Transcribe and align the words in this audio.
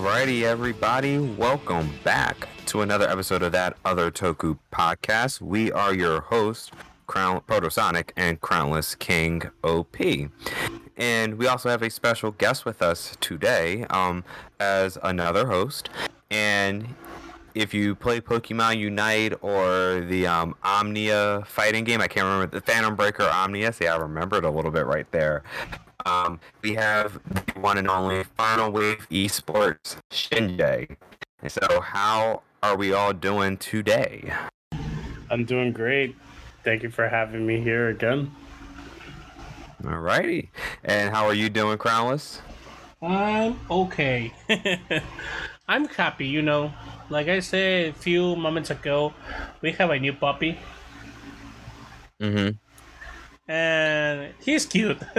Alrighty, 0.00 0.44
everybody, 0.44 1.18
welcome 1.18 1.90
back 2.02 2.48
to 2.64 2.80
another 2.80 3.06
episode 3.06 3.42
of 3.42 3.52
that 3.52 3.76
other 3.84 4.10
Toku 4.10 4.58
podcast. 4.72 5.42
We 5.42 5.70
are 5.70 5.92
your 5.92 6.22
hosts, 6.22 6.70
Crown 7.06 7.42
Protosonic 7.42 8.12
and 8.16 8.40
Crownless 8.40 8.98
King 8.98 9.42
OP. 9.62 9.96
And 10.96 11.34
we 11.34 11.46
also 11.46 11.68
have 11.68 11.82
a 11.82 11.90
special 11.90 12.30
guest 12.30 12.64
with 12.64 12.80
us 12.80 13.18
today 13.20 13.84
um, 13.90 14.24
as 14.58 14.96
another 15.02 15.46
host. 15.46 15.90
And 16.30 16.94
if 17.54 17.74
you 17.74 17.94
play 17.94 18.22
Pokemon 18.22 18.78
Unite 18.78 19.34
or 19.42 20.00
the 20.00 20.26
um, 20.26 20.54
Omnia 20.64 21.42
fighting 21.46 21.84
game, 21.84 22.00
I 22.00 22.08
can't 22.08 22.24
remember 22.24 22.46
the 22.46 22.62
Phantom 22.62 22.96
Breaker 22.96 23.24
Omnia. 23.24 23.74
See, 23.74 23.86
I 23.86 23.96
remembered 23.96 24.46
a 24.46 24.50
little 24.50 24.70
bit 24.70 24.86
right 24.86 25.10
there. 25.12 25.42
Um, 26.06 26.40
we 26.62 26.74
have 26.74 27.20
the 27.28 27.60
one 27.60 27.78
and 27.78 27.88
only 27.88 28.24
Final 28.36 28.70
Wave 28.70 29.06
Esports 29.10 29.96
Shinjay. 30.10 30.96
So, 31.48 31.80
how 31.80 32.42
are 32.62 32.76
we 32.76 32.92
all 32.92 33.12
doing 33.12 33.56
today? 33.56 34.32
I'm 35.30 35.44
doing 35.44 35.72
great. 35.72 36.16
Thank 36.64 36.82
you 36.82 36.90
for 36.90 37.08
having 37.08 37.46
me 37.46 37.60
here 37.60 37.88
again. 37.88 38.34
Alrighty. 39.82 40.48
And 40.84 41.14
how 41.14 41.26
are 41.26 41.34
you 41.34 41.48
doing, 41.48 41.78
Crownless? 41.78 42.40
I'm 43.02 43.58
okay. 43.70 44.32
I'm 45.68 45.88
happy, 45.88 46.26
you 46.26 46.42
know. 46.42 46.72
Like 47.08 47.28
I 47.28 47.40
said 47.40 47.90
a 47.90 47.92
few 47.92 48.36
moments 48.36 48.70
ago, 48.70 49.14
we 49.62 49.72
have 49.72 49.90
a 49.90 49.98
new 49.98 50.12
puppy. 50.12 50.58
Mm-hmm. 52.20 52.56
And 53.50 54.32
he's 54.38 54.64
cute. 54.64 54.96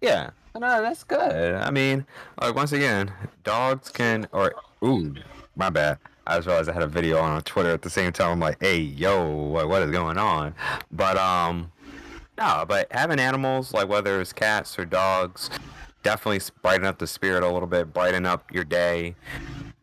yeah. 0.00 0.30
No, 0.52 0.82
that's 0.82 1.04
good. 1.04 1.54
I 1.54 1.70
mean, 1.70 2.04
like 2.42 2.56
once 2.56 2.72
again, 2.72 3.12
dogs 3.44 3.88
can 3.88 4.26
or 4.32 4.52
ooh, 4.82 5.14
my 5.54 5.70
bad. 5.70 5.98
I 6.26 6.38
just 6.38 6.48
realized 6.48 6.68
I 6.70 6.72
had 6.72 6.82
a 6.82 6.88
video 6.88 7.20
on 7.20 7.40
Twitter 7.42 7.70
at 7.70 7.82
the 7.82 7.90
same 7.90 8.12
time. 8.12 8.32
I'm 8.32 8.40
like, 8.40 8.56
hey, 8.60 8.78
yo, 8.78 9.30
what, 9.30 9.68
what 9.68 9.82
is 9.82 9.92
going 9.92 10.18
on? 10.18 10.56
But 10.90 11.16
um, 11.16 11.70
no, 12.36 12.64
but 12.66 12.88
having 12.90 13.20
animals 13.20 13.72
like 13.72 13.88
whether 13.88 14.20
it's 14.20 14.32
cats 14.32 14.76
or 14.76 14.84
dogs, 14.84 15.50
definitely 16.02 16.40
brighten 16.62 16.84
up 16.84 16.98
the 16.98 17.06
spirit 17.06 17.44
a 17.44 17.48
little 17.48 17.68
bit, 17.68 17.92
brighten 17.92 18.26
up 18.26 18.52
your 18.52 18.64
day. 18.64 19.14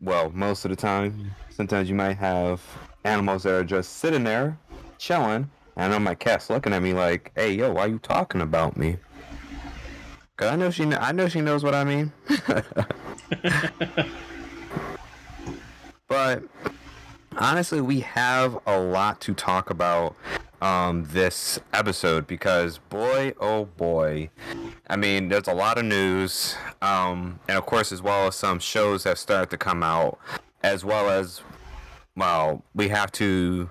Well, 0.02 0.30
most 0.34 0.66
of 0.66 0.70
the 0.70 0.76
time, 0.76 1.30
sometimes 1.48 1.88
you 1.88 1.94
might 1.94 2.18
have 2.18 2.60
animals 3.04 3.44
that 3.44 3.54
are 3.54 3.64
just 3.64 3.94
sitting 3.94 4.24
there, 4.24 4.58
chilling. 4.98 5.50
I 5.78 5.88
know 5.88 6.00
my 6.00 6.14
cat's 6.16 6.50
looking 6.50 6.72
at 6.72 6.82
me 6.82 6.92
like, 6.92 7.30
"Hey, 7.36 7.52
yo, 7.52 7.72
why 7.72 7.86
you 7.86 8.00
talking 8.00 8.40
about 8.40 8.76
me?" 8.76 8.96
Cause 10.36 10.48
I 10.48 10.56
know 10.56 10.70
she, 10.70 10.84
I 10.84 11.12
know 11.12 11.28
she 11.28 11.40
knows 11.40 11.64
what 11.64 11.74
I 11.74 11.84
mean. 11.84 12.12
but 16.08 16.42
honestly, 17.36 17.80
we 17.80 18.00
have 18.00 18.58
a 18.66 18.78
lot 18.78 19.20
to 19.22 19.34
talk 19.34 19.70
about 19.70 20.16
um, 20.60 21.06
this 21.10 21.58
episode 21.72 22.26
because 22.26 22.78
boy, 22.78 23.34
oh 23.40 23.64
boy, 23.64 24.30
I 24.88 24.96
mean, 24.96 25.28
there's 25.28 25.48
a 25.48 25.54
lot 25.54 25.78
of 25.78 25.84
news, 25.84 26.56
um, 26.82 27.38
and 27.48 27.56
of 27.56 27.66
course, 27.66 27.92
as 27.92 28.02
well 28.02 28.26
as 28.26 28.34
some 28.34 28.58
shows 28.58 29.04
that 29.04 29.18
started 29.18 29.50
to 29.50 29.56
come 29.56 29.82
out, 29.82 30.18
as 30.62 30.84
well 30.84 31.08
as, 31.10 31.42
well, 32.16 32.64
we 32.74 32.88
have 32.88 33.12
to. 33.12 33.70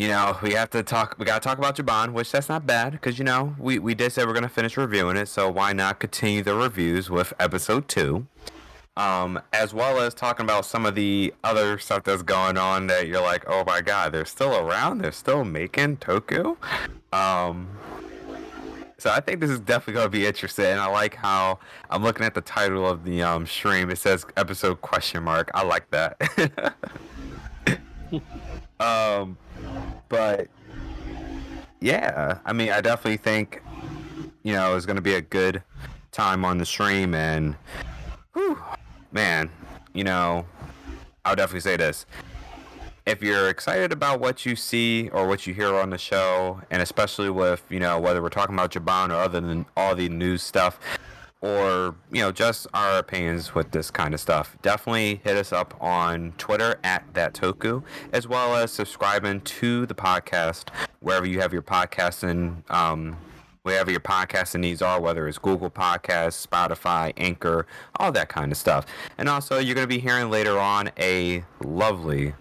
You 0.00 0.08
know, 0.08 0.38
we 0.40 0.52
have 0.54 0.70
to 0.70 0.82
talk. 0.82 1.16
We 1.18 1.26
gotta 1.26 1.40
talk 1.40 1.58
about 1.58 1.76
Jiban, 1.76 2.12
which 2.14 2.32
that's 2.32 2.48
not 2.48 2.66
bad 2.66 2.92
because 2.92 3.18
you 3.18 3.24
know 3.24 3.54
we 3.58 3.78
we 3.78 3.94
did 3.94 4.12
say 4.12 4.24
we're 4.24 4.32
gonna 4.32 4.48
finish 4.48 4.78
reviewing 4.78 5.18
it, 5.18 5.26
so 5.26 5.50
why 5.50 5.74
not 5.74 6.00
continue 6.00 6.42
the 6.42 6.54
reviews 6.54 7.10
with 7.10 7.34
episode 7.38 7.86
two? 7.86 8.26
um, 8.96 9.40
as 9.52 9.72
well 9.72 9.98
as 10.00 10.12
talking 10.14 10.44
about 10.44 10.64
some 10.64 10.84
of 10.84 10.94
the 10.94 11.32
other 11.44 11.78
stuff 11.78 12.04
that's 12.04 12.22
going 12.22 12.58
on 12.58 12.86
that 12.88 13.06
you're 13.06 13.22
like, 13.22 13.44
oh 13.48 13.64
my 13.64 13.80
god, 13.80 14.12
they're 14.12 14.24
still 14.24 14.54
around, 14.56 14.98
they're 14.98 15.12
still 15.12 15.44
making 15.44 15.96
Toku. 15.98 16.56
Um, 17.12 17.68
so 18.98 19.10
I 19.10 19.20
think 19.20 19.40
this 19.40 19.48
is 19.48 19.60
definitely 19.60 20.02
to 20.02 20.08
be 20.10 20.26
interesting. 20.26 20.66
And 20.66 20.80
I 20.80 20.86
like 20.86 21.14
how 21.14 21.58
I'm 21.88 22.02
looking 22.02 22.26
at 22.26 22.34
the 22.34 22.42
title 22.42 22.86
of 22.86 23.04
the 23.04 23.22
um, 23.22 23.46
stream. 23.46 23.90
It 23.90 23.96
says 23.96 24.26
episode 24.36 24.82
question 24.82 25.22
mark. 25.22 25.50
I 25.54 25.62
like 25.62 25.90
that. 25.90 26.74
um, 28.80 29.38
but 30.10 30.48
yeah, 31.80 32.40
I 32.44 32.52
mean, 32.52 32.70
I 32.70 32.82
definitely 32.82 33.16
think 33.16 33.62
you 34.42 34.52
know 34.52 34.76
it's 34.76 34.84
going 34.84 34.96
to 34.96 35.02
be 35.02 35.14
a 35.14 35.22
good 35.22 35.62
time 36.12 36.44
on 36.44 36.58
the 36.58 36.66
stream 36.66 37.14
and. 37.14 37.56
Whew, 38.34 38.56
man, 39.12 39.50
you 39.92 40.04
know, 40.04 40.46
I'll 41.24 41.36
definitely 41.36 41.60
say 41.60 41.76
this. 41.76 42.06
If 43.06 43.22
you're 43.22 43.48
excited 43.48 43.92
about 43.92 44.20
what 44.20 44.46
you 44.46 44.54
see 44.54 45.08
or 45.08 45.26
what 45.26 45.46
you 45.46 45.54
hear 45.54 45.74
on 45.74 45.90
the 45.90 45.98
show, 45.98 46.60
and 46.70 46.80
especially 46.80 47.30
with, 47.30 47.64
you 47.70 47.80
know, 47.80 47.98
whether 47.98 48.22
we're 48.22 48.28
talking 48.28 48.54
about 48.54 48.70
Jiban 48.70 49.08
or 49.08 49.14
other 49.14 49.40
than 49.40 49.66
all 49.76 49.96
the 49.96 50.08
news 50.08 50.42
stuff, 50.42 50.78
or, 51.42 51.94
you 52.12 52.20
know, 52.20 52.32
just 52.32 52.66
our 52.74 52.98
opinions 52.98 53.54
with 53.54 53.70
this 53.70 53.90
kind 53.90 54.12
of 54.12 54.20
stuff, 54.20 54.56
definitely 54.62 55.20
hit 55.24 55.36
us 55.36 55.52
up 55.52 55.74
on 55.80 56.32
Twitter 56.36 56.78
at 56.84 57.02
that 57.14 57.34
Toku, 57.34 57.82
as 58.12 58.28
well 58.28 58.54
as 58.56 58.70
subscribing 58.70 59.40
to 59.42 59.86
the 59.86 59.94
podcast 59.94 60.68
wherever 61.00 61.26
you 61.26 61.40
have 61.40 61.52
your 61.52 61.62
podcasting 61.62 62.70
um, 62.70 63.16
wherever 63.62 63.90
your 63.90 64.00
podcasting 64.00 64.60
needs 64.60 64.82
are, 64.82 65.00
whether 65.00 65.28
it's 65.28 65.38
Google 65.38 65.70
Podcasts, 65.70 66.46
Spotify, 66.46 67.12
Anchor, 67.16 67.66
all 67.96 68.10
that 68.12 68.28
kind 68.28 68.50
of 68.50 68.58
stuff. 68.58 68.86
And 69.18 69.28
also, 69.28 69.58
you're 69.58 69.74
going 69.74 69.88
to 69.88 69.94
be 69.94 70.00
hearing 70.00 70.30
later 70.30 70.58
on 70.58 70.90
a 70.98 71.44
lovely, 71.62 72.34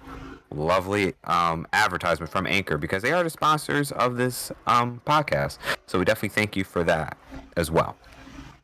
lovely 0.52 1.14
um, 1.26 1.68
advertisement 1.74 2.32
from 2.32 2.48
Anchor 2.48 2.78
because 2.78 3.04
they 3.04 3.12
are 3.12 3.24
the 3.24 3.30
sponsors 3.30 3.92
of 3.92 4.16
this 4.16 4.52
um, 4.66 5.02
podcast. 5.06 5.58
So 5.88 6.00
we 6.00 6.06
definitely 6.06 6.30
thank 6.30 6.56
you 6.56 6.64
for 6.64 6.84
that 6.86 7.18
as 7.58 7.70
well. 7.70 7.98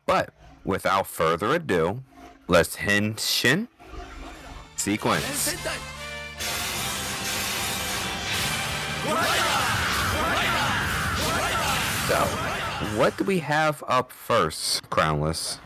But 0.05 0.33
without 0.63 1.07
further 1.07 1.53
ado, 1.55 2.03
let's 2.47 2.77
henshin 2.77 3.67
sequence. 4.75 5.55
So, 12.07 12.21
what 12.97 13.17
do 13.17 13.23
we 13.23 13.39
have 13.39 13.83
up 13.87 14.11
first, 14.11 14.87
Crownless? 14.89 15.57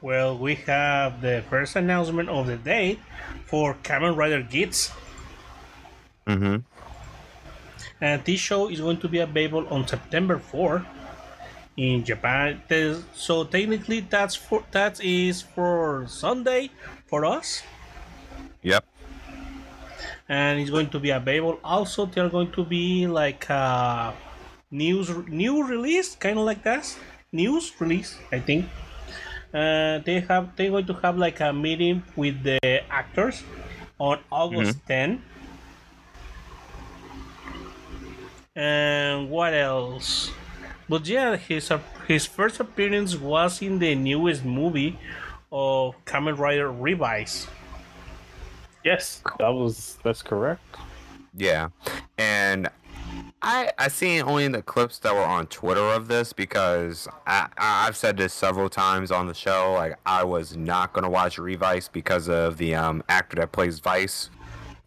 Well, 0.00 0.36
we 0.36 0.56
have 0.66 1.20
the 1.22 1.44
first 1.48 1.76
announcement 1.76 2.28
of 2.28 2.46
the 2.46 2.56
day 2.56 2.98
for 3.46 3.74
Kamen 3.84 4.16
Rider 4.16 4.42
Geats. 4.42 4.90
Mm-hmm. 6.26 6.56
And 8.00 8.24
this 8.24 8.40
show 8.40 8.68
is 8.68 8.80
going 8.80 8.98
to 8.98 9.08
be 9.08 9.20
available 9.20 9.66
on 9.68 9.86
September 9.86 10.38
4 10.38 10.84
in 11.76 12.04
Japan. 12.04 12.62
So 13.14 13.44
technically, 13.44 14.00
that's 14.00 14.34
for 14.34 14.64
that 14.72 15.02
is 15.02 15.42
for 15.42 16.06
Sunday 16.08 16.70
for 17.06 17.24
us. 17.24 17.62
Yep. 18.62 18.84
And 20.28 20.60
it's 20.60 20.70
going 20.70 20.88
to 20.90 20.98
be 20.98 21.10
available. 21.10 21.60
Also, 21.62 22.06
they're 22.06 22.30
going 22.30 22.52
to 22.52 22.64
be 22.64 23.06
like. 23.06 23.50
Uh, 23.50 24.12
news 24.74 25.08
new 25.28 25.62
release, 25.62 26.16
kind 26.16 26.38
of 26.38 26.44
like 26.44 26.62
that. 26.64 26.84
News 27.32 27.72
release, 27.78 28.18
I 28.32 28.40
think. 28.40 28.66
Uh, 29.54 30.02
they 30.02 30.18
have 30.28 30.50
they're 30.56 30.70
going 30.70 30.86
to 30.86 30.94
have 30.94 31.16
like 31.16 31.38
a 31.38 31.52
meeting 31.52 32.02
with 32.16 32.42
the 32.42 32.82
actors 32.90 33.42
on 33.98 34.18
August 34.30 34.78
mm-hmm. 34.90 35.22
10. 35.22 35.22
And 38.56 39.30
what 39.30 39.54
else? 39.54 40.30
But 40.94 41.08
yeah, 41.08 41.34
his 41.34 41.72
uh, 41.72 41.80
his 42.06 42.24
first 42.24 42.60
appearance 42.60 43.16
was 43.16 43.60
in 43.60 43.80
the 43.80 43.96
newest 43.96 44.44
movie 44.44 44.96
of 45.50 45.96
Kamen 46.04 46.38
Rider 46.38 46.70
Revice. 46.70 47.48
Yes, 48.84 49.20
that 49.40 49.48
was 49.48 49.98
that's 50.04 50.22
correct. 50.22 50.62
Yeah, 51.36 51.70
and 52.16 52.68
I 53.42 53.72
I 53.76 53.88
seen 53.88 54.22
only 54.22 54.46
the 54.46 54.62
clips 54.62 55.00
that 55.00 55.12
were 55.12 55.24
on 55.24 55.48
Twitter 55.48 55.80
of 55.80 56.06
this 56.06 56.32
because 56.32 57.08
I 57.26 57.48
I've 57.58 57.96
said 57.96 58.16
this 58.16 58.32
several 58.32 58.68
times 58.68 59.10
on 59.10 59.26
the 59.26 59.34
show. 59.34 59.72
Like 59.72 59.98
I 60.06 60.22
was 60.22 60.56
not 60.56 60.92
gonna 60.92 61.10
watch 61.10 61.38
Revice 61.38 61.88
because 61.88 62.28
of 62.28 62.56
the 62.56 62.76
um, 62.76 63.02
actor 63.08 63.34
that 63.38 63.50
plays 63.50 63.80
Vice. 63.80 64.30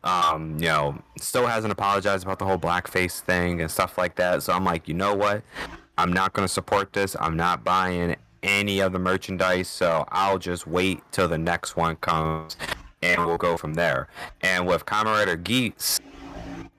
Um, 0.06 0.56
you 0.58 0.70
know, 0.70 1.02
still 1.20 1.48
hasn't 1.48 1.74
apologized 1.74 2.24
about 2.24 2.40
the 2.40 2.46
whole 2.46 2.58
blackface 2.58 3.20
thing 3.20 3.60
and 3.60 3.70
stuff 3.70 3.98
like 3.98 4.16
that. 4.16 4.42
So 4.42 4.54
I'm 4.54 4.64
like, 4.64 4.88
you 4.88 4.94
know 4.94 5.14
what? 5.14 5.44
I'm 5.98 6.14
not 6.14 6.34
gonna 6.34 6.48
support 6.48 6.94
this. 6.94 7.16
I'm 7.20 7.36
not 7.36 7.64
buying 7.64 8.16
any 8.44 8.80
of 8.80 8.94
the 8.94 9.00
merchandise. 9.00 9.68
So 9.68 10.06
I'll 10.10 10.38
just 10.38 10.68
wait 10.68 11.02
till 11.12 11.28
the 11.28 11.38
next 11.38 11.76
one 11.76 11.96
comes 11.98 12.56
and 13.02 13.26
we'll 13.26 13.38
go 13.38 13.58
from 13.58 13.74
there. 13.74 14.08
And 14.42 14.68
with 14.68 14.86
Kamen 14.86 15.06
Rider 15.06 15.36
Geats 15.36 16.00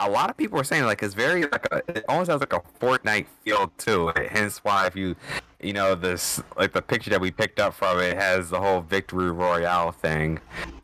a 0.00 0.09
lot 0.09 0.31
of 0.31 0.37
people 0.37 0.59
are 0.61 0.65
saying 0.65 0.85
like 0.85 1.03
it's 1.03 1.15
very 1.15 1.43
like 1.43 1.67
a, 1.73 1.82
it 1.88 2.05
almost 2.09 2.31
has 2.31 2.41
like 2.41 2.53
a 2.53 2.62
Fortnite 2.81 3.26
feel 3.44 3.73
to 3.79 4.09
it. 4.11 4.31
Hence 4.31 4.59
why 4.59 4.87
if 4.87 4.97
you 4.97 5.17
you 5.61 5.73
know 5.73 5.94
this 5.94 6.41
like 6.56 6.73
the 6.73 6.82
picture 6.82 7.11
that 7.11 7.20
we 7.20 7.31
picked 7.31 7.59
up 7.59 7.75
from 7.75 7.99
it 7.99 8.17
has 8.17 8.50
the 8.50 8.61
whole 8.61 8.81
victory 8.81 9.31
royale 9.31 9.93
thing 9.93 10.41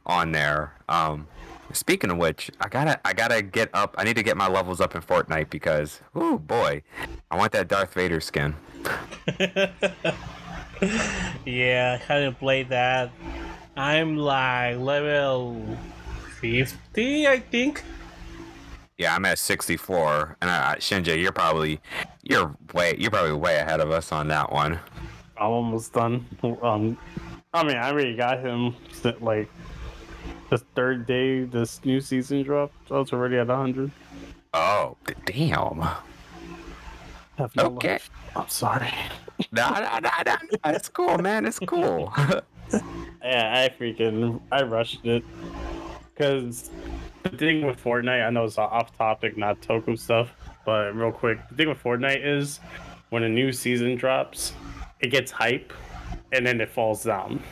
on 0.06 0.32
there. 0.32 0.72
Um, 0.88 1.26
speaking 1.74 2.10
of 2.10 2.16
which, 2.16 2.50
I 2.60 2.68
gotta 2.68 3.00
I 3.04 3.12
gotta 3.12 3.42
get 3.42 3.70
up. 3.74 3.94
I 3.98 4.04
need 4.04 4.16
to 4.16 4.22
get 4.22 4.36
my 4.36 4.48
levels 4.48 4.80
up 4.80 4.94
in 4.94 5.02
Fortnite 5.02 5.50
because 5.50 6.00
oh 6.14 6.38
boy, 6.38 6.82
I 7.30 7.36
want 7.36 7.52
that 7.52 7.68
Darth 7.68 7.94
Vader 7.94 8.20
skin. 8.20 8.54
yeah, 11.44 11.98
I 12.00 12.04
haven't 12.04 12.38
played 12.38 12.68
that. 12.70 13.10
I'm 13.76 14.16
like 14.16 14.76
level 14.78 15.76
50, 16.40 17.26
I 17.26 17.40
think. 17.40 17.82
Yeah, 18.96 19.16
I'm 19.16 19.24
at 19.24 19.38
64, 19.38 20.36
and 20.40 20.48
uh, 20.48 20.76
ShinJay, 20.76 21.20
you're 21.20 21.32
probably 21.32 21.80
you're 22.22 22.56
way 22.72 22.94
you're 22.98 23.10
probably 23.10 23.32
way 23.32 23.56
ahead 23.56 23.80
of 23.80 23.90
us 23.90 24.12
on 24.12 24.28
that 24.28 24.52
one. 24.52 24.78
I'm 25.36 25.50
almost 25.50 25.92
done. 25.92 26.24
Um, 26.62 26.96
I 27.52 27.64
mean, 27.64 27.76
I 27.76 27.90
already 27.90 28.14
got 28.16 28.40
him 28.40 28.76
like 29.20 29.48
the 30.54 30.64
third 30.76 31.04
day 31.06 31.42
this 31.44 31.84
new 31.84 32.00
season 32.00 32.42
dropped. 32.44 32.74
So 32.88 32.96
I 32.96 32.98
was 33.00 33.12
already 33.12 33.38
at 33.38 33.48
100. 33.48 33.90
Oh, 34.52 34.96
damn. 35.26 35.78
No 37.38 37.48
Okay. 37.58 37.88
life. 37.94 38.10
I'm 38.36 38.48
sorry. 38.48 38.92
Nah, 39.50 39.80
nah, 39.80 39.98
nah, 39.98 40.22
nah. 40.24 40.36
It's 40.66 40.88
cool, 40.88 41.18
man. 41.18 41.44
It's 41.44 41.58
cool. 41.58 42.12
Yeah, 43.22 43.64
I 43.64 43.74
freaking 43.82 44.40
I 44.52 44.62
rushed 44.62 45.04
it 45.06 45.24
because 46.12 46.70
the 47.22 47.30
thing 47.30 47.64
with 47.66 47.82
Fortnite, 47.82 48.24
I 48.26 48.30
know 48.30 48.44
it's 48.44 48.58
off 48.58 48.96
topic, 48.96 49.36
not 49.38 49.60
Toku 49.60 49.98
stuff, 49.98 50.30
but 50.66 50.94
real 50.94 51.10
quick, 51.10 51.38
the 51.48 51.54
thing 51.56 51.68
with 51.68 51.82
Fortnite 51.82 52.24
is 52.24 52.60
when 53.10 53.22
a 53.22 53.28
new 53.28 53.50
season 53.50 53.96
drops, 53.96 54.52
it 55.00 55.08
gets 55.08 55.30
hype, 55.30 55.72
and 56.32 56.46
then 56.46 56.60
it 56.60 56.68
falls 56.70 57.02
down, 57.04 57.42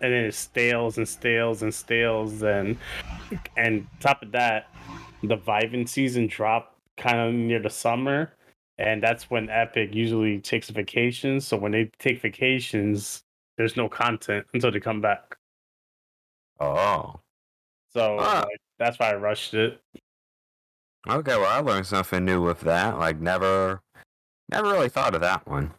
and 0.00 0.12
then 0.12 0.24
it 0.24 0.34
stales 0.34 0.98
and 0.98 1.08
stales 1.08 1.62
and 1.62 1.72
stales, 1.74 2.42
and 2.42 2.76
and 3.56 3.86
top 4.00 4.22
of 4.22 4.32
that, 4.32 4.68
the 5.22 5.36
Vivint 5.36 5.88
season 5.88 6.26
drop 6.26 6.76
kind 6.96 7.18
of 7.18 7.34
near 7.34 7.60
the 7.60 7.70
summer. 7.70 8.32
And 8.78 9.02
that's 9.02 9.28
when 9.28 9.50
Epic 9.50 9.92
usually 9.92 10.38
takes 10.40 10.70
vacations. 10.70 11.44
So 11.46 11.56
when 11.56 11.72
they 11.72 11.90
take 11.98 12.20
vacations, 12.22 13.24
there's 13.56 13.76
no 13.76 13.88
content 13.88 14.46
until 14.54 14.70
they 14.70 14.78
come 14.80 15.00
back. 15.00 15.36
oh. 16.60 17.20
So 17.92 18.18
Ah. 18.20 18.44
like, 18.48 18.60
that's 18.78 18.98
why 18.98 19.10
I 19.10 19.14
rushed 19.16 19.54
it. 19.54 19.80
Okay, 21.08 21.36
well, 21.36 21.46
I 21.46 21.58
learned 21.60 21.86
something 21.86 22.24
new 22.24 22.42
with 22.42 22.60
that. 22.60 22.98
Like, 22.98 23.18
never, 23.18 23.80
never 24.50 24.70
really 24.70 24.88
thought 24.90 25.14
of 25.14 25.22
that 25.22 25.46
one. 25.46 25.72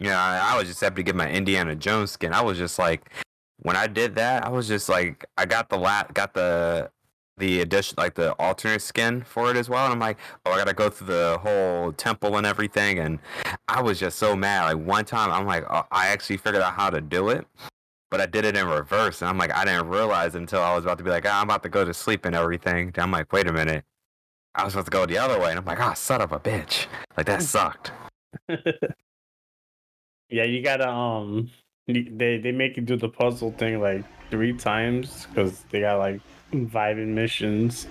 Yeah, 0.00 0.18
I, 0.20 0.54
I 0.54 0.58
was 0.58 0.66
just 0.66 0.80
happy 0.80 0.96
to 0.96 1.02
get 1.02 1.14
my 1.14 1.30
Indiana 1.30 1.76
Jones 1.76 2.10
skin. 2.10 2.32
I 2.32 2.40
was 2.40 2.56
just 2.56 2.78
like, 2.78 3.10
when 3.58 3.76
I 3.76 3.86
did 3.86 4.14
that, 4.14 4.46
I 4.46 4.48
was 4.48 4.66
just 4.66 4.88
like, 4.88 5.26
I 5.36 5.44
got 5.44 5.68
the 5.68 5.76
lat, 5.76 6.14
got 6.14 6.32
the, 6.32 6.90
the 7.36 7.60
addition, 7.60 7.96
like 7.98 8.14
the 8.14 8.32
alternate 8.32 8.80
skin 8.80 9.22
for 9.22 9.50
it 9.50 9.58
as 9.58 9.68
well. 9.68 9.84
And 9.84 9.92
I'm 9.92 9.98
like, 10.00 10.16
oh, 10.46 10.52
I 10.52 10.56
gotta 10.58 10.72
go 10.72 10.88
through 10.88 11.08
the 11.08 11.38
whole 11.42 11.92
temple 11.92 12.38
and 12.38 12.46
everything. 12.46 12.98
And 12.98 13.18
I 13.68 13.82
was 13.82 14.00
just 14.00 14.18
so 14.18 14.34
mad. 14.34 14.74
Like 14.74 14.86
one 14.86 15.04
time, 15.04 15.30
I'm 15.30 15.46
like, 15.46 15.64
oh, 15.68 15.84
I 15.90 16.08
actually 16.08 16.38
figured 16.38 16.62
out 16.62 16.72
how 16.72 16.88
to 16.88 17.02
do 17.02 17.28
it. 17.28 17.46
But 18.10 18.20
I 18.20 18.26
did 18.26 18.44
it 18.44 18.56
in 18.56 18.66
reverse, 18.66 19.22
and 19.22 19.28
I'm 19.28 19.38
like, 19.38 19.54
I 19.54 19.64
didn't 19.64 19.88
realize 19.88 20.34
until 20.34 20.62
I 20.62 20.74
was 20.74 20.84
about 20.84 20.98
to 20.98 21.04
be 21.04 21.10
like, 21.10 21.24
ah, 21.28 21.40
I'm 21.40 21.44
about 21.44 21.62
to 21.62 21.68
go 21.68 21.84
to 21.84 21.94
sleep 21.94 22.24
and 22.24 22.34
everything. 22.34 22.92
I'm 22.96 23.12
like, 23.12 23.32
wait 23.32 23.46
a 23.46 23.52
minute, 23.52 23.84
I 24.56 24.64
was 24.64 24.72
supposed 24.72 24.86
to 24.86 24.90
go 24.90 25.06
the 25.06 25.16
other 25.16 25.38
way, 25.38 25.50
and 25.50 25.58
I'm 25.60 25.64
like, 25.64 25.78
ah, 25.78 25.94
son 25.94 26.20
of 26.20 26.32
a 26.32 26.40
bitch, 26.40 26.86
like 27.16 27.26
that 27.26 27.42
sucked. 27.44 27.92
yeah, 30.30 30.44
you 30.44 30.62
gotta 30.62 30.88
um, 30.88 31.50
they 31.86 32.38
they 32.38 32.52
make 32.52 32.76
you 32.76 32.82
do 32.82 32.96
the 32.96 33.08
puzzle 33.08 33.52
thing 33.52 33.80
like 33.80 34.04
three 34.30 34.52
times 34.52 35.26
because 35.26 35.64
they 35.70 35.80
got 35.80 35.98
like 35.98 36.20
vibing 36.52 37.08
missions. 37.08 37.86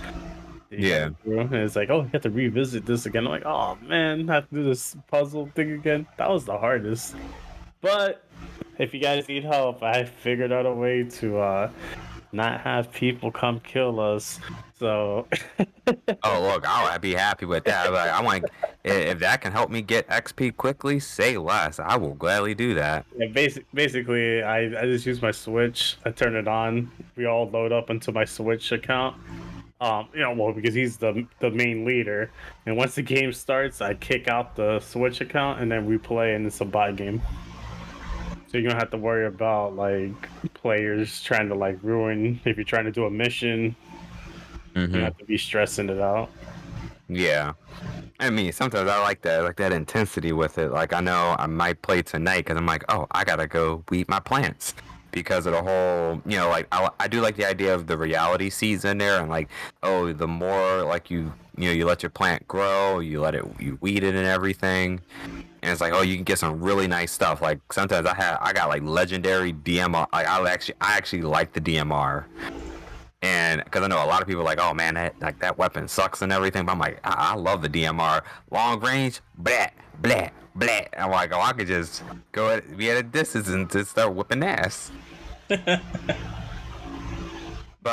that 0.70 0.80
you 0.80 0.90
gotta 0.90 1.16
do, 1.26 1.40
And 1.40 1.56
it's 1.56 1.76
like, 1.76 1.90
oh, 1.90 2.02
you 2.02 2.10
have 2.14 2.22
to 2.22 2.30
revisit 2.30 2.86
this 2.86 3.06
again. 3.06 3.26
I'm 3.26 3.32
like, 3.32 3.46
oh 3.46 3.78
man, 3.82 4.30
I 4.30 4.36
have 4.36 4.50
to 4.50 4.56
do 4.56 4.64
this 4.64 4.96
puzzle 5.08 5.50
thing 5.56 5.72
again. 5.74 6.08
That 6.18 6.30
was 6.30 6.46
the 6.46 6.58
hardest. 6.58 7.16
But 7.82 8.26
if 8.78 8.94
you 8.94 9.00
guys 9.00 9.28
need 9.28 9.44
help, 9.44 9.84
I 9.84 10.06
figured 10.06 10.52
out 10.52 10.66
a 10.66 10.74
way 10.74 11.04
to 11.04 11.40
uh 11.40 11.72
not 12.32 12.62
have 12.62 12.92
people 12.92 13.32
come 13.32 13.60
kill 13.60 14.00
us. 14.00 14.40
So 14.80 15.28
Oh 16.24 16.42
look, 16.42 16.68
I'll 16.68 17.00
be 17.00 17.14
happy 17.14 17.46
with 17.46 17.66
that. 17.66 17.92
Like, 17.92 18.10
I 18.10 18.22
want 18.22 18.46
if 18.84 19.20
that 19.20 19.42
can 19.42 19.52
help 19.52 19.70
me 19.70 19.82
get 19.82 20.08
XP 20.08 20.56
quickly, 20.56 21.00
say 21.00 21.38
less. 21.38 21.80
I 21.80 21.98
will 21.98 22.16
gladly 22.16 22.56
do 22.56 22.74
that. 22.76 23.06
Yeah, 23.16 23.28
basic, 23.28 23.66
basically, 23.74 24.42
I, 24.42 24.82
I 24.82 24.86
just 24.86 25.06
use 25.06 25.22
my 25.22 25.32
Switch. 25.32 25.98
I 26.06 26.12
turn 26.12 26.36
it 26.36 26.48
on. 26.48 26.90
We 27.16 27.26
all 27.26 27.50
load 27.50 27.72
up 27.72 27.90
into 27.90 28.12
my 28.12 28.26
Switch 28.26 28.72
account. 28.72 29.18
Um, 29.82 30.08
you 30.14 30.20
know, 30.20 30.34
well, 30.34 30.54
because 30.54 30.74
he's 30.74 30.98
the 30.98 31.26
the 31.40 31.52
main 31.52 31.86
leader. 31.86 32.32
And 32.66 32.78
once 32.78 32.96
the 32.96 33.02
game 33.02 33.34
starts, 33.34 33.82
I 33.82 33.94
kick 33.96 34.28
out 34.28 34.56
the 34.56 34.80
Switch 34.80 35.22
account 35.22 35.62
and 35.62 35.72
then 35.72 35.86
we 35.86 35.98
play, 35.98 36.36
and 36.36 36.46
it's 36.46 36.62
a 36.62 36.66
bot 36.66 36.96
game. 36.96 37.22
So 38.48 38.58
you 38.58 38.68
don't 38.68 38.80
have 38.80 38.92
to 38.92 38.98
worry 38.98 39.28
about 39.28 39.76
like 39.76 40.30
players 40.54 41.22
trying 41.22 41.50
to 41.50 41.56
like 41.56 41.78
ruin 41.84 42.40
if 42.46 42.58
you're 42.58 42.64
trying 42.64 42.86
to 42.86 42.92
do 42.92 43.06
a 43.06 43.12
mission. 43.12 43.76
You 44.76 44.82
Mhm. 44.88 44.92
don't 44.94 45.02
have 45.04 45.18
to 45.18 45.26
be 45.26 45.38
stressing 45.38 45.90
it 45.90 46.00
out. 46.00 46.30
Yeah. 47.08 47.54
I 48.20 48.30
mean, 48.30 48.52
sometimes 48.52 48.90
I 48.90 49.00
like 49.02 49.22
that, 49.22 49.44
like 49.44 49.56
that 49.58 49.72
intensity 49.72 50.32
with 50.32 50.58
it. 50.58 50.70
Like 50.72 50.94
I 50.94 51.00
know 51.00 51.36
I 51.40 51.48
might 51.48 51.82
play 51.82 52.02
tonight 52.02 52.40
because 52.46 52.58
I'm 52.58 52.66
like, 52.66 52.84
oh, 52.90 53.08
I 53.12 53.24
gotta 53.24 53.48
go 53.48 53.84
weed 53.90 54.08
my 54.10 54.20
plants 54.20 54.76
because 55.12 55.48
of 55.48 55.54
the 55.54 55.62
whole, 55.64 56.22
you 56.26 56.38
know, 56.38 56.50
like 56.50 56.68
I, 56.72 56.88
I 57.00 57.08
do 57.08 57.20
like 57.22 57.36
the 57.36 57.46
idea 57.46 57.74
of 57.74 57.88
the 57.88 57.98
reality 57.98 58.50
seeds 58.50 58.86
in 58.86 59.00
there 59.00 59.20
and 59.20 59.30
like, 59.30 59.50
oh, 59.82 60.14
the 60.14 60.28
more 60.28 60.84
like 60.84 61.10
you, 61.10 61.34
you 61.58 61.66
know, 61.70 61.72
you 61.72 61.86
let 61.86 62.04
your 62.04 62.12
plant 62.12 62.48
grow, 62.48 63.00
you 63.00 63.20
let 63.22 63.34
it, 63.34 63.44
you 63.60 63.78
weed 63.82 64.04
it 64.04 64.14
and 64.14 64.28
everything, 64.28 65.00
and 65.64 65.72
it's 65.72 65.82
like, 65.82 65.94
oh, 65.94 66.02
you 66.02 66.16
can 66.16 66.24
get 66.24 66.38
some 66.40 66.62
really 66.62 66.88
nice 66.88 67.12
stuff. 67.12 67.42
Like 67.42 67.60
sometimes 67.74 68.06
I 68.06 68.14
have, 68.14 68.38
I 68.42 68.54
got 68.54 68.70
like 68.70 68.84
legendary 68.84 69.52
DMR. 69.52 70.06
Like 70.14 70.28
I 70.28 70.48
actually, 70.52 70.76
I 70.80 70.96
actually 70.96 71.24
like 71.24 71.54
the 71.54 71.62
DMR. 71.62 72.26
And 73.22 73.64
because 73.64 73.84
I 73.84 73.88
know 73.88 74.04
a 74.04 74.08
lot 74.08 74.22
of 74.22 74.28
people 74.28 74.44
like, 74.44 74.60
oh 74.62 74.74
man, 74.74 74.94
that 74.94 75.20
like 75.22 75.40
that 75.40 75.58
weapon 75.58 75.88
sucks 75.88 76.22
and 76.22 76.32
everything. 76.32 76.66
But 76.66 76.74
I'm 76.74 76.80
like, 76.80 77.00
I, 77.04 77.32
I 77.32 77.36
love 77.36 77.62
the 77.62 77.70
DMR, 77.70 78.22
long 78.50 78.80
range, 78.80 79.20
blah 79.38 79.68
blah 80.02 80.30
blah. 80.56 80.82
I'm 80.98 81.12
like, 81.12 81.34
oh, 81.34 81.42
I 81.42 81.54
could 81.54 81.68
just 81.68 82.04
go 82.32 82.50
at, 82.50 82.78
be 82.78 82.90
at 82.90 82.98
a 82.98 83.04
distance 83.04 83.50
and 83.50 83.70
just 83.70 83.92
start 83.92 84.14
whipping 84.14 84.44
ass. 84.44 84.92
but 85.50 85.82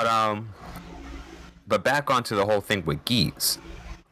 um, 0.06 0.50
but 1.66 1.82
back 1.82 2.10
onto 2.10 2.36
the 2.36 2.44
whole 2.44 2.60
thing 2.60 2.84
with 2.84 3.04
Geats. 3.04 3.58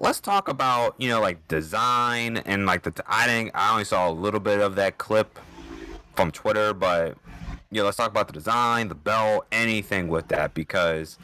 Let's 0.01 0.21
talk 0.21 0.49
about 0.49 0.95
you 0.99 1.09
know 1.09 1.21
like 1.21 1.47
design 1.49 2.39
and 2.39 2.67
like 2.67 2.83
the 2.83 2.93
I 3.07 3.27
didn't 3.27 3.53
I 3.55 3.71
only 3.71 3.85
saw 3.85 4.11
a 4.11 4.13
little 4.13 4.41
bit 4.41 4.61
of 4.61 4.75
that 4.77 4.99
clip 4.99 5.39
from 6.17 6.31
Twitter, 6.31 6.75
but 6.75 7.17
know, 7.81 7.87
let's 7.87 7.97
talk 7.97 8.11
about 8.11 8.27
the 8.27 8.33
design, 8.33 8.89
the 8.89 8.95
belt, 8.95 9.47
anything 9.53 10.09
with 10.09 10.29
that 10.29 10.55
because 10.55 11.19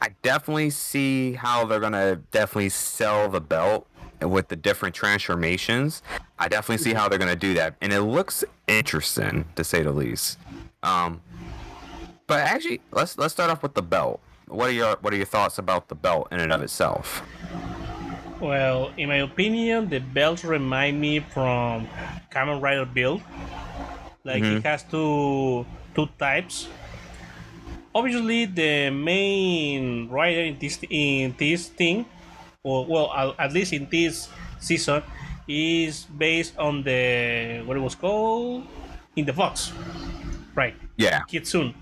I 0.00 0.10
definitely 0.22 0.70
see 0.70 1.32
how 1.32 1.64
they're 1.64 1.80
gonna 1.80 2.16
definitely 2.30 2.68
sell 2.68 3.28
the 3.28 3.40
belt 3.40 3.86
with 4.20 4.48
the 4.48 4.56
different 4.56 4.94
transformations. 4.94 6.02
I 6.38 6.48
definitely 6.48 6.82
see 6.82 6.92
how 6.92 7.08
they're 7.08 7.18
gonna 7.18 7.36
do 7.36 7.54
that, 7.54 7.74
and 7.80 7.92
it 7.92 8.02
looks 8.02 8.44
interesting 8.66 9.44
to 9.56 9.64
say 9.64 9.82
the 9.82 9.92
least. 9.92 10.38
Um, 10.82 11.20
but 12.26 12.40
actually, 12.40 12.80
let's 12.92 13.18
let's 13.18 13.32
start 13.32 13.50
off 13.50 13.62
with 13.62 13.74
the 13.74 13.82
belt. 13.82 14.20
What 14.46 14.68
are 14.68 14.72
your 14.72 14.96
what 15.00 15.12
are 15.12 15.16
your 15.16 15.26
thoughts 15.26 15.58
about 15.58 15.88
the 15.88 15.94
belt 15.94 16.28
in 16.30 16.40
and 16.40 16.52
of 16.52 16.62
itself? 16.62 17.22
Well, 18.40 18.92
in 18.96 19.08
my 19.08 19.16
opinion, 19.16 19.88
the 19.88 19.98
belts 19.98 20.44
remind 20.44 21.00
me 21.00 21.18
from 21.18 21.88
Kamen 22.30 22.62
Rider 22.62 22.84
build. 22.84 23.20
Like 24.28 24.44
it 24.44 24.60
mm-hmm. 24.60 24.68
has 24.68 24.84
two 24.84 25.64
two 25.96 26.06
types. 26.20 26.68
Obviously, 27.96 28.44
the 28.44 28.92
main 28.92 30.12
rider 30.12 30.44
in 30.44 30.60
this 30.60 30.76
in 30.84 31.32
this 31.40 31.72
thing, 31.72 32.04
or 32.60 32.84
well, 32.84 33.08
at, 33.16 33.48
at 33.48 33.50
least 33.56 33.72
in 33.72 33.88
this 33.88 34.28
season, 34.60 35.00
is 35.48 36.04
based 36.12 36.52
on 36.60 36.84
the 36.84 37.64
what 37.64 37.78
it 37.78 37.80
was 37.80 37.96
called 37.96 38.68
in 39.16 39.24
the 39.24 39.32
Fox, 39.32 39.72
right? 40.54 40.76
Yeah, 41.00 41.24
Kitsune. 41.24 41.72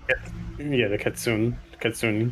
Yeah, 0.55 0.87
the 0.87 0.97
Katsune, 0.97 1.59
Katsune. 1.83 2.31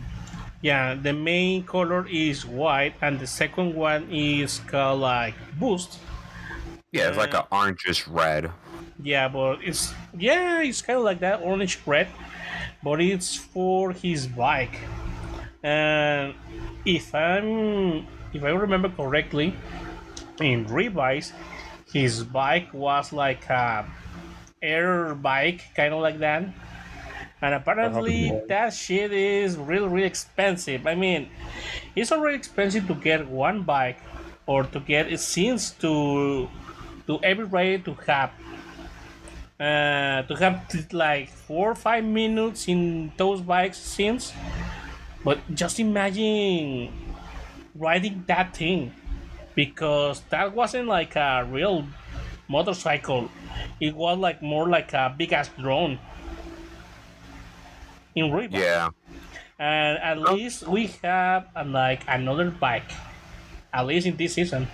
Yeah, 0.63 0.95
the 0.95 1.11
main 1.11 1.67
color 1.67 2.07
is 2.07 2.47
white, 2.47 2.95
and 3.03 3.19
the 3.19 3.27
second 3.27 3.75
one 3.75 4.07
is 4.09 4.63
called 4.71 5.01
like 5.01 5.35
Boost. 5.59 5.99
yeah, 6.95 7.09
it's 7.11 7.17
like 7.17 7.35
uh, 7.35 7.43
an 7.51 7.75
orangish 7.75 8.07
red. 8.07 8.49
Yeah, 9.01 9.27
but 9.27 9.59
it's 9.63 9.93
yeah, 10.17 10.61
it's 10.61 10.81
kind 10.81 10.97
of 10.97 11.05
like 11.05 11.19
that 11.19 11.41
orange 11.41 11.79
red, 11.85 12.07
but 12.83 13.01
it's 13.01 13.35
for 13.35 13.91
his 13.91 14.27
bike. 14.27 14.79
And 15.63 16.33
if 16.85 17.13
I'm 17.13 18.07
if 18.33 18.43
I 18.43 18.49
remember 18.49 18.89
correctly, 18.89 19.55
in 20.39 20.67
Revice, 20.67 21.33
his 21.91 22.23
bike 22.23 22.73
was 22.73 23.11
like 23.13 23.49
a 23.49 23.85
air 24.61 25.15
bike, 25.15 25.63
kind 25.75 25.93
of 25.93 26.01
like 26.01 26.19
that. 26.19 26.43
And 27.41 27.53
apparently, 27.53 28.31
that 28.47 28.73
shit 28.73 29.11
is 29.11 29.57
really, 29.57 29.87
really 29.87 30.07
expensive. 30.07 30.87
I 30.87 30.95
mean, 30.95 31.29
it's 31.95 32.11
already 32.11 32.35
expensive 32.37 32.87
to 32.87 32.95
get 32.95 33.27
one 33.27 33.63
bike 33.63 33.99
or 34.47 34.63
to 34.63 34.79
get 34.79 35.11
scenes 35.19 35.71
to 35.83 36.49
to 37.07 37.19
every 37.23 37.45
rider 37.45 37.83
to 37.85 37.93
have. 38.07 38.31
Uh, 39.57 40.21
to 40.23 40.35
have 40.35 40.67
like 40.91 41.29
four 41.29 41.71
or 41.71 41.75
five 41.75 42.03
minutes 42.03 42.67
in 42.67 43.11
those 43.15 43.39
bikes 43.39 43.77
scenes. 43.77 44.33
But 45.23 45.39
just 45.55 45.79
imagine 45.79 46.91
riding 47.73 48.23
that 48.27 48.55
thing 48.55 48.91
because 49.55 50.21
that 50.29 50.53
wasn't 50.53 50.87
like 50.87 51.15
a 51.15 51.47
real 51.49 51.87
motorcycle. 52.47 53.31
It 53.79 53.95
was 53.95 54.17
like 54.17 54.41
more 54.41 54.67
like 54.67 54.93
a 54.93 55.13
big 55.17 55.31
ass 55.33 55.49
drone. 55.57 55.99
In 58.13 58.31
Revice. 58.31 58.59
Yeah. 58.59 58.89
And 59.57 59.97
at 59.99 60.19
least 60.19 60.67
we 60.67 60.87
have 61.03 61.47
uh, 61.55 61.63
like 61.65 62.03
another 62.07 62.51
bike. 62.51 62.91
At 63.73 63.87
least 63.87 64.05
in 64.07 64.15
this 64.15 64.33
season. 64.33 64.67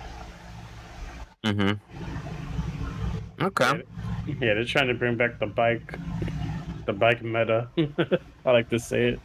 Mm-hmm. 1.44 1.74
Okay. 3.42 3.82
Yeah, 4.40 4.54
they're 4.54 4.64
trying 4.64 4.88
to 4.88 4.94
bring 4.94 5.16
back 5.16 5.38
the 5.38 5.46
bike, 5.46 5.94
the 6.86 6.92
bike 6.92 7.22
meta. 7.22 7.68
I 8.46 8.50
like 8.50 8.68
to 8.70 8.78
say 8.78 9.08
it. 9.08 9.20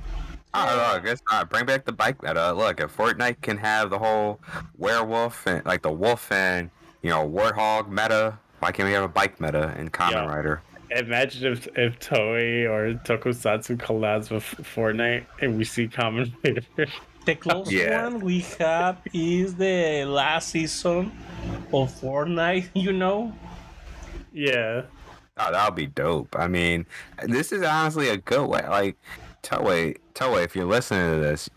Oh, 0.54 0.66
oh 0.70 0.94
look, 0.96 1.06
it's 1.06 1.22
not. 1.30 1.50
Bring 1.50 1.66
back 1.66 1.86
the 1.86 1.92
bike 1.92 2.22
meta. 2.24 2.54
Look, 2.54 2.80
if 2.80 2.96
Fortnite 2.96 3.42
can 3.42 3.58
have 3.58 3.90
the 3.90 4.00
whole 4.00 4.40
werewolf 4.78 5.46
and 5.46 5.66
like 5.66 5.82
the 5.84 5.92
wolf 5.92 6.32
and 6.32 6.70
you 7.04 7.10
know 7.10 7.28
warthog 7.30 7.90
meta, 7.90 8.38
why 8.60 8.72
can't 8.72 8.88
we 8.88 8.94
have 8.94 9.04
a 9.04 9.08
bike 9.08 9.40
meta 9.40 9.76
in 9.78 9.90
Kamen 9.90 10.12
Yeah. 10.12 10.26
Rider? 10.26 10.62
Imagine 10.92 11.52
if 11.54 11.68
if 11.78 12.00
Toei 12.00 12.64
or 12.66 12.94
Tokusatsu 13.04 13.78
collabs 13.78 14.32
with 14.32 14.44
Fortnite 14.44 15.26
and 15.42 15.58
we 15.58 15.64
see 15.64 15.88
Kamen 15.88 16.34
Rider. 16.44 16.64
The 17.26 17.36
closest 17.36 17.76
Yeah. 17.76 18.04
one 18.06 18.22
we 18.22 18.40
have 18.58 19.02
is 19.14 19.54
the 19.56 20.06
last 20.06 20.48
season 20.48 21.12
of 21.74 21.92
Fortnite, 22.00 22.70
you 22.74 22.94
know? 22.94 23.34
Yeah. 24.34 24.84
Oh, 25.38 25.52
that'll 25.52 25.76
be 25.76 25.88
dope. 25.88 26.36
I 26.38 26.48
mean, 26.48 26.86
this 27.24 27.52
is 27.52 27.62
honestly 27.64 28.10
a 28.10 28.18
good 28.18 28.48
way. 28.48 28.66
Like, 28.68 28.98
Toei, 29.44 29.98
Toei, 30.14 30.44
if 30.44 30.56
you're 30.56 30.66
listening 30.66 31.14
to 31.14 31.20
this, 31.22 31.50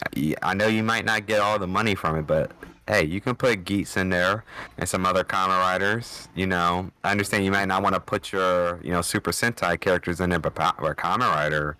I 0.42 0.54
know 0.54 0.66
you 0.66 0.82
might 0.82 1.04
not 1.04 1.26
get 1.26 1.40
all 1.40 1.58
the 1.58 1.66
money 1.66 1.94
from 1.94 2.16
it, 2.16 2.26
but 2.26 2.52
hey, 2.86 3.04
you 3.04 3.20
can 3.20 3.34
put 3.34 3.64
Geats 3.64 3.96
in 3.96 4.10
there 4.10 4.44
and 4.76 4.88
some 4.88 5.06
other 5.06 5.24
Kamen 5.24 5.48
Riders. 5.48 6.28
You 6.34 6.46
know, 6.46 6.90
I 7.04 7.10
understand 7.10 7.44
you 7.44 7.52
might 7.52 7.66
not 7.66 7.82
want 7.82 7.94
to 7.94 8.00
put 8.00 8.32
your, 8.32 8.80
you 8.82 8.90
know, 8.90 9.00
Super 9.00 9.30
Sentai 9.30 9.80
characters 9.80 10.20
in 10.20 10.30
there, 10.30 10.38
but 10.38 10.54
but 10.54 10.96
Kamen 10.96 11.20
Rider, 11.20 11.76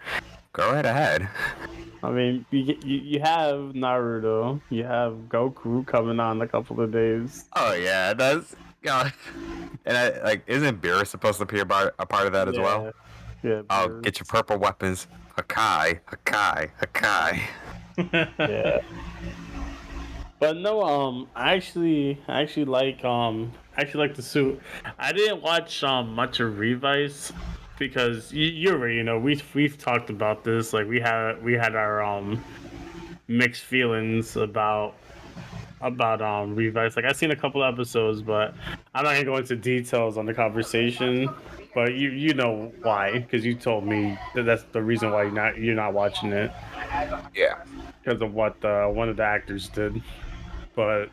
go 0.52 0.72
right 0.72 0.86
ahead. 0.86 1.28
I 2.02 2.10
mean, 2.10 2.46
you, 2.50 2.78
you 2.82 2.96
you 2.96 3.20
have 3.20 3.74
Naruto, 3.74 4.60
you 4.70 4.84
have 4.84 5.12
Goku 5.28 5.86
coming 5.86 6.18
on 6.18 6.36
in 6.36 6.42
a 6.42 6.48
couple 6.48 6.80
of 6.80 6.92
days. 6.92 7.44
Oh 7.54 7.74
yeah, 7.74 8.14
that's. 8.14 8.56
God. 8.82 9.12
And 9.84 9.96
I, 9.96 10.22
like, 10.22 10.42
isn't 10.46 10.80
Beerus 10.80 11.08
supposed 11.08 11.38
to 11.38 11.46
be 11.46 11.60
a 11.60 11.66
part, 11.66 11.94
a 11.98 12.06
part 12.06 12.26
of 12.26 12.32
that 12.32 12.48
as 12.48 12.58
well? 12.58 12.92
Yeah. 13.42 13.62
Oh, 13.70 13.88
Beerus. 13.88 14.02
get 14.02 14.18
your 14.20 14.26
purple 14.26 14.58
weapons. 14.58 15.06
Hakai, 15.36 16.00
Hakai, 16.06 16.70
Hakai. 16.80 17.40
yeah. 18.38 18.80
But 20.38 20.56
no, 20.56 20.82
um, 20.82 21.28
I 21.36 21.54
actually, 21.54 22.18
I 22.26 22.40
actually 22.42 22.64
like, 22.64 23.04
um, 23.04 23.52
I 23.76 23.82
actually 23.82 24.08
like 24.08 24.16
the 24.16 24.22
suit. 24.22 24.60
I 24.98 25.12
didn't 25.12 25.42
watch 25.42 25.82
um 25.84 26.14
much 26.14 26.40
of 26.40 26.58
Revice 26.58 27.32
because 27.78 28.32
you, 28.32 28.46
you 28.46 28.70
already 28.72 29.02
know 29.02 29.18
we've 29.18 29.42
we've 29.54 29.78
talked 29.78 30.10
about 30.10 30.44
this. 30.44 30.72
Like 30.72 30.86
we 30.86 31.00
had 31.00 31.42
we 31.42 31.54
had 31.54 31.74
our 31.74 32.02
um 32.02 32.42
mixed 33.28 33.62
feelings 33.62 34.36
about 34.36 34.96
about 35.80 36.20
um 36.22 36.54
Revice. 36.54 36.96
Like 36.96 37.04
I've 37.04 37.16
seen 37.16 37.30
a 37.30 37.36
couple 37.36 37.62
episodes, 37.64 38.22
but 38.22 38.54
I'm 38.94 39.04
not 39.04 39.12
gonna 39.12 39.24
go 39.24 39.36
into 39.36 39.56
details 39.56 40.16
on 40.18 40.26
the 40.26 40.34
conversation. 40.34 41.28
But 41.74 41.94
you 41.94 42.10
you 42.10 42.34
know 42.34 42.72
why? 42.82 43.18
Because 43.20 43.44
you 43.44 43.54
told 43.54 43.86
me 43.86 44.18
that 44.34 44.42
that's 44.44 44.64
the 44.72 44.82
reason 44.82 45.10
why 45.12 45.22
you're 45.24 45.32
not 45.32 45.58
you're 45.58 45.74
not 45.76 45.94
watching 45.94 46.32
it 46.32 46.50
Yeah. 47.34 47.62
because 48.02 48.20
of 48.22 48.34
what 48.34 48.62
uh, 48.64 48.86
one 48.88 49.08
of 49.08 49.16
the 49.16 49.22
actors 49.24 49.68
did. 49.68 50.02
But 50.74 51.06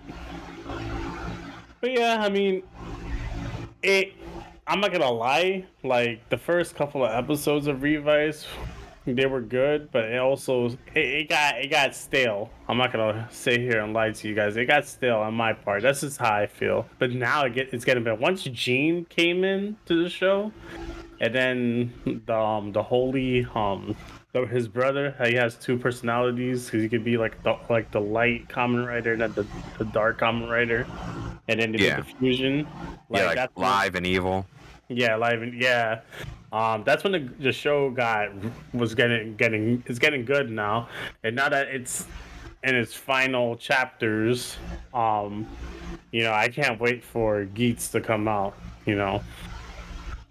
but 1.82 1.92
yeah, 1.92 2.18
I 2.20 2.30
mean, 2.30 2.64
it. 3.84 4.14
I'm 4.70 4.82
not 4.82 4.92
gonna 4.92 5.10
lie. 5.10 5.66
Like 5.84 6.28
the 6.30 6.38
first 6.38 6.76
couple 6.76 7.06
of 7.06 7.12
episodes 7.12 7.68
of 7.68 7.84
Revice, 7.84 8.46
they 9.16 9.26
were 9.26 9.42
good, 9.42 9.90
but 9.92 10.06
it 10.06 10.18
also 10.20 10.66
it, 10.68 10.78
it 10.96 11.30
got 11.30 11.58
it 11.60 11.70
got 11.70 11.96
stale. 11.96 12.50
I'm 12.68 12.78
not 12.78 12.92
gonna 12.92 13.28
sit 13.32 13.60
here 13.60 13.80
and 13.82 13.94
lie 13.94 14.12
to 14.12 14.28
you 14.28 14.36
guys. 14.36 14.58
It 14.58 14.66
got 14.66 14.86
stale 14.88 15.18
on 15.20 15.34
my 15.34 15.54
part. 15.54 15.82
That's 15.82 16.02
just 16.02 16.18
how 16.20 16.34
I 16.34 16.48
feel. 16.48 16.86
But 17.00 17.12
now 17.12 17.46
it 17.46 17.54
get, 17.54 17.74
it's 17.74 17.86
getting 17.86 18.04
better. 18.04 18.16
Once 18.16 18.44
Gene 18.44 19.06
came 19.06 19.44
in 19.44 19.78
to 19.86 20.04
the 20.04 20.10
show, 20.10 20.52
and 21.22 21.34
then 21.34 22.22
the 22.26 22.36
um, 22.36 22.72
the 22.74 22.84
holy 22.84 23.48
um 23.56 23.96
his 24.52 24.68
brother 24.68 25.16
he 25.26 25.34
has 25.34 25.56
two 25.56 25.80
personalities 25.80 26.66
because 26.66 26.84
he 26.84 26.88
could 26.90 27.04
be 27.04 27.18
like 27.18 27.42
the 27.42 27.58
like 27.72 27.90
the 27.90 28.00
light 28.00 28.48
Kamen 28.50 28.86
Rider 28.88 29.14
and 29.14 29.34
the, 29.34 29.48
the 29.80 29.86
dark 29.86 30.20
Kamen 30.20 30.48
Rider 30.48 30.86
and 31.48 31.60
then 31.60 31.74
Yeah. 31.74 32.02
the 32.02 32.04
fusion 32.04 32.68
yeah, 33.10 33.26
like 33.26 33.36
that's 33.36 33.56
when- 33.56 33.66
live 33.68 33.96
and 33.96 34.06
evil. 34.06 34.46
Yeah 34.90 35.16
live 35.16 35.42
and 35.42 35.62
yeah. 35.62 36.02
Um 36.52 36.84
that's 36.84 37.04
when 37.04 37.14
the, 37.14 37.30
the 37.40 37.52
show 37.52 37.90
got 37.90 38.30
was 38.74 38.96
getting 38.96 39.36
getting 39.36 39.84
it's 39.86 40.00
getting 40.00 40.26
good 40.26 40.50
now. 40.50 40.90
And 41.24 41.36
now 41.36 41.50
that 41.50 41.68
it's 41.68 42.06
in 42.64 42.76
its 42.76 42.94
final 42.94 43.56
chapters 43.56 44.58
um 44.94 45.48
you 46.12 46.24
know 46.24 46.34
i 46.34 46.48
can't 46.48 46.82
wait 46.82 47.04
for 47.04 47.46
Geats 47.46 47.90
to 47.90 48.02
come 48.02 48.28
out 48.28 48.56
you 48.88 48.96
know? 48.96 49.22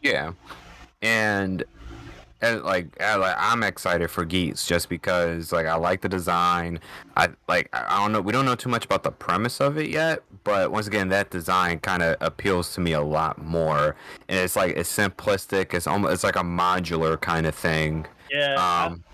Yeah, 0.02 0.32
and, 1.02 1.60
and 1.60 1.64
like, 2.54 2.96
I'm 3.00 3.62
excited 3.62 4.10
for 4.10 4.24
Geats 4.24 4.66
just 4.66 4.88
because 4.88 5.52
like 5.52 5.66
I 5.66 5.76
like 5.76 6.00
the 6.00 6.08
design. 6.08 6.80
I 7.16 7.28
like 7.48 7.68
I 7.72 7.98
don't 8.00 8.12
know 8.12 8.20
we 8.20 8.32
don't 8.32 8.44
know 8.44 8.54
too 8.54 8.68
much 8.68 8.84
about 8.84 9.02
the 9.02 9.10
premise 9.10 9.60
of 9.60 9.78
it 9.78 9.90
yet, 9.90 10.22
but 10.44 10.70
once 10.70 10.86
again 10.86 11.08
that 11.10 11.30
design 11.30 11.78
kind 11.80 12.02
of 12.02 12.16
appeals 12.20 12.74
to 12.74 12.80
me 12.80 12.92
a 12.92 13.00
lot 13.00 13.42
more. 13.42 13.96
And 14.28 14.38
it's 14.38 14.56
like 14.56 14.76
it's 14.76 14.94
simplistic. 14.94 15.74
It's 15.74 15.86
almost 15.86 16.14
it's 16.14 16.24
like 16.24 16.36
a 16.36 16.44
modular 16.44 17.20
kind 17.20 17.46
of 17.46 17.54
thing. 17.54 18.06
yeah 18.30 18.54
Um, 18.86 19.04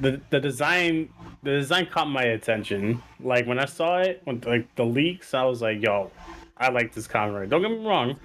the 0.00 0.20
the 0.30 0.40
design 0.40 1.10
the 1.42 1.50
design 1.50 1.86
caught 1.86 2.08
my 2.08 2.22
attention. 2.22 3.02
Like 3.20 3.46
when 3.46 3.58
I 3.58 3.64
saw 3.64 3.98
it, 3.98 4.20
when 4.24 4.40
like 4.40 4.74
the 4.74 4.84
leaks, 4.84 5.34
I 5.34 5.44
was 5.44 5.62
like, 5.62 5.80
"Yo, 5.82 6.10
I 6.56 6.70
like 6.70 6.92
this 6.92 7.06
camera." 7.06 7.46
Don't 7.46 7.62
get 7.62 7.70
me 7.70 7.86
wrong. 7.86 8.18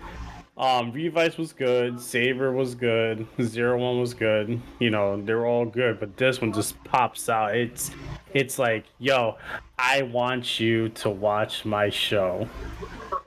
Um, 0.55 0.91
Revice 0.91 1.37
was 1.37 1.51
good. 1.51 1.99
Saber 1.99 2.51
was 2.51 2.75
good. 2.75 3.27
Zero 3.41 3.77
One 3.79 3.99
was 3.99 4.13
good. 4.13 4.61
You 4.79 4.91
know, 4.91 5.19
they're 5.21 5.45
all 5.45 5.65
good. 5.65 5.99
But 5.99 6.15
this 6.15 6.41
one 6.41 6.53
just 6.53 6.81
pops 6.83 7.27
out. 7.27 7.55
It's 7.55 7.91
it's 8.33 8.59
like, 8.59 8.85
"Yo, 8.99 9.37
I 9.79 10.03
want 10.03 10.59
you 10.59 10.89
to 10.89 11.09
watch 11.09 11.65
my 11.65 11.89
show." 11.89 12.47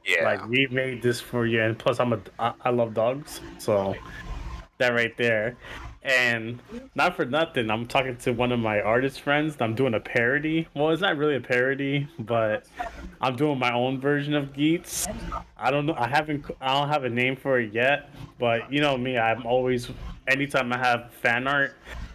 yeah. 0.06 0.24
Like 0.24 0.48
we 0.48 0.68
made 0.68 1.02
this 1.02 1.20
for 1.20 1.46
you, 1.46 1.62
and 1.62 1.78
plus 1.78 1.98
I'm 1.98 2.12
a 2.12 2.20
I, 2.38 2.52
I 2.64 2.70
love 2.70 2.94
dogs, 2.94 3.40
so 3.58 3.96
that 4.78 4.90
right 4.90 5.16
there. 5.16 5.56
And 6.06 6.60
not 6.94 7.16
for 7.16 7.24
nothing, 7.24 7.68
I'm 7.68 7.86
talking 7.86 8.16
to 8.18 8.32
one 8.32 8.52
of 8.52 8.60
my 8.60 8.80
artist 8.80 9.20
friends. 9.22 9.56
I'm 9.60 9.74
doing 9.74 9.94
a 9.94 10.00
parody. 10.00 10.68
Well, 10.74 10.90
it's 10.90 11.02
not 11.02 11.16
really 11.16 11.34
a 11.34 11.40
parody, 11.40 12.06
but 12.20 12.64
I'm 13.20 13.34
doing 13.34 13.58
my 13.58 13.72
own 13.72 14.00
version 14.00 14.34
of 14.34 14.52
Geats. 14.52 15.06
I 15.58 15.70
don't 15.72 15.84
know. 15.84 15.94
I 15.98 16.06
haven't. 16.06 16.44
I 16.60 16.78
don't 16.78 16.88
have 16.88 17.02
a 17.04 17.10
name 17.10 17.34
for 17.34 17.58
it 17.58 17.72
yet. 17.74 18.10
But 18.38 18.72
you 18.72 18.80
know 18.80 18.96
me. 18.96 19.18
I'm 19.18 19.44
always. 19.46 19.88
Anytime 20.28 20.72
I 20.72 20.78
have 20.78 21.12
fan 21.12 21.48
art, 21.48 21.74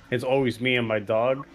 it's 0.10 0.24
always 0.24 0.62
me 0.62 0.78
and 0.78 0.88
my 0.88 1.00
dog. 1.00 1.46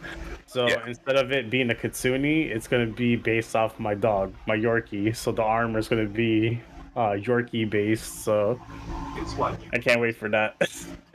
So 0.47 0.69
Yeah. 0.69 0.87
instead 0.87 1.17
of 1.17 1.33
it 1.33 1.51
being 1.51 1.71
a 1.71 1.75
Kitsune, 1.75 2.25
it's 2.51 2.69
gonna 2.69 2.87
be 2.87 3.17
based 3.17 3.57
off 3.57 3.79
my 3.79 3.95
dog, 3.95 4.35
my 4.47 4.57
Yorkie. 4.57 5.15
So 5.17 5.33
the 5.33 5.43
armor 5.43 5.79
is 5.79 5.89
gonna 5.89 6.07
be 6.07 6.61
uh, 6.97 7.11
Yorkie 7.13 7.69
based. 7.69 8.25
So 8.25 8.61
I 9.73 9.79
can't 9.79 10.01
wait 10.01 10.17
for 10.17 10.29
that. 10.31 10.57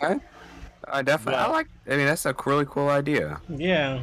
I, 0.00 0.20
I 0.92 1.02
definitely 1.02 1.40
I 1.40 1.46
like. 1.48 1.68
I 1.86 1.96
mean 1.96 2.06
that's 2.06 2.26
a 2.26 2.34
really 2.46 2.66
cool 2.68 2.88
idea. 2.88 3.40
Yeah. 3.48 4.00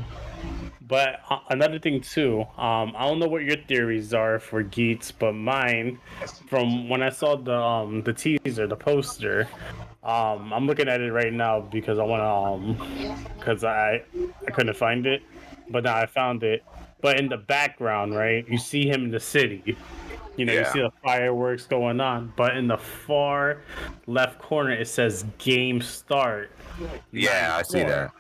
But 0.88 1.20
uh, 1.30 1.40
another 1.50 1.80
thing 1.80 2.00
too, 2.00 2.42
um, 2.58 2.94
I 2.96 3.06
don't 3.08 3.20
know 3.20 3.28
what 3.28 3.44
your 3.44 3.58
theories 3.58 4.14
are 4.14 4.40
for 4.40 4.64
Geats, 4.64 5.12
but 5.12 5.34
mine, 5.34 6.00
from 6.50 6.88
when 6.88 7.04
I 7.04 7.10
saw 7.10 7.36
the 7.36 7.58
um, 7.58 8.04
the 8.04 8.14
teaser, 8.14 8.68
the 8.68 8.76
poster, 8.78 9.50
um, 10.04 10.54
I'm 10.54 10.66
looking 10.66 10.88
at 10.88 11.02
it 11.02 11.12
right 11.12 11.34
now 11.34 11.60
because 11.60 12.00
I 12.00 12.04
want 12.04 12.22
to, 12.22 12.26
um, 13.10 13.28
because 13.38 13.66
I 13.66 14.02
I 14.48 14.52
couldn't 14.52 14.76
find 14.78 15.06
it. 15.06 15.24
but 15.70 15.84
now 15.84 15.98
I 15.98 16.06
found 16.06 16.44
it. 16.44 16.64
But 17.02 17.20
in 17.20 17.28
the 17.28 17.38
background, 17.38 18.16
right, 18.16 18.48
you 18.48 18.58
see 18.58 18.88
him 18.88 19.04
in 19.06 19.12
the 19.12 19.20
city. 19.20 19.76
You 20.38 20.46
know, 20.46 20.54
Yeah. 20.54 20.60
you 20.60 20.66
see 20.72 20.80
the 20.82 20.92
fireworks 21.04 21.66
going 21.66 22.00
on, 22.00 22.32
but 22.38 22.56
in 22.56 22.68
the 22.68 22.78
far 22.78 23.58
left 24.06 24.40
corner 24.40 24.72
it 24.72 24.88
says 24.88 25.26
game 25.38 25.82
start. 25.82 26.52
Yeah, 27.12 27.56
I 27.58 27.64
see 27.64 27.84
that. 27.84 28.12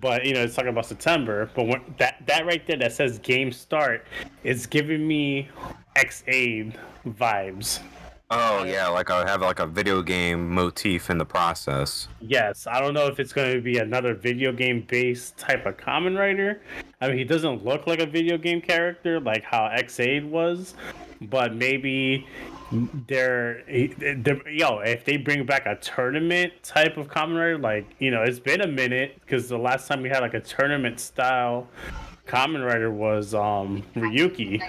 But 0.00 0.24
you 0.24 0.34
know, 0.34 0.42
it's 0.42 0.54
talking 0.54 0.70
about 0.70 0.86
September. 0.86 1.50
But 1.54 1.66
when 1.66 1.94
that 1.98 2.26
that 2.26 2.46
right 2.46 2.66
there 2.66 2.76
that 2.78 2.92
says 2.92 3.18
game 3.18 3.52
start 3.52 4.06
is 4.44 4.66
giving 4.66 5.06
me 5.06 5.48
Ex-Aid 5.96 6.78
vibes. 7.06 7.80
Oh 8.32 8.62
yeah, 8.62 8.86
like 8.86 9.10
I 9.10 9.28
have 9.28 9.42
like 9.42 9.58
a 9.58 9.66
video 9.66 10.02
game 10.02 10.54
motif 10.54 11.10
in 11.10 11.18
the 11.18 11.24
process. 11.24 12.06
Yes, 12.20 12.68
I 12.68 12.80
don't 12.80 12.94
know 12.94 13.06
if 13.06 13.18
it's 13.18 13.32
going 13.32 13.52
to 13.54 13.60
be 13.60 13.78
another 13.78 14.14
video 14.14 14.52
game 14.52 14.86
based 14.88 15.36
type 15.36 15.66
of 15.66 15.76
Kamen 15.76 16.16
Rider. 16.16 16.62
I 17.00 17.08
mean, 17.08 17.18
he 17.18 17.24
doesn't 17.24 17.64
look 17.64 17.88
like 17.88 17.98
a 17.98 18.06
video 18.06 18.38
game 18.38 18.60
character 18.60 19.18
like 19.18 19.42
how 19.42 19.66
Ex-Aid 19.66 20.24
was, 20.24 20.74
but 21.22 21.56
maybe 21.56 22.24
they're, 23.06 23.62
they're 23.66 24.48
yo, 24.48 24.78
if 24.80 25.04
they 25.04 25.16
bring 25.16 25.44
back 25.44 25.66
a 25.66 25.76
tournament 25.76 26.52
type 26.62 26.96
of 26.96 27.08
Kamen 27.08 27.36
Rider, 27.36 27.58
like, 27.58 27.86
you 27.98 28.10
know, 28.10 28.22
it's 28.22 28.38
been 28.40 28.60
a 28.60 28.66
minute 28.66 29.18
because 29.24 29.48
the 29.48 29.58
last 29.58 29.88
time 29.88 30.02
we 30.02 30.08
had 30.08 30.20
like 30.20 30.34
a 30.34 30.40
tournament 30.40 31.00
style 31.00 31.68
Kamen 32.26 32.64
Rider 32.64 32.90
was 32.92 33.34
um 33.34 33.82
Ryuki. 33.96 34.62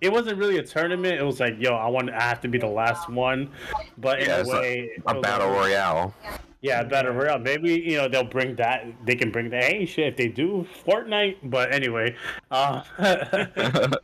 It 0.00 0.12
wasn't 0.12 0.38
really 0.38 0.58
a 0.58 0.62
tournament. 0.62 1.18
It 1.20 1.24
was 1.24 1.40
like, 1.40 1.56
yo, 1.58 1.74
I 1.74 1.88
want 1.88 2.06
to 2.08 2.16
I 2.16 2.22
have 2.22 2.40
to 2.42 2.48
be 2.48 2.58
the 2.58 2.68
last 2.68 3.08
one, 3.10 3.50
but 3.98 4.20
in 4.20 4.28
Yeah, 4.28 4.42
a 4.42 4.46
way, 4.48 4.90
A 5.06 5.14
was 5.14 5.22
battle 5.22 5.48
like- 5.48 5.56
royale. 5.58 6.14
Yeah, 6.60 6.82
battle 6.82 7.12
royale. 7.12 7.38
Maybe 7.38 7.74
you 7.74 7.96
know 7.96 8.08
they'll 8.08 8.24
bring 8.24 8.56
that. 8.56 8.84
They 9.06 9.14
can 9.14 9.30
bring 9.30 9.50
that. 9.50 9.64
Hey, 9.64 9.86
shit, 9.86 10.08
if 10.08 10.16
they 10.16 10.28
do 10.28 10.66
Fortnite. 10.86 11.36
But 11.44 11.72
anyway, 11.72 12.16
uh, 12.50 12.82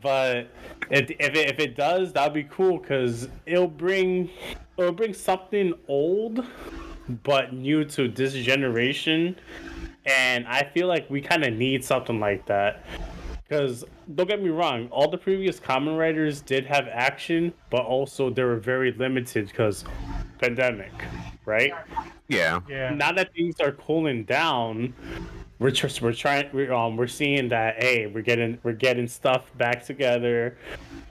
but 0.00 0.48
if 0.90 1.10
if 1.10 1.34
it, 1.34 1.50
if 1.50 1.58
it 1.58 1.76
does, 1.76 2.12
that'd 2.14 2.32
be 2.32 2.44
cool 2.44 2.78
because 2.78 3.28
it'll 3.44 3.68
bring 3.68 4.30
it'll 4.78 4.92
bring 4.92 5.12
something 5.12 5.74
old 5.86 6.44
but 7.22 7.52
new 7.52 7.84
to 7.84 8.08
this 8.08 8.32
generation, 8.32 9.36
and 10.06 10.46
I 10.46 10.64
feel 10.72 10.86
like 10.86 11.08
we 11.10 11.20
kind 11.20 11.44
of 11.44 11.52
need 11.52 11.84
something 11.84 12.18
like 12.18 12.46
that. 12.46 12.84
Because 13.46 13.84
don't 14.14 14.26
get 14.26 14.42
me 14.42 14.48
wrong, 14.48 14.88
all 14.90 15.10
the 15.10 15.18
previous 15.18 15.60
Kamen 15.60 15.98
Riders 15.98 16.40
did 16.40 16.64
have 16.64 16.88
action, 16.88 17.52
but 17.68 17.82
also 17.84 18.30
they 18.30 18.42
were 18.42 18.56
very 18.56 18.92
limited 18.92 19.48
because 19.48 19.84
pandemic, 20.38 20.92
right? 21.46 21.72
yeah. 22.28 22.60
Yeah. 22.68 22.90
Now 22.90 23.12
that 23.12 23.32
things 23.34 23.60
are 23.60 23.72
cooling 23.72 24.24
down, 24.24 24.94
we're 25.58 25.70
just 25.70 26.02
we're 26.02 26.12
trying 26.12 26.48
we're 26.52 26.72
um 26.72 26.96
we're 26.96 27.06
seeing 27.06 27.48
that 27.48 27.82
hey 27.82 28.06
we're 28.06 28.22
getting 28.22 28.58
we're 28.62 28.72
getting 28.72 29.06
stuff 29.06 29.50
back 29.56 29.84
together, 29.84 30.56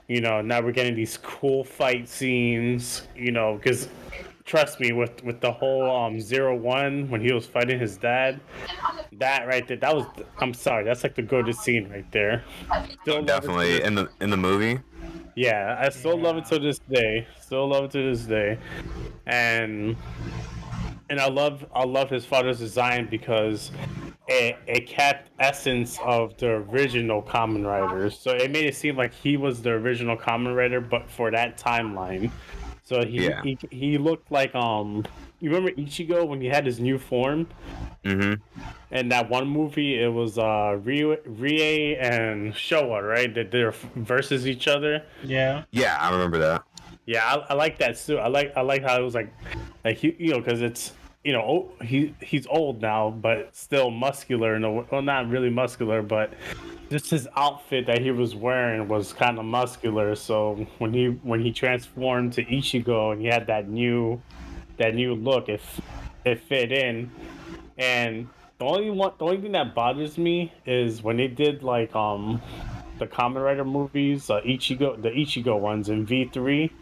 you 0.08 0.20
know 0.20 0.40
now 0.42 0.60
we're 0.60 0.72
getting 0.72 0.94
these 0.94 1.18
cool 1.18 1.64
fight 1.64 2.08
scenes, 2.08 3.06
you 3.16 3.32
know 3.32 3.56
because 3.56 3.88
trust 4.44 4.78
me 4.78 4.92
with 4.92 5.24
with 5.24 5.40
the 5.40 5.50
whole 5.50 5.90
um 5.90 6.20
zero 6.20 6.54
one 6.54 7.08
when 7.08 7.20
he 7.20 7.32
was 7.32 7.46
fighting 7.46 7.78
his 7.78 7.96
dad, 7.96 8.38
that 9.12 9.46
right 9.46 9.66
there 9.66 9.78
that 9.78 9.94
was 9.94 10.06
I'm 10.38 10.52
sorry 10.52 10.84
that's 10.84 11.02
like 11.02 11.14
the 11.14 11.22
goated 11.22 11.56
scene 11.56 11.88
right 11.88 12.10
there. 12.12 12.44
Still 13.02 13.16
love 13.16 13.24
it 13.24 13.26
to 13.26 13.26
Definitely 13.26 13.82
in 13.82 13.94
the 13.94 14.08
in 14.20 14.30
the 14.30 14.36
movie. 14.36 14.80
Yeah, 15.36 15.76
I 15.78 15.88
still 15.88 16.18
love 16.18 16.36
it 16.36 16.44
to 16.46 16.58
this 16.58 16.78
day. 16.78 17.26
Still 17.40 17.68
love 17.68 17.84
it 17.84 17.90
to 17.92 18.10
this 18.10 18.22
day, 18.22 18.58
and 19.26 19.96
and 21.10 21.20
I 21.20 21.28
love 21.28 21.66
I 21.74 21.84
love 21.84 22.10
his 22.10 22.24
father's 22.24 22.58
design 22.58 23.08
because 23.10 23.72
it 24.28 24.56
it 24.66 24.86
kept 24.88 25.30
essence 25.40 25.98
of 26.04 26.36
the 26.38 26.48
original 26.50 27.22
Kamen 27.22 27.66
Riders. 27.66 28.18
So 28.18 28.30
it 28.30 28.50
made 28.50 28.66
it 28.66 28.76
seem 28.76 28.96
like 28.96 29.12
he 29.12 29.36
was 29.36 29.60
the 29.62 29.70
original 29.70 30.16
Kamen 30.16 30.54
Rider, 30.56 30.80
but 30.80 31.10
for 31.10 31.30
that 31.30 31.58
timeline. 31.58 32.30
So 32.84 33.04
he 33.04 33.26
Yeah. 33.26 33.42
he, 33.42 33.58
he 33.70 33.98
looked 33.98 34.30
like 34.30 34.54
um. 34.54 35.04
You 35.40 35.50
remember 35.50 35.72
Ichigo 35.72 36.26
when 36.26 36.40
he 36.40 36.46
had 36.46 36.64
his 36.64 36.80
new 36.80 36.98
form? 36.98 37.46
Mm-hmm. 38.04 38.34
In 38.94 39.08
that 39.08 39.28
one 39.28 39.48
movie, 39.48 40.02
it 40.02 40.08
was 40.08 40.38
uh 40.38 40.78
Rie, 40.82 41.16
Rie 41.26 41.96
and 41.96 42.52
Showa, 42.54 43.06
right? 43.06 43.34
That 43.34 43.50
they're 43.50 43.72
versus 43.96 44.46
each 44.46 44.68
other. 44.68 45.02
Yeah. 45.22 45.64
Yeah, 45.70 45.98
I 46.00 46.10
remember 46.12 46.38
that. 46.38 46.62
Yeah, 47.06 47.24
I, 47.24 47.52
I 47.52 47.54
like 47.54 47.78
that 47.78 47.96
too. 47.96 48.18
I 48.18 48.28
like 48.28 48.52
I 48.56 48.62
like 48.62 48.82
how 48.82 48.98
it 48.98 49.02
was 49.02 49.14
like, 49.14 49.32
like 49.84 49.98
he, 49.98 50.14
you 50.18 50.32
know, 50.32 50.40
because 50.40 50.62
it's 50.62 50.92
you 51.24 51.32
know 51.32 51.42
oh, 51.42 51.84
he 51.84 52.14
he's 52.20 52.46
old 52.46 52.80
now, 52.80 53.10
but 53.10 53.54
still 53.54 53.90
muscular. 53.90 54.58
No, 54.58 54.86
well, 54.90 55.02
not 55.02 55.28
really 55.28 55.50
muscular, 55.50 56.02
but 56.02 56.32
just 56.90 57.10
his 57.10 57.26
outfit 57.36 57.86
that 57.86 58.00
he 58.00 58.10
was 58.10 58.34
wearing 58.34 58.88
was 58.88 59.12
kind 59.12 59.38
of 59.38 59.44
muscular. 59.44 60.14
So 60.14 60.66
when 60.78 60.92
he 60.92 61.06
when 61.22 61.40
he 61.40 61.52
transformed 61.52 62.32
to 62.34 62.44
Ichigo 62.44 63.12
and 63.12 63.20
he 63.20 63.26
had 63.26 63.46
that 63.48 63.68
new 63.68 64.22
that 64.78 64.94
new 64.94 65.14
look, 65.14 65.48
it 65.48 65.60
f- 65.60 65.80
it 66.24 66.40
fit 66.40 66.72
in. 66.72 67.10
And 67.78 68.28
the 68.58 68.64
only 68.64 68.90
one, 68.90 69.12
the 69.18 69.24
only 69.24 69.40
thing 69.40 69.52
that 69.52 69.74
bothers 69.74 70.16
me 70.16 70.52
is 70.66 71.02
when 71.02 71.16
they 71.16 71.28
did 71.28 71.62
like 71.62 71.94
um 71.94 72.40
the 72.98 73.06
Kamen 73.06 73.42
Rider 73.42 73.64
movies, 73.64 74.30
uh, 74.30 74.40
Ichigo, 74.42 75.00
the 75.00 75.10
Ichigo 75.10 75.58
ones 75.58 75.88
in 75.88 76.06
V 76.06 76.30
three. 76.32 76.72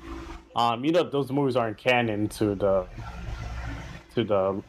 Um, 0.55 0.85
you 0.85 0.93
know 0.93 1.03
those 1.03 1.31
movies 1.33 1.57
aren't 1.57 1.79
canon 1.79 2.29
to 2.31 2.55
the 2.55 2.87
to 4.15 4.25
the 4.25 4.63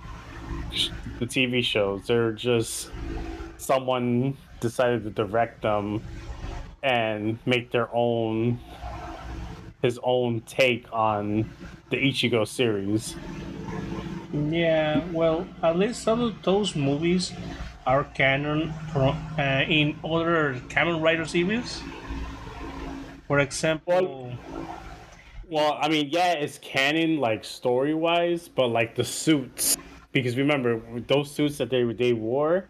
the 1.19 1.25
TV 1.25 1.63
shows. 1.63 2.07
They're 2.07 2.31
just 2.31 2.89
someone 3.57 4.37
decided 4.59 5.03
to 5.03 5.09
direct 5.09 5.61
them 5.61 6.01
and 6.81 7.39
make 7.45 7.71
their 7.71 7.89
own 7.93 8.59
his 9.81 9.99
own 10.03 10.41
take 10.41 10.85
on 10.93 11.49
the 11.93 11.99
Ichigo 11.99 12.47
series. 12.47 13.15
Yeah, 14.33 15.03
well, 15.11 15.47
at 15.61 15.77
least 15.77 16.01
some 16.01 16.21
of 16.21 16.41
those 16.41 16.75
movies 16.75 17.31
are 17.85 18.03
canon 18.03 18.73
from, 18.91 19.15
uh, 19.37 19.63
in 19.69 19.95
other 20.03 20.55
Kamen 20.69 21.01
Rider 21.03 21.25
series. 21.25 21.83
For 23.27 23.39
example, 23.39 24.31
Well, 25.47 25.77
I 25.79 25.87
mean, 25.87 26.09
yeah, 26.09 26.33
it's 26.33 26.57
canon 26.57 27.17
like 27.19 27.43
story 27.43 27.93
wise, 27.93 28.47
but 28.47 28.69
like 28.69 28.95
the 28.95 29.03
suits, 29.03 29.77
because 30.11 30.35
remember 30.35 30.81
those 31.07 31.29
suits 31.29 31.57
that 31.59 31.69
they 31.69 31.83
they 31.93 32.13
wore, 32.13 32.69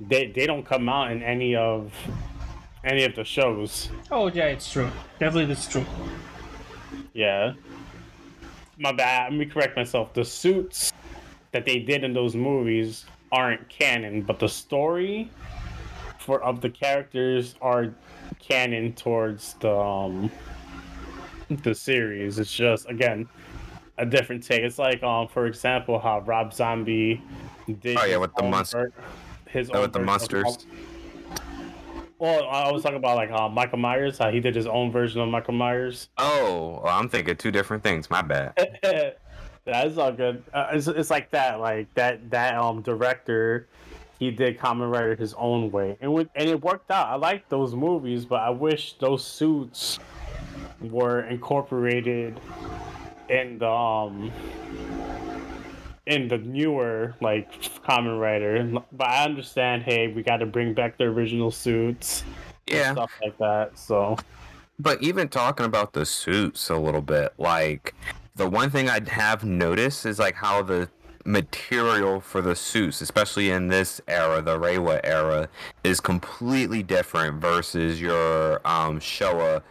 they 0.00 0.32
they 0.32 0.46
don't 0.46 0.64
come 0.64 0.88
out 0.88 1.12
in 1.12 1.22
any 1.22 1.54
of 1.56 1.92
any 2.84 3.04
of 3.04 3.14
the 3.16 3.24
shows. 3.24 3.90
oh 4.10 4.28
yeah, 4.28 4.46
it's 4.46 4.72
true. 4.72 4.88
Definitely, 5.18 5.52
it's 5.52 5.68
true. 5.68 5.84
Yeah. 7.12 7.52
My 8.78 8.92
bad. 8.92 9.32
Let 9.32 9.38
me 9.38 9.46
correct 9.46 9.76
myself. 9.76 10.12
The 10.12 10.24
suits 10.24 10.92
that 11.52 11.64
they 11.64 11.78
did 11.78 12.04
in 12.04 12.12
those 12.12 12.34
movies 12.36 13.06
aren't 13.32 13.68
canon, 13.68 14.22
but 14.22 14.38
the 14.38 14.48
story 14.48 15.30
for 16.18 16.42
of 16.42 16.60
the 16.60 16.70
characters 16.70 17.54
are 17.62 17.94
canon 18.40 18.92
towards 18.92 19.54
the 19.54 19.74
um 19.74 20.30
the 21.62 21.74
series. 21.74 22.38
It's 22.38 22.52
just 22.52 22.88
again 22.90 23.28
a 23.98 24.04
different 24.04 24.42
take. 24.42 24.62
It's 24.62 24.78
like 24.78 25.02
um 25.02 25.28
for 25.28 25.46
example 25.46 25.98
how 25.98 26.20
Rob 26.20 26.52
Zombie 26.52 27.22
did 27.80 27.96
Oh, 27.98 28.04
yeah, 28.04 28.16
with 28.18 28.34
the 28.34 28.42
ver- 28.42 28.92
his 29.48 29.70
Oh, 29.72 29.80
with 29.82 29.92
the 29.92 29.98
version 30.00 30.02
of- 30.02 30.06
monsters. 30.06 30.66
Well, 32.18 32.48
I 32.48 32.70
was 32.72 32.82
talking 32.82 32.96
about 32.96 33.16
like 33.16 33.30
uh, 33.30 33.48
Michael 33.48 33.78
Myers, 33.78 34.16
how 34.16 34.30
he 34.30 34.40
did 34.40 34.54
his 34.54 34.66
own 34.66 34.90
version 34.90 35.20
of 35.20 35.28
Michael 35.28 35.52
Myers. 35.52 36.08
Oh, 36.16 36.80
well, 36.82 36.98
I'm 36.98 37.08
thinking 37.08 37.36
two 37.36 37.50
different 37.50 37.82
things. 37.82 38.08
My 38.08 38.22
bad. 38.22 38.54
yeah, 38.82 39.12
it's 39.66 39.98
all 39.98 40.12
good. 40.12 40.42
Uh, 40.52 40.68
it's, 40.72 40.86
it's 40.86 41.10
like 41.10 41.30
that, 41.32 41.60
like 41.60 41.92
that 41.94 42.30
that 42.30 42.54
um 42.56 42.80
director, 42.80 43.68
he 44.18 44.30
did 44.30 44.58
Kamen 44.58 44.90
Rider 44.90 45.14
his 45.14 45.34
own 45.34 45.70
way, 45.70 45.98
and 46.00 46.12
with, 46.12 46.28
and 46.34 46.48
it 46.48 46.62
worked 46.62 46.90
out. 46.90 47.08
I 47.08 47.16
like 47.16 47.48
those 47.50 47.74
movies, 47.74 48.24
but 48.24 48.40
I 48.40 48.50
wish 48.50 48.94
those 48.98 49.22
suits 49.22 49.98
were 50.80 51.20
incorporated 51.22 52.40
in 53.28 53.58
the 53.58 53.68
um 53.68 54.32
in 56.06 56.28
the 56.28 56.38
newer 56.38 57.14
like 57.20 57.60
Kamen 57.86 58.20
Rider 58.20 58.80
But 58.92 59.08
I 59.08 59.24
understand, 59.24 59.82
hey, 59.82 60.08
we 60.08 60.22
got 60.22 60.38
to 60.38 60.46
bring 60.46 60.74
back 60.74 60.98
the 60.98 61.04
original 61.04 61.50
suits, 61.50 62.24
and 62.70 62.78
Yeah, 62.78 62.92
stuff 62.92 63.10
like 63.22 63.36
that. 63.38 63.78
So 63.78 64.16
but 64.78 65.02
even 65.02 65.28
talking 65.28 65.66
about 65.66 65.92
the 65.94 66.04
suits 66.06 66.68
a 66.70 66.76
little 66.76 67.02
bit, 67.02 67.32
like 67.38 67.94
the 68.34 68.48
one 68.48 68.70
thing 68.70 68.88
i'd 68.90 69.08
have 69.08 69.44
noticed 69.44 70.04
is 70.04 70.18
like 70.18 70.34
how 70.34 70.62
the 70.62 70.88
material 71.24 72.20
for 72.20 72.40
the 72.40 72.54
suits, 72.54 73.00
especially 73.00 73.50
in 73.50 73.68
this 73.68 74.00
era, 74.06 74.40
the 74.40 74.58
Reiwa 74.58 75.00
era, 75.02 75.48
is 75.82 76.00
completely 76.00 76.82
different 76.82 77.40
versus 77.40 78.00
your 78.00 78.60
um, 78.66 79.00
Showa 79.00 79.62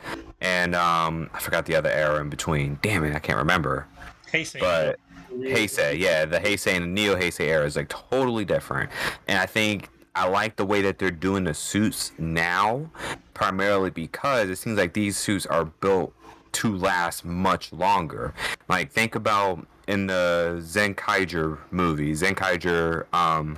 and 0.41 0.75
um, 0.75 1.29
I 1.33 1.39
forgot 1.39 1.65
the 1.65 1.75
other 1.75 1.89
era 1.89 2.19
in 2.19 2.29
between. 2.29 2.77
Damn 2.81 3.05
it, 3.05 3.15
I 3.15 3.19
can't 3.19 3.37
remember. 3.37 3.87
Heisei. 4.31 4.59
But 4.59 4.99
Heisei, 5.39 5.99
yeah, 5.99 6.25
the 6.25 6.39
Heisei 6.39 6.73
and 6.73 6.83
the 6.83 6.87
Neo 6.87 7.15
Heisei 7.15 7.47
era 7.47 7.65
is 7.65 7.75
like 7.75 7.89
totally 7.89 8.45
different, 8.45 8.89
and 9.27 9.37
I 9.37 9.45
think 9.45 9.89
I 10.15 10.27
like 10.27 10.55
the 10.55 10.65
way 10.65 10.81
that 10.81 10.97
they're 10.97 11.11
doing 11.11 11.43
the 11.43 11.53
suits 11.53 12.13
now, 12.17 12.89
primarily 13.33 13.89
because 13.89 14.49
it 14.49 14.55
seems 14.57 14.77
like 14.77 14.93
these 14.93 15.17
suits 15.17 15.45
are 15.45 15.65
built 15.65 16.13
to 16.53 16.75
last 16.75 17.25
much 17.25 17.73
longer. 17.73 18.33
Like 18.69 18.91
think 18.91 19.15
about 19.15 19.67
in 19.87 20.07
the 20.07 20.57
Zenkaiger 20.61 21.59
movie, 21.69 22.13
Zenkaiger, 22.13 23.13
um, 23.13 23.57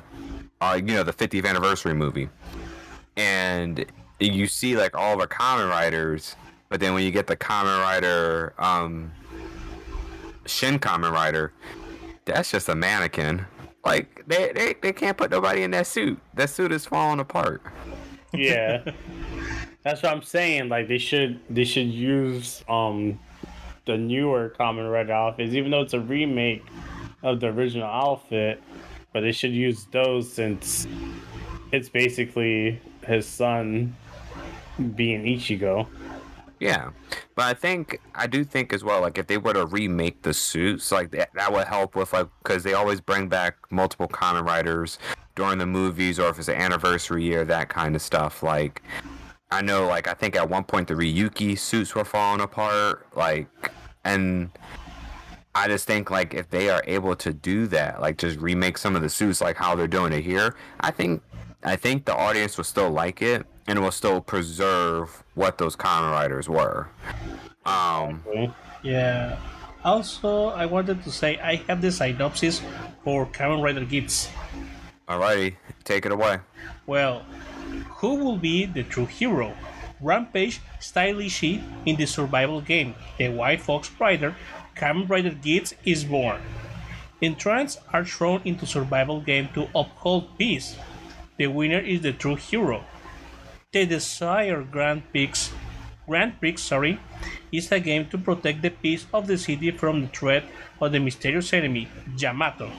uh, 0.60 0.80
you 0.84 0.96
know, 0.96 1.04
the 1.04 1.14
50th 1.14 1.46
anniversary 1.46 1.94
movie, 1.94 2.28
and 3.16 3.86
you 4.20 4.48
see 4.48 4.76
like 4.76 4.96
all 4.96 5.18
the 5.18 5.28
Kamen 5.28 5.70
Riders, 5.70 6.36
but 6.70 6.80
then 6.80 6.94
when 6.96 7.04
you 7.04 7.12
get 7.12 7.28
the 7.28 7.38
Kamen 7.38 7.82
Rider, 7.82 8.54
um, 8.58 9.12
Shin 10.48 10.80
Kamen 10.80 11.12
Rider, 11.12 11.54
that's 12.26 12.52
just 12.52 12.70
a 12.70 12.76
mannequin. 12.76 13.46
Like 13.86 14.24
they, 14.28 14.52
they, 14.54 14.76
they 14.82 14.94
can't 14.94 15.18
put 15.18 15.32
nobody 15.32 15.64
in 15.64 15.72
that 15.72 15.88
suit. 15.88 16.20
That 16.34 16.50
suit 16.50 16.72
is 16.72 16.86
falling 16.86 17.20
apart. 17.20 17.62
Yeah. 18.34 18.84
That's 19.84 20.04
what 20.04 20.12
I'm 20.12 20.22
saying. 20.22 20.68
Like 20.68 20.90
they 20.90 20.98
should 20.98 21.40
they 21.50 21.64
should 21.64 21.88
use 21.88 22.62
um 22.68 23.18
the 23.86 23.98
newer 23.98 24.54
Kamen 24.60 24.92
Rider 24.92 25.14
outfits, 25.14 25.54
even 25.54 25.72
though 25.72 25.82
it's 25.82 25.94
a 25.94 26.00
remake 26.02 26.66
of 27.24 27.40
the 27.40 27.48
original 27.48 27.88
outfit, 27.88 28.62
but 29.14 29.22
they 29.22 29.32
should 29.32 29.54
use 29.54 29.86
those 29.92 30.32
since 30.32 30.86
it's 31.72 31.88
basically 31.88 32.82
his 33.06 33.26
son 33.26 33.96
being 34.96 35.24
Ichigo. 35.24 35.88
Yeah, 36.60 36.90
but 37.36 37.46
I 37.46 37.54
think 37.54 38.00
I 38.16 38.26
do 38.26 38.44
think 38.44 38.74
as 38.74 38.84
well. 38.84 39.02
Like 39.02 39.18
if 39.18 39.28
they 39.28 39.38
were 39.38 39.54
to 39.54 39.66
remake 39.68 40.24
the 40.24 40.34
suits, 40.34 40.92
like 40.92 41.12
that, 41.12 41.30
that 41.36 41.52
would 41.52 41.68
help 41.68 41.96
with 41.96 42.14
like 42.14 42.28
because 42.42 42.64
they 42.64 42.74
always 42.74 43.00
bring 43.00 43.28
back 43.28 43.58
multiple 43.70 44.08
Kamen 44.08 44.46
Riders 44.46 44.98
during 45.36 45.60
the 45.60 45.68
movies 45.68 46.20
or 46.20 46.30
if 46.30 46.40
it's 46.40 46.48
an 46.48 46.56
anniversary 46.56 47.24
year, 47.24 47.46
that 47.46 47.70
kind 47.70 47.96
of 47.96 48.02
stuff. 48.02 48.42
Like 48.42 48.82
I 49.52 49.62
know, 49.62 49.86
like 49.88 50.08
I 50.08 50.14
think 50.14 50.36
at 50.36 50.50
one 50.50 50.64
point 50.64 50.88
the 50.88 50.96
Ryuki 50.96 51.58
suits 51.58 51.94
were 51.94 52.06
falling 52.06 52.42
apart. 52.42 53.06
Like 53.16 53.48
and 54.04 54.50
I 55.54 55.68
just 55.68 55.86
think 55.86 56.10
like 56.10 56.34
if 56.34 56.50
they 56.50 56.70
are 56.70 56.84
able 56.88 57.16
to 57.18 57.34
do 57.34 57.68
that, 57.68 58.02
like 58.02 58.18
just 58.18 58.40
remake 58.40 58.80
some 58.80 58.96
of 58.96 59.04
the 59.04 59.10
suits 59.10 59.42
like 59.42 59.58
how 59.58 59.76
they're 59.76 59.88
doing 59.88 60.12
it 60.12 60.24
here, 60.24 60.56
I 60.80 60.90
think 60.90 61.22
I 61.64 61.76
think 61.76 62.06
the 62.06 62.16
audience 62.16 62.58
will 62.58 62.64
still 62.64 62.90
like 62.90 63.22
it 63.22 63.46
and 63.68 63.82
will 63.82 63.92
still 63.92 64.22
preserve 64.22 65.24
what 65.36 65.58
those 65.58 65.76
Kamen 65.76 66.12
Riders 66.12 66.50
were. 66.50 66.88
Um, 67.66 68.24
Yeah. 68.82 69.38
Also, 69.84 70.48
I 70.48 70.66
wanted 70.66 71.04
to 71.04 71.12
say 71.12 71.38
I 71.40 71.58
have 71.68 71.82
the 71.82 71.92
synopsis 71.92 72.62
for 73.04 73.26
Kamen 73.28 73.62
Rider 73.62 73.86
Geats. 73.86 74.30
alrighty, 75.08 75.56
take 75.84 76.06
it 76.06 76.12
away. 76.12 76.40
Well, 76.86 77.24
who 78.00 78.16
will 78.16 78.38
be 78.38 78.66
the 78.66 78.84
true 78.84 79.06
hero? 79.06 79.54
Rampage 80.00 80.62
Stylishi 80.80 81.64
in 81.86 81.96
the 81.96 82.06
survival 82.06 82.62
game. 82.62 82.96
The 83.18 83.30
White 83.30 83.62
Fox 83.62 83.90
Rider, 84.00 84.36
Kamen 84.76 85.10
Rider 85.10 85.32
Geats 85.32 85.74
is 85.86 86.04
born. 86.04 86.42
Entrants 87.22 87.80
are 87.94 88.06
thrown 88.06 88.42
into 88.46 88.66
survival 88.68 89.22
game 89.22 89.50
to 89.56 89.68
uphold 89.74 90.38
peace. 90.38 90.76
The 91.38 91.48
winner 91.48 91.80
is 91.80 92.02
the 92.02 92.14
true 92.14 92.36
hero. 92.36 92.84
The 93.78 93.86
Desire 93.86 94.64
Grand 94.64 95.04
Prix, 95.12 95.54
Grand 96.08 96.40
Prix, 96.40 96.58
sorry, 96.58 97.00
is 97.52 97.72
a 97.72 97.80
game 97.80 98.10
to 98.10 98.18
protect 98.18 98.64
the 98.64 98.72
peace 98.72 99.06
of 99.14 99.28
the 99.28 99.38
city 99.38 99.70
from 99.70 100.02
the 100.02 100.08
threat 100.08 100.46
of 100.82 100.92
the 100.94 101.00
mysterious 101.00 101.54
enemy, 101.54 101.88
Jyamato. 102.16 102.72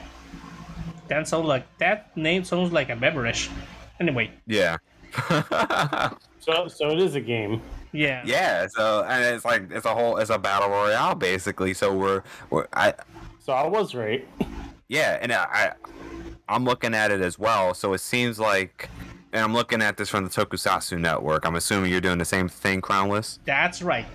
That 1.07 1.25
sounds 1.25 1.45
like 1.45 1.63
that 1.77 2.11
name 2.17 2.43
sounds 2.43 2.73
like 2.73 2.89
a 2.89 2.97
beverage. 2.97 3.49
Anyway, 4.01 4.31
Yeah. 4.45 4.75
So 6.41 6.67
so 6.67 6.89
it 6.89 6.99
is 6.99 7.15
a 7.15 7.21
game. 7.21 7.61
yeah. 7.93 8.21
yeah, 8.25 8.67
so 8.67 9.05
and 9.07 9.23
it's 9.23 9.45
like 9.45 9.71
it's 9.71 9.85
a 9.85 9.95
whole 9.95 10.17
it's 10.17 10.29
a 10.29 10.37
battle 10.37 10.67
royale 10.67 11.15
basically. 11.15 11.73
So 11.73 11.95
we're, 11.95 12.23
we're 12.49 12.67
I 12.73 12.93
So 13.39 13.53
I 13.53 13.65
was 13.67 13.95
right. 13.95 14.27
Yeah, 14.89 15.17
and 15.21 15.31
I, 15.31 15.47
I 15.49 15.71
I'm 16.49 16.65
looking 16.65 16.93
at 16.93 17.09
it 17.11 17.21
as 17.21 17.39
well. 17.39 17.73
So 17.73 17.93
it 17.93 17.99
seems 17.99 18.37
like, 18.39 18.89
and 19.33 19.43
I'm 19.43 19.53
looking 19.53 19.81
at 19.81 19.97
this 19.97 20.09
from 20.09 20.23
the 20.23 20.29
Tokusatsu 20.29 20.99
network. 20.99 21.45
I'm 21.45 21.55
assuming 21.55 21.91
you're 21.91 22.01
doing 22.01 22.17
the 22.17 22.25
same 22.25 22.49
thing, 22.49 22.81
Crownless. 22.81 23.39
That's 23.45 23.81
right. 23.81 24.05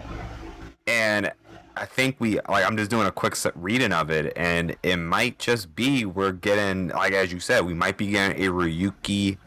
And 0.86 1.32
I 1.76 1.84
think 1.86 2.16
we 2.18 2.34
like 2.48 2.64
I'm 2.64 2.76
just 2.76 2.90
doing 2.90 3.06
a 3.06 3.10
quick 3.10 3.36
reading 3.54 3.92
of 3.92 4.10
it, 4.10 4.32
and 4.36 4.76
it 4.82 4.96
might 4.96 5.38
just 5.38 5.74
be 5.74 6.04
we're 6.04 6.32
getting 6.32 6.88
like 6.88 7.12
as 7.12 7.32
you 7.32 7.40
said, 7.40 7.64
we 7.64 7.74
might 7.74 7.96
be 7.96 8.08
getting 8.08 8.44
a 8.44 8.50
Ryuki 8.50 9.38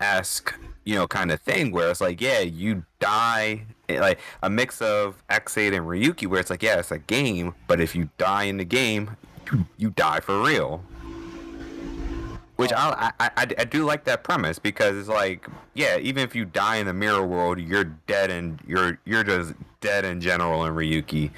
esque 0.00 0.54
you 0.84 0.94
know 0.94 1.06
kind 1.06 1.30
of 1.32 1.40
thing 1.40 1.72
where 1.72 1.90
it's 1.90 2.00
like 2.00 2.20
yeah 2.20 2.40
you 2.40 2.84
die 2.98 3.62
eh, 3.88 4.00
like 4.00 4.18
a 4.42 4.50
mix 4.50 4.82
of 4.82 5.22
Ex-Aid 5.30 5.72
and 5.72 5.86
Ryuki 5.86 6.26
where 6.26 6.40
it's 6.40 6.50
like 6.50 6.62
yeah 6.62 6.78
it's 6.78 6.90
a 6.90 6.98
game, 6.98 7.54
but 7.66 7.80
if 7.80 7.94
you 7.94 8.10
die 8.18 8.44
in 8.44 8.58
the 8.58 8.64
game, 8.64 9.16
you, 9.52 9.66
you 9.78 9.90
die 9.90 10.20
for 10.20 10.42
real. 10.42 10.82
Which 12.56 12.72
I, 12.72 13.12
I, 13.18 13.30
I 13.36 13.46
I 13.58 13.64
do 13.64 13.84
like 13.84 14.04
that 14.04 14.22
premise 14.22 14.60
because 14.60 14.96
it's 14.96 15.08
like 15.08 15.48
yeah 15.74 15.98
even 15.98 16.22
if 16.22 16.36
you 16.36 16.44
die 16.44 16.76
in 16.76 16.86
the 16.86 16.94
mirror 16.94 17.26
world 17.26 17.58
you're 17.58 17.84
dead 18.06 18.30
and 18.30 18.60
you're 18.64 19.00
you're 19.04 19.24
just 19.24 19.54
dead 19.80 20.04
in 20.04 20.20
general 20.20 20.64
in 20.64 20.72
Ryuki, 20.72 21.30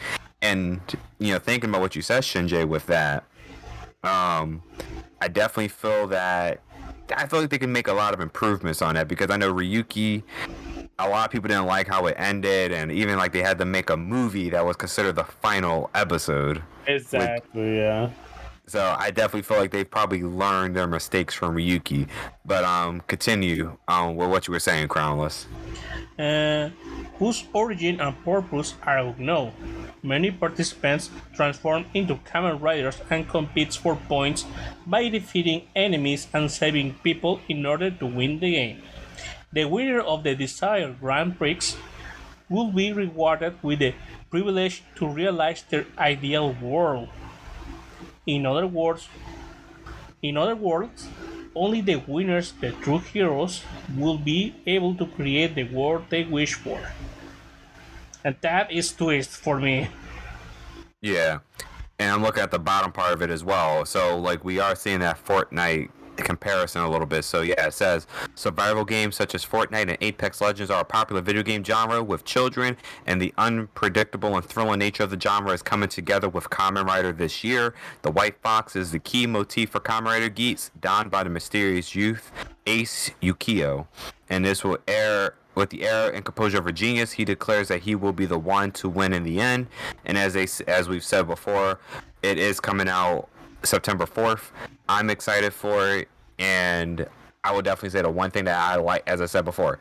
and 0.43 0.81
you 1.19 1.33
know 1.33 1.39
thinking 1.39 1.71
about 1.71 1.81
what 1.81 1.97
you 1.97 2.03
said 2.03 2.23
Shinji 2.23 2.69
with 2.69 2.87
that, 2.87 3.25
um, 4.05 4.63
I 5.21 5.29
definitely 5.29 5.69
feel 5.69 6.07
that 6.09 6.61
I 7.17 7.27
feel 7.27 7.41
like 7.41 7.51
they 7.51 7.59
can 7.59 7.73
make 7.73 7.89
a 7.89 7.93
lot 7.93 8.15
of 8.15 8.21
improvements 8.21 8.83
on 8.83 8.95
that 8.95 9.09
because 9.09 9.31
I 9.31 9.37
know 9.37 9.53
Ryuki. 9.53 10.23
A 10.99 11.09
lot 11.09 11.27
of 11.27 11.31
people 11.31 11.49
didn't 11.49 11.67
like 11.67 11.87
how 11.89 12.07
it 12.07 12.15
ended, 12.19 12.73
and 12.73 12.91
even 12.91 13.19
like 13.19 13.33
they 13.33 13.43
had 13.43 13.59
to 13.59 13.67
make 13.67 13.91
a 13.91 13.97
movie 13.99 14.49
that 14.51 14.65
was 14.65 14.77
considered 14.77 15.17
the 15.17 15.25
final 15.25 15.91
episode. 15.95 16.63
Exactly. 16.87 17.77
Yeah. 17.77 18.11
So 18.69 18.97
I 18.99 19.13
definitely 19.13 19.43
feel 19.43 19.59
like 19.59 19.71
they've 19.71 19.89
probably 19.89 20.25
learned 20.25 20.75
their 20.75 20.89
mistakes 20.89 21.35
from 21.35 21.55
Ryuki. 21.55 22.09
But 22.45 22.65
um, 22.65 23.01
continue 23.07 23.79
um 23.87 24.17
with 24.17 24.29
what 24.29 24.49
you 24.49 24.53
were 24.53 24.61
saying, 24.61 24.89
Crownless. 24.89 25.47
Uh, 26.19 26.71
whose 27.19 27.45
origin 27.53 28.01
and 28.01 28.17
purpose 28.25 28.75
are 28.83 28.99
unknown. 28.99 29.53
Many 30.03 30.31
participants 30.31 31.11
transform 31.35 31.85
into 31.95 32.17
Kamen 32.17 32.61
Riders 32.61 32.99
and 33.11 33.29
competes 33.29 33.77
for 33.77 33.97
points 33.97 34.45
by 34.87 35.09
defeating 35.11 35.69
enemies 35.77 36.27
and 36.33 36.51
saving 36.51 36.95
people 37.05 37.41
in 37.49 37.65
order 37.67 37.91
to 37.91 38.07
win 38.07 38.41
the 38.41 38.51
game. 38.51 38.83
The 39.53 39.67
winner 39.67 40.01
of 40.01 40.25
the 40.25 40.35
desired 40.35 41.01
Grand 41.01 41.39
Prix 41.39 41.77
will 42.49 42.73
be 42.73 42.93
rewarded 42.93 43.63
with 43.63 43.79
the 43.79 43.95
privilege 44.31 44.83
to 44.97 45.07
realize 45.07 45.63
their 45.69 45.87
ideal 45.99 46.53
world. 46.61 47.09
In 48.27 48.45
other 48.45 48.67
words, 48.67 49.09
in 50.23 50.37
other 50.37 50.57
words, 50.57 51.09
only 51.55 51.81
the 51.81 51.97
winners, 52.07 52.53
the 52.61 52.73
true 52.73 52.99
heroes, 52.99 53.62
will 53.97 54.19
be 54.19 54.55
able 54.67 54.95
to 54.97 55.07
create 55.07 55.55
the 55.55 55.65
world 55.65 56.05
they 56.11 56.25
wish 56.25 56.55
for. 56.55 56.81
And 58.25 58.37
that 58.41 58.71
is 58.73 58.93
twist 58.93 59.31
for 59.31 59.61
me. 59.61 59.89
Yeah, 61.01 61.39
and 61.99 62.11
I'm 62.11 62.23
looking 62.23 62.43
at 62.43 62.51
the 62.51 62.59
bottom 62.59 62.93
part 62.93 63.12
of 63.12 63.23
it 63.23 63.31
as 63.31 63.45
well. 63.45 63.85
So 63.85 64.19
like 64.19 64.45
we 64.45 64.59
are 64.59 64.75
seeing 64.75 65.01
that 65.01 65.25
Fortnite 65.25 65.91
comparison 66.23 66.83
a 66.83 66.91
little 66.91 67.07
bit. 67.07 67.25
So 67.25 67.43
yeah, 67.43 67.67
it 67.67 67.75
says 67.75 68.07
survival 68.35 68.85
games 68.85 69.17
such 69.17 69.35
as 69.35 69.45
Fortnite 69.45 69.89
and 69.89 69.99
Apex 70.01 70.41
Legends 70.41 70.71
are 70.71 70.81
a 70.81 70.85
popular 70.85 71.23
video 71.23 71.43
game 71.43 71.65
genre 71.65 72.03
with 72.03 72.25
children, 72.25 72.77
and 73.07 73.21
the 73.21 73.33
unpredictable 73.39 74.37
and 74.37 74.45
thrilling 74.45 74.79
nature 74.79 75.05
of 75.05 75.11
the 75.11 75.21
genre 75.21 75.53
is 75.53 75.63
coming 75.63 75.89
together 75.89 76.29
with 76.29 76.51
Kamen 76.51 76.87
Rider 76.87 77.13
this 77.13 77.45
year. 77.45 77.75
The 78.03 78.11
White 78.11 78.41
Fox 78.43 78.77
is 78.77 78.93
the 78.93 78.99
key 78.99 79.27
motif 79.27 79.71
for 79.71 79.81
Kamen 79.81 80.07
Rider 80.07 80.29
donned 80.81 81.11
by 81.11 81.23
the 81.25 81.31
mysterious 81.31 81.95
youth 81.95 82.31
Ace 82.67 83.11
Yukio, 83.23 83.87
and 84.29 84.45
this 84.45 84.65
will 84.65 84.79
air. 84.87 85.35
With 85.55 85.71
the 85.71 85.85
air 85.85 86.11
and 86.11 86.23
composure 86.23 86.59
of 86.59 86.67
a 86.67 86.73
genius, 86.73 87.13
he 87.13 87.25
declares 87.25 87.69
that 87.69 87.81
he 87.81 87.95
will 87.95 88.13
be 88.13 88.27
the 88.27 88.39
one 88.39 88.73
to 88.73 88.91
win 88.91 89.15
in 89.15 89.23
the 89.23 89.41
end. 89.41 89.69
And 90.05 90.19
as 90.19 90.35
they, 90.35 90.47
as 90.71 90.87
we've 90.87 91.03
said 91.03 91.27
before, 91.27 91.81
it 92.23 92.39
is 92.39 92.61
coming 92.61 92.91
out 92.91 93.31
September 93.67 94.07
4th. 94.07 94.51
I'm 94.89 95.11
excited 95.11 95.53
for 95.53 95.89
it, 95.89 96.09
and 96.39 97.07
I 97.45 97.53
will 97.53 97.63
definitely 97.63 97.91
say 97.91 98.03
the 98.03 98.11
one 98.11 98.31
thing 98.31 98.45
that 98.45 98.59
I 98.59 98.77
like, 98.77 99.03
as 99.07 99.21
I 99.21 99.27
said 99.27 99.45
before, 99.45 99.79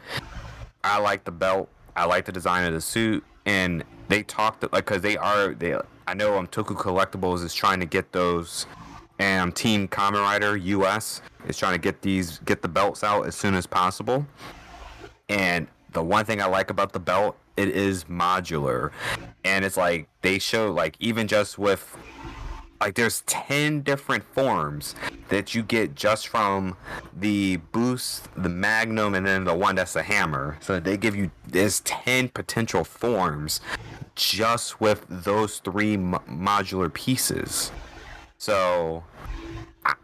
I 0.84 1.00
like 1.00 1.24
the 1.24 1.32
belt. 1.32 1.70
I 1.96 2.06
like 2.06 2.26
the 2.26 2.32
design 2.32 2.66
of 2.66 2.74
the 2.74 2.82
suit, 2.82 3.24
and 3.46 3.84
they 4.08 4.24
talked 4.24 4.64
like 4.72 4.86
because 4.86 5.02
they 5.02 5.18
are 5.18 5.54
they. 5.54 5.76
I 6.08 6.14
know 6.14 6.38
um 6.38 6.48
Toku 6.48 6.76
Collectibles 6.76 7.44
is 7.44 7.54
trying 7.54 7.80
to 7.80 7.86
get 7.86 8.12
those, 8.12 8.68
and 9.20 9.42
um, 9.44 9.52
Team 9.52 9.88
Kamen 9.88 10.22
Rider 10.22 10.58
US 10.58 11.22
is 11.48 11.58
trying 11.58 11.74
to 11.74 11.80
get 11.80 12.02
these 12.02 12.40
get 12.40 12.62
the 12.62 12.68
belts 12.68 13.04
out 13.04 13.26
as 13.26 13.36
soon 13.36 13.56
as 13.56 13.66
possible. 13.66 14.26
And 15.30 15.68
the 15.94 16.04
one 16.04 16.26
thing 16.26 16.42
I 16.42 16.46
like 16.46 16.70
about 16.70 16.94
the 16.94 17.00
belt, 17.00 17.38
it 17.58 17.70
is 17.70 18.04
modular, 18.04 18.92
and 19.44 19.66
it's 19.66 19.78
like 19.78 20.08
they 20.22 20.38
show 20.38 20.72
like 20.72 20.96
even 21.00 21.28
just 21.28 21.58
with 21.58 21.98
like 22.80 22.96
there's 22.96 23.22
10 23.22 23.82
different 23.82 24.24
forms 24.24 24.96
that 25.30 25.56
you 25.56 25.64
get 25.64 25.96
just 25.96 26.28
from 26.28 26.76
the 27.16 27.58
boost 27.72 28.28
the 28.36 28.50
magnum 28.50 29.16
and 29.16 29.26
then 29.26 29.44
the 29.44 29.56
one 29.56 29.76
that's 29.76 29.94
the 29.94 30.04
hammer. 30.04 30.58
So 30.62 30.80
they 30.80 30.98
give 30.98 31.16
you 31.16 31.32
there's 31.48 31.80
10 31.82 32.30
potential 32.30 32.84
forms 32.84 33.62
just 34.16 34.80
with 34.82 35.06
those 35.10 35.60
three 35.60 35.98
mo- 35.98 36.22
modular 36.30 36.94
pieces. 36.94 37.72
So 38.38 39.04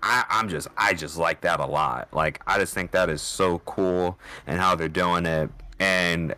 I, 0.03 0.25
i'm 0.29 0.47
just 0.47 0.67
i 0.77 0.93
just 0.93 1.17
like 1.17 1.41
that 1.41 1.59
a 1.59 1.65
lot. 1.65 2.07
Like 2.13 2.41
i 2.47 2.57
just 2.57 2.73
think 2.73 2.91
that 2.91 3.09
is 3.09 3.21
so 3.21 3.59
cool 3.59 4.17
and 4.47 4.59
how 4.59 4.75
they're 4.75 4.89
doing 4.89 5.25
it. 5.25 5.49
And 5.79 6.35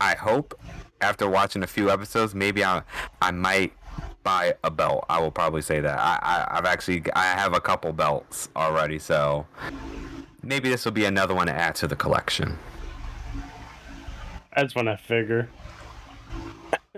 i 0.00 0.14
hope 0.14 0.58
after 1.00 1.28
watching 1.28 1.62
a 1.62 1.66
few 1.66 1.88
episodes 1.88 2.34
maybe 2.34 2.64
i 2.64 2.82
i 3.22 3.30
might 3.30 3.72
buy 4.28 4.54
a 4.62 4.70
belt. 4.70 5.06
I 5.08 5.18
will 5.20 5.30
probably 5.30 5.62
say 5.62 5.80
that. 5.80 5.98
I, 5.98 6.18
I 6.22 6.58
I've 6.58 6.66
actually 6.66 7.02
I 7.14 7.24
have 7.42 7.54
a 7.54 7.60
couple 7.60 7.90
belts 7.94 8.50
already, 8.54 8.98
so 8.98 9.46
maybe 10.42 10.68
this 10.68 10.84
will 10.84 10.92
be 10.92 11.06
another 11.06 11.34
one 11.34 11.46
to 11.46 11.54
add 11.54 11.74
to 11.76 11.88
the 11.88 11.96
collection. 11.96 12.58
I 14.52 14.62
just 14.64 14.76
want 14.76 14.88
a 14.88 14.98
figure. 14.98 15.48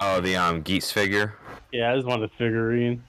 Oh, 0.00 0.20
the 0.20 0.34
um 0.34 0.62
Geats 0.62 0.90
figure. 0.90 1.34
Yeah, 1.70 1.92
I 1.92 1.94
just 1.94 2.06
want 2.08 2.24
a 2.24 2.28
figurine. 2.28 3.04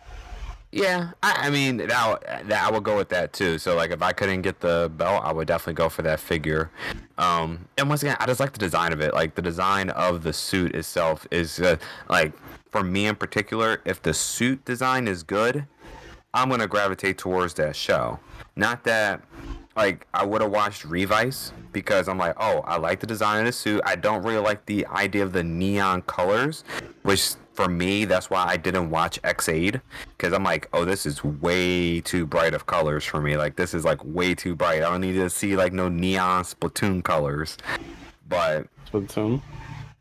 Yeah, 0.71 1.11
I, 1.23 1.47
I 1.47 1.49
mean 1.49 1.77
that, 1.77 2.47
that 2.47 2.63
I 2.63 2.69
would 2.71 2.83
go 2.83 2.95
with 2.95 3.09
that 3.09 3.33
too. 3.33 3.57
So 3.57 3.75
like 3.75 3.89
if 3.89 4.03
I 4.03 4.13
couldn't 4.13 4.43
get 4.43 4.59
the 4.59 4.91
belt, 4.95 5.23
I 5.25 5.33
would 5.33 5.47
definitely 5.47 5.73
go 5.73 5.89
for 5.89 6.03
that 6.03 6.19
figure. 6.19 6.69
Um, 7.17 7.67
and 7.77 7.89
once 7.89 8.03
again, 8.03 8.17
I 8.19 8.27
just 8.27 8.39
like 8.39 8.53
the 8.53 8.59
design 8.59 8.93
of 8.93 9.01
it. 9.01 9.15
Like 9.15 9.33
the 9.33 9.41
design 9.41 9.89
of 9.89 10.21
the 10.21 10.31
suit 10.31 10.75
itself 10.75 11.27
is 11.31 11.59
uh, 11.59 11.77
like 12.07 12.33
for 12.71 12.83
me 12.83 13.07
in 13.07 13.15
particular, 13.15 13.81
if 13.85 14.01
the 14.01 14.13
suit 14.13 14.63
design 14.65 15.07
is 15.07 15.23
good, 15.23 15.65
I'm 16.33 16.49
gonna 16.49 16.67
gravitate 16.67 17.17
towards 17.17 17.53
that 17.55 17.75
show. 17.75 18.19
Not 18.55 18.83
that 18.85 19.21
like 19.75 20.07
I 20.13 20.25
would 20.25 20.41
have 20.41 20.51
watched 20.51 20.85
Revice 20.85 21.53
because 21.71 22.07
I'm 22.07 22.17
like, 22.17 22.35
oh, 22.37 22.59
I 22.59 22.77
like 22.77 22.99
the 22.99 23.07
design 23.07 23.39
of 23.39 23.45
the 23.45 23.51
suit. 23.51 23.81
I 23.85 23.95
don't 23.95 24.23
really 24.23 24.41
like 24.41 24.65
the 24.65 24.85
idea 24.87 25.23
of 25.23 25.33
the 25.33 25.43
neon 25.43 26.01
colors, 26.03 26.63
which 27.03 27.33
for 27.53 27.67
me 27.67 28.05
that's 28.05 28.29
why 28.29 28.45
I 28.45 28.57
didn't 28.57 28.89
watch 28.89 29.19
Ex-Aid 29.23 29.81
because 30.17 30.33
I'm 30.33 30.43
like, 30.43 30.69
oh, 30.73 30.85
this 30.85 31.05
is 31.05 31.23
way 31.23 32.01
too 32.01 32.25
bright 32.25 32.53
of 32.53 32.65
colors 32.65 33.03
for 33.03 33.21
me. 33.21 33.37
Like 33.37 33.55
this 33.55 33.73
is 33.73 33.83
like 33.83 34.03
way 34.03 34.33
too 34.33 34.55
bright. 34.55 34.83
I 34.83 34.89
don't 34.89 35.01
need 35.01 35.13
to 35.13 35.29
see 35.29 35.55
like 35.55 35.73
no 35.73 35.89
neon 35.89 36.43
Splatoon 36.43 37.03
colors. 37.03 37.57
But 38.27 38.67
Splatoon. 38.91 39.41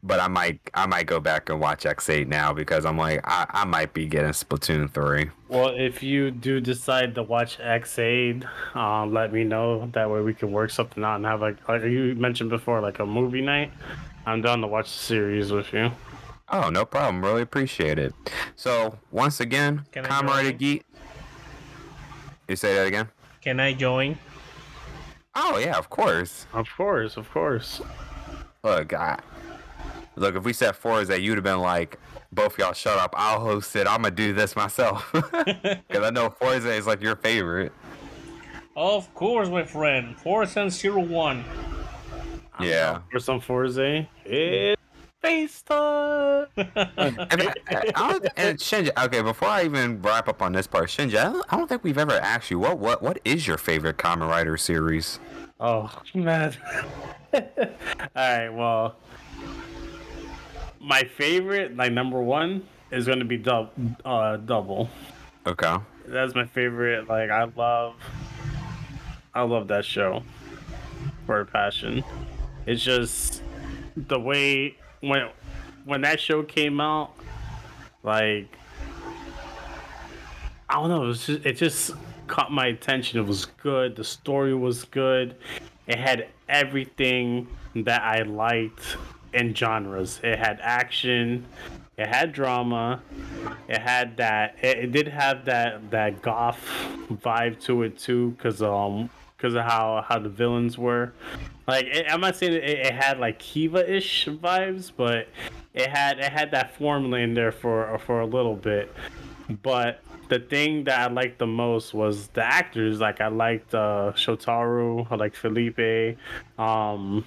But 0.03 0.19
I 0.19 0.29
might 0.29 0.61
I 0.73 0.87
might 0.87 1.07
go 1.07 1.21
back 1.21 1.51
and 1.51 1.61
watch 1.61 1.85
Ex-Aid 1.85 2.27
now 2.27 2.55
because 2.55 2.87
I'm 2.87 2.97
like 2.97 3.21
I, 3.25 3.47
I 3.51 3.65
might 3.65 3.93
be 3.93 4.07
getting 4.07 4.31
Splatoon 4.31 4.91
3. 4.91 5.31
Well, 5.49 5.75
if 5.77 6.03
you 6.03 6.31
do 6.31 6.61
decide 6.61 7.15
to 7.17 7.23
watch 7.23 7.59
Ex-Aid, 7.61 8.47
uh, 8.75 9.05
let 9.05 9.33
me 9.33 9.45
know. 9.45 9.91
That 9.93 10.11
way 10.11 10.23
we 10.23 10.33
can 10.33 10.53
work 10.53 10.71
something 10.71 11.05
out 11.05 11.17
and 11.17 11.27
have 11.27 11.43
like 11.43 11.57
like 11.69 11.83
you 11.83 12.15
mentioned 12.15 12.51
before, 12.51 12.81
like 12.81 12.99
a 12.99 13.07
movie 13.07 13.43
night. 13.43 13.73
I'm 14.27 14.43
down 14.43 14.61
to 14.61 14.67
watch 14.67 14.87
the 14.87 14.99
series 14.99 15.53
with 15.53 15.73
you. 15.73 15.91
Oh, 16.53 16.69
no 16.69 16.85
problem. 16.85 17.25
Really 17.25 17.43
appreciate 17.43 17.99
it. 17.99 18.13
So 18.57 18.99
once 19.11 19.41
again, 19.41 19.87
Can 19.93 20.05
Comrade 20.05 20.47
join? 20.47 20.57
Geek. 20.57 20.85
You 22.49 22.57
say 22.57 22.75
that 22.75 22.87
again? 22.87 23.09
Can 23.41 23.61
I 23.61 23.73
join? 23.73 24.19
Oh 25.35 25.59
yeah, 25.59 25.79
of 25.79 25.89
course. 25.89 26.47
Of 26.53 26.69
course, 26.77 27.17
of 27.17 27.31
course. 27.31 27.81
Look, 28.65 28.93
I, 28.93 29.19
look. 30.17 30.37
If 30.37 30.45
we 30.45 30.53
set 30.53 30.81
that 30.83 31.21
you'd 31.23 31.37
have 31.37 31.45
been 31.45 31.61
like, 31.61 31.99
both 32.33 32.59
y'all 32.59 32.73
shut 32.73 32.99
up. 32.99 33.15
I'll 33.17 33.41
host 33.41 33.75
it. 33.77 33.87
I'm 33.87 34.03
gonna 34.03 34.15
do 34.15 34.33
this 34.33 34.57
myself 34.57 35.09
because 35.13 36.05
I 36.05 36.11
know 36.11 36.31
Forza 36.31 36.73
is 36.73 36.87
like 36.87 37.03
your 37.03 37.17
favorite. 37.17 37.73
Of 38.77 39.13
course, 39.15 39.49
my 39.49 39.65
friend. 39.65 40.17
Forza 40.19 40.71
Zero 40.71 41.01
One. 41.01 41.45
Yeah. 42.61 43.01
For 43.11 43.19
some 43.19 43.41
Forza, 43.41 43.85
eh? 43.85 44.05
it's 44.25 44.81
FaceTime. 45.23 46.47
And, 46.57 47.43
I, 47.43 47.55
I 47.95 48.13
don't, 48.13 48.29
and 48.37 48.59
Shinji, 48.59 48.91
okay, 49.05 49.23
before 49.23 49.49
I 49.49 49.65
even 49.65 50.01
wrap 50.03 50.29
up 50.29 50.43
on 50.43 50.53
this 50.53 50.67
part, 50.67 50.89
Shinji, 50.89 51.17
I 51.17 51.25
don't, 51.25 51.45
I 51.53 51.57
don't 51.57 51.69
think 51.69 51.85
we've 51.85 51.99
ever 51.99 52.13
asked 52.13 52.51
you 52.51 52.59
what 52.59 52.79
what 52.79 53.03
what 53.03 53.19
is 53.25 53.47
your 53.47 53.59
favorite 53.59 53.99
Kamen 53.99 54.29
Rider 54.29 54.57
series? 54.57 55.21
Oh 55.59 55.91
man. 56.15 56.57
All 57.33 57.41
right. 58.17 58.49
Well, 58.49 58.97
my 60.81 61.05
favorite, 61.05 61.77
like 61.77 61.93
number 61.93 62.21
one, 62.23 62.67
is 62.91 63.07
going 63.07 63.19
to 63.21 63.25
be 63.25 63.37
dub, 63.37 63.71
uh, 64.05 64.37
double. 64.39 64.89
Okay. 65.47 65.77
That's 66.07 66.35
my 66.35 66.47
favorite. 66.47 67.09
Like 67.09 67.31
I 67.31 67.45
love, 67.45 67.95
I 69.35 69.43
love 69.43 69.69
that 69.69 69.85
show 69.85 70.23
for 71.27 71.41
a 71.41 71.47
passion. 71.47 72.03
It's 72.67 72.83
just 72.83 73.43
the 73.97 74.19
way 74.19 74.77
when 75.01 75.29
when 75.85 76.01
that 76.03 76.21
show 76.21 76.43
came 76.43 76.81
out, 76.81 77.13
like 78.03 78.49
I 80.69 80.75
don't 80.75 80.89
know, 80.89 81.05
it 81.05 81.07
was 81.07 81.27
just, 81.27 81.47
it 81.47 81.53
just 81.55 81.93
caught 82.27 82.53
my 82.53 82.67
attention. 82.67 83.19
It 83.19 83.27
was 83.27 83.47
good. 83.47 83.97
The 83.97 84.05
story 84.05 84.55
was 84.55 84.85
good. 84.85 85.37
It 85.87 85.99
had 85.99 86.29
everything 86.49 87.49
that 87.75 88.03
I 88.03 88.23
liked 88.23 88.97
in 89.33 89.55
genres. 89.55 90.21
It 90.23 90.39
had 90.39 90.61
action. 90.63 91.47
It 91.97 92.07
had 92.07 92.33
drama. 92.33 93.03
It 93.69 93.79
had 93.79 94.17
that. 94.17 94.57
It, 94.63 94.79
it 94.79 94.93
did 94.93 95.09
have 95.09 95.45
that 95.45 95.91
that 95.91 96.23
goth 96.23 96.61
vibe 97.13 97.61
to 97.65 97.83
it 97.83 97.99
too, 97.99 98.37
cause 98.39 98.63
um, 98.63 99.11
cause 99.39 99.55
of 99.55 99.65
how 99.65 100.05
how 100.09 100.19
the 100.19 100.29
villains 100.29 100.79
were. 100.79 101.13
Like 101.69 101.87
it, 101.87 102.07
I'm 102.09 102.21
not 102.21 102.37
saying 102.37 102.55
it, 102.55 102.65
it 102.65 102.95
had 102.95 103.19
like 103.19 103.39
Kiva-ish 103.39 104.27
vibes, 104.27 104.91
but 104.97 105.29
it 105.75 105.89
had 105.89 106.19
it 106.19 106.33
had 106.33 106.51
that 106.53 106.77
formula 106.77 107.19
in 107.19 107.35
there 107.35 107.53
for 107.53 107.99
for 107.99 108.21
a 108.21 108.27
little 108.27 108.57
bit. 108.57 108.93
But 109.63 110.01
the 110.31 110.39
thing 110.39 110.85
that 110.85 111.11
I 111.11 111.13
liked 111.13 111.39
the 111.39 111.47
most 111.47 111.93
was 111.93 112.29
the 112.29 112.43
actors. 112.43 113.01
Like 113.01 113.21
I 113.21 113.29
liked 113.29 113.75
uh, 113.75 114.13
Shotaro, 114.15 115.07
I 115.11 115.17
liked 115.17 115.37
Felipe. 115.37 116.17
Um, 116.59 117.25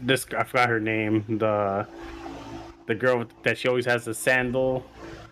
this 0.00 0.26
I 0.36 0.44
forgot 0.44 0.68
her 0.68 0.80
name. 0.80 1.38
The 1.38 1.86
the 2.86 2.94
girl 2.94 3.24
that 3.44 3.58
she 3.58 3.68
always 3.68 3.86
has 3.86 4.04
the 4.04 4.14
sandal. 4.14 4.84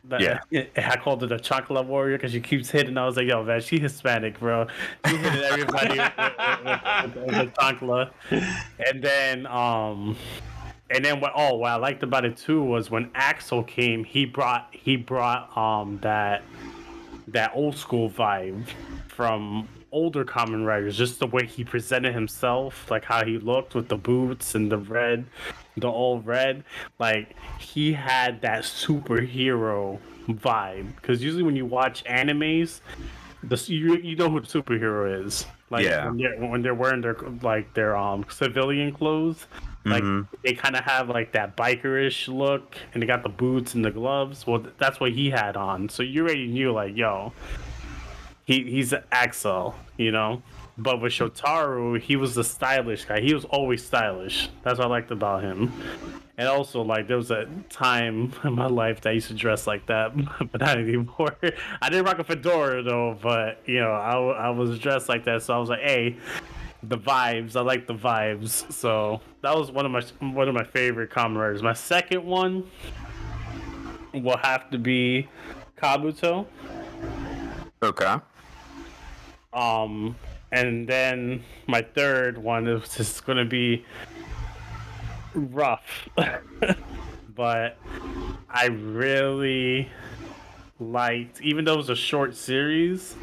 That, 0.04 0.20
Yeah. 0.20 0.64
I 0.76 0.96
called 0.96 1.20
her 1.22 1.26
the 1.26 1.38
chocolate 1.38 1.86
warrior 1.86 2.16
because 2.16 2.32
she 2.32 2.40
keeps 2.40 2.70
hitting. 2.70 2.96
I 2.96 3.04
was 3.04 3.16
like, 3.16 3.26
yo, 3.26 3.42
man, 3.42 3.60
she 3.60 3.78
Hispanic, 3.78 4.38
bro. 4.38 4.66
She 5.06 5.16
hitting 5.16 5.42
everybody 5.42 5.98
with, 5.98 6.12
with, 6.18 6.36
with, 6.64 7.16
with, 7.16 7.36
with 7.36 7.54
chancla. 7.54 8.10
And 8.30 9.02
then, 9.02 9.46
um, 9.46 10.16
and 10.90 11.04
then 11.04 11.20
what? 11.20 11.32
Oh, 11.34 11.56
what 11.56 11.70
I 11.70 11.76
liked 11.76 12.02
about 12.02 12.24
it 12.24 12.36
too 12.36 12.62
was 12.62 12.90
when 12.90 13.10
Axel 13.14 13.62
came, 13.62 14.04
he 14.04 14.24
brought 14.24 14.68
he 14.72 14.96
brought 14.96 15.54
um 15.56 15.98
that 16.02 16.42
that 17.28 17.52
old 17.54 17.76
school 17.76 18.08
vibe 18.08 18.66
from 19.08 19.68
older 19.92 20.24
Kamen 20.24 20.66
Riders 20.66 20.96
just 20.96 21.18
the 21.18 21.26
way 21.26 21.46
he 21.46 21.64
presented 21.64 22.12
himself 22.14 22.90
like 22.90 23.04
how 23.04 23.24
he 23.24 23.38
looked 23.38 23.74
with 23.74 23.88
the 23.88 23.96
boots 23.96 24.54
and 24.54 24.70
the 24.70 24.78
red 24.78 25.24
the 25.76 25.88
all 25.88 26.20
red 26.20 26.64
like 26.98 27.34
he 27.58 27.92
had 27.92 28.40
that 28.42 28.62
superhero 28.64 29.98
vibe 30.28 30.94
because 30.96 31.22
usually 31.22 31.42
when 31.42 31.56
you 31.56 31.64
watch 31.66 32.04
animes 32.04 32.80
the 33.42 33.56
you, 33.72 33.96
you 33.96 34.16
know 34.16 34.28
who 34.28 34.40
the 34.40 34.46
superhero 34.46 35.24
is 35.24 35.46
like 35.70 35.84
Yeah. 35.84 36.06
when, 36.06 36.18
they're, 36.18 36.36
when 36.48 36.62
they're 36.62 36.74
wearing 36.74 37.00
their 37.00 37.16
like 37.42 37.72
their 37.74 37.96
um 37.96 38.26
civilian 38.28 38.92
clothes 38.92 39.46
like 39.84 40.02
Mhm. 40.02 40.26
they 40.44 40.52
kind 40.54 40.76
of 40.76 40.84
have 40.84 41.08
like 41.08 41.32
that 41.32 41.56
bikerish 41.56 42.28
look 42.28 42.76
and 42.92 43.02
they 43.02 43.06
got 43.06 43.22
the 43.22 43.28
boots 43.30 43.74
and 43.74 43.84
the 43.84 43.90
gloves 43.90 44.46
well 44.46 44.62
that's 44.78 45.00
what 45.00 45.12
he 45.12 45.30
had 45.30 45.56
on 45.56 45.88
so 45.88 46.02
you 46.02 46.22
already 46.24 46.46
knew 46.48 46.72
like 46.72 46.94
yo 46.96 47.32
he 48.48 48.64
he's 48.64 48.94
Axel, 49.12 49.74
you 49.98 50.10
know. 50.10 50.42
But 50.78 51.02
with 51.02 51.12
Shotaro, 51.12 52.00
he 52.00 52.16
was 52.16 52.34
the 52.34 52.44
stylish 52.44 53.04
guy. 53.04 53.20
He 53.20 53.34
was 53.34 53.44
always 53.44 53.84
stylish. 53.84 54.48
That's 54.62 54.78
what 54.78 54.86
I 54.86 54.90
liked 54.90 55.10
about 55.10 55.42
him. 55.42 55.70
And 56.38 56.48
also, 56.48 56.82
like, 56.82 57.08
there 57.08 57.16
was 57.16 57.32
a 57.32 57.46
time 57.68 58.32
in 58.44 58.54
my 58.54 58.68
life 58.68 59.00
that 59.00 59.10
I 59.10 59.12
used 59.14 59.26
to 59.26 59.34
dress 59.34 59.66
like 59.66 59.86
that, 59.86 60.16
but 60.52 60.60
not 60.60 60.78
anymore. 60.78 61.36
I 61.82 61.90
didn't 61.90 62.06
rock 62.06 62.20
a 62.20 62.24
fedora 62.24 62.82
though, 62.82 63.18
but 63.20 63.60
you 63.66 63.80
know, 63.80 63.90
I, 63.90 64.16
I 64.16 64.50
was 64.50 64.78
dressed 64.78 65.10
like 65.10 65.24
that, 65.24 65.42
so 65.42 65.52
I 65.52 65.58
was 65.58 65.68
like, 65.68 65.80
hey, 65.80 66.16
the 66.82 66.96
vibes. 66.96 67.54
I 67.54 67.60
like 67.60 67.86
the 67.86 67.94
vibes. 67.94 68.72
So 68.72 69.20
that 69.42 69.54
was 69.54 69.70
one 69.70 69.84
of 69.84 69.92
my 69.92 70.02
one 70.30 70.48
of 70.48 70.54
my 70.54 70.64
favorite 70.64 71.14
writers. 71.14 71.62
My 71.62 71.74
second 71.74 72.24
one 72.24 72.70
will 74.14 74.38
have 74.38 74.70
to 74.70 74.78
be 74.78 75.28
Kabuto. 75.76 76.46
Okay. 77.82 78.16
Um, 79.58 80.14
and 80.52 80.86
then 80.86 81.42
my 81.66 81.82
third 81.82 82.38
one 82.38 82.68
is 82.68 82.88
just 82.96 83.26
gonna 83.26 83.44
be 83.44 83.84
rough, 85.34 86.08
but 87.34 87.76
I 88.48 88.66
really 88.66 89.90
liked, 90.78 91.40
even 91.42 91.64
though 91.64 91.74
it 91.74 91.78
was 91.78 91.90
a 91.90 91.96
short 91.96 92.36
series, 92.36 93.16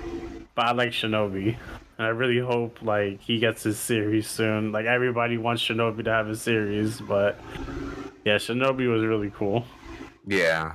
but 0.56 0.66
I 0.66 0.72
like 0.74 0.90
Shinobi. 0.90 1.56
And 1.98 2.06
I 2.06 2.10
really 2.10 2.40
hope 2.40 2.82
like 2.82 3.22
he 3.22 3.40
gets 3.40 3.64
his 3.64 3.80
series 3.80 4.30
soon. 4.30 4.74
Like 4.74 4.86
everybody 4.86 5.38
wants 5.38 5.64
Shinobi 5.64 6.04
to 6.04 6.12
have 6.12 6.28
a 6.28 6.36
series, 6.36 7.00
but 7.00 7.40
yeah, 8.26 8.36
Shinobi 8.36 8.92
was 8.92 9.06
really 9.06 9.32
cool. 9.34 9.66
Yeah. 10.28 10.74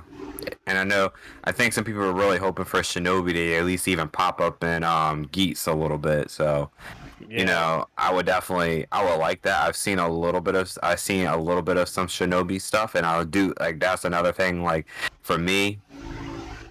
And 0.67 0.77
I 0.77 0.83
know, 0.83 1.11
I 1.43 1.51
think 1.51 1.73
some 1.73 1.83
people 1.83 2.01
were 2.01 2.13
really 2.13 2.37
hoping 2.37 2.65
for 2.65 2.79
Shinobi 2.81 3.33
to 3.33 3.55
at 3.55 3.65
least 3.65 3.87
even 3.87 4.07
pop 4.07 4.39
up 4.41 4.63
in 4.63 4.83
um, 4.83 5.27
Geats 5.31 5.67
a 5.67 5.73
little 5.73 5.97
bit. 5.97 6.29
So, 6.31 6.69
Yeah. 7.27 7.39
you 7.39 7.45
know, 7.45 7.87
I 7.97 8.13
would 8.13 8.25
definitely, 8.25 8.85
I 8.91 9.03
would 9.03 9.17
like 9.19 9.41
that. 9.43 9.67
I've 9.67 9.75
seen 9.75 9.99
a 9.99 10.09
little 10.09 10.41
bit 10.41 10.55
of, 10.55 10.71
I've 10.81 10.99
seen 10.99 11.25
a 11.27 11.37
little 11.37 11.61
bit 11.61 11.77
of 11.77 11.87
some 11.89 12.07
Shinobi 12.07 12.59
stuff, 12.61 12.95
and 12.95 13.05
I'll 13.05 13.25
do 13.25 13.53
like 13.59 13.79
that's 13.79 14.05
another 14.05 14.31
thing. 14.31 14.63
Like 14.63 14.87
for 15.21 15.37
me, 15.37 15.79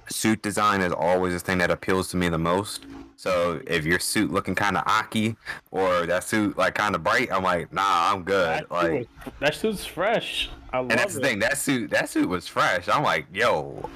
suit 0.09 0.43
design 0.43 0.81
is 0.81 0.93
always 0.93 1.35
the 1.35 1.41
thing 1.41 1.59
that 1.59 1.71
appeals 1.71 2.09
to 2.09 2.17
me 2.17 2.29
the 2.29 2.39
most. 2.39 2.85
So 3.21 3.61
if 3.67 3.85
your 3.85 3.99
suit 3.99 4.33
looking 4.33 4.55
kind 4.55 4.79
of 4.79 4.83
aki 4.87 5.37
or 5.71 6.07
that 6.07 6.25
suit 6.25 6.57
like 6.57 6.75
kind 6.75 6.95
of 6.95 7.03
bright, 7.03 7.31
I'm 7.31 7.43
like, 7.43 7.71
nah, 7.71 8.11
I'm 8.15 8.23
good. 8.23 8.61
that, 8.61 8.71
Like, 8.71 8.91
suit 8.93 9.09
that 9.41 9.55
suit's 9.55 9.85
fresh. 9.85 10.49
I 10.73 10.79
love 10.79 10.91
and 10.91 10.99
that's 10.99 11.15
it. 11.15 11.21
the 11.21 11.29
thing. 11.29 11.39
That 11.41 11.59
suit, 11.59 11.91
that 11.91 12.09
suit 12.09 12.27
was 12.31 12.47
fresh. 12.49 12.89
I'm 12.89 13.03
like, 13.03 13.27
yo, 13.31 13.91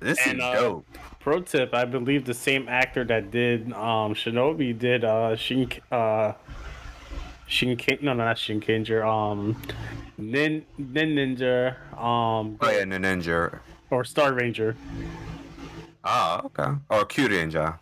this 0.00 0.18
And, 0.26 0.36
is 0.36 0.44
uh, 0.44 0.52
dope. 0.52 0.86
Pro 1.18 1.40
tip: 1.40 1.72
I 1.72 1.86
believe 1.86 2.26
the 2.26 2.34
same 2.34 2.68
actor 2.68 3.04
that 3.04 3.30
did 3.30 3.72
um 3.72 4.12
Shinobi 4.12 4.78
did 4.78 5.02
uh 5.02 5.34
Shin 5.34 5.70
uh 5.90 6.34
Shin 7.46 7.74
no 8.02 8.12
no 8.12 8.24
not 8.26 8.36
Shinkenger 8.36 9.02
um 9.02 9.56
Nin 10.18 10.66
Nin 10.76 11.14
Ninja 11.16 11.74
um 11.98 12.58
Oh 12.60 12.70
yeah, 12.70 12.84
the 12.84 12.98
ninja. 12.98 13.60
or 13.90 14.04
Star 14.04 14.34
Ranger. 14.34 14.76
Oh, 16.04 16.42
okay. 16.46 16.72
Or 16.90 17.06
Q 17.06 17.28
Ninja. 17.28 17.78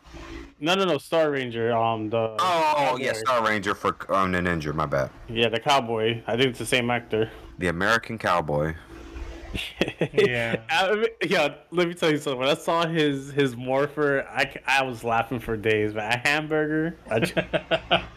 No 0.58 0.74
no 0.74 0.84
no 0.84 0.98
Star 0.98 1.30
Ranger 1.30 1.72
um 1.76 2.08
the 2.10 2.34
Oh, 2.38 2.96
yeah. 3.00 3.12
Star 3.12 3.44
Ranger 3.44 3.74
for 3.74 3.94
um, 4.14 4.32
the 4.32 4.38
ninja. 4.38 4.74
My 4.74 4.86
bad. 4.86 5.10
yeah 5.28 5.48
the 5.48 5.60
cowboy. 5.60 6.22
I 6.26 6.36
think 6.36 6.50
it's 6.50 6.58
the 6.58 6.66
same 6.66 6.90
actor. 6.90 7.30
The 7.58 7.68
American 7.68 8.18
Cowboy. 8.18 8.74
Yeah. 10.12 10.60
I, 10.68 11.08
yeah, 11.26 11.54
let 11.70 11.88
me 11.88 11.94
tell 11.94 12.10
you 12.10 12.18
something. 12.18 12.38
When 12.40 12.48
I 12.48 12.54
saw 12.54 12.86
his 12.86 13.30
his 13.32 13.56
morpher, 13.56 14.26
I, 14.28 14.54
I 14.66 14.82
was 14.82 15.02
laughing 15.02 15.40
for 15.40 15.56
days. 15.56 15.94
Man, 15.94 16.12
a 16.12 16.18
hamburger, 16.28 16.96
a, 17.10 17.16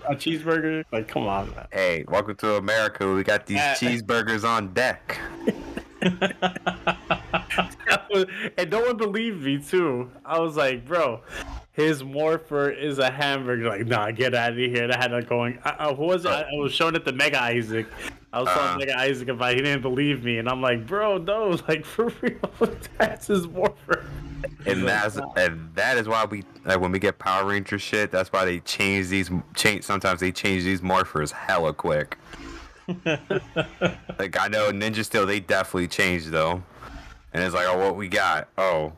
a 0.10 0.15
cheeseburger, 0.15 0.84
like 0.91 1.08
come 1.08 1.28
on, 1.28 1.49
man. 1.52 1.67
Hey, 1.71 2.04
welcome 2.10 2.36
to 2.38 2.56
America. 2.56 3.13
We 3.13 3.23
got 3.23 3.45
these 3.45 3.60
Uh, 3.60 3.75
cheeseburgers 3.80 4.43
on 4.43 4.73
deck. 4.73 5.17
and 8.57 8.69
no 8.71 8.81
one 8.81 8.97
believed 8.97 9.43
me 9.43 9.59
too. 9.59 10.09
I 10.25 10.39
was 10.39 10.55
like, 10.55 10.85
bro, 10.85 11.21
his 11.71 12.03
morpher 12.03 12.69
is 12.69 12.99
a 12.99 13.09
hamburger. 13.09 13.69
Like, 13.69 13.87
nah, 13.87 14.11
get 14.11 14.33
out 14.33 14.51
of 14.51 14.57
here. 14.57 14.89
I 14.91 14.97
had 14.97 15.11
it 15.13 15.29
going. 15.29 15.59
I, 15.63 15.69
I, 15.69 15.91
was? 15.91 16.25
I, 16.25 16.41
I 16.41 16.55
was 16.55 16.73
showing 16.73 16.95
it 16.95 17.05
to 17.05 17.11
Mega 17.11 17.41
Isaac. 17.41 17.87
I 18.33 18.41
was 18.41 18.49
Uh. 18.49 18.75
Mega 18.79 18.97
Isaac 18.97 19.29
about. 19.29 19.51
it. 19.51 19.57
He 19.57 19.61
didn't 19.63 19.81
believe 19.81 20.23
me, 20.23 20.37
and 20.37 20.49
I'm 20.49 20.61
like, 20.61 20.85
bro, 20.85 21.17
no, 21.17 21.57
like 21.67 21.85
for 21.85 22.11
real, 22.21 22.39
that's 22.97 23.27
his 23.27 23.47
morpher. 23.47 24.05
And 24.65 24.87
that's 24.87 25.17
and 25.35 25.69
that 25.75 25.97
is 25.97 26.07
why 26.07 26.25
we 26.25 26.43
like 26.63 26.79
when 26.79 26.91
we 26.91 26.99
get 26.99 27.19
Power 27.19 27.45
Ranger 27.45 27.79
shit. 27.79 28.11
That's 28.11 28.31
why 28.31 28.45
they 28.45 28.59
change 28.61 29.07
these 29.07 29.29
change. 29.55 29.83
Sometimes 29.83 30.19
they 30.19 30.31
change 30.31 30.63
these 30.63 30.81
morphers 30.81 31.31
hella 31.31 31.73
quick. 31.73 32.17
like 33.05 34.39
I 34.39 34.47
know 34.47 34.71
Ninja 34.71 35.03
Steel, 35.05 35.25
they 35.25 35.39
definitely 35.39 35.87
changed 35.87 36.31
though. 36.31 36.63
And 37.33 37.43
it's 37.43 37.53
like, 37.53 37.67
oh, 37.67 37.77
what 37.77 37.95
we 37.95 38.07
got? 38.07 38.47
Oh, 38.57 38.93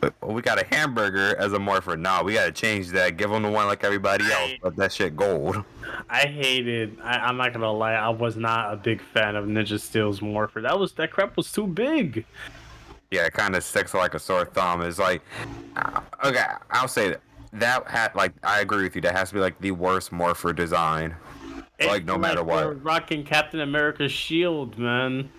but 0.00 0.14
we 0.20 0.42
got 0.42 0.60
a 0.60 0.66
hamburger 0.74 1.36
as 1.38 1.52
a 1.52 1.60
morpher. 1.60 1.96
Nah, 1.96 2.24
we 2.24 2.34
gotta 2.34 2.50
change 2.50 2.88
that. 2.88 3.16
Give 3.16 3.30
them 3.30 3.44
the 3.44 3.50
one 3.50 3.66
like 3.66 3.84
everybody 3.84 4.24
else. 4.32 4.52
But 4.60 4.74
that 4.76 4.92
shit 4.92 5.16
gold. 5.16 5.64
I 6.10 6.26
hated. 6.26 6.98
I, 7.02 7.18
I'm 7.18 7.36
not 7.36 7.52
gonna 7.52 7.70
lie. 7.70 7.92
I 7.92 8.08
was 8.08 8.36
not 8.36 8.72
a 8.72 8.76
big 8.76 9.00
fan 9.00 9.36
of 9.36 9.44
Ninja 9.44 9.78
Steel's 9.78 10.20
morpher. 10.20 10.60
That 10.60 10.76
was 10.76 10.92
that 10.94 11.12
crap 11.12 11.36
was 11.36 11.52
too 11.52 11.68
big. 11.68 12.26
Yeah, 13.12 13.26
it 13.26 13.32
kind 13.32 13.54
of 13.54 13.62
sticks 13.62 13.94
like 13.94 14.14
a 14.14 14.18
sore 14.18 14.44
thumb. 14.44 14.82
It's 14.82 14.98
like, 14.98 15.22
uh, 15.76 16.00
okay, 16.24 16.46
I'll 16.70 16.88
say 16.88 17.10
that 17.10 17.20
that 17.52 17.86
had 17.86 18.14
like 18.16 18.32
I 18.42 18.60
agree 18.60 18.82
with 18.82 18.96
you. 18.96 19.02
That 19.02 19.14
has 19.14 19.28
to 19.28 19.34
be 19.34 19.40
like 19.40 19.60
the 19.60 19.70
worst 19.70 20.10
morpher 20.10 20.52
design. 20.52 21.14
Like, 21.80 22.04
no 22.04 22.14
It's 22.14 22.22
matter 22.22 22.44
what. 22.44 22.82
Rocking 22.84 23.24
Captain 23.24 23.60
America's 23.60 24.12
shield, 24.12 24.78
man. 24.78 25.30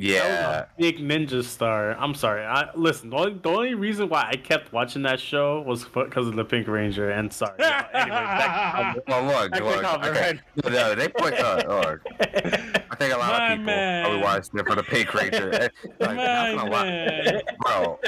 Yeah, 0.00 0.66
big 0.78 0.98
ninja 0.98 1.42
star. 1.42 1.90
I'm 1.98 2.14
sorry. 2.14 2.44
I 2.44 2.68
listen. 2.76 3.10
The 3.10 3.16
only, 3.16 3.34
the 3.34 3.48
only 3.48 3.74
reason 3.74 4.08
why 4.08 4.28
I 4.30 4.36
kept 4.36 4.72
watching 4.72 5.02
that 5.02 5.18
show 5.18 5.60
was 5.62 5.84
because 5.84 6.28
of 6.28 6.36
the 6.36 6.44
Pink 6.44 6.68
Ranger. 6.68 7.10
And 7.10 7.32
sorry. 7.32 7.58
know, 7.58 7.66
anyway, 7.94 8.16
back 8.16 8.96
Well, 9.08 9.24
look, 9.24 9.50
Back 9.50 9.60
look. 9.62 9.82
cover, 9.82 10.10
Okay. 10.10 10.40
No, 10.70 10.94
they 10.94 11.08
put 11.08 11.34
uh, 11.34 11.62
look. 11.66 12.00
I 12.20 12.94
think 12.96 13.12
a 13.12 13.18
lot 13.18 13.32
My 13.32 13.46
of 13.46 13.58
people 13.58 13.64
man. 13.64 14.04
probably 14.04 14.22
watched 14.22 14.50
it 14.54 14.66
for 14.66 14.74
the 14.76 14.82
Pink 14.84 15.12
Ranger. 15.14 15.70
Like, 16.00 16.16
not 16.16 16.70
Man. 16.70 17.40
bro. 17.60 17.98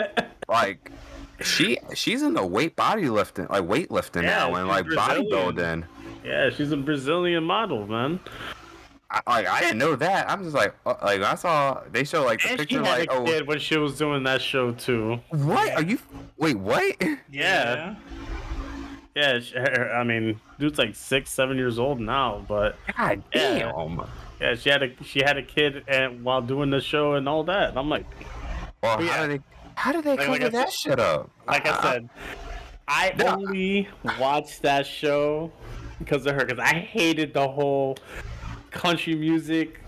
Like, 0.48 0.92
she 1.40 1.79
she's 1.94 2.22
in 2.22 2.35
the 2.35 2.46
weight 2.46 2.76
bodylifting, 2.76 3.50
like 3.50 3.64
weightlifting 3.64 4.22
Yeah, 4.22 4.48
now, 4.48 4.55
and 4.55 4.68
like 4.68 4.85
Brazilian. 4.87 5.24
bodybuilding. 5.26 5.85
yeah, 6.24 6.50
she's 6.50 6.70
a 6.70 6.76
Brazilian 6.76 7.42
model, 7.42 7.87
man. 7.88 8.20
I, 9.11 9.20
like 9.27 9.46
I 9.49 9.61
didn't 9.61 9.79
know 9.79 9.96
that. 9.96 10.31
I'm 10.31 10.44
just 10.44 10.55
like, 10.55 10.75
uh, 10.87 10.94
like 11.03 11.20
I 11.23 11.35
saw 11.35 11.81
they 11.90 12.05
show 12.05 12.25
like 12.25 12.40
the 12.42 12.51
And 12.51 12.61
she 12.61 12.66
picture, 12.66 12.85
had 12.85 12.99
like, 13.01 13.11
a 13.11 13.14
oh, 13.14 13.25
kid 13.25 13.46
when 13.46 13.59
she 13.59 13.77
was 13.77 13.99
doing 13.99 14.23
that 14.25 14.40
show 14.40 14.73
too. 14.73 15.18
what 15.31 15.73
are 15.75 15.83
you? 15.83 15.99
Wait, 16.37 16.57
what? 16.59 16.94
Yeah. 17.31 17.96
Yeah, 19.16 19.40
she, 19.40 19.55
her, 19.57 19.92
I 19.92 20.05
mean, 20.05 20.40
dude's 20.61 20.79
like 20.79 20.94
six, 20.94 21.31
seven 21.31 21.57
years 21.57 21.79
old 21.81 21.99
now, 22.01 22.44
but 22.46 22.77
God 22.96 23.23
Yeah. 23.35 23.59
damn. 23.73 24.03
yeah, 24.40 24.55
she 24.55 24.70
had 24.70 24.83
a 24.85 24.90
she 25.05 25.20
had 25.25 25.37
a 25.37 25.42
kid 25.42 25.83
and 25.88 26.23
while 26.23 26.40
doing 26.40 26.70
the 26.70 26.81
show 26.81 27.14
and 27.14 27.29
all 27.29 27.42
that. 27.44 27.70
And 27.70 27.79
I'm 27.79 27.88
like, 27.88 28.07
Well, 28.83 29.03
Yeah. 29.03 29.11
how 29.12 29.27
did 29.27 29.40
they? 29.40 29.44
How 29.75 29.92
did 29.92 30.05
they 30.05 30.11
Like- 30.11 30.20
cover 30.20 30.31
like 30.38 30.53
that 30.53 30.70
said- 30.70 30.90
shit 30.90 31.01
up? 31.01 31.31
like 31.49 31.66
I 31.66 31.83
said, 31.83 32.09
I 32.87 33.12
No. 33.18 33.27
only 33.27 33.88
watched 34.20 34.62
that 34.62 34.87
show 34.87 35.51
because 35.99 36.25
of 36.27 36.35
her. 36.37 36.44
Because 36.44 36.61
I 36.61 36.75
hated 36.75 37.35
the 37.35 37.49
whole 37.49 37.96
country 38.71 39.15
music 39.15 39.81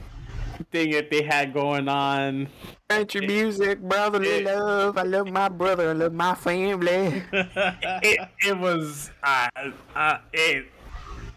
thing 0.71 0.91
that 0.93 1.11
they 1.11 1.23
had 1.23 1.53
going 1.53 1.89
on. 1.89 2.49
country 2.89 3.27
music, 3.27 3.81
brotherly 3.81 4.29
it- 4.29 4.45
love. 4.45 4.97
I 4.99 5.03
love 5.03 5.29
my 5.29 5.49
brother. 5.49 5.91
I 5.91 5.93
love 5.93 6.13
my 6.13 6.35
family. 6.35 7.23
It 7.33 8.21
it 8.41 8.59
was 8.59 9.11
uh, 9.23 9.49
uh 9.95 10.19
it 10.33 10.67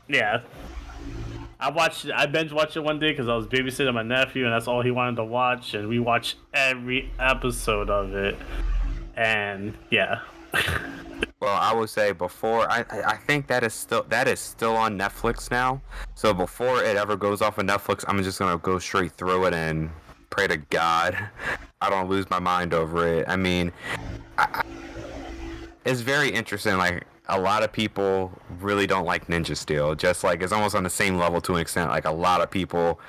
yeah. 0.07 0.41
I 1.59 1.69
watched 1.71 2.07
I 2.13 2.25
binge 2.25 2.51
watched 2.51 2.75
it 2.75 2.81
one 2.81 2.99
day 2.99 3.11
because 3.11 3.27
I 3.27 3.35
was 3.35 3.47
babysitting 3.47 3.93
my 3.93 4.03
nephew 4.03 4.45
and 4.45 4.53
that's 4.53 4.67
all 4.67 4.81
he 4.81 4.91
wanted 4.91 5.15
to 5.17 5.23
watch 5.23 5.73
and 5.73 5.87
we 5.87 5.99
watched 5.99 6.35
every 6.53 7.11
episode 7.19 7.89
of 7.89 8.13
it 8.13 8.35
and 9.15 9.73
yeah. 9.89 10.19
Well, 11.45 11.59
I 11.61 11.71
would 11.75 11.91
say 11.91 12.11
before 12.11 12.67
I 12.71 12.83
I 12.89 13.01
I 13.03 13.17
think 13.17 13.45
that 13.47 13.63
is 13.63 13.75
still 13.75 14.01
that 14.09 14.27
is 14.27 14.39
still 14.39 14.75
on 14.75 14.97
Netflix 14.97 15.51
now. 15.51 15.79
So 16.15 16.33
before 16.33 16.81
it 16.83 16.97
ever 16.97 17.15
goes 17.15 17.43
off 17.43 17.59
of 17.59 17.67
Netflix, 17.67 18.03
I'm 18.07 18.23
just 18.23 18.39
gonna 18.39 18.57
go 18.57 18.79
straight 18.79 19.11
through 19.11 19.45
it 19.45 19.53
and 19.53 19.91
pray 20.31 20.47
to 20.47 20.57
God 20.57 21.15
I 21.81 21.91
don't 21.91 22.09
lose 22.09 22.27
my 22.31 22.39
mind 22.39 22.73
over 22.73 23.05
it. 23.07 23.25
I 23.27 23.35
mean, 23.35 23.71
I, 24.39 24.47
I- 24.53 24.63
it's 25.85 26.01
very 26.01 26.29
interesting. 26.29 26.77
Like 26.77 27.03
a 27.27 27.39
lot 27.39 27.61
of 27.61 27.71
people 27.71 28.31
really 28.59 28.87
don't 28.87 29.05
like 29.05 29.27
Ninja 29.27 29.55
Steel. 29.55 29.93
Just 29.93 30.23
like 30.23 30.41
it's 30.41 30.51
almost 30.51 30.73
on 30.73 30.81
the 30.83 30.89
same 30.89 31.15
level 31.15 31.39
to 31.41 31.53
an 31.53 31.61
extent. 31.61 31.91
Like 31.91 32.05
a 32.05 32.11
lot 32.11 32.41
of 32.41 32.49
people 32.49 32.99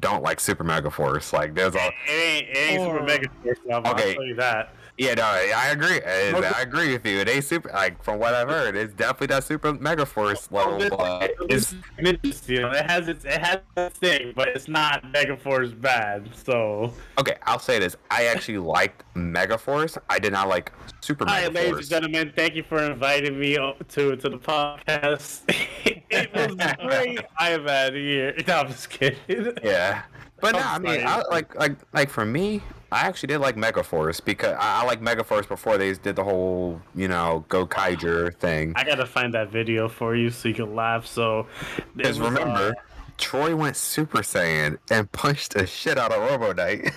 don't 0.00 0.24
like 0.24 0.40
Super 0.40 0.64
Mega 0.64 0.90
Force. 0.90 1.32
Like 1.32 1.54
there's 1.54 1.76
all 1.76 1.90
It 2.08 2.12
ain't, 2.12 2.48
it 2.48 2.56
ain't 2.56 2.82
Super 2.82 3.04
Mega 3.04 3.28
Force 3.40 3.58
level, 3.66 3.92
Okay. 3.92 4.08
I'll 4.08 4.14
tell 4.14 4.24
you 4.24 4.34
that. 4.34 4.70
Yeah, 4.96 5.14
no, 5.14 5.24
I 5.24 5.70
agree. 5.70 6.00
Uh, 6.00 6.40
I, 6.40 6.52
I 6.58 6.62
agree 6.62 6.92
with 6.92 7.04
you. 7.04 7.18
It 7.18 7.28
ain't 7.28 7.44
super. 7.44 7.68
Like 7.70 8.00
from 8.04 8.20
what 8.20 8.32
I've 8.32 8.48
heard, 8.48 8.76
it's 8.76 8.94
definitely 8.94 9.26
that 9.28 9.42
super 9.42 9.74
mega 9.74 10.06
force 10.06 10.50
level. 10.52 10.78
But 10.96 11.32
it's 11.48 11.74
Ninja 11.98 12.32
Steel. 12.32 12.70
It 12.70 12.88
has 12.88 13.08
its 13.08 13.24
it 13.24 13.40
has 13.44 13.58
its 13.76 13.98
thing, 13.98 14.32
but 14.36 14.48
it's 14.48 14.68
not 14.68 15.04
Mega 15.10 15.36
Force 15.36 15.72
bad. 15.72 16.30
So 16.44 16.92
okay. 17.18 17.36
I'll 17.42 17.58
say 17.58 17.80
this. 17.80 17.96
I 18.08 18.26
actually 18.26 18.58
liked 18.58 19.02
Mega 19.16 19.58
Force. 19.58 19.98
I 20.08 20.20
did 20.20 20.32
not 20.32 20.48
like 20.48 20.72
Super 21.00 21.24
Hi, 21.26 21.48
Mega 21.48 21.54
ladies 21.54 21.78
and 21.78 21.88
gentlemen. 21.88 22.32
Thank 22.36 22.54
you 22.54 22.62
for 22.62 22.80
inviting 22.80 23.38
me 23.38 23.54
to 23.54 23.74
to 24.16 24.16
the 24.16 24.38
podcast. 24.38 25.40
it 26.10 26.32
was 26.32 26.54
great. 26.86 27.18
I 27.36 27.50
am 27.50 27.66
out 27.66 27.88
of 27.88 27.94
here. 27.94 28.34
No, 28.46 28.60
I'm 28.60 28.68
just 28.68 28.90
kidding. 28.90 29.18
Yeah, 29.64 30.02
but 30.40 30.52
no, 30.52 30.60
I 30.60 30.78
mean. 30.78 31.04
I, 31.04 31.22
like 31.30 31.52
like 31.56 31.76
like 31.92 32.10
for 32.10 32.24
me, 32.24 32.62
I 32.94 33.00
actually 33.08 33.26
did 33.26 33.38
like 33.38 33.56
Mega 33.56 33.82
Force 33.82 34.20
because 34.20 34.54
I, 34.58 34.82
I 34.82 34.84
like 34.84 35.00
Mega 35.02 35.24
Force 35.24 35.46
before 35.46 35.78
they 35.78 35.92
did 35.94 36.14
the 36.14 36.22
whole 36.22 36.80
you 36.94 37.08
know 37.08 37.44
Gokaiger 37.48 38.32
thing. 38.36 38.72
I 38.76 38.84
gotta 38.84 39.04
find 39.04 39.34
that 39.34 39.50
video 39.50 39.88
for 39.88 40.14
you 40.14 40.30
so 40.30 40.48
you 40.48 40.54
can 40.54 40.74
laugh. 40.76 41.04
So, 41.04 41.48
Because 41.96 42.20
remember, 42.20 42.68
uh, 42.68 42.72
Troy 43.18 43.56
went 43.56 43.74
Super 43.76 44.18
Saiyan 44.18 44.78
and 44.92 45.10
punched 45.10 45.54
the 45.54 45.66
shit 45.66 45.98
out 45.98 46.12
of 46.12 46.20
Robo 46.22 46.52
Knight. 46.52 46.92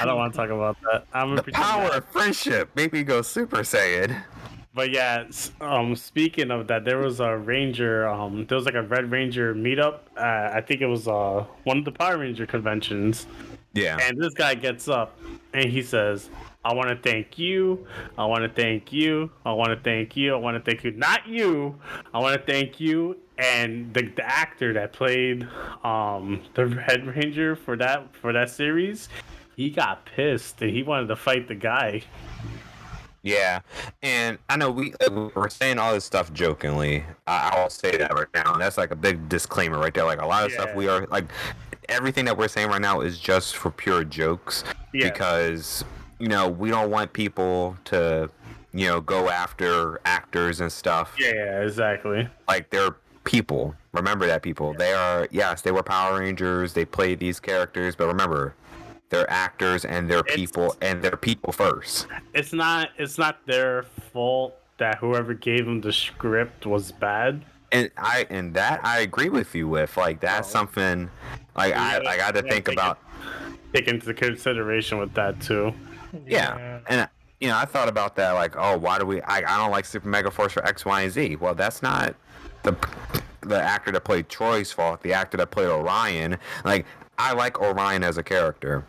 I 0.00 0.04
don't 0.04 0.18
want 0.18 0.34
to 0.34 0.36
talk 0.36 0.50
about 0.50 0.76
that. 0.82 1.06
I'm 1.14 1.36
The 1.36 1.42
power 1.44 1.84
that- 1.88 1.98
of 1.98 2.04
friendship 2.06 2.68
made 2.76 2.92
me 2.92 3.02
go 3.02 3.22
Super 3.22 3.58
Saiyan. 3.58 4.22
But 4.74 4.90
yeah, 4.92 5.24
um, 5.60 5.96
speaking 5.96 6.50
of 6.52 6.68
that, 6.68 6.84
there 6.84 6.98
was 6.98 7.18
a 7.20 7.36
ranger. 7.36 8.06
Um, 8.06 8.46
there 8.46 8.54
was 8.56 8.64
like 8.64 8.74
a 8.76 8.82
Red 8.82 9.10
Ranger 9.10 9.52
meetup. 9.54 10.00
Uh, 10.16 10.50
I 10.54 10.60
think 10.60 10.82
it 10.82 10.86
was 10.86 11.08
uh 11.08 11.44
one 11.64 11.78
of 11.78 11.84
the 11.84 11.90
Power 11.92 12.18
Ranger 12.18 12.46
conventions. 12.46 13.26
Yeah. 13.78 13.98
And 14.00 14.20
this 14.20 14.34
guy 14.34 14.54
gets 14.54 14.88
up 14.88 15.18
and 15.52 15.70
he 15.70 15.82
says, 15.82 16.30
"I 16.64 16.74
want 16.74 16.88
to 16.90 16.96
thank 16.96 17.38
you. 17.38 17.86
I 18.16 18.26
want 18.26 18.42
to 18.42 18.48
thank 18.48 18.92
you. 18.92 19.30
I 19.44 19.52
want 19.52 19.70
to 19.70 19.80
thank 19.82 20.16
you. 20.16 20.34
I 20.34 20.38
want 20.38 20.56
to 20.56 20.70
thank 20.70 20.84
you. 20.84 20.90
Not 20.92 21.26
you. 21.26 21.78
I 22.12 22.18
want 22.18 22.38
to 22.38 22.52
thank 22.52 22.80
you." 22.80 23.18
And 23.38 23.94
the, 23.94 24.02
the 24.02 24.24
actor 24.24 24.72
that 24.72 24.92
played 24.92 25.46
um 25.84 26.42
the 26.54 26.66
Red 26.66 27.06
Ranger 27.06 27.54
for 27.54 27.76
that 27.76 28.14
for 28.16 28.32
that 28.32 28.50
series, 28.50 29.08
he 29.56 29.70
got 29.70 30.06
pissed 30.06 30.60
and 30.60 30.70
he 30.70 30.82
wanted 30.82 31.06
to 31.08 31.16
fight 31.16 31.48
the 31.48 31.54
guy. 31.54 32.02
Yeah, 33.22 33.60
and 34.02 34.38
I 34.48 34.56
know 34.56 34.70
we 34.70 34.94
we're 35.10 35.50
saying 35.50 35.78
all 35.78 35.92
this 35.92 36.04
stuff 36.04 36.32
jokingly. 36.32 37.04
I, 37.26 37.50
I'll 37.52 37.68
say 37.68 37.96
that 37.96 38.14
right 38.14 38.28
now. 38.32 38.52
And 38.52 38.62
that's 38.62 38.78
like 38.78 38.90
a 38.92 38.96
big 38.96 39.28
disclaimer 39.28 39.78
right 39.78 39.92
there. 39.92 40.04
Like 40.04 40.22
a 40.22 40.26
lot 40.26 40.46
of 40.46 40.52
stuff 40.52 40.74
we 40.74 40.88
are 40.88 41.06
like 41.06 41.26
everything 41.88 42.24
that 42.26 42.36
we're 42.36 42.48
saying 42.48 42.68
right 42.68 42.80
now 42.80 43.00
is 43.00 43.18
just 43.18 43.56
for 43.56 43.70
pure 43.70 44.04
jokes 44.04 44.64
Yeah. 44.92 45.08
because 45.10 45.84
you 46.18 46.28
know 46.28 46.48
we 46.48 46.70
don't 46.70 46.90
want 46.90 47.12
people 47.12 47.76
to 47.86 48.30
you 48.72 48.86
know 48.86 49.00
go 49.00 49.28
after 49.30 50.00
actors 50.04 50.60
and 50.60 50.70
stuff. 50.70 51.14
Yeah, 51.18 51.32
yeah, 51.34 51.62
exactly. 51.62 52.28
Like 52.46 52.70
they're 52.70 52.96
people. 53.24 53.74
Remember 53.92 54.26
that 54.26 54.42
people. 54.42 54.74
They 54.74 54.92
are 54.92 55.26
yes, 55.30 55.62
they 55.62 55.70
were 55.72 55.82
Power 55.82 56.20
Rangers. 56.20 56.72
They 56.74 56.84
played 56.84 57.18
these 57.20 57.40
characters, 57.40 57.96
but 57.96 58.06
remember. 58.06 58.54
They're 59.10 59.30
actors 59.30 59.86
and 59.86 60.06
they're 60.10 60.18
It's- 60.18 60.36
people 60.36 60.76
and 60.82 61.00
they're 61.02 61.16
people 61.16 61.50
first. 61.50 62.06
it's 62.34 62.52
not 62.52 62.90
it's 62.98 63.16
not 63.16 63.38
their 63.46 63.84
fault 64.12 64.54
that 64.76 64.98
whoever 64.98 65.32
gave 65.32 65.64
them 65.64 65.80
the 65.80 65.92
script 65.94 66.66
was 66.66 66.92
bad. 66.92 67.42
And 67.72 67.90
I 67.96 68.26
and 68.30 68.54
that 68.54 68.80
I 68.84 69.00
agree 69.00 69.28
with 69.28 69.54
you 69.54 69.68
with 69.68 69.96
like 69.96 70.20
that's 70.20 70.48
Oh. 70.48 70.52
something 70.52 71.10
like 71.56 71.74
I 71.74 71.98
Yeah, 72.02 72.08
I 72.08 72.16
got 72.16 72.34
to 72.34 72.42
think 72.42 72.66
take 72.66 72.68
it. 72.68 72.72
about 72.74 72.98
Take 73.74 73.88
into 73.88 74.14
consideration 74.14 74.98
with 74.98 75.12
that 75.14 75.40
too. 75.40 75.72
yeah. 76.26 76.80
and 76.88 77.08
you 77.40 77.48
know 77.48 77.56
I 77.56 77.64
thought 77.66 77.88
about 77.88 78.16
that 78.16 78.32
like 78.32 78.54
oh 78.56 78.76
why 78.78 78.98
do 78.98 79.04
we 79.06 79.20
I, 79.22 79.38
I 79.38 79.58
don't 79.58 79.70
like 79.70 79.84
Super 79.84 80.08
Mega 80.08 80.30
Force 80.30 80.52
for 80.54 80.64
X 80.66 80.84
Y 80.84 81.02
and 81.02 81.12
Z 81.12 81.36
well 81.36 81.54
that's 81.54 81.82
not 81.82 82.14
the 82.62 82.74
the 83.42 83.60
actor 83.60 83.92
that 83.92 84.00
played 84.04 84.28
Troy's 84.28 84.72
fault 84.72 85.02
the 85.02 85.12
actor 85.12 85.36
that 85.36 85.50
played 85.50 85.68
Orion 85.68 86.38
like 86.64 86.86
I 87.18 87.32
like 87.34 87.60
Orion 87.60 88.02
as 88.04 88.16
a 88.18 88.22
character 88.22 88.84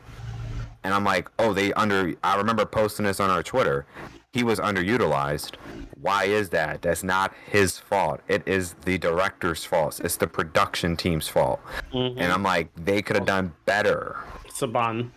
and 0.83 0.93
I'm 0.93 1.03
like 1.03 1.29
oh 1.39 1.53
they 1.53 1.73
under 1.73 2.13
I 2.23 2.37
remember 2.37 2.65
posting 2.65 3.05
this 3.05 3.19
on 3.19 3.29
our 3.29 3.43
Twitter 3.43 3.85
he 4.33 4.43
was 4.43 4.59
underutilized 4.59 5.55
why 6.01 6.25
is 6.25 6.49
that 6.49 6.81
that's 6.81 7.03
not 7.03 7.33
his 7.51 7.77
fault 7.79 8.21
it 8.27 8.41
is 8.47 8.73
the 8.85 8.97
director's 8.97 9.65
fault 9.65 9.99
it's 10.03 10.17
the 10.17 10.27
production 10.27 10.95
team's 10.95 11.27
fault 11.27 11.59
Mm-hmm. 11.93 12.19
and 12.19 12.31
I'm 12.31 12.43
like 12.43 12.69
they 12.75 13.01
could 13.01 13.15
have 13.15 13.25
done 13.25 13.53
better 13.65 14.15
Saban. 14.49 15.09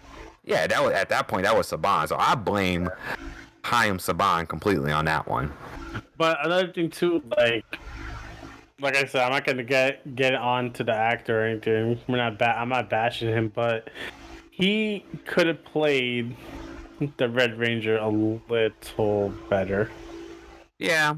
yeah, 0.45 0.67
that 0.67 0.83
was 0.83 0.93
at 0.95 1.09
that 1.11 1.29
point 1.29 1.45
that 1.45 1.55
was 1.57 1.71
Saban. 1.71 2.09
So 2.09 2.17
I 2.19 2.35
blame 2.35 2.89
Chaim 3.65 3.99
Saban 3.99 4.49
completely 4.49 4.91
on 4.93 5.05
that 5.07 5.27
one. 5.29 5.53
But 6.17 6.45
another 6.47 6.73
thing 6.73 6.89
too, 6.91 7.23
like 7.37 7.65
like 8.81 8.97
I 8.97 9.05
said, 9.05 9.23
I'm 9.25 9.33
not 9.33 9.45
gonna 9.45 9.65
get 9.65 10.15
get 10.17 10.35
on 10.35 10.73
to 10.75 10.85
the 10.85 10.95
actor 10.95 11.43
or 11.43 11.47
anything. 11.47 11.99
We're 12.09 12.17
not 12.19 12.39
ba- 12.39 12.57
I'm 12.59 12.69
not 12.71 12.89
bashing 12.89 13.29
him, 13.29 13.53
but 13.55 13.91
he 14.51 15.05
could 15.27 15.47
have 15.49 15.63
played 15.65 16.35
the 17.17 17.29
Red 17.29 17.59
Ranger 17.59 17.97
a 17.99 18.09
little 18.09 19.33
better. 19.49 19.91
Yeah, 20.79 21.15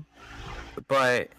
but 0.89 1.31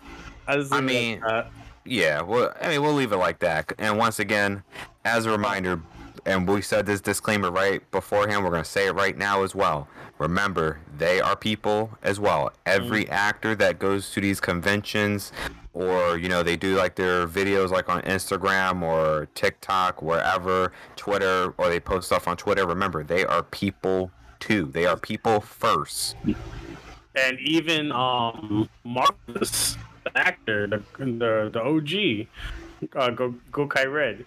I, 0.48 0.54
I 0.54 0.56
leave 0.58 0.72
it 0.72 0.76
at 0.76 0.84
mean- 0.84 1.20
that. 1.22 1.28
Uh, 1.28 1.46
yeah, 1.86 2.22
well, 2.22 2.52
I 2.60 2.70
mean, 2.70 2.82
we'll 2.82 2.93
leave 2.93 3.12
it 3.12 3.18
like 3.18 3.39
that. 3.39 3.72
And 3.78 3.98
once 3.98 4.18
again, 4.18 4.64
as 5.06 5.28
a 5.28 5.32
reminder, 5.32 5.80
and 6.26 6.48
we 6.48 6.62
said 6.64 6.88
this 6.88 7.00
disclaimer 7.00 7.52
right 7.52 7.80
beforehand, 7.91 8.43
we're 8.43 8.50
gonna 8.50 8.66
say 8.66 8.88
it 8.88 8.93
right 8.93 9.16
now 9.16 9.43
as 9.43 9.54
well. 9.54 9.88
Remember, 10.18 10.80
they 10.98 11.22
are 11.22 11.36
people 11.36 11.91
as 12.02 12.20
well. 12.20 12.52
Every 12.66 13.06
mm. 13.06 13.12
actor 13.12 13.54
that 13.56 13.78
goes 13.78 14.12
to 14.12 14.22
these 14.22 14.39
conventions, 14.39 15.32
or 15.74 16.18
you 16.18 16.28
know, 16.28 16.41
they 16.41 16.56
do 16.56 16.76
like 16.76 16.96
their 16.96 17.28
videos 17.28 17.70
like 17.70 17.88
on 17.88 18.02
Instagram 18.04 18.82
or 18.82 19.28
TikTok, 19.36 20.02
wherever, 20.02 20.72
Twitter, 20.96 21.54
or 21.58 21.70
they 21.70 21.80
post 21.80 22.08
stuff 22.08 22.28
on 22.28 22.36
Twitter. 22.38 22.66
Remember, 22.66 23.04
they 23.04 23.26
are 23.26 23.43
people 23.43 24.10
too. 24.40 24.66
They 24.66 24.86
are 24.86 24.98
people 24.98 25.42
first. 25.42 26.16
and 27.16 27.40
even 27.40 27.92
um 27.92 28.70
Marcus, 28.84 29.78
the 30.04 30.18
actor, 30.18 30.68
the 30.68 30.84
the, 30.98 31.50
the 31.54 31.62
OG, 31.62 32.28
uh, 32.96 33.10
Go 33.12 33.36
Gokai 33.52 33.92
Red. 33.92 34.26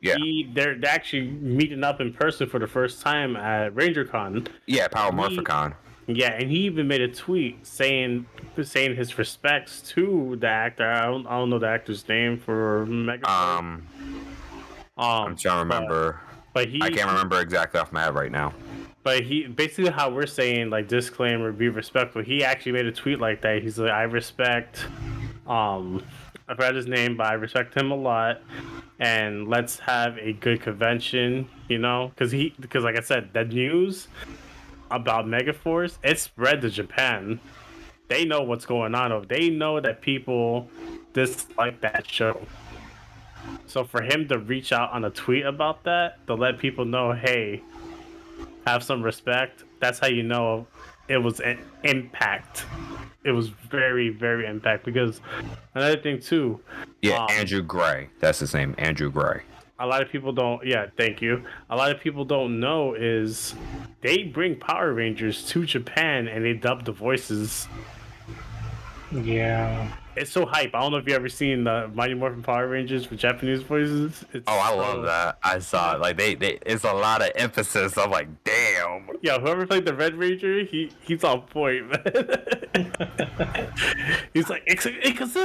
Yeah. 0.00 0.16
He, 0.16 0.50
they're, 0.52 0.76
they're 0.76 0.90
actually 0.90 1.28
meeting 1.28 1.84
up 1.84 2.00
in 2.00 2.12
person 2.12 2.48
for 2.48 2.58
the 2.58 2.66
first 2.66 3.00
time 3.00 3.36
at 3.36 3.72
RangerCon. 3.72 4.48
Yeah, 4.66 4.88
Power 4.88 5.12
Morphicon. 5.12 5.74
Yeah, 6.08 6.32
and 6.32 6.50
he 6.50 6.58
even 6.62 6.88
made 6.88 7.00
a 7.00 7.08
tweet 7.08 7.64
saying 7.64 8.26
saying 8.60 8.96
his 8.96 9.16
respects 9.16 9.80
to 9.90 10.36
the 10.40 10.48
actor. 10.48 10.90
I 10.90 11.06
don't, 11.06 11.26
I 11.26 11.38
don't 11.38 11.50
know 11.50 11.60
the 11.60 11.68
actor's 11.68 12.06
name 12.08 12.38
for 12.38 12.84
Mega. 12.86 13.30
Um, 13.30 13.86
um, 14.98 15.06
I'm 15.28 15.36
trying 15.36 15.56
to 15.56 15.60
remember. 15.60 16.20
but 16.52 16.68
he, 16.68 16.82
I 16.82 16.90
can't 16.90 17.08
remember 17.08 17.40
exactly 17.40 17.78
off 17.78 17.92
my 17.92 18.02
head 18.02 18.14
right 18.16 18.32
now. 18.32 18.52
But 19.02 19.24
he 19.24 19.46
basically 19.46 19.90
how 19.90 20.10
we're 20.10 20.26
saying 20.26 20.70
like 20.70 20.88
disclaimer, 20.88 21.50
be 21.52 21.68
respectful. 21.68 22.22
He 22.22 22.44
actually 22.44 22.72
made 22.72 22.86
a 22.86 22.92
tweet 22.92 23.18
like 23.18 23.42
that. 23.42 23.62
He's 23.62 23.78
like, 23.78 23.90
I 23.90 24.04
respect, 24.04 24.86
um, 25.46 26.04
I 26.48 26.54
forgot 26.54 26.74
his 26.74 26.86
name, 26.86 27.16
but 27.16 27.26
I 27.26 27.32
respect 27.34 27.76
him 27.76 27.90
a 27.90 27.96
lot, 27.96 28.42
and 29.00 29.48
let's 29.48 29.78
have 29.80 30.18
a 30.18 30.34
good 30.34 30.62
convention. 30.62 31.48
You 31.68 31.78
know, 31.78 32.08
because 32.14 32.30
he 32.30 32.54
because 32.60 32.84
like 32.84 32.96
I 32.96 33.00
said, 33.00 33.30
the 33.32 33.44
news 33.44 34.06
about 34.90 35.26
Megaforce 35.26 35.98
it 36.04 36.18
spread 36.18 36.60
to 36.62 36.70
Japan. 36.70 37.40
They 38.08 38.24
know 38.24 38.42
what's 38.42 38.66
going 38.66 38.94
on. 38.94 39.10
Over. 39.10 39.26
They 39.26 39.48
know 39.48 39.80
that 39.80 40.00
people 40.00 40.68
dislike 41.12 41.80
that 41.80 42.06
show. 42.06 42.46
So 43.66 43.84
for 43.84 44.02
him 44.02 44.28
to 44.28 44.38
reach 44.38 44.72
out 44.72 44.92
on 44.92 45.04
a 45.04 45.10
tweet 45.10 45.46
about 45.46 45.82
that 45.84 46.24
to 46.26 46.34
let 46.34 46.58
people 46.58 46.84
know, 46.84 47.12
hey, 47.12 47.62
have 48.66 48.82
some 48.82 49.02
respect. 49.02 49.64
That's 49.80 49.98
how 49.98 50.06
you 50.08 50.22
know 50.22 50.66
it 51.08 51.18
was 51.18 51.40
an 51.40 51.58
impact. 51.84 52.64
It 53.24 53.30
was 53.32 53.48
very, 53.48 54.08
very 54.08 54.46
impact 54.46 54.84
because 54.84 55.20
another 55.74 55.96
thing 56.00 56.20
too, 56.20 56.60
Yeah, 57.02 57.22
Um, 57.22 57.28
Andrew 57.30 57.62
Gray. 57.62 58.08
That's 58.20 58.40
his 58.40 58.54
name, 58.54 58.74
Andrew 58.78 59.10
Gray. 59.10 59.42
a 59.78 59.86
lot 59.86 60.00
of 60.02 60.08
people 60.10 60.32
don't 60.32 60.64
yeah, 60.64 60.86
thank 60.96 61.20
you. 61.20 61.42
A 61.70 61.76
lot 61.76 61.90
of 61.90 62.00
people 62.00 62.24
don't 62.24 62.60
know 62.60 62.94
is 62.94 63.54
they 64.00 64.22
bring 64.24 64.56
Power 64.56 64.92
Rangers 64.92 65.44
to 65.46 65.64
Japan 65.66 66.28
and 66.28 66.44
they 66.44 66.52
dub 66.54 66.84
the 66.84 66.92
voices. 66.92 67.66
Yeah. 69.10 69.90
It's 70.14 70.30
so 70.30 70.44
hype. 70.44 70.74
I 70.74 70.80
don't 70.80 70.92
know 70.92 70.98
if 70.98 71.08
you 71.08 71.14
ever 71.14 71.28
seen 71.28 71.64
the 71.64 71.90
Mighty 71.94 72.14
Morphin 72.14 72.42
Power 72.42 72.68
Rangers 72.68 73.08
with 73.08 73.18
Japanese 73.18 73.62
voices. 73.62 74.24
It's 74.32 74.44
Oh, 74.46 74.58
I 74.58 74.70
so- 74.70 74.76
love 74.76 75.02
that. 75.04 75.38
I 75.42 75.58
saw 75.58 75.94
it. 75.94 76.00
Like 76.00 76.18
they, 76.18 76.34
they, 76.34 76.58
it's 76.66 76.84
a 76.84 76.92
lot 76.92 77.22
of 77.22 77.30
emphasis. 77.34 77.96
I'm 77.96 78.10
like, 78.10 78.28
damn. 78.44 79.08
Yeah, 79.22 79.38
whoever 79.38 79.66
played 79.66 79.84
the 79.86 79.94
Red 79.94 80.14
Ranger, 80.16 80.64
he 80.64 80.90
he's 81.02 81.24
on 81.24 81.42
point, 81.42 81.88
man. 81.88 82.02
he's 84.34 84.50
like, 84.50 84.62
it's 84.66 84.86
it's, 84.86 85.36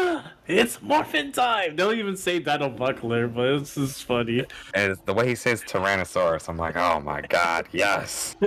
it's 0.47 0.82
morphin 0.82 1.32
time. 1.32 1.76
They 1.76 1.84
don't 1.84 1.97
even 1.97 2.18
say 2.18 2.39
Dino 2.39 2.70
Buckler, 2.70 3.28
but 3.28 3.45
it's 3.53 3.76
just 3.76 4.03
funny. 4.03 4.45
And 4.74 4.91
it's 4.91 5.01
the 5.01 5.13
way 5.13 5.28
he 5.28 5.36
says 5.36 5.61
Tyrannosaurus, 5.63 6.49
I'm 6.49 6.57
like, 6.57 6.76
oh 6.76 6.99
my 6.99 7.22
god, 7.22 7.68
yes. 7.72 8.36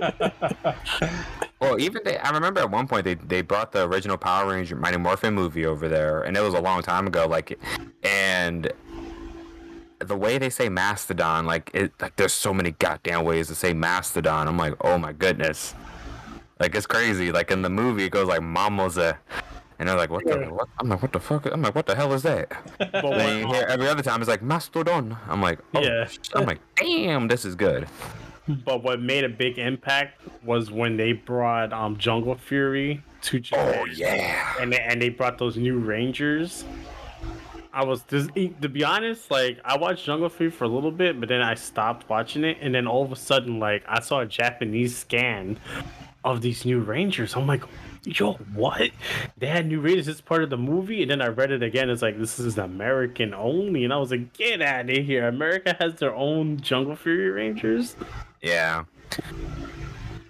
well, 1.61 1.79
even 1.81 2.03
they, 2.05 2.17
I 2.19 2.31
remember 2.31 2.61
at 2.61 2.71
one 2.71 2.89
point 2.89 3.05
they 3.05 3.15
they 3.15 3.43
brought 3.43 3.73
the 3.73 3.87
original 3.87 4.17
Power 4.17 4.51
Ranger 4.51 4.77
Mighty 4.77 4.97
Morphin 4.97 5.35
movie 5.35 5.67
over 5.67 5.89
there, 5.89 6.23
and 6.23 6.37
it 6.37 6.41
was 6.41 6.55
a 6.55 6.61
long 6.61 6.83
time 6.83 7.07
ago. 7.07 7.27
Like, 7.27 7.59
and 8.03 8.73
the 9.99 10.17
way 10.17 10.39
they 10.39 10.51
say 10.51 10.69
mastodon, 10.69 11.45
like 11.45 11.71
it, 11.75 11.93
like 12.01 12.17
there's 12.17 12.33
so 12.33 12.55
many 12.55 12.73
goddamn 12.73 13.25
ways 13.25 13.49
to 13.49 13.55
say 13.55 13.75
mastodon. 13.75 14.49
I'm 14.49 14.57
like, 14.57 14.75
oh 14.81 14.97
my 14.99 15.13
goodness, 15.13 15.75
like 16.59 16.75
it's 16.75 16.87
crazy. 16.87 17.31
Like 17.31 17.51
in 17.51 17.63
the 17.63 17.71
movie, 17.71 18.05
it 18.05 18.11
goes 18.11 18.27
like 18.27 18.43
mamoza, 18.43 19.19
and 19.79 19.89
they're 19.89 19.97
like, 19.97 20.11
what 20.11 20.25
the? 20.25 20.39
What? 20.39 20.69
I'm 20.79 20.89
like, 20.89 21.03
what 21.03 21.13
the 21.13 21.21
fuck? 21.21 21.47
I'm 21.47 21.61
like, 21.61 21.75
what 21.75 21.87
the 21.87 21.95
hell 21.95 22.13
is 22.15 22.23
that? 22.23 22.51
Then 22.79 23.39
you 23.39 23.53
hear 23.53 23.67
every 23.69 23.87
other 23.89 24.03
time 24.03 24.23
it's 24.23 24.29
like 24.29 24.43
mastodon. 24.43 25.17
I'm 25.29 25.43
like, 25.43 25.59
oh, 25.75 25.83
Yeah. 25.83 26.09
I'm 26.35 26.47
like, 26.47 26.61
damn, 26.77 27.29
this 27.29 27.45
is 27.45 27.55
good. 27.55 27.87
But 28.65 28.83
what 28.83 29.01
made 29.01 29.25
a 29.25 29.29
big 29.29 29.59
impact 29.59 30.21
was 30.45 30.71
when 30.71 30.97
they 30.97 31.13
brought 31.13 31.73
um 31.73 31.97
Jungle 31.97 32.37
Fury 32.37 33.03
to 33.23 33.41
Japan. 33.41 33.77
Oh 33.79 33.85
yeah. 33.87 34.55
and 34.61 34.73
they, 34.73 34.79
and 34.79 35.01
they 35.01 35.09
brought 35.09 35.39
those 35.39 35.57
new 35.57 35.79
Rangers. 35.79 36.65
I 37.73 37.85
was 37.85 38.03
this, 38.05 38.27
to 38.35 38.69
be 38.69 38.83
honest, 38.83 39.31
like 39.31 39.59
I 39.65 39.77
watched 39.77 40.05
Jungle 40.05 40.29
Fury 40.29 40.51
for 40.51 40.65
a 40.65 40.69
little 40.69 40.91
bit, 40.91 41.21
but 41.21 41.29
then 41.29 41.41
I 41.41 41.55
stopped 41.55 42.09
watching 42.09 42.45
it, 42.45 42.59
and 42.61 42.75
then 42.75 42.87
all 42.87 43.05
of 43.05 43.13
a 43.13 43.17
sudden, 43.17 43.61
like 43.61 43.85
I 43.87 44.01
saw 44.01 44.21
a 44.21 44.27
Japanese 44.27 44.97
scan 44.97 45.59
of 46.25 46.43
these 46.43 46.65
new 46.65 46.81
Rangers. 46.81 47.37
I'm 47.37 47.47
like, 47.47 47.63
yo, 48.05 48.35
what? 48.55 48.91
They 49.39 49.47
had 49.47 49.67
new 49.67 49.81
Rangers. 49.81 50.09
It's 50.09 50.21
part 50.21 50.43
of 50.43 50.51
the 50.51 50.57
movie, 50.57 51.03
and 51.03 51.11
then 51.11 51.23
I 51.23 51.29
read 51.29 51.53
it 51.53 51.63
again. 51.63 51.91
It's 51.91 52.03
like 52.03 52.19
this 52.19 52.41
is 52.41 52.59
American 52.59 53.33
only, 53.35 53.85
and 53.85 53.93
I 53.93 53.99
was 53.99 54.11
like, 54.11 54.33
get 54.33 54.61
out 54.61 54.91
of 54.91 54.97
here! 54.97 55.29
America 55.29 55.77
has 55.79 55.95
their 55.95 56.15
own 56.15 56.61
Jungle 56.61 56.97
Fury 56.97 57.31
Rangers. 57.31 57.95
Yeah. 58.43 58.85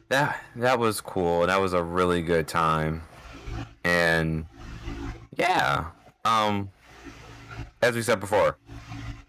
That 0.09 0.41
that 0.57 0.79
was 0.79 1.01
cool. 1.01 1.47
That 1.47 1.61
was 1.61 1.73
a 1.73 1.83
really 1.83 2.23
good 2.23 2.49
time. 2.49 3.03
And 3.85 4.47
yeah. 5.37 5.87
Um 6.25 6.71
as 7.83 7.95
we 7.95 8.03
said 8.03 8.21
before, 8.21 8.57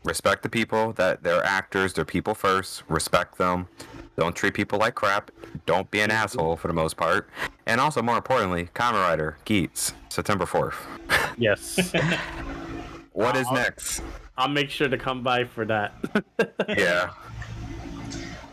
respect 0.03 0.43
the 0.43 0.49
people 0.49 0.93
that 0.93 1.23
they're 1.23 1.43
actors, 1.45 1.93
they're 1.93 2.03
people 2.05 2.33
first, 2.33 2.83
respect 2.89 3.37
them. 3.37 3.67
Don't 4.17 4.35
treat 4.35 4.53
people 4.53 4.77
like 4.79 4.95
crap. 4.95 5.31
Don't 5.65 5.89
be 5.89 6.01
an 6.01 6.11
asshole 6.11 6.57
for 6.57 6.67
the 6.67 6.73
most 6.73 6.97
part. 6.97 7.29
And 7.65 7.79
also 7.79 8.01
more 8.01 8.17
importantly, 8.17 8.69
Kamen 8.73 8.93
Rider 8.93 9.37
Geats, 9.45 9.93
September 10.09 10.45
4th. 10.45 10.75
Yes, 11.37 11.93
What 13.13 13.35
is 13.37 13.45
Wow. 13.47 13.53
next? 13.53 14.01
I'll 14.37 14.47
make 14.49 14.69
sure 14.69 14.87
to 14.89 14.97
come 14.97 15.23
by 15.23 15.45
for 15.45 15.65
that. 15.65 15.93
Yeah. 16.69 17.11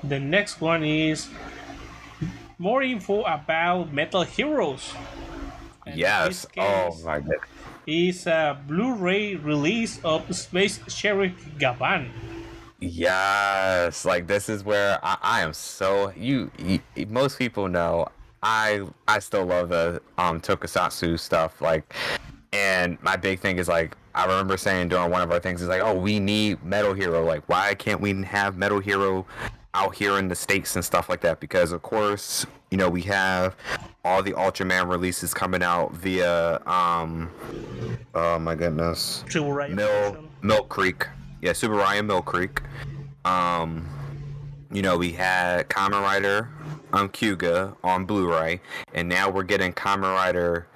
The 0.05 0.20
next 0.20 0.61
one 0.61 0.84
is 0.84 1.28
more 2.59 2.82
info 2.82 3.22
about 3.22 3.92
Metal 3.92 4.22
Heroes. 4.22 4.92
And 5.86 5.96
Yes. 5.96 6.46
Oh 6.57 6.96
my 7.05 7.20
god. 7.20 7.36
Is 7.86 8.26
a 8.26 8.61
Blu-ray 8.68 9.36
release 9.36 9.99
of 10.05 10.34
Space 10.36 10.78
Sheriff 10.88 11.32
Gavan. 11.59 12.11
Yes, 12.80 14.05
like 14.05 14.26
this 14.26 14.49
is 14.49 14.62
where 14.62 15.01
I, 15.03 15.16
I 15.22 15.40
am 15.40 15.53
so 15.53 16.12
you, 16.14 16.51
you. 16.59 16.80
Most 17.09 17.38
people 17.38 17.66
know 17.66 18.09
I 18.42 18.86
I 19.09 19.18
still 19.18 19.46
love 19.46 19.70
the 19.70 20.01
um 20.16 20.40
tokusatsu 20.40 21.18
stuff. 21.18 21.61
Like, 21.61 21.94
and 22.53 23.01
my 23.03 23.16
big 23.16 23.40
thing 23.40 23.59
is 23.59 23.68
like 23.68 23.96
I 24.14 24.26
remember 24.26 24.57
saying 24.57 24.88
during 24.88 25.11
one 25.11 25.22
of 25.22 25.30
our 25.32 25.40
things 25.40 25.62
is 25.62 25.68
like, 25.68 25.82
oh, 25.82 25.94
we 25.94 26.20
need 26.20 26.62
Metal 26.64 26.94
Hero. 26.94 27.24
Like, 27.24 27.49
why 27.49 27.74
can't 27.74 28.01
we 28.01 28.22
have 28.22 28.57
Metal 28.57 28.80
Hero 28.80 29.26
out 29.74 29.94
here 29.94 30.18
in 30.18 30.28
the 30.28 30.34
states 30.34 30.76
and 30.76 30.84
stuff 30.84 31.08
like 31.08 31.20
that? 31.22 31.40
Because 31.40 31.72
of 31.72 31.82
course, 31.82 32.46
you 32.70 32.78
know, 32.78 32.88
we 32.88 33.02
have 33.02 33.56
all 34.04 34.22
the 34.22 34.32
Ultraman 34.32 34.88
releases 34.88 35.34
coming 35.34 35.62
out 35.62 35.92
via 35.92 36.60
um. 36.66 37.30
Oh 38.14 38.38
my 38.38 38.54
goodness. 38.54 39.24
Riot 39.34 39.72
Mill. 39.72 40.24
Milk 40.42 40.68
Creek. 40.68 41.06
Yeah, 41.40 41.52
Super 41.52 41.74
Ryan 41.74 42.06
Mill 42.06 42.22
Creek. 42.22 42.62
Um, 43.24 43.88
you 44.72 44.82
know, 44.82 44.96
we 44.96 45.12
had 45.12 45.68
Kamen 45.68 46.02
Rider 46.02 46.50
on 46.92 47.08
Kuuga 47.08 47.76
on 47.84 48.06
Blu-ray, 48.06 48.60
and 48.94 49.08
now 49.08 49.30
we're 49.30 49.42
getting 49.42 49.72
Kamen 49.72 50.14
Rider 50.14 50.66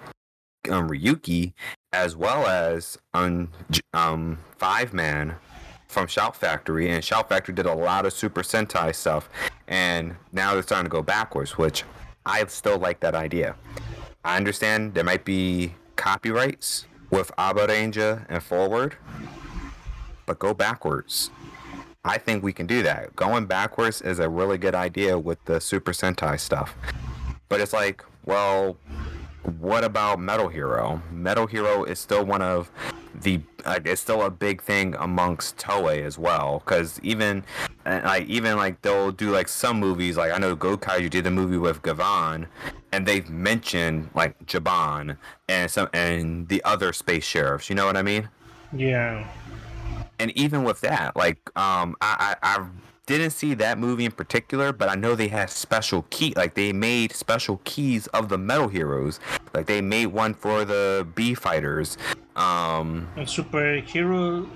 um, 0.70 0.88
Ryuki 0.88 1.52
as 1.92 2.16
well 2.16 2.46
as 2.46 2.98
on 3.12 3.48
um 3.92 4.38
Fiveman 4.58 5.36
from 5.92 6.06
Shout 6.06 6.34
Factory, 6.34 6.90
and 6.90 7.04
Shout 7.04 7.28
Factory 7.28 7.54
did 7.54 7.66
a 7.66 7.74
lot 7.74 8.06
of 8.06 8.12
Super 8.12 8.42
Sentai 8.42 8.94
stuff, 8.94 9.28
and 9.68 10.16
now 10.32 10.54
they're 10.54 10.62
starting 10.62 10.86
to 10.86 10.90
go 10.90 11.02
backwards, 11.02 11.58
which 11.58 11.84
I 12.24 12.44
still 12.46 12.78
like 12.78 13.00
that 13.00 13.14
idea. 13.14 13.54
I 14.24 14.36
understand 14.36 14.94
there 14.94 15.04
might 15.04 15.24
be 15.24 15.74
copyrights 15.96 16.86
with 17.10 17.30
Abaranger 17.36 18.24
and 18.28 18.42
Forward, 18.42 18.96
but 20.24 20.38
go 20.38 20.54
backwards. 20.54 21.30
I 22.04 22.18
think 22.18 22.42
we 22.42 22.52
can 22.52 22.66
do 22.66 22.82
that. 22.82 23.14
Going 23.14 23.44
backwards 23.46 24.00
is 24.00 24.18
a 24.18 24.28
really 24.28 24.58
good 24.58 24.74
idea 24.74 25.18
with 25.18 25.44
the 25.44 25.60
Super 25.60 25.92
Sentai 25.92 26.40
stuff. 26.40 26.74
But 27.48 27.60
it's 27.60 27.72
like, 27.72 28.02
well, 28.24 28.76
what 29.58 29.84
about 29.84 30.20
Metal 30.20 30.48
Hero? 30.48 31.02
Metal 31.10 31.46
Hero 31.46 31.84
is 31.84 31.98
still 31.98 32.24
one 32.24 32.42
of 32.42 32.70
the 33.22 33.40
like 33.66 33.86
it's 33.86 34.00
still 34.00 34.22
a 34.22 34.30
big 34.30 34.62
thing 34.62 34.94
amongst 34.98 35.56
Toei 35.58 36.02
as 36.02 36.18
well 36.18 36.60
because 36.64 36.98
even 37.02 37.44
and, 37.84 38.02
like 38.04 38.26
even 38.26 38.56
like 38.56 38.80
they'll 38.82 39.12
do 39.12 39.30
like 39.30 39.48
some 39.48 39.78
movies 39.78 40.16
like 40.16 40.32
I 40.32 40.38
know 40.38 40.56
Gokaiger 40.56 41.10
did 41.10 41.26
a 41.26 41.30
movie 41.30 41.58
with 41.58 41.82
Gavan 41.82 42.46
and 42.90 43.06
they've 43.06 43.28
mentioned 43.28 44.08
like 44.14 44.44
Jaban 44.46 45.16
and 45.48 45.70
some 45.70 45.88
and 45.92 46.48
the 46.48 46.62
other 46.64 46.92
space 46.92 47.24
sheriffs 47.24 47.68
you 47.68 47.76
know 47.76 47.86
what 47.86 47.96
I 47.96 48.02
mean 48.02 48.28
Yeah. 48.72 49.28
and 50.18 50.30
even 50.36 50.64
with 50.64 50.80
that, 50.80 51.14
like 51.14 51.38
um, 51.56 51.94
I, 52.00 52.34
I 52.42 52.56
I 52.56 52.66
didn't 53.18 53.32
see 53.32 53.54
that 53.54 53.78
movie 53.78 54.04
in 54.04 54.12
particular, 54.12 54.72
but 54.72 54.88
I 54.88 54.94
know 54.94 55.14
they 55.14 55.28
had 55.28 55.50
special 55.50 56.04
key, 56.10 56.32
like 56.36 56.54
they 56.54 56.72
made 56.72 57.12
special 57.12 57.60
keys 57.64 58.06
of 58.08 58.28
the 58.28 58.38
Metal 58.38 58.68
Heroes, 58.68 59.20
like 59.54 59.66
they 59.66 59.80
made 59.80 60.06
one 60.06 60.34
for 60.34 60.64
the 60.64 61.06
B 61.14 61.34
fighters. 61.34 61.96
Um, 62.36 63.08
And 63.16 63.26
superhero. 63.26 64.48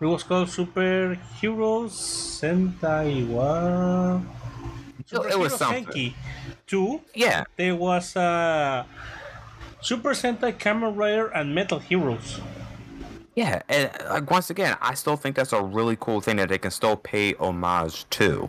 It 0.00 0.06
was 0.06 0.22
called 0.24 0.48
Superheroes 0.48 1.92
Sentai. 2.38 3.26
What? 3.28 4.22
It 4.98 5.38
was 5.38 5.52
Superhero 5.52 5.58
something. 5.58 5.84
Senki. 5.86 6.14
Two. 6.66 7.00
yeah, 7.14 7.44
There 7.56 7.76
was 7.76 8.16
uh, 8.16 8.84
Super 9.82 10.10
Sentai 10.10 10.52
Kamen 10.58 10.96
Rider 10.96 11.28
and 11.28 11.54
Metal 11.54 11.78
Heroes. 11.78 12.40
Yeah, 13.34 13.62
and 13.68 13.90
like 14.10 14.30
once 14.30 14.50
again, 14.50 14.76
I 14.80 14.94
still 14.94 15.16
think 15.16 15.34
that's 15.36 15.52
a 15.52 15.62
really 15.62 15.96
cool 15.98 16.20
thing 16.20 16.36
that 16.36 16.48
they 16.48 16.58
can 16.58 16.70
still 16.70 16.96
pay 16.96 17.34
homage 17.34 18.08
to. 18.10 18.48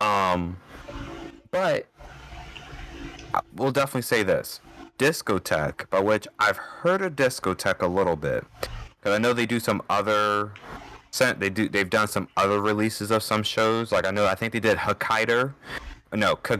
Um, 0.00 0.56
but 1.50 1.86
I- 3.34 3.40
we'll 3.54 3.70
definitely 3.72 4.02
say 4.02 4.22
this: 4.24 4.60
Discotek, 4.98 5.88
by 5.90 6.00
which 6.00 6.26
I've 6.40 6.56
heard 6.56 7.02
of 7.02 7.14
Discotek 7.14 7.80
a 7.80 7.86
little 7.86 8.16
bit, 8.16 8.44
because 8.60 9.14
I 9.14 9.18
know 9.18 9.32
they 9.32 9.46
do 9.46 9.60
some 9.60 9.82
other. 9.88 10.52
sent- 11.10 11.38
They 11.40 11.48
do. 11.50 11.68
They've 11.68 11.88
done 11.88 12.06
some 12.08 12.28
other 12.36 12.60
releases 12.60 13.10
of 13.10 13.22
some 13.22 13.42
shows. 13.42 13.92
Like 13.92 14.06
I 14.06 14.10
know. 14.10 14.26
I 14.26 14.34
think 14.34 14.52
they 14.52 14.60
did 14.60 14.78
Hokkaido. 14.78 15.54
No, 16.12 16.36
K- 16.36 16.58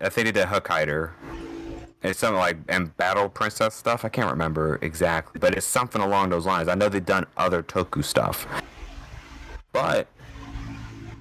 I 0.00 0.08
think 0.08 0.26
they 0.26 0.32
did 0.32 0.46
Hokkaido. 0.46 1.10
It's 2.02 2.18
something 2.18 2.38
like 2.38 2.56
and 2.68 2.96
Battle 2.96 3.28
Princess 3.28 3.74
stuff. 3.74 4.04
I 4.04 4.08
can't 4.08 4.30
remember 4.30 4.78
exactly, 4.80 5.38
but 5.38 5.54
it's 5.54 5.66
something 5.66 6.00
along 6.00 6.30
those 6.30 6.46
lines. 6.46 6.68
I 6.68 6.74
know 6.74 6.88
they've 6.88 7.04
done 7.04 7.26
other 7.36 7.62
Toku 7.62 8.02
stuff, 8.02 8.46
but 9.72 10.06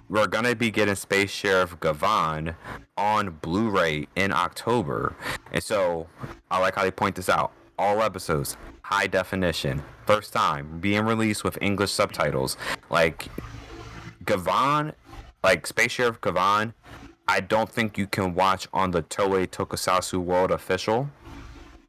we're 0.07 0.27
gonna 0.27 0.55
be 0.55 0.71
getting 0.71 0.95
Space 0.95 1.31
Sheriff 1.31 1.77
Gavan 1.79 2.55
on 2.97 3.31
Blu-ray 3.41 4.07
in 4.15 4.31
October, 4.31 5.15
and 5.51 5.61
so 5.61 6.07
I 6.49 6.59
like 6.59 6.75
how 6.75 6.83
they 6.83 6.91
point 6.91 7.15
this 7.15 7.29
out. 7.29 7.51
All 7.77 8.01
episodes, 8.01 8.55
high 8.81 9.07
definition, 9.07 9.83
first 10.05 10.31
time 10.33 10.79
being 10.79 11.05
released 11.05 11.43
with 11.43 11.57
English 11.61 11.91
subtitles. 11.91 12.55
Like 12.89 13.27
Gavan, 14.25 14.93
like 15.43 15.67
Space 15.67 15.91
Sheriff 15.91 16.19
Gavan, 16.21 16.73
I 17.29 17.41
don't 17.41 17.69
think 17.69 17.95
you 17.95 18.07
can 18.07 18.33
watch 18.33 18.67
on 18.73 18.89
the 18.89 19.03
Toei 19.03 19.47
Tokusatsu 19.47 20.17
World 20.17 20.49
official. 20.49 21.11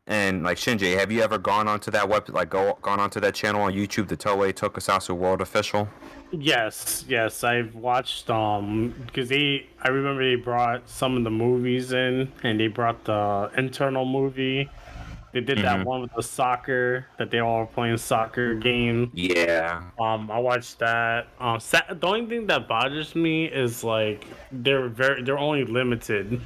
And 0.06 0.42
like 0.42 0.58
ShinJay, 0.58 0.98
have 0.98 1.10
you 1.10 1.22
ever 1.22 1.38
gone 1.38 1.66
onto 1.66 1.90
that 1.92 2.10
web, 2.10 2.28
like 2.28 2.50
go 2.50 2.76
gone 2.82 3.00
onto 3.00 3.20
that 3.20 3.34
channel 3.34 3.62
on 3.62 3.72
YouTube, 3.72 4.08
the 4.08 4.18
Toei 4.18 4.52
Tokusatsu 4.52 5.16
World 5.16 5.40
official? 5.40 5.88
Yes, 6.30 7.06
yes, 7.08 7.42
I've 7.42 7.74
watched 7.74 8.28
um 8.28 8.94
because 9.06 9.30
they 9.30 9.66
I 9.82 9.88
remember 9.88 10.22
they 10.22 10.34
brought 10.34 10.86
some 10.86 11.16
of 11.16 11.24
the 11.24 11.30
movies 11.30 11.90
in 11.92 12.30
and 12.42 12.60
they 12.60 12.66
brought 12.66 13.04
the 13.04 13.50
internal 13.56 14.04
movie. 14.04 14.68
They 15.32 15.40
did 15.40 15.58
that 15.58 15.86
one 15.86 16.00
with 16.02 16.12
the 16.14 16.22
soccer 16.22 17.06
that 17.18 17.30
they 17.30 17.38
all 17.38 17.60
were 17.60 17.66
playing 17.66 17.96
soccer 17.98 18.54
game. 18.54 19.12
Yeah, 19.14 19.82
Um, 20.00 20.28
I 20.30 20.38
watched 20.40 20.80
that. 20.80 21.28
Um, 21.38 21.60
sa- 21.60 21.82
the 21.88 22.06
only 22.06 22.26
thing 22.26 22.46
that 22.48 22.66
bothers 22.66 23.14
me 23.14 23.44
is 23.46 23.84
like 23.84 24.26
they're 24.50 24.88
very 24.88 25.22
they're 25.22 25.38
only 25.38 25.64
limited. 25.64 26.40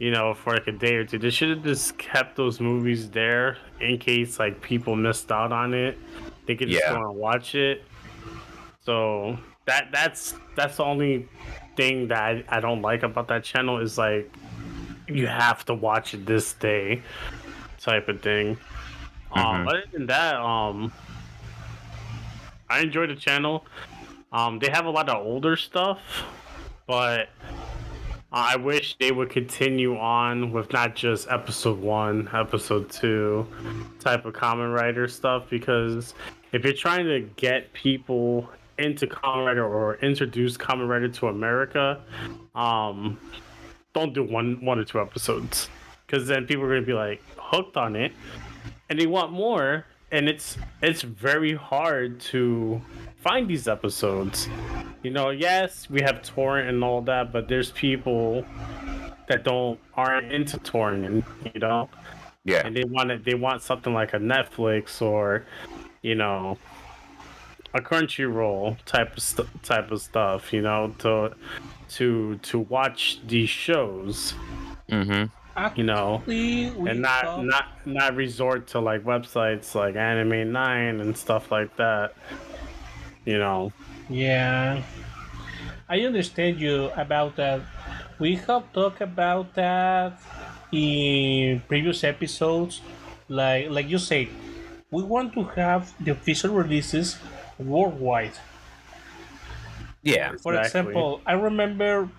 You 0.00 0.10
know, 0.10 0.32
for 0.32 0.54
like 0.54 0.66
a 0.66 0.72
day 0.72 0.94
or 0.96 1.04
two. 1.04 1.18
They 1.18 1.28
should 1.28 1.50
have 1.50 1.62
just 1.62 1.98
kept 1.98 2.34
those 2.34 2.58
movies 2.58 3.10
there 3.10 3.58
in 3.80 3.98
case 3.98 4.38
like 4.38 4.60
people 4.62 4.96
missed 4.96 5.30
out 5.30 5.52
on 5.52 5.74
it. 5.74 5.98
They 6.46 6.56
could 6.56 6.68
just 6.70 6.82
Yeah. 6.82 6.94
go 6.94 7.10
and 7.10 7.18
watch 7.18 7.54
it. 7.54 7.84
So 8.84 9.38
that 9.66 9.92
that's 9.92 10.34
that's 10.56 10.78
the 10.78 10.84
only 10.84 11.28
thing 11.76 12.08
that 12.08 12.18
I, 12.22 12.44
I 12.48 12.60
don't 12.60 12.80
like 12.82 13.02
about 13.02 13.28
that 13.28 13.44
channel 13.44 13.78
is 13.78 13.98
like 13.98 14.34
you 15.06 15.26
have 15.26 15.64
to 15.66 15.74
watch 15.74 16.14
it 16.14 16.24
this 16.24 16.54
day 16.54 17.02
type 17.80 18.08
of 18.08 18.20
thing. 18.20 18.58
Um, 19.32 19.44
Mhm. 19.44 19.68
other 19.68 19.84
than 19.92 20.06
that, 20.06 20.36
um, 20.36 20.92
I 22.68 22.80
enjoy 22.80 23.06
the 23.06 23.16
channel. 23.16 23.66
Um, 24.32 24.58
they 24.58 24.70
have 24.70 24.86
a 24.86 24.90
lot 24.90 25.08
of 25.08 25.24
older 25.24 25.56
stuff, 25.56 25.98
but 26.86 27.28
I 28.32 28.54
wish 28.56 28.96
they 28.98 29.10
would 29.10 29.30
continue 29.30 29.98
on 29.98 30.52
with 30.52 30.72
not 30.72 30.94
just 30.94 31.28
episode 31.30 31.80
one, 31.80 32.28
episode 32.32 32.90
two 32.90 33.46
type 33.98 34.24
of 34.24 34.34
Kamen 34.34 34.72
Rider 34.72 35.08
stuff 35.08 35.44
because 35.50 36.14
if 36.52 36.62
you're 36.64 36.72
trying 36.72 37.06
to 37.06 37.20
get 37.36 37.72
people 37.72 38.48
into 38.78 39.06
Kamen 39.08 39.46
Rider 39.46 39.64
or 39.64 39.96
introduce 39.96 40.56
Kamen 40.56 40.88
Rider 40.88 41.08
to 41.08 41.26
America, 41.28 42.00
um, 42.54 43.18
don't 43.94 44.14
do 44.14 44.22
one 44.22 44.64
one 44.64 44.78
or 44.78 44.84
two 44.84 45.00
episodes 45.00 45.68
because 46.06 46.28
then 46.28 46.46
people 46.46 46.64
are 46.64 46.68
gonna 46.68 46.82
be 46.86 46.92
like 46.92 47.20
hooked 47.50 47.76
on 47.76 47.96
it 47.96 48.12
and 48.88 48.98
they 48.98 49.06
want 49.06 49.32
more 49.32 49.84
and 50.12 50.28
it's 50.28 50.56
it's 50.82 51.02
very 51.02 51.54
hard 51.54 52.20
to 52.20 52.80
find 53.16 53.48
these 53.48 53.66
episodes 53.68 54.48
you 55.02 55.10
know 55.10 55.30
yes 55.30 55.88
we 55.90 56.00
have 56.00 56.22
torrent 56.22 56.68
and 56.68 56.82
all 56.84 57.00
that 57.02 57.32
but 57.32 57.48
there's 57.48 57.70
people 57.72 58.44
that 59.28 59.44
don't 59.44 59.78
aren't 59.94 60.32
into 60.32 60.56
torrent 60.58 61.24
you 61.54 61.60
know 61.60 61.88
Yeah. 62.44 62.64
and 62.66 62.74
they 62.76 62.84
want 62.84 63.10
it 63.10 63.24
they 63.24 63.34
want 63.34 63.62
something 63.62 63.92
like 63.94 64.14
a 64.14 64.18
netflix 64.18 65.02
or 65.02 65.44
you 66.02 66.14
know 66.14 66.56
a 67.74 67.80
crunchyroll 67.80 68.76
type 68.84 69.16
of 69.16 69.22
st- 69.22 69.62
type 69.62 69.90
of 69.92 70.00
stuff 70.02 70.52
you 70.52 70.62
know 70.62 70.94
to 70.98 71.32
to 71.96 72.36
to 72.38 72.58
watch 72.60 73.20
these 73.26 73.50
shows 73.50 74.34
Mm-hmm. 74.90 75.24
You 75.74 75.84
know 75.84 76.26
and 76.84 77.00
not 77.02 77.30
not 77.36 77.64
not 77.86 78.14
resort 78.14 78.68
to 78.68 78.80
like 78.80 79.02
websites 79.04 79.74
like 79.74 79.96
Anime 79.96 80.52
Nine 80.52 81.00
and 81.00 81.16
stuff 81.16 81.50
like 81.52 81.76
that. 81.76 82.16
You 83.24 83.38
know, 83.38 83.72
Yeah, 84.08 84.82
I 85.88 86.00
understand 86.00 86.60
you 86.60 86.90
about 86.96 87.36
that. 87.36 87.60
We 88.18 88.36
have 88.36 88.72
talked 88.72 89.00
about 89.00 89.54
that 89.54 90.20
in 90.72 91.60
previous 91.68 92.04
episodes. 92.04 92.80
Like 93.28 93.70
like 93.70 93.88
you 93.88 93.98
said, 93.98 94.28
we 94.90 95.02
want 95.02 95.34
to 95.34 95.44
have 95.56 95.92
the 96.02 96.12
official 96.12 96.54
releases 96.54 97.18
worldwide. 97.58 98.34
Yeah. 100.02 100.32
For 100.42 100.54
Exactly. 100.54 100.54
example, 100.54 101.22
I 101.26 101.32
remember, 101.34 102.10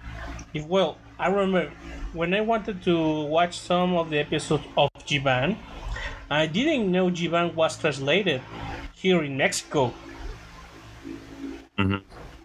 if 0.53 0.65
well, 0.65 1.00
I 1.21 1.27
remember 1.27 1.71
when 2.13 2.33
I 2.33 2.41
wanted 2.41 2.83
to 2.83 2.97
watch 3.25 3.57
some 3.59 3.95
of 3.95 4.09
the 4.09 4.19
episodes 4.19 4.65
of 4.77 4.89
Jiban, 5.07 5.55
I 6.29 6.47
didn't 6.47 6.91
know 6.91 7.09
Jiban 7.09 7.53
was 7.53 7.77
translated 7.77 8.41
here 8.93 9.23
in 9.23 9.37
Mexico. 9.37 9.93
Mm-hmm. 11.77 11.97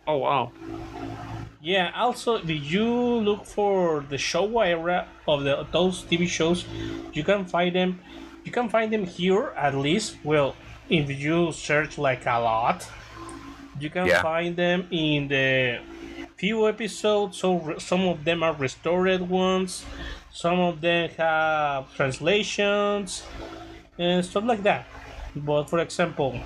oh 0.06 0.16
wow, 0.18 0.52
Yeah. 1.60 1.90
Also, 1.94 2.36
if 2.36 2.48
you 2.48 2.86
look 3.28 3.44
for 3.44 4.04
the 4.08 4.16
Showa 4.16 4.66
era 4.68 5.08
of 5.26 5.42
the 5.44 5.66
those 5.72 6.04
TV 6.04 6.26
shows, 6.28 6.64
you 7.12 7.24
can 7.24 7.44
find 7.44 7.74
them. 7.74 8.00
You 8.44 8.52
can 8.52 8.68
find 8.68 8.92
them 8.92 9.04
here 9.04 9.52
at 9.56 9.74
least. 9.74 10.16
Well, 10.24 10.54
if 10.88 11.10
you 11.10 11.52
search 11.52 11.98
like 11.98 12.24
a 12.26 12.38
lot, 12.38 12.88
you 13.80 13.90
can 13.90 14.06
Yeah. 14.06 14.22
find 14.22 14.54
them 14.56 14.86
in 14.90 15.28
the 15.28 15.80
few 16.36 16.68
episodes. 16.68 17.38
So 17.38 17.76
some 17.78 18.06
of 18.06 18.24
them 18.24 18.42
are 18.42 18.54
restored 18.54 19.28
ones. 19.28 19.84
Some 20.32 20.60
of 20.60 20.80
them 20.80 21.10
have 21.16 21.94
translations 21.94 23.24
and 23.98 24.24
stuff 24.24 24.44
like 24.44 24.62
that. 24.62 24.86
But 25.34 25.64
for 25.68 25.80
example, 25.80 26.38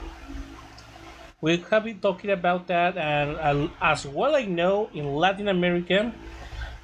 we 1.40 1.56
have 1.70 1.84
been 1.84 2.00
talking 2.00 2.30
about 2.30 2.66
that, 2.66 2.96
and 2.98 3.70
as 3.80 4.06
well 4.06 4.36
I 4.36 4.44
know, 4.44 4.90
in 4.92 5.14
Latin 5.14 5.48
America, 5.48 6.12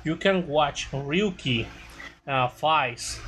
you 0.03 0.17
can 0.17 0.49
watch 0.49 0.91
Ryuki, 0.93 1.67
uh, 2.27 2.47
Vice, 2.49 3.21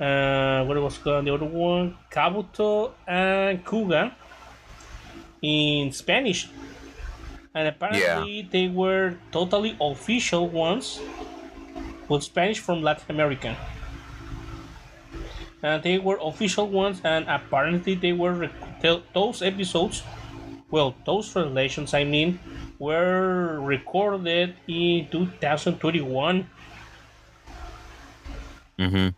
uh, 0.00 0.64
what 0.64 0.76
was 0.82 0.98
called 0.98 1.26
the 1.26 1.34
other 1.34 1.46
one, 1.46 1.96
Kabuto, 2.10 2.92
and 3.06 3.64
Kuuga 3.64 4.12
in 5.42 5.92
Spanish. 5.92 6.48
And 7.54 7.68
apparently, 7.68 8.48
they 8.50 8.68
were 8.68 9.16
totally 9.30 9.76
official 9.80 10.48
ones 10.48 11.00
with 12.08 12.22
Spanish 12.22 12.58
from 12.58 12.82
Latin 12.82 13.06
America. 13.08 13.56
And 15.62 15.82
they 15.82 15.98
were 15.98 16.18
official 16.20 16.68
ones, 16.68 17.00
and 17.04 17.24
apparently, 17.28 17.94
they 17.94 18.12
were 18.12 18.34
rec- 18.34 19.12
those 19.14 19.40
episodes 19.40 20.02
well, 20.74 20.96
those 21.06 21.30
translations, 21.30 21.94
I 21.94 22.02
mean, 22.02 22.40
were 22.80 23.60
recorded 23.60 24.56
in 24.66 25.06
2021. 25.08 26.50
Mm-hmm. 28.80 29.08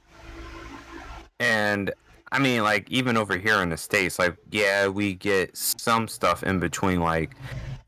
And 1.41 1.95
I 2.31 2.39
mean, 2.39 2.63
like 2.63 2.91
even 2.91 3.17
over 3.17 3.39
here 3.39 3.63
in 3.63 3.71
the 3.71 3.79
states, 3.79 4.19
like 4.19 4.37
yeah, 4.51 4.89
we 4.89 5.15
get 5.15 5.57
some 5.57 6.09
stuff 6.09 6.43
in 6.43 6.59
between. 6.59 7.01
Like 7.01 7.35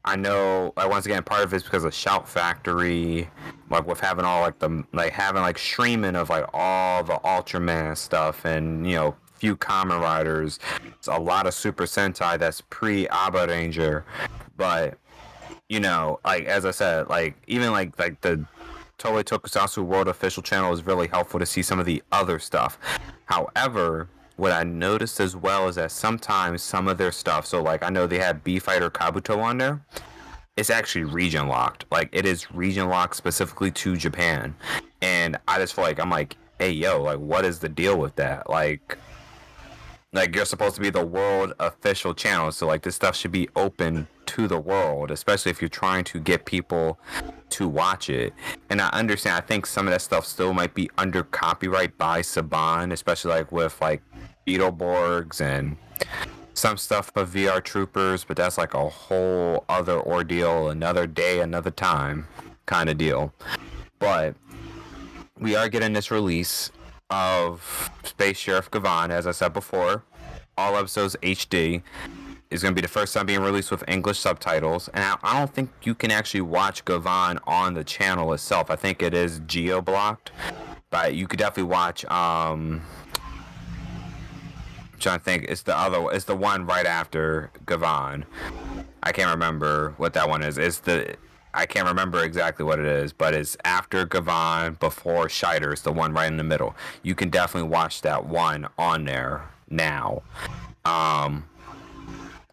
I 0.08 0.16
know, 0.16 0.72
like 0.74 0.88
once 0.88 1.04
again, 1.04 1.22
part 1.22 1.44
of 1.44 1.52
it's 1.52 1.62
because 1.62 1.84
of 1.84 1.92
Shout 1.92 2.26
Factory, 2.26 3.28
like 3.68 3.86
with 3.86 4.00
having 4.00 4.24
all 4.24 4.40
like 4.40 4.58
the 4.58 4.82
like 4.94 5.12
having 5.12 5.42
like 5.42 5.58
streaming 5.58 6.16
of 6.16 6.30
like 6.30 6.46
all 6.54 7.04
the 7.04 7.16
Ultraman 7.16 7.94
stuff, 7.94 8.46
and 8.46 8.88
you 8.88 8.96
know, 8.96 9.14
few 9.34 9.54
Kamen 9.54 10.00
Riders, 10.00 10.60
It's 10.86 11.08
a 11.08 11.18
lot 11.18 11.46
of 11.46 11.52
Super 11.52 11.84
Sentai 11.84 12.38
that's 12.38 12.62
pre 12.70 13.06
Abaranger, 13.08 14.04
but 14.56 14.96
you 15.68 15.78
know, 15.78 16.20
like 16.24 16.46
as 16.46 16.64
I 16.64 16.70
said, 16.70 17.10
like 17.10 17.36
even 17.46 17.70
like 17.72 17.98
like 17.98 18.18
the 18.22 18.46
Toei 18.98 19.22
Tokusatsu 19.22 19.84
World 19.84 20.08
official 20.08 20.42
channel 20.42 20.72
is 20.72 20.86
really 20.86 21.08
helpful 21.08 21.38
to 21.38 21.44
see 21.44 21.60
some 21.60 21.78
of 21.78 21.84
the 21.84 22.02
other 22.12 22.38
stuff. 22.38 22.78
However, 23.26 24.08
what 24.38 24.52
I 24.52 24.62
noticed 24.62 25.18
as 25.18 25.34
well 25.34 25.66
is 25.68 25.74
that 25.74 25.90
sometimes 25.90 26.62
some 26.62 26.86
of 26.86 26.96
their 26.96 27.10
stuff, 27.10 27.44
so 27.44 27.60
like 27.60 27.82
I 27.82 27.90
know 27.90 28.06
they 28.06 28.20
have 28.20 28.44
B 28.44 28.60
Fighter 28.60 28.88
Kabuto 28.88 29.38
on 29.38 29.58
there, 29.58 29.80
it's 30.56 30.70
actually 30.70 31.04
region 31.04 31.48
locked. 31.48 31.84
Like 31.90 32.08
it 32.12 32.24
is 32.24 32.50
region 32.52 32.88
locked 32.88 33.16
specifically 33.16 33.72
to 33.72 33.96
Japan. 33.96 34.54
And 35.02 35.36
I 35.48 35.58
just 35.58 35.74
feel 35.74 35.84
like 35.84 35.98
I'm 35.98 36.10
like, 36.10 36.36
hey 36.58 36.70
yo, 36.70 37.02
like 37.02 37.18
what 37.18 37.44
is 37.44 37.58
the 37.58 37.68
deal 37.68 37.98
with 37.98 38.14
that? 38.16 38.48
Like 38.48 38.96
like 40.12 40.34
you're 40.34 40.44
supposed 40.44 40.74
to 40.74 40.80
be 40.80 40.90
the 40.90 41.04
world 41.04 41.52
official 41.60 42.14
channel 42.14 42.50
so 42.50 42.66
like 42.66 42.82
this 42.82 42.96
stuff 42.96 43.14
should 43.14 43.32
be 43.32 43.48
open 43.56 44.06
to 44.26 44.48
the 44.48 44.58
world 44.58 45.10
especially 45.10 45.50
if 45.50 45.60
you're 45.60 45.68
trying 45.68 46.04
to 46.04 46.18
get 46.18 46.44
people 46.44 46.98
to 47.50 47.68
watch 47.68 48.10
it. 48.10 48.32
And 48.70 48.80
i 48.80 48.88
understand 48.88 49.36
i 49.36 49.40
think 49.40 49.66
some 49.66 49.86
of 49.86 49.92
that 49.92 50.00
stuff 50.00 50.26
still 50.26 50.52
might 50.52 50.74
be 50.74 50.90
under 50.98 51.22
copyright 51.22 51.96
by 51.98 52.22
saban 52.22 52.92
especially 52.92 53.32
like 53.32 53.52
with 53.52 53.80
like 53.80 54.02
beetleborgs 54.46 55.40
and 55.40 55.76
some 56.54 56.76
stuff 56.76 57.12
of 57.14 57.30
vr 57.30 57.62
troopers 57.62 58.24
but 58.24 58.36
that's 58.36 58.58
like 58.58 58.74
a 58.74 58.88
whole 58.88 59.64
other 59.68 60.00
ordeal 60.00 60.70
another 60.70 61.06
day 61.06 61.40
another 61.40 61.70
time 61.70 62.26
kind 62.68 62.88
of 62.88 62.98
deal. 62.98 63.32
But 63.98 64.36
we 65.40 65.56
are 65.56 65.68
getting 65.68 65.92
this 65.94 66.12
release 66.12 66.70
of 67.10 67.90
Space 68.04 68.36
Sheriff 68.36 68.70
Gavan, 68.70 69.10
as 69.10 69.26
I 69.26 69.32
said 69.32 69.52
before. 69.52 70.04
All 70.56 70.76
episodes 70.76 71.16
HD 71.22 71.82
is 72.50 72.62
going 72.62 72.74
to 72.74 72.74
be 72.74 72.82
the 72.82 72.88
first 72.92 73.14
time 73.14 73.26
being 73.26 73.40
released 73.40 73.70
with 73.70 73.84
English 73.88 74.18
subtitles, 74.18 74.88
and 74.88 75.16
I, 75.22 75.38
don't 75.38 75.52
think 75.52 75.70
you 75.82 75.94
can 75.94 76.10
actually 76.10 76.40
watch 76.40 76.84
Gavan 76.84 77.38
on 77.46 77.74
the 77.74 77.84
channel 77.84 78.32
itself. 78.32 78.70
I 78.70 78.76
think 78.76 79.02
it 79.02 79.14
is 79.14 79.40
geo 79.46 79.80
blocked, 79.80 80.32
but 80.90 81.14
you 81.14 81.26
could 81.26 81.38
definitely 81.38 81.70
watch. 81.70 82.04
Um, 82.06 82.82
I'm 84.92 84.98
trying 84.98 85.18
to 85.18 85.24
think, 85.24 85.44
it's 85.44 85.62
the 85.62 85.76
other, 85.76 86.10
it's 86.10 86.24
the 86.24 86.36
one 86.36 86.66
right 86.66 86.86
after 86.86 87.50
Gavan. 87.66 88.24
I 89.02 89.12
can't 89.12 89.30
remember 89.30 89.94
what 89.96 90.14
that 90.14 90.28
one 90.28 90.42
is. 90.42 90.58
It's 90.58 90.80
the 90.80 91.16
I 91.54 91.66
can't 91.66 91.88
remember 91.88 92.22
exactly 92.22 92.64
what 92.64 92.78
it 92.78 92.86
is, 92.86 93.12
but 93.12 93.34
it's 93.34 93.56
after 93.64 94.04
Gavan, 94.04 94.74
before 94.74 95.26
Shaider. 95.26 95.72
It's 95.72 95.82
the 95.82 95.92
one 95.92 96.12
right 96.12 96.26
in 96.28 96.36
the 96.36 96.44
middle. 96.44 96.74
You 97.02 97.14
can 97.14 97.30
definitely 97.30 97.68
watch 97.68 98.02
that 98.02 98.26
one 98.26 98.68
on 98.78 99.04
there 99.04 99.48
now. 99.70 100.22
Um, 100.84 101.44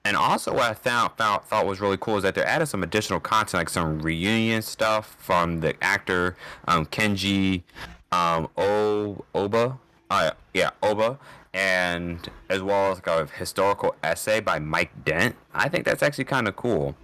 and 0.03 0.15
also, 0.15 0.53
what 0.53 0.63
I 0.63 0.73
found, 0.73 1.13
found 1.17 1.43
thought 1.45 1.65
was 1.65 1.81
really 1.81 1.97
cool 1.97 2.17
is 2.17 2.23
that 2.23 2.35
they're 2.35 2.47
adding 2.47 2.67
some 2.67 2.83
additional 2.83 3.19
content, 3.19 3.61
like 3.61 3.69
some 3.69 3.99
reunion 3.99 4.61
stuff 4.61 5.15
from 5.19 5.61
the 5.61 5.75
actor 5.83 6.37
um, 6.67 6.85
Kenji 6.85 7.63
um, 8.11 8.47
o- 8.57 9.25
Oba. 9.33 9.77
Uh, 10.11 10.31
yeah, 10.53 10.69
Oba, 10.83 11.17
and 11.55 12.29
as 12.49 12.61
well 12.61 12.91
as 12.91 12.97
like 12.97 13.07
a 13.07 13.25
historical 13.25 13.95
essay 14.03 14.39
by 14.39 14.59
Mike 14.59 14.91
Dent. 15.03 15.35
I 15.53 15.67
think 15.67 15.85
that's 15.85 16.03
actually 16.03 16.25
kind 16.25 16.47
of 16.47 16.55
cool. 16.55 16.95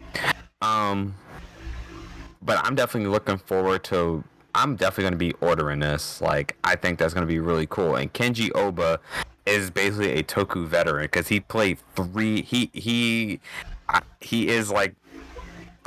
Um, 0.62 1.16
but 2.42 2.58
I'm 2.64 2.76
definitely 2.76 3.10
looking 3.10 3.38
forward 3.38 3.84
to. 3.86 4.24
I'm 4.54 4.76
definitely 4.76 5.04
going 5.04 5.14
to 5.14 5.18
be 5.18 5.34
ordering 5.46 5.80
this. 5.80 6.20
Like, 6.22 6.58
I 6.64 6.76
think 6.76 7.00
that's 7.00 7.14
going 7.14 7.26
to 7.26 7.32
be 7.32 7.40
really 7.40 7.68
cool. 7.68 7.96
And 7.96 8.12
Kenji 8.12 8.52
Oba 8.54 9.00
is 9.46 9.70
basically 9.70 10.12
a 10.20 10.24
Toku 10.24 10.68
veteran 10.68 11.06
because 11.06 11.28
he 11.28 11.40
played 11.40 11.78
three. 11.96 12.42
He 12.42 12.70
he 12.74 13.40
he 14.20 14.48
is 14.50 14.72
like 14.72 14.96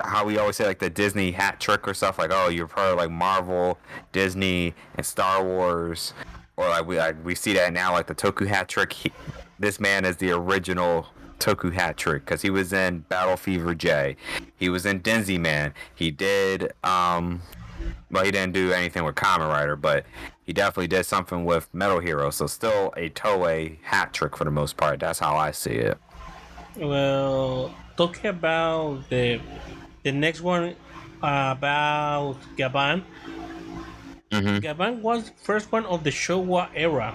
how 0.02 0.24
we 0.24 0.38
always 0.38 0.56
say 0.56 0.66
like 0.66 0.80
the 0.80 0.90
Disney 0.90 1.30
hat 1.30 1.60
trick 1.60 1.86
or 1.86 1.94
stuff 1.94 2.18
like 2.18 2.30
oh 2.32 2.48
you're 2.48 2.66
part 2.66 2.92
of 2.92 2.98
like 2.98 3.10
Marvel, 3.10 3.78
Disney, 4.12 4.74
and 4.96 5.06
Star 5.06 5.44
Wars, 5.44 6.14
or 6.56 6.68
like 6.68 6.86
we 6.86 6.98
like, 6.98 7.16
we 7.24 7.34
see 7.34 7.52
that 7.54 7.72
now 7.72 7.92
like 7.92 8.06
the 8.06 8.14
Toku 8.14 8.46
hat 8.46 8.68
trick. 8.68 8.92
He, 8.92 9.12
this 9.58 9.78
man 9.78 10.04
is 10.04 10.16
the 10.16 10.32
original 10.32 11.06
Toku 11.38 11.72
hat 11.72 11.96
trick 11.96 12.24
because 12.24 12.42
he 12.42 12.50
was 12.50 12.72
in 12.72 13.00
Battle 13.00 13.36
Fever 13.36 13.74
J, 13.74 14.16
he 14.56 14.68
was 14.68 14.86
in 14.86 15.00
Denziman, 15.00 15.72
he 15.94 16.10
did 16.10 16.72
um, 16.82 17.42
well 18.10 18.24
he 18.24 18.30
didn't 18.30 18.52
do 18.52 18.72
anything 18.72 19.04
with 19.04 19.14
Kamen 19.14 19.48
Rider, 19.48 19.76
but 19.76 20.06
he 20.44 20.52
definitely 20.52 20.88
did 20.88 21.04
something 21.04 21.44
with 21.44 21.72
Metal 21.72 22.00
Hero. 22.00 22.30
So 22.30 22.46
still 22.46 22.92
a 22.96 23.10
Toei 23.10 23.78
hat 23.82 24.12
trick 24.12 24.36
for 24.36 24.44
the 24.44 24.50
most 24.50 24.76
part. 24.76 25.00
That's 25.00 25.18
how 25.18 25.36
I 25.36 25.50
see 25.52 25.70
it. 25.72 25.98
Well, 26.76 27.74
talking 27.96 28.26
about 28.26 29.08
the 29.08 29.40
the 30.02 30.12
next 30.12 30.40
one 30.40 30.76
uh, 31.22 31.54
about 31.56 32.36
Gavan. 32.56 33.04
hmm 34.32 34.58
Gavan 34.58 35.00
was 35.02 35.30
the 35.30 35.36
first 35.42 35.72
one 35.72 35.86
of 35.86 36.04
the 36.04 36.10
Showa 36.10 36.68
era. 36.74 37.14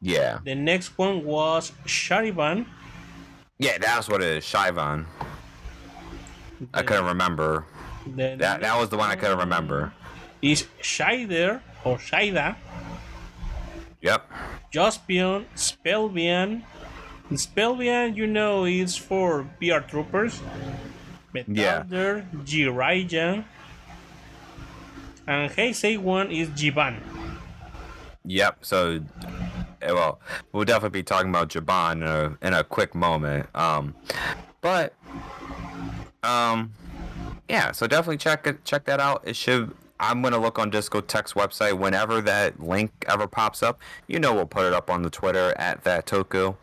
Yeah, 0.00 0.38
The 0.44 0.54
next 0.54 0.96
one 0.96 1.24
was 1.24 1.72
Sharivan. 1.84 2.66
Yeah, 3.58 3.78
that's 3.78 4.08
what 4.08 4.22
it 4.22 4.28
is. 4.38 4.44
Shivan. 4.44 5.06
I 6.74 6.82
couldn't 6.82 7.06
remember. 7.06 7.64
The 8.06 8.36
That 8.38 8.60
that 8.60 8.78
was 8.78 8.88
the 8.88 8.96
one 8.96 9.10
I 9.10 9.16
couldn't 9.16 9.38
remember. 9.38 9.92
is 10.42 10.66
Shaider 10.82 11.60
or 11.84 11.98
Shida, 11.98 12.56
Yep. 14.00 14.30
Jaspion, 14.72 15.44
Spielban. 15.56 16.62
Spielban, 17.32 18.16
you 18.16 18.26
know, 18.26 18.64
is 18.64 18.96
for 18.96 19.46
VR 19.60 19.86
Troopers. 19.86 20.40
Yeah. 21.34 21.82
Metalder, 21.82 22.24
Jiraiya. 22.44 23.44
And 25.26 25.50
Heisei 25.52 25.98
one 25.98 26.30
is 26.30 26.48
Jiban. 26.50 27.00
Yep. 28.24 28.58
So, 28.64 29.00
well, 29.82 30.20
we'll 30.52 30.64
definitely 30.64 31.00
be 31.00 31.04
talking 31.04 31.30
about 31.30 31.48
Jiban 31.48 31.92
in 31.96 32.02
a, 32.02 32.38
in 32.46 32.54
a 32.54 32.64
quick 32.64 32.94
moment. 32.94 33.48
Um, 33.54 33.94
but, 34.60 34.94
um, 36.22 36.72
yeah. 37.48 37.72
So 37.72 37.86
definitely 37.86 38.18
check 38.18 38.46
it, 38.46 38.64
check 38.64 38.84
that 38.84 39.00
out. 39.00 39.22
It 39.24 39.36
should. 39.36 39.74
I'm 40.00 40.22
gonna 40.22 40.38
look 40.38 40.60
on 40.60 40.70
Discotek's 40.70 41.32
website 41.32 41.76
whenever 41.76 42.20
that 42.20 42.60
link 42.60 42.92
ever 43.08 43.26
pops 43.26 43.62
up. 43.62 43.80
You 44.06 44.20
know, 44.20 44.32
we'll 44.32 44.46
put 44.46 44.64
it 44.64 44.72
up 44.72 44.90
on 44.90 45.02
the 45.02 45.10
Twitter 45.10 45.54
at 45.56 45.82
that 45.84 46.06
Toku, 46.06 46.54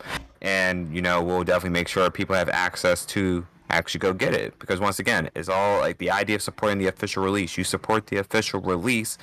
and 0.41 0.93
you 0.95 1.01
know, 1.01 1.21
we'll 1.21 1.43
definitely 1.43 1.71
make 1.71 1.89
sure 1.89 2.09
people 2.09 2.35
have 2.35 2.47
access 2.49 3.05
to 3.07 3.45
actually 3.71 3.99
go 3.99 4.13
get 4.13 4.33
it 4.33 4.57
because 4.59 4.79
once 4.79 4.99
again, 4.99 5.29
it's 5.35 5.49
all 5.49 5.79
like 5.79 5.97
the 5.97 6.11
idea 6.11 6.35
of 6.35 6.41
supporting 6.41 6.77
the 6.77 6.87
official 6.87 7.23
release. 7.23 7.57
You 7.57 7.63
support 7.63 8.07
the 8.07 8.17
official 8.17 8.61
release 8.61 9.17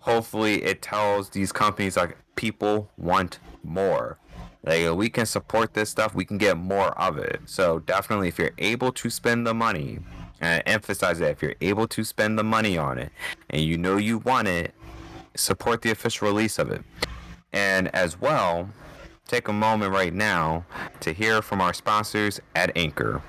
hopefully 0.00 0.62
it 0.64 0.82
tells 0.82 1.30
these 1.30 1.52
companies 1.52 1.96
like 1.96 2.16
people 2.34 2.90
want 2.96 3.38
more. 3.62 4.18
Like 4.64 4.94
we 4.94 5.08
can 5.08 5.24
support 5.26 5.72
this 5.72 5.88
stuff 5.88 6.14
we 6.14 6.24
can 6.24 6.38
get 6.38 6.56
more 6.56 6.98
of 6.98 7.16
it. 7.18 7.40
So 7.46 7.78
definitely 7.80 8.28
if 8.28 8.38
you're 8.38 8.52
able 8.58 8.92
to 8.92 9.08
spend 9.08 9.46
the 9.46 9.54
money 9.54 10.00
and 10.40 10.62
I 10.66 10.70
emphasize 10.70 11.18
that 11.18 11.30
if 11.30 11.42
you're 11.42 11.54
able 11.60 11.86
to 11.88 12.04
spend 12.04 12.38
the 12.38 12.44
money 12.44 12.76
on 12.76 12.98
it 12.98 13.12
and 13.50 13.62
you 13.62 13.78
know 13.78 13.96
you 13.96 14.18
want 14.18 14.48
it 14.48 14.74
support 15.34 15.82
the 15.82 15.90
official 15.90 16.28
release 16.28 16.58
of 16.58 16.70
it. 16.70 16.82
And 17.52 17.94
as 17.94 18.20
well 18.20 18.68
take 19.26 19.48
a 19.48 19.52
moment 19.52 19.92
right 19.92 20.12
now 20.12 20.64
to 20.98 21.12
hear 21.12 21.40
from 21.40 21.60
our 21.60 21.72
sponsors 21.72 22.40
at 22.56 22.76
anchor. 22.76 23.22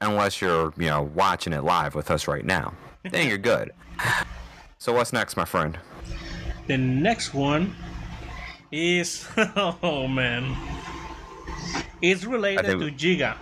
Unless 0.00 0.40
you're 0.40 0.72
you 0.76 0.86
know 0.86 1.02
watching 1.02 1.52
it 1.52 1.64
live 1.64 1.94
with 1.94 2.10
us 2.10 2.28
right 2.28 2.44
now 2.44 2.74
then 3.10 3.28
you're 3.28 3.38
good 3.38 3.72
so 4.86 4.92
what's 4.92 5.12
next, 5.12 5.36
my 5.36 5.44
friend? 5.44 5.76
The 6.68 6.76
next 6.76 7.34
one 7.34 7.74
is 8.70 9.26
oh 9.56 10.06
man, 10.06 10.56
it's 12.00 12.24
related 12.24 12.64
think 12.66 12.80
to 12.80 12.90
Giga. 12.92 13.34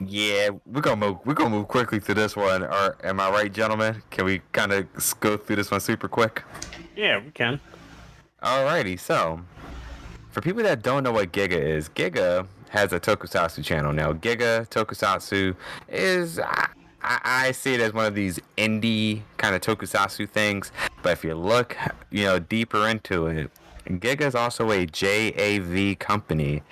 Yeah, 0.00 0.48
we're 0.64 0.80
gonna 0.80 0.96
move. 0.96 1.18
We're 1.26 1.34
gonna 1.34 1.50
move 1.50 1.68
quickly 1.68 2.00
through 2.00 2.14
this 2.14 2.34
one. 2.34 2.62
Or 2.62 2.96
am 3.04 3.20
I 3.20 3.28
right, 3.28 3.52
gentlemen? 3.52 4.02
Can 4.08 4.24
we 4.24 4.40
kind 4.52 4.72
of 4.72 4.86
go 5.20 5.36
through 5.36 5.56
this 5.56 5.70
one 5.70 5.80
super 5.80 6.08
quick? 6.08 6.42
Yeah, 6.96 7.22
we 7.22 7.30
can. 7.30 7.60
Alrighty. 8.42 8.98
So, 8.98 9.42
for 10.30 10.40
people 10.40 10.62
that 10.62 10.80
don't 10.82 11.02
know 11.02 11.12
what 11.12 11.30
Giga 11.30 11.60
is, 11.60 11.90
Giga 11.90 12.46
has 12.70 12.94
a 12.94 13.00
Tokusatsu 13.00 13.62
channel 13.62 13.92
now. 13.92 14.14
Giga 14.14 14.66
Tokusatsu 14.70 15.54
is. 15.90 16.38
I, 16.38 16.68
I 17.06 17.20
I 17.46 17.52
see 17.52 17.74
it 17.74 17.80
as 17.80 17.92
one 17.92 18.04
of 18.04 18.14
these 18.14 18.40
indie 18.58 19.22
kind 19.36 19.54
of 19.54 19.60
tokusatsu 19.60 20.28
things, 20.28 20.72
but 21.02 21.12
if 21.12 21.24
you 21.24 21.34
look, 21.34 21.76
you 22.10 22.24
know, 22.24 22.38
deeper 22.38 22.88
into 22.88 23.26
it, 23.28 23.50
Giga 23.88 24.22
is 24.22 24.34
also 24.34 24.70
a 24.72 24.86
JAV 24.86 25.98
company. 25.98 26.62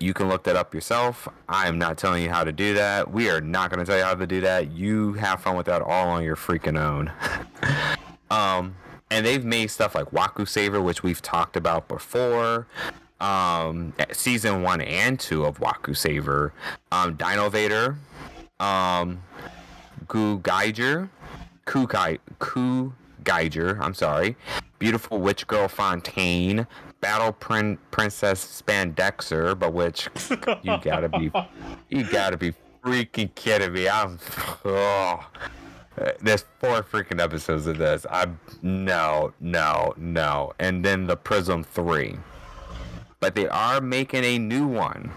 You 0.00 0.14
can 0.14 0.28
look 0.28 0.44
that 0.44 0.56
up 0.56 0.74
yourself. 0.74 1.28
I 1.48 1.66
am 1.66 1.78
not 1.78 1.98
telling 1.98 2.22
you 2.22 2.30
how 2.30 2.44
to 2.44 2.52
do 2.52 2.74
that. 2.74 3.10
We 3.10 3.30
are 3.30 3.40
not 3.40 3.70
going 3.70 3.84
to 3.84 3.86
tell 3.86 3.98
you 3.98 4.04
how 4.04 4.14
to 4.14 4.26
do 4.26 4.40
that. 4.42 4.70
You 4.70 5.14
have 5.14 5.40
fun 5.42 5.56
with 5.56 5.66
that 5.66 5.82
all 5.82 6.08
on 6.08 6.22
your 6.22 6.36
freaking 6.36 6.78
own. 6.78 7.10
um, 8.30 8.74
and 9.10 9.24
they've 9.24 9.44
made 9.44 9.68
stuff 9.68 9.94
like 9.94 10.10
Waku 10.10 10.46
Saver, 10.46 10.80
which 10.80 11.02
we've 11.02 11.22
talked 11.22 11.56
about 11.56 11.88
before. 11.88 12.66
Um, 13.20 13.94
season 14.12 14.62
one 14.62 14.80
and 14.80 15.18
two 15.18 15.44
of 15.44 15.58
Waku 15.58 15.96
Saver, 15.96 16.52
um, 16.92 17.14
Dino 17.14 17.48
Vader, 17.48 17.96
um, 18.60 19.22
Gu 20.08 20.38
Geiger, 20.38 21.10
Ku 21.64 21.86
Ku 22.38 22.92
Geiger. 23.22 23.78
I'm 23.80 23.94
sorry. 23.94 24.36
Beautiful 24.78 25.18
Witch 25.18 25.46
Girl 25.46 25.68
Fontaine, 25.68 26.66
Battle 27.00 27.32
Prin- 27.32 27.78
Princess 27.90 28.62
Spandexer, 28.62 29.58
but 29.58 29.72
which 29.72 30.08
you 30.62 30.78
gotta 30.82 31.08
be, 31.08 31.30
you 31.88 32.04
gotta 32.04 32.36
be 32.36 32.52
freaking 32.82 33.34
kidding 33.34 33.72
me. 33.72 33.88
I'm, 33.88 34.18
oh. 34.64 35.26
There's 36.20 36.44
four 36.58 36.82
freaking 36.82 37.20
episodes 37.20 37.68
of 37.68 37.78
this. 37.78 38.04
I 38.10 38.26
no, 38.62 39.32
no, 39.38 39.94
no, 39.96 40.52
and 40.58 40.84
then 40.84 41.06
the 41.06 41.16
Prism 41.16 41.62
Three. 41.62 42.16
But 43.20 43.36
they 43.36 43.46
are 43.46 43.80
making 43.80 44.24
a 44.24 44.38
new 44.38 44.66
one 44.66 45.12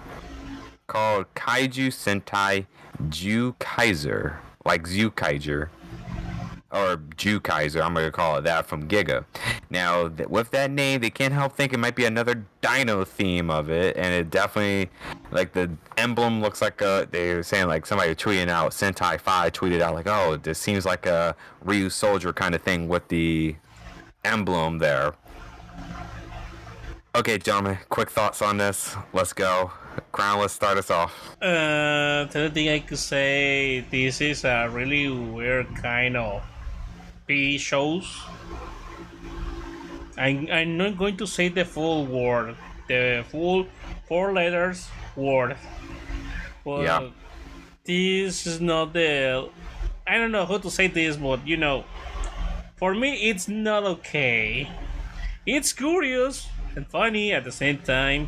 called 0.85 1.25
Kaiju 1.33 1.87
Sentai 1.87 2.67
Ju 3.09 3.53
Kaiser, 3.59 4.39
like 4.67 4.85
Zu 4.85 5.09
Kaiser, 5.11 5.71
or 6.71 7.01
Ju 7.15 7.39
Kaiser. 7.39 7.81
I'm 7.81 7.93
gonna 7.93 8.11
call 8.11 8.37
it 8.37 8.43
that 8.43 8.67
from 8.67 8.87
Giga. 8.87 9.25
Now, 9.69 10.09
th- 10.09 10.27
with 10.29 10.51
that 10.51 10.69
name, 10.69 11.01
they 11.01 11.09
can't 11.09 11.33
help 11.33 11.53
think 11.55 11.73
it 11.73 11.79
might 11.79 11.95
be 11.95 12.05
another 12.05 12.45
Dino 12.61 13.05
theme 13.05 13.49
of 13.49 13.69
it, 13.69 13.95
and 13.95 14.13
it 14.13 14.29
definitely, 14.29 14.91
like 15.31 15.53
the 15.53 15.71
emblem 15.95 16.41
looks 16.41 16.61
like 16.61 16.81
a. 16.81 17.07
They 17.09 17.33
were 17.33 17.43
saying 17.43 17.67
like 17.67 17.85
somebody 17.85 18.13
tweeting 18.13 18.49
out 18.49 18.73
Sentai 18.73 19.19
Five 19.19 19.53
tweeted 19.53 19.79
out 19.81 19.95
like, 19.95 20.07
oh, 20.07 20.37
this 20.37 20.59
seems 20.59 20.85
like 20.85 21.05
a 21.05 21.35
Ryusoulger 21.65 22.35
kind 22.35 22.53
of 22.53 22.61
thing 22.61 22.89
with 22.89 23.07
the 23.07 23.55
emblem 24.25 24.79
there. 24.79 25.13
Okay, 27.15 27.37
gentlemen, 27.37 27.79
quick 27.89 28.11
thoughts 28.11 28.41
on 28.41 28.57
this. 28.57 28.95
Let's 29.13 29.33
go. 29.33 29.71
Crown, 30.11 30.39
let's 30.39 30.53
start 30.53 30.77
us 30.77 30.89
off. 30.91 31.13
Uh, 31.41 32.25
the 32.25 32.49
thing 32.53 32.69
I 32.69 32.79
could 32.79 32.97
say, 32.97 33.81
this 33.91 34.21
is 34.21 34.43
a 34.45 34.69
really 34.71 35.09
weird 35.09 35.67
kind 35.75 36.17
of 36.17 36.43
P 37.25 37.57
shows. 37.57 38.05
I, 40.17 40.47
I'm 40.51 40.77
not 40.77 40.97
going 40.97 41.17
to 41.17 41.27
say 41.27 41.49
the 41.49 41.65
full 41.65 42.05
word, 42.05 42.55
the 42.87 43.23
full 43.29 43.67
four 44.07 44.33
letters 44.33 44.87
word. 45.15 45.57
Well, 46.63 46.83
Yeah. 46.83 47.09
This 47.85 48.45
is 48.45 48.59
not 48.59 48.91
the. 48.91 49.49
I 50.05 50.17
don't 50.17 50.31
know 50.33 50.45
how 50.45 50.57
to 50.57 50.69
say 50.69 50.87
this, 50.87 51.15
but 51.15 51.47
you 51.47 51.55
know, 51.55 51.85
for 52.75 52.93
me, 52.93 53.29
it's 53.29 53.47
not 53.47 53.83
okay. 53.83 54.69
It's 55.45 55.71
curious 55.71 56.49
and 56.75 56.85
funny 56.85 57.31
at 57.31 57.45
the 57.45 57.51
same 57.51 57.77
time 57.77 58.27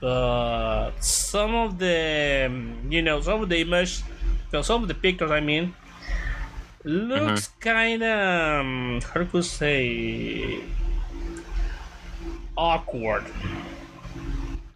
but 0.00 0.92
some 1.00 1.54
of 1.54 1.78
the 1.78 2.44
um, 2.46 2.80
you 2.90 3.02
know 3.02 3.20
some 3.20 3.42
of 3.42 3.48
the 3.48 3.60
image 3.60 4.02
well, 4.52 4.62
some 4.62 4.82
of 4.82 4.88
the 4.88 4.94
pictures 4.94 5.30
i 5.30 5.40
mean 5.40 5.74
looks 6.84 7.48
kind 7.60 8.02
of 8.02 8.60
um, 8.60 9.00
how 9.12 9.22
to 9.22 9.42
say 9.42 10.62
awkward 12.56 13.24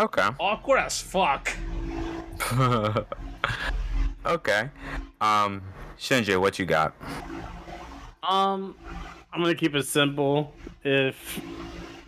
Okay. 0.00 0.28
awkward 0.40 0.78
as 0.78 1.00
fuck 1.00 1.50
okay. 4.26 4.70
Um, 5.20 5.62
ShinJay, 5.98 6.40
what 6.40 6.58
you 6.58 6.66
got? 6.66 6.94
Um, 8.22 8.74
I'm 9.32 9.40
gonna 9.40 9.54
keep 9.54 9.74
it 9.74 9.84
simple. 9.84 10.52
If 10.82 11.40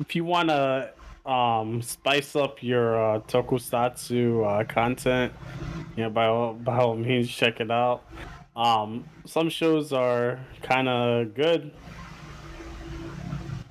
if 0.01 0.14
you 0.17 0.25
want 0.25 0.51
a 0.51 0.93
um, 1.27 1.83
spice 1.83 2.37
up 2.37 2.62
your 2.62 3.16
uh, 3.16 3.20
tokusatsu 3.20 4.45
uh, 4.45 4.64
content, 4.64 5.33
you 5.97 6.05
know, 6.05 6.11
by 6.11 6.27
all, 6.27 6.55
by 6.55 6.79
all 6.79 6.97
means, 6.97 7.29
check 7.29 7.61
it 7.61 7.70
out. 7.70 8.03
Um, 8.55 9.05
some 9.27 9.51
shows 9.51 9.93
are 9.93 10.41
kind 10.62 10.89
of 10.89 11.35
good 11.35 11.72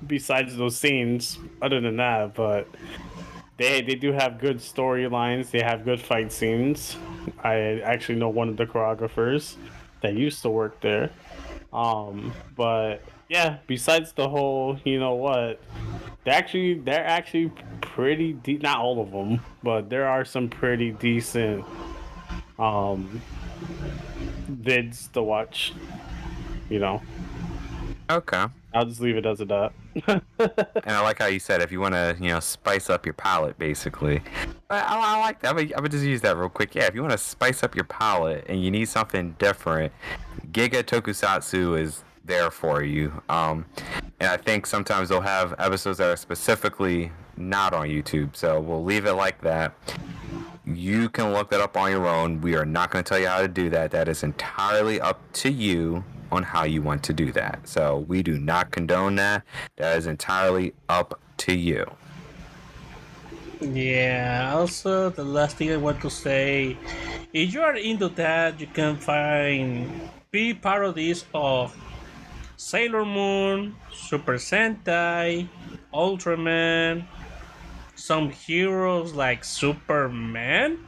besides 0.06 0.56
those 0.56 0.76
scenes, 0.76 1.38
other 1.60 1.80
than 1.80 1.96
that, 1.96 2.34
but 2.34 2.68
they 3.56 3.80
they 3.82 3.94
do 3.94 4.12
have 4.12 4.38
good 4.38 4.58
storylines. 4.58 5.50
They 5.50 5.62
have 5.62 5.84
good 5.84 6.00
fight 6.00 6.30
scenes. 6.30 6.96
I 7.42 7.80
actually 7.80 8.18
know 8.18 8.28
one 8.28 8.48
of 8.48 8.56
the 8.56 8.66
choreographers 8.66 9.56
that 10.02 10.14
used 10.14 10.42
to 10.42 10.50
work 10.50 10.80
there. 10.80 11.10
Um, 11.72 12.32
but 12.54 13.02
yeah, 13.28 13.58
besides 13.66 14.12
the 14.12 14.28
whole, 14.28 14.78
you 14.84 15.00
know 15.00 15.14
what, 15.14 15.60
they're 16.26 16.34
actually 16.34 16.74
they're 16.80 17.06
actually 17.06 17.50
pretty 17.80 18.34
deep. 18.34 18.62
Not 18.62 18.80
all 18.80 19.00
of 19.00 19.12
them, 19.12 19.40
but 19.62 19.88
there 19.88 20.06
are 20.06 20.24
some 20.24 20.50
pretty 20.50 20.90
decent 20.90 21.64
um 22.58 23.22
vids 24.50 25.10
to 25.12 25.22
watch. 25.22 25.72
You 26.68 26.80
know, 26.80 27.00
Okay. 28.10 28.44
I'll 28.74 28.84
just 28.84 29.00
leave 29.00 29.16
it 29.16 29.24
as 29.26 29.40
a 29.40 29.44
dot. 29.44 29.72
And 30.08 30.94
I 30.94 31.00
like 31.00 31.18
how 31.18 31.26
you 31.26 31.38
said 31.40 31.62
if 31.62 31.72
you 31.72 31.80
want 31.80 31.94
to, 31.94 32.16
you 32.20 32.28
know, 32.28 32.40
spice 32.40 32.90
up 32.90 33.06
your 33.06 33.14
palate, 33.14 33.58
basically. 33.58 34.20
I, 34.70 34.78
I, 34.78 35.16
I 35.16 35.20
like 35.20 35.40
that. 35.40 35.48
I 35.50 35.52
would, 35.52 35.72
I 35.74 35.80
would 35.80 35.90
just 35.90 36.04
use 36.04 36.20
that 36.20 36.36
real 36.36 36.48
quick. 36.48 36.74
Yeah, 36.74 36.84
if 36.84 36.94
you 36.94 37.00
want 37.00 37.12
to 37.12 37.18
spice 37.18 37.62
up 37.62 37.74
your 37.74 37.84
palate 37.84 38.44
and 38.48 38.62
you 38.62 38.70
need 38.70 38.88
something 38.88 39.34
different, 39.38 39.92
Giga 40.52 40.82
Tokusatsu 40.84 41.80
is 41.80 42.04
there 42.26 42.50
for 42.50 42.82
you. 42.82 43.22
Um, 43.28 43.66
and 44.20 44.30
I 44.30 44.36
think 44.36 44.66
sometimes 44.66 45.08
they'll 45.08 45.20
have 45.20 45.54
episodes 45.58 45.98
that 45.98 46.08
are 46.10 46.16
specifically 46.16 47.12
not 47.36 47.72
on 47.72 47.88
YouTube. 47.88 48.36
So 48.36 48.60
we'll 48.60 48.84
leave 48.84 49.06
it 49.06 49.14
like 49.14 49.40
that. 49.42 49.74
You 50.64 51.08
can 51.08 51.32
look 51.32 51.50
that 51.50 51.60
up 51.60 51.76
on 51.76 51.90
your 51.90 52.06
own. 52.06 52.40
We 52.40 52.56
are 52.56 52.64
not 52.64 52.90
going 52.90 53.04
to 53.04 53.08
tell 53.08 53.18
you 53.18 53.28
how 53.28 53.40
to 53.40 53.48
do 53.48 53.70
that. 53.70 53.90
That 53.92 54.08
is 54.08 54.22
entirely 54.22 55.00
up 55.00 55.20
to 55.34 55.50
you 55.50 56.02
on 56.32 56.42
how 56.42 56.64
you 56.64 56.82
want 56.82 57.02
to 57.04 57.12
do 57.12 57.30
that. 57.32 57.60
So 57.68 58.04
we 58.08 58.22
do 58.22 58.38
not 58.38 58.72
condone 58.72 59.14
that. 59.16 59.44
That 59.76 59.96
is 59.96 60.06
entirely 60.06 60.74
up 60.88 61.20
to 61.38 61.54
you. 61.54 61.86
Yeah, 63.60 64.52
also 64.54 65.08
the 65.08 65.24
last 65.24 65.56
thing 65.56 65.72
I 65.72 65.76
want 65.76 66.00
to 66.02 66.10
say, 66.10 66.76
if 67.32 67.54
you 67.54 67.62
are 67.62 67.76
into 67.76 68.08
that, 68.10 68.60
you 68.60 68.66
can 68.66 68.96
find 68.96 70.10
B 70.30 70.52
parodies 70.52 71.24
of 71.32 71.74
Sailor 72.56 73.04
Moon, 73.04 73.76
Super 73.92 74.34
Sentai, 74.34 75.48
Ultraman, 75.92 77.04
some 77.94 78.30
heroes 78.30 79.12
like 79.12 79.44
Superman. 79.44 80.78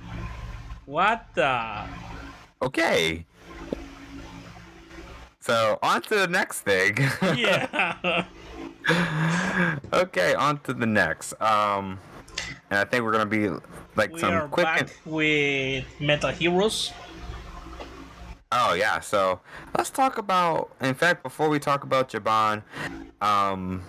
What 0.86 1.26
the? 1.34 1.84
Okay. 2.62 3.26
So 5.40 5.78
on 5.82 6.02
to 6.02 6.14
the 6.16 6.28
next 6.28 6.62
thing. 6.62 6.96
Yeah. 7.36 8.24
okay, 9.92 10.34
on 10.34 10.60
to 10.60 10.72
the 10.72 10.86
next. 10.86 11.34
Um, 11.40 11.98
and 12.70 12.80
I 12.80 12.84
think 12.84 13.04
we're 13.04 13.12
gonna 13.12 13.26
be 13.26 13.50
like 13.96 14.12
we 14.12 14.20
some 14.20 14.48
quick. 14.48 14.64
back 14.64 14.88
with 15.04 15.84
Metal 16.00 16.30
Heroes. 16.30 16.92
Oh 18.50 18.72
yeah, 18.72 19.00
so 19.00 19.40
let's 19.76 19.90
talk 19.90 20.16
about. 20.18 20.70
In 20.80 20.94
fact, 20.94 21.22
before 21.22 21.48
we 21.50 21.58
talk 21.58 21.84
about 21.84 22.08
Jiban, 22.08 22.62
um, 23.20 23.82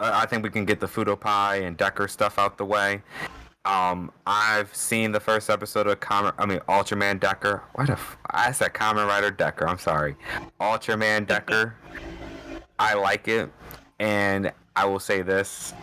I 0.00 0.24
think 0.26 0.42
we 0.42 0.50
can 0.50 0.64
get 0.64 0.80
the 0.80 0.86
Fuuto 0.86 1.18
Pi 1.18 1.56
and 1.56 1.76
Decker 1.76 2.08
stuff 2.08 2.38
out 2.38 2.56
the 2.56 2.64
way. 2.64 3.02
Um, 3.64 4.10
I've 4.26 4.74
seen 4.74 5.12
the 5.12 5.20
first 5.20 5.50
episode 5.50 5.86
of 5.86 6.00
Common. 6.00 6.32
I 6.38 6.46
mean, 6.46 6.60
Ultraman 6.68 7.20
Decker. 7.20 7.62
What 7.74 7.86
the? 7.88 7.92
F- 7.92 8.16
I 8.30 8.50
said 8.52 8.72
Kamen 8.72 9.06
Rider 9.06 9.30
Decker. 9.30 9.68
I'm 9.68 9.78
sorry, 9.78 10.16
Ultraman 10.60 11.26
Decker. 11.28 11.76
I 12.78 12.94
like 12.94 13.28
it, 13.28 13.50
and 14.00 14.50
I 14.74 14.86
will 14.86 15.00
say 15.00 15.20
this: 15.20 15.74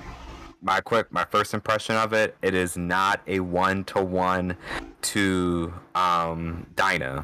my 0.64 0.82
quick, 0.82 1.12
my 1.12 1.26
first 1.26 1.54
impression 1.54 1.96
of 1.96 2.12
it. 2.14 2.36
It 2.42 2.56
is 2.56 2.76
not 2.76 3.22
a 3.28 3.40
one 3.40 3.84
to 3.86 4.04
one 4.04 4.58
to 5.02 5.74
um 5.96 6.66
Dyna 6.76 7.24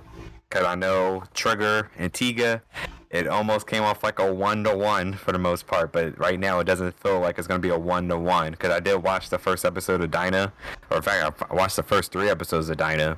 because 0.56 0.70
I 0.70 0.76
know 0.76 1.22
Trigger 1.34 1.89
and 1.97 2.14
Tiga, 2.14 2.62
it 3.10 3.28
almost 3.28 3.68
came 3.68 3.84
off 3.84 4.03
like 4.03 4.20
a 4.20 4.34
one 4.34 4.64
to 4.64 4.74
one 4.74 5.12
for 5.12 5.34
the 5.34 5.38
most 5.38 5.68
part, 5.68 5.91
but 5.91 6.18
right 6.18 6.39
now 6.39 6.62
it 6.62 6.64
doesn't 6.64 6.97
feel 6.97 7.20
like 7.20 7.38
it's 7.38 7.45
gonna 7.45 7.60
be 7.60 7.72
a 7.72 7.78
one 7.78 8.08
to 8.08 8.18
one 8.18 8.51
because 8.51 8.72
I 8.72 8.80
did 8.80 9.03
watch 9.03 9.30
the 9.30 9.38
first 9.38 9.66
episode 9.66 9.99
of 9.99 10.12
Dyna, 10.12 10.53
or 10.89 10.97
in 10.97 11.03
fact, 11.03 11.43
I 11.51 11.53
watched 11.53 11.76
the 11.76 11.84
first 11.84 12.14
three 12.14 12.30
episodes 12.30 12.70
of 12.70 12.78
Dyna, 12.78 13.18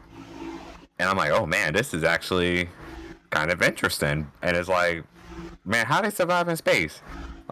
and 0.97 1.07
I'm 1.07 1.15
like, 1.15 1.29
oh 1.29 1.45
man, 1.45 1.73
this 1.73 1.93
is 1.93 2.03
actually 2.03 2.69
kind 3.29 3.51
of 3.51 3.61
interesting, 3.61 4.31
and 4.41 4.57
it's 4.57 4.67
like, 4.67 5.03
man, 5.63 5.85
how 5.85 6.01
they 6.01 6.09
survive 6.09 6.49
in 6.49 6.57
space? 6.57 7.03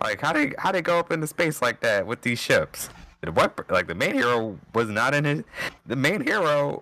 Like 0.01 0.19
how 0.19 0.33
they 0.33 0.53
how 0.57 0.71
they 0.71 0.81
go 0.81 0.97
up 0.97 1.11
into 1.11 1.27
space 1.27 1.61
like 1.61 1.81
that 1.81 2.07
with 2.07 2.23
these 2.23 2.39
ships? 2.39 2.89
What 3.33 3.69
like 3.69 3.85
the 3.85 3.93
main 3.93 4.15
hero 4.15 4.57
was 4.73 4.89
not 4.89 5.13
in 5.13 5.25
his 5.25 5.43
the 5.85 5.95
main 5.95 6.21
hero 6.21 6.81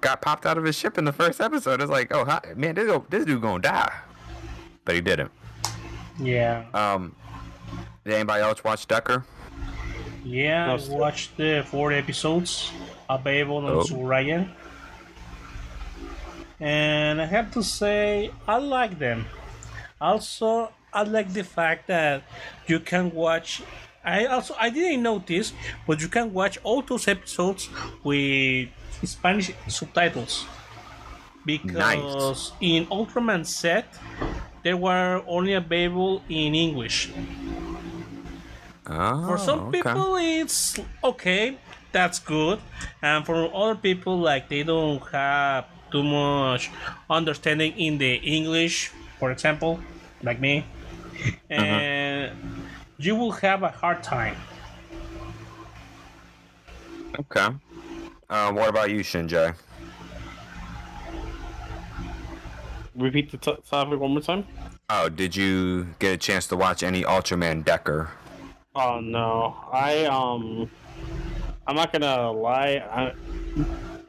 got 0.00 0.20
popped 0.22 0.46
out 0.46 0.58
of 0.58 0.64
his 0.64 0.76
ship 0.76 0.98
in 0.98 1.04
the 1.04 1.12
first 1.12 1.40
episode. 1.40 1.80
It's 1.80 1.90
like, 1.90 2.12
oh, 2.14 2.24
hi, 2.24 2.40
man, 2.56 2.74
this, 2.74 3.00
this 3.10 3.24
dude 3.24 3.40
gonna 3.42 3.60
die, 3.62 3.92
but 4.84 4.94
he 4.94 5.00
didn't. 5.00 5.30
Yeah. 6.18 6.64
Um, 6.74 7.14
did 8.04 8.14
anybody 8.14 8.42
else 8.42 8.62
watch 8.62 8.86
Decker? 8.86 9.24
Yeah, 10.24 10.72
I 10.72 10.94
watched 10.94 11.36
the 11.36 11.64
four 11.68 11.92
episodes 11.92 12.70
available 13.10 13.58
on 13.58 13.64
Oh. 13.72 13.82
Suraya. 13.82 14.48
And 16.60 17.20
I 17.20 17.26
have 17.26 17.52
to 17.54 17.62
say, 17.62 18.30
I 18.46 18.56
like 18.58 18.98
them. 18.98 19.26
Also, 20.00 20.72
I 20.92 21.02
like 21.02 21.32
the 21.32 21.44
fact 21.44 21.88
that 21.88 22.22
you 22.66 22.80
can 22.80 23.10
watch. 23.12 23.62
I 24.04 24.26
also 24.26 24.54
I 24.58 24.70
didn't 24.70 25.02
notice, 25.02 25.52
but 25.86 26.00
you 26.00 26.08
can 26.08 26.32
watch 26.32 26.58
all 26.62 26.82
those 26.82 27.08
episodes 27.08 27.68
with 28.04 28.68
Spanish 29.06 29.52
subtitles 29.68 30.46
because 31.44 32.52
in 32.60 32.86
Ultraman 32.86 33.44
set 33.46 33.86
they 34.62 34.74
were 34.74 35.22
only 35.26 35.52
available 35.52 36.22
in 36.28 36.54
English. 36.54 37.12
Oh, 38.86 39.26
For 39.26 39.38
some 39.38 39.60
okay. 39.68 39.82
people, 39.82 40.16
it's 40.16 40.78
okay. 41.02 41.56
That's 41.92 42.18
good, 42.18 42.58
and 43.00 43.24
for 43.24 43.48
other 43.54 43.76
people, 43.76 44.18
like 44.18 44.48
they 44.48 44.64
don't 44.64 45.00
have 45.12 45.66
too 45.92 46.02
much 46.02 46.70
understanding 47.08 47.72
in 47.78 47.98
the 47.98 48.16
English, 48.16 48.90
for 49.20 49.30
example, 49.30 49.78
like 50.22 50.40
me, 50.40 50.66
uh-huh. 51.50 51.54
and 51.54 52.32
you 52.98 53.14
will 53.14 53.30
have 53.30 53.62
a 53.62 53.70
hard 53.70 54.02
time. 54.02 54.36
Okay. 57.18 57.46
Uh, 58.28 58.52
what 58.52 58.68
about 58.68 58.90
you, 58.90 59.00
ShinJay? 59.00 59.54
Repeat 62.94 63.30
the 63.30 63.38
t- 63.38 63.56
topic 63.68 63.98
one 63.98 64.12
more 64.12 64.20
time. 64.20 64.46
Oh, 64.88 65.08
did 65.08 65.34
you 65.34 65.88
get 65.98 66.12
a 66.12 66.16
chance 66.16 66.46
to 66.48 66.56
watch 66.56 66.82
any 66.82 67.02
Ultraman 67.02 67.64
Decker? 67.64 68.10
Oh 68.76 69.00
no, 69.00 69.56
I 69.72 70.04
um, 70.04 70.70
I'm 71.66 71.76
not 71.76 71.92
gonna 71.92 72.30
lie. 72.30 72.76
I, 72.90 73.12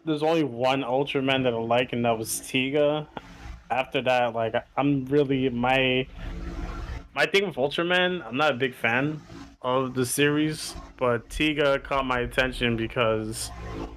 there's 0.05 0.24
only 0.24 0.43
one 0.43 0.82
Ultraman 0.82 1.43
that 1.43 1.53
I 1.53 1.57
like, 1.57 1.93
and 1.93 2.05
that 2.05 2.18
was 2.18 2.30
Tiga. 2.41 3.07
After 3.72 4.01
that, 4.03 4.36
like 4.36 4.53
I'm 4.78 5.05
really 5.05 5.49
my 5.49 6.05
my 7.16 7.26
thing 7.26 7.47
with 7.47 7.55
Ultraman. 7.55 8.26
I'm 8.26 8.38
not 8.38 8.51
a 8.51 8.55
big 8.55 8.76
fan 8.76 9.22
of 9.66 9.95
the 9.95 10.05
series, 10.05 10.76
but 10.95 11.28
Tiga 11.28 11.84
caught 11.84 12.05
my 12.05 12.20
attention 12.20 12.78
because 12.78 13.49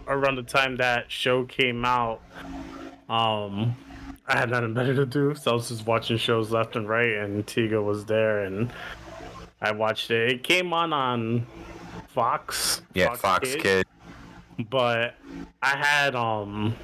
around 0.06 0.36
the 0.36 0.42
time 0.42 0.76
that 0.76 1.12
show 1.12 1.44
came 1.44 1.84
out, 1.84 2.22
um, 3.10 3.76
I 4.26 4.38
had 4.38 4.48
nothing 4.48 4.72
better 4.72 4.94
to 4.94 5.04
do, 5.04 5.34
so 5.34 5.50
I 5.50 5.54
was 5.54 5.68
just 5.68 5.86
watching 5.86 6.16
shows 6.16 6.50
left 6.50 6.74
and 6.74 6.88
right, 6.88 7.12
and 7.12 7.46
Tiga 7.46 7.84
was 7.84 8.06
there, 8.06 8.44
and 8.44 8.72
I 9.60 9.72
watched 9.72 10.10
it. 10.10 10.32
It 10.32 10.42
came 10.42 10.72
on 10.72 10.94
on 10.94 11.46
Fox. 12.08 12.80
Yeah, 12.94 13.14
Fox, 13.14 13.50
Kids, 13.50 13.62
Kid. 13.62 13.86
But 14.70 15.16
I 15.62 15.76
had 15.76 16.14
um 16.16 16.74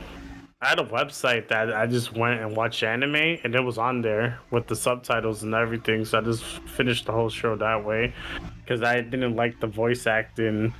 I 0.64 0.68
had 0.70 0.80
a 0.80 0.84
website 0.84 1.48
that 1.48 1.74
I 1.74 1.86
just 1.86 2.16
went 2.16 2.40
and 2.40 2.56
watched 2.56 2.82
anime 2.82 3.14
and 3.14 3.54
it 3.54 3.60
was 3.60 3.76
on 3.76 4.00
there 4.00 4.40
with 4.50 4.66
the 4.66 4.74
subtitles 4.74 5.42
and 5.42 5.54
everything. 5.54 6.06
So 6.06 6.18
I 6.18 6.22
just 6.22 6.42
finished 6.42 7.04
the 7.04 7.12
whole 7.12 7.28
show 7.28 7.54
that 7.56 7.84
way 7.84 8.14
because 8.62 8.82
I 8.82 9.02
didn't 9.02 9.36
like 9.36 9.60
the 9.60 9.66
voice 9.66 10.06
acting 10.06 10.72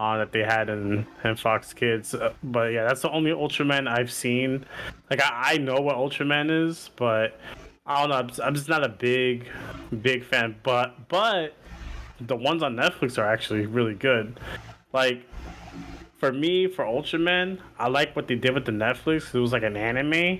uh, 0.00 0.18
that 0.18 0.32
they 0.32 0.42
had 0.42 0.68
in, 0.68 1.06
in 1.22 1.36
Fox 1.36 1.72
Kids. 1.72 2.14
Uh, 2.14 2.32
but 2.42 2.72
yeah, 2.72 2.82
that's 2.82 3.02
the 3.02 3.10
only 3.12 3.30
Ultraman 3.30 3.86
I've 3.86 4.10
seen. 4.10 4.66
Like 5.08 5.22
I, 5.22 5.52
I 5.52 5.58
know 5.58 5.76
what 5.76 5.94
Ultraman 5.94 6.68
is, 6.68 6.90
but 6.96 7.38
I 7.86 8.00
don't 8.00 8.10
know. 8.10 8.16
I'm 8.16 8.30
I'm 8.44 8.54
just 8.56 8.68
not 8.68 8.84
a 8.84 8.88
big, 8.88 9.46
big 10.02 10.24
fan. 10.24 10.56
But 10.64 11.08
but 11.08 11.54
the 12.20 12.34
ones 12.34 12.64
on 12.64 12.74
Netflix 12.74 13.18
are 13.18 13.26
actually 13.26 13.66
really 13.66 13.94
good. 13.94 14.40
Like 14.92 15.24
for 16.22 16.32
me, 16.32 16.68
for 16.68 16.84
Ultraman, 16.84 17.58
I 17.80 17.88
like 17.88 18.14
what 18.14 18.28
they 18.28 18.36
did 18.36 18.54
with 18.54 18.64
the 18.64 18.70
Netflix. 18.70 19.34
It 19.34 19.40
was 19.40 19.50
like 19.50 19.64
an 19.64 19.76
anime. 19.76 20.38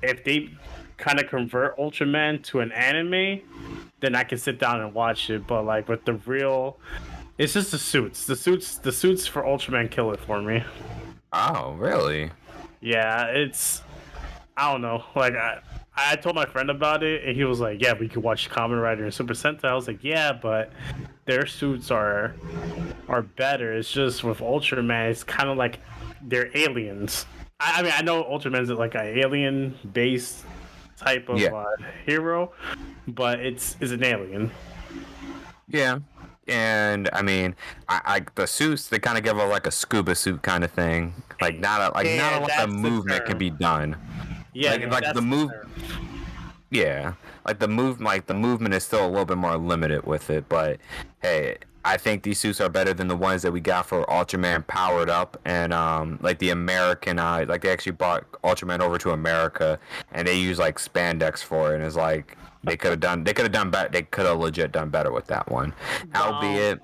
If 0.00 0.22
they 0.22 0.50
kind 0.98 1.18
of 1.18 1.26
convert 1.28 1.76
Ultraman 1.78 2.44
to 2.44 2.60
an 2.60 2.70
anime, 2.70 3.40
then 3.98 4.14
I 4.14 4.22
can 4.22 4.38
sit 4.38 4.60
down 4.60 4.80
and 4.80 4.94
watch 4.94 5.28
it. 5.28 5.44
But 5.44 5.64
like 5.64 5.88
with 5.88 6.04
the 6.04 6.12
real, 6.12 6.78
it's 7.38 7.54
just 7.54 7.72
the 7.72 7.78
suits. 7.78 8.24
The 8.24 8.36
suits, 8.36 8.78
the 8.78 8.92
suits 8.92 9.26
for 9.26 9.42
Ultraman 9.42 9.90
kill 9.90 10.12
it 10.12 10.20
for 10.20 10.40
me. 10.40 10.62
Oh, 11.32 11.72
really? 11.72 12.30
Yeah, 12.80 13.24
it's 13.24 13.82
I 14.56 14.70
don't 14.70 14.80
know. 14.80 15.02
Like 15.16 15.34
I, 15.34 15.58
I 15.96 16.16
told 16.16 16.34
my 16.36 16.46
friend 16.46 16.70
about 16.70 17.02
it, 17.02 17.24
and 17.24 17.36
he 17.36 17.44
was 17.44 17.60
like, 17.60 17.82
"Yeah, 17.82 17.94
we 17.98 18.08
could 18.08 18.22
watch 18.22 18.50
Kamen 18.50 18.80
Rider 18.80 19.04
and 19.04 19.14
Super 19.14 19.32
Sentai." 19.34 19.64
I 19.64 19.74
was 19.74 19.86
like, 19.88 20.02
"Yeah, 20.04 20.32
but 20.32 20.70
their 21.24 21.46
suits 21.46 21.90
are 21.90 22.34
are 23.08 23.22
better. 23.22 23.72
It's 23.72 23.90
just 23.90 24.24
with 24.24 24.38
Ultraman, 24.38 25.10
it's 25.10 25.24
kind 25.24 25.48
of 25.48 25.56
like 25.56 25.80
they're 26.22 26.50
aliens. 26.56 27.26
I, 27.60 27.80
I 27.80 27.82
mean, 27.82 27.92
I 27.94 28.02
know 28.02 28.24
Ultraman's 28.24 28.70
like 28.70 28.94
an 28.94 29.06
alien 29.18 29.78
based 29.92 30.44
type 30.96 31.28
of 31.28 31.38
Yeah. 31.38 31.54
uh, 31.54 31.76
hero, 32.04 32.52
but 33.08 33.40
it's 33.40 33.76
is 33.80 33.92
an 33.92 34.04
alien. 34.04 34.50
Yeah. 35.68 36.00
And 36.48 37.08
I 37.12 37.22
mean, 37.22 37.56
I, 37.88 38.00
I 38.04 38.20
the 38.36 38.46
suits 38.46 38.88
they 38.88 38.98
kind 39.00 39.18
of 39.18 39.24
give 39.24 39.36
a 39.36 39.44
like 39.46 39.66
a 39.66 39.70
scuba 39.72 40.14
suit 40.14 40.42
kind 40.42 40.62
of 40.62 40.70
thing, 40.70 41.12
like 41.40 41.58
not 41.58 41.80
a 41.80 41.94
like 41.94 42.06
Yeah, 42.06 42.18
not 42.18 42.34
a 42.34 42.40
lot 42.40 42.68
of 42.68 42.72
movement 42.72 43.26
can 43.26 43.36
be 43.38 43.50
done. 43.50 43.96
Yeah, 44.56 44.72
Like- 44.72 44.90
like 45.04 45.14
the 45.14 45.22
move- 45.22 45.50
term. 45.50 45.70
Yeah, 46.70 47.12
like 47.46 47.58
the 47.60 47.68
move, 47.68 48.00
like 48.00 48.26
the 48.26 48.34
movement 48.34 48.74
is 48.74 48.82
still 48.84 49.04
a 49.06 49.08
little 49.08 49.24
bit 49.24 49.36
more 49.38 49.56
limited 49.56 50.04
with 50.04 50.30
it. 50.30 50.48
But 50.48 50.78
hey, 51.22 51.58
I 51.84 51.96
think 51.96 52.24
these 52.24 52.40
suits 52.40 52.60
are 52.60 52.68
better 52.68 52.92
than 52.92 53.06
the 53.06 53.16
ones 53.16 53.42
that 53.42 53.52
we 53.52 53.60
got 53.60 53.86
for 53.86 54.04
Ultraman 54.06 54.66
Powered 54.66 55.08
Up 55.08 55.36
and 55.44 55.72
um 55.72 56.18
like 56.20 56.40
the 56.40 56.50
American 56.50 57.20
uh, 57.20 57.44
like 57.48 57.60
they 57.62 57.70
actually 57.70 57.92
brought 57.92 58.24
Ultraman 58.42 58.80
over 58.80 58.98
to 58.98 59.10
America 59.12 59.78
and 60.10 60.26
they 60.26 60.36
use 60.36 60.58
like 60.58 60.78
spandex 60.78 61.44
for 61.44 61.72
it 61.72 61.76
and 61.76 61.84
it's 61.84 61.94
like 61.94 62.36
they 62.64 62.76
could 62.76 62.90
have 62.90 63.00
done 63.08 63.22
they 63.22 63.32
could 63.32 63.44
have 63.44 63.52
done 63.52 63.70
better 63.70 63.88
they 63.88 64.02
could 64.02 64.26
have 64.26 64.38
legit 64.38 64.72
done 64.72 64.88
better 64.90 65.12
with 65.12 65.26
that 65.28 65.48
one. 65.48 65.72
Albeit 66.16 66.80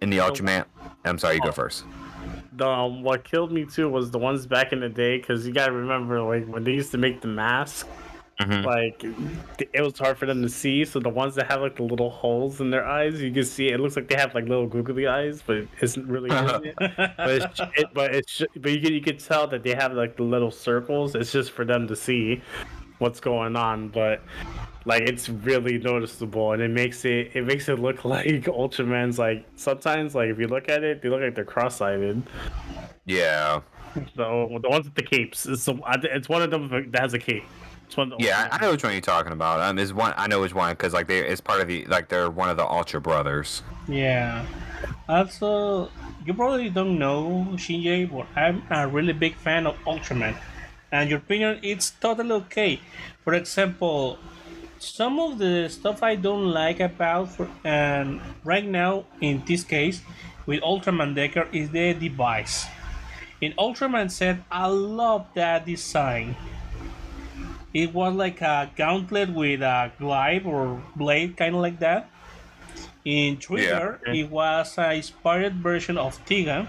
in 0.00 0.10
the 0.10 0.18
Ultraman, 0.18 0.64
I'm 1.04 1.18
sorry, 1.18 1.34
you 1.34 1.40
go 1.40 1.50
first. 1.50 1.84
The 2.52 2.66
um, 2.66 3.02
what 3.02 3.24
killed 3.24 3.52
me 3.52 3.64
too 3.64 3.88
was 3.88 4.10
the 4.10 4.18
ones 4.18 4.46
back 4.46 4.72
in 4.72 4.80
the 4.80 4.88
day 4.88 5.18
because 5.18 5.46
you 5.46 5.52
gotta 5.52 5.72
remember 5.72 6.20
like 6.22 6.46
when 6.46 6.64
they 6.64 6.72
used 6.72 6.90
to 6.92 6.98
make 6.98 7.20
the 7.20 7.28
mask 7.28 7.86
Mhm. 8.40 8.64
like 8.64 9.04
it 9.74 9.82
was 9.82 9.98
hard 9.98 10.16
for 10.16 10.24
them 10.24 10.40
to 10.40 10.48
see 10.48 10.82
so 10.86 10.98
the 10.98 11.10
ones 11.10 11.34
that 11.34 11.50
have 11.50 11.60
like 11.60 11.76
the 11.76 11.82
little 11.82 12.08
holes 12.08 12.62
in 12.62 12.70
their 12.70 12.86
eyes 12.86 13.20
you 13.20 13.30
can 13.30 13.44
see 13.44 13.68
it 13.68 13.78
looks 13.80 13.96
like 13.96 14.08
they 14.08 14.16
have 14.16 14.34
like 14.34 14.48
little 14.48 14.66
googly 14.66 15.06
eyes 15.06 15.42
but 15.46 15.56
it 15.56 15.68
isn't 15.82 16.08
really 16.08 16.30
it? 16.32 16.74
but 16.78 17.28
it's 17.30 17.60
it, 17.76 17.86
but 17.92 18.14
it's 18.14 18.42
but 18.56 18.72
you 18.72 18.80
can 18.80 18.94
you 18.94 19.02
can 19.02 19.18
tell 19.18 19.46
that 19.46 19.62
they 19.62 19.74
have 19.74 19.92
like 19.92 20.16
the 20.16 20.22
little 20.22 20.50
circles 20.50 21.14
it's 21.14 21.30
just 21.32 21.50
for 21.50 21.66
them 21.66 21.86
to 21.86 21.94
see 21.94 22.40
what's 22.98 23.20
going 23.20 23.56
on 23.56 23.88
but 23.88 24.22
like 24.84 25.02
it's 25.02 25.28
really 25.28 25.78
noticeable 25.78 26.52
and 26.52 26.62
it 26.62 26.70
makes 26.70 27.04
it 27.04 27.30
it 27.34 27.44
makes 27.44 27.68
it 27.68 27.78
look 27.78 28.04
like 28.04 28.26
ultraman's 28.46 29.18
like 29.18 29.46
sometimes 29.56 30.14
like 30.14 30.28
if 30.28 30.38
you 30.38 30.48
look 30.48 30.68
at 30.68 30.82
it 30.82 31.02
they 31.02 31.08
look 31.08 31.20
like 31.20 31.34
they're 31.34 31.44
cross-eyed 31.44 32.22
Yeah, 33.04 33.60
so 34.16 34.58
the 34.62 34.68
ones 34.68 34.84
with 34.86 34.94
the 34.94 35.02
capes 35.02 35.46
it's, 35.46 35.64
the, 35.64 35.78
it's 36.04 36.28
one 36.28 36.42
of 36.42 36.50
them 36.50 36.90
that 36.92 37.00
has 37.00 37.14
a 37.14 37.18
cape 37.18 37.44
it's 37.86 37.96
one 37.96 38.12
of 38.12 38.18
the 38.18 38.24
yeah, 38.24 38.46
I 38.52 38.56
I 38.56 38.60
know 38.60 38.70
which 38.70 38.84
one 38.84 38.92
you're 38.92 39.00
talking 39.00 39.32
about. 39.32 39.60
Um, 39.60 39.76
is 39.76 39.92
one 39.92 40.14
I 40.16 40.28
know 40.28 40.40
which 40.42 40.54
one 40.54 40.70
because 40.72 40.92
like 40.92 41.08
they 41.08 41.26
it's 41.26 41.40
part 41.40 41.60
of 41.60 41.66
the 41.66 41.84
like 41.86 42.08
they're 42.08 42.30
one 42.30 42.48
of 42.48 42.56
the 42.56 42.64
Ultra 42.64 43.00
brothers. 43.00 43.64
Yeah. 43.88 44.46
Also, 45.08 45.90
you 46.24 46.34
probably 46.34 46.70
don't 46.70 46.98
know 46.98 47.48
ShinJay, 47.54 48.10
but 48.12 48.28
I'm 48.36 48.62
a 48.70 48.86
really 48.86 49.12
big 49.12 49.34
fan 49.34 49.66
of 49.66 49.76
Ultraman, 49.84 50.36
and 50.92 51.10
your 51.10 51.18
opinion 51.18 51.58
it's 51.62 51.90
totally 51.90 52.30
okay. 52.46 52.80
For 53.24 53.34
example, 53.34 54.18
some 54.80 55.20
of 55.20 55.38
the 55.38 55.68
stuff 55.68 56.02
I 56.02 56.16
don't 56.16 56.50
like 56.50 56.80
about 56.80 57.30
for, 57.32 57.48
and 57.64 58.20
right 58.44 58.64
now 58.64 59.04
in 59.20 59.42
this 59.46 59.62
case 59.62 60.00
with 60.46 60.62
Ultraman 60.62 61.14
Decker 61.14 61.46
is 61.52 61.70
the 61.70 61.92
device. 61.92 62.66
In 63.40 63.52
Ultraman 63.52 64.10
Z, 64.10 64.36
I 64.50 64.66
love 64.66 65.26
that 65.34 65.66
design. 65.66 66.34
It 67.72 67.92
was 67.94 68.14
like 68.14 68.40
a 68.40 68.70
gauntlet 68.74 69.32
with 69.32 69.60
a 69.62 69.92
glaive 69.98 70.46
or 70.46 70.82
blade, 70.96 71.36
kind 71.36 71.54
of 71.54 71.60
like 71.60 71.78
that. 71.80 72.10
In 73.04 73.36
Trigger, 73.36 74.00
Yeah. 74.06 74.12
it 74.12 74.30
was 74.30 74.76
a 74.76 74.92
inspired 74.94 75.54
version 75.54 75.96
of 75.96 76.18
Tiga, 76.26 76.66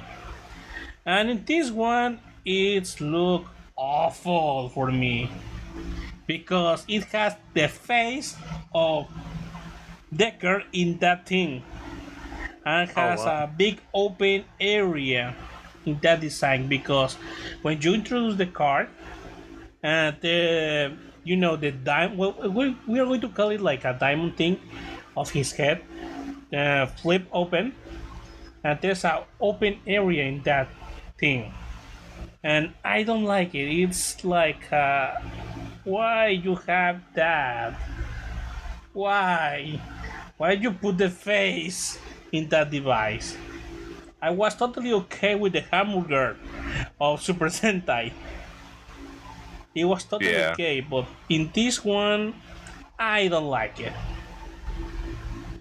and 1.05 1.29
in 1.29 1.43
this 1.45 1.71
one, 1.71 2.19
it's 2.45 2.99
look 3.01 3.47
awful 3.75 4.69
for 4.69 4.91
me 4.91 5.29
because 6.31 6.85
it 6.87 7.03
has 7.11 7.35
the 7.53 7.67
face 7.67 8.37
of 8.73 9.11
Decker 10.15 10.63
in 10.71 10.97
that 10.99 11.27
thing, 11.27 11.61
and 12.65 12.89
has 12.91 13.19
wow. 13.19 13.43
a 13.43 13.47
big 13.47 13.81
open 13.93 14.45
area 14.59 15.35
in 15.85 15.99
that 16.01 16.21
design. 16.21 16.67
Because 16.67 17.15
when 17.61 17.81
you 17.81 17.93
introduce 17.93 18.37
the 18.37 18.45
card, 18.45 18.87
and 19.83 20.15
the 20.21 20.95
you 21.23 21.35
know 21.35 21.57
the 21.57 21.71
diamond, 21.71 22.17
well, 22.17 22.35
we, 22.47 22.75
we 22.87 22.99
are 22.99 23.05
going 23.05 23.21
to 23.21 23.29
call 23.29 23.49
it 23.49 23.59
like 23.59 23.83
a 23.83 23.91
diamond 23.91 24.37
thing 24.37 24.55
of 25.17 25.31
his 25.31 25.51
head, 25.51 25.83
uh, 26.55 26.85
flip 26.85 27.27
open, 27.33 27.75
and 28.63 28.79
there's 28.79 29.03
an 29.03 29.19
open 29.41 29.79
area 29.85 30.23
in 30.23 30.41
that 30.43 30.69
thing 31.19 31.51
and 32.43 32.73
i 32.83 33.03
don't 33.03 33.23
like 33.23 33.53
it 33.53 33.69
it's 33.69 34.23
like 34.25 34.71
uh, 34.73 35.13
why 35.83 36.27
you 36.27 36.55
have 36.67 37.01
that? 37.13 37.79
Why? 38.93 39.79
Why 40.37 40.51
you 40.53 40.71
put 40.71 40.97
the 40.97 41.09
face 41.09 41.99
in 42.31 42.49
that 42.49 42.69
device? 42.71 43.37
I 44.21 44.29
was 44.31 44.55
totally 44.55 44.93
okay 44.93 45.35
with 45.35 45.53
the 45.53 45.61
hamburger 45.61 46.37
of 46.99 47.21
super 47.21 47.47
sentai. 47.49 48.11
It 49.73 49.85
was 49.85 50.03
totally 50.03 50.31
Yeah. 50.31 50.51
okay 50.51 50.81
but 50.81 51.07
in 51.29 51.49
this 51.53 51.83
one 51.83 52.35
i 52.99 53.27
don't 53.27 53.47
like 53.49 53.79
it. 53.79 53.93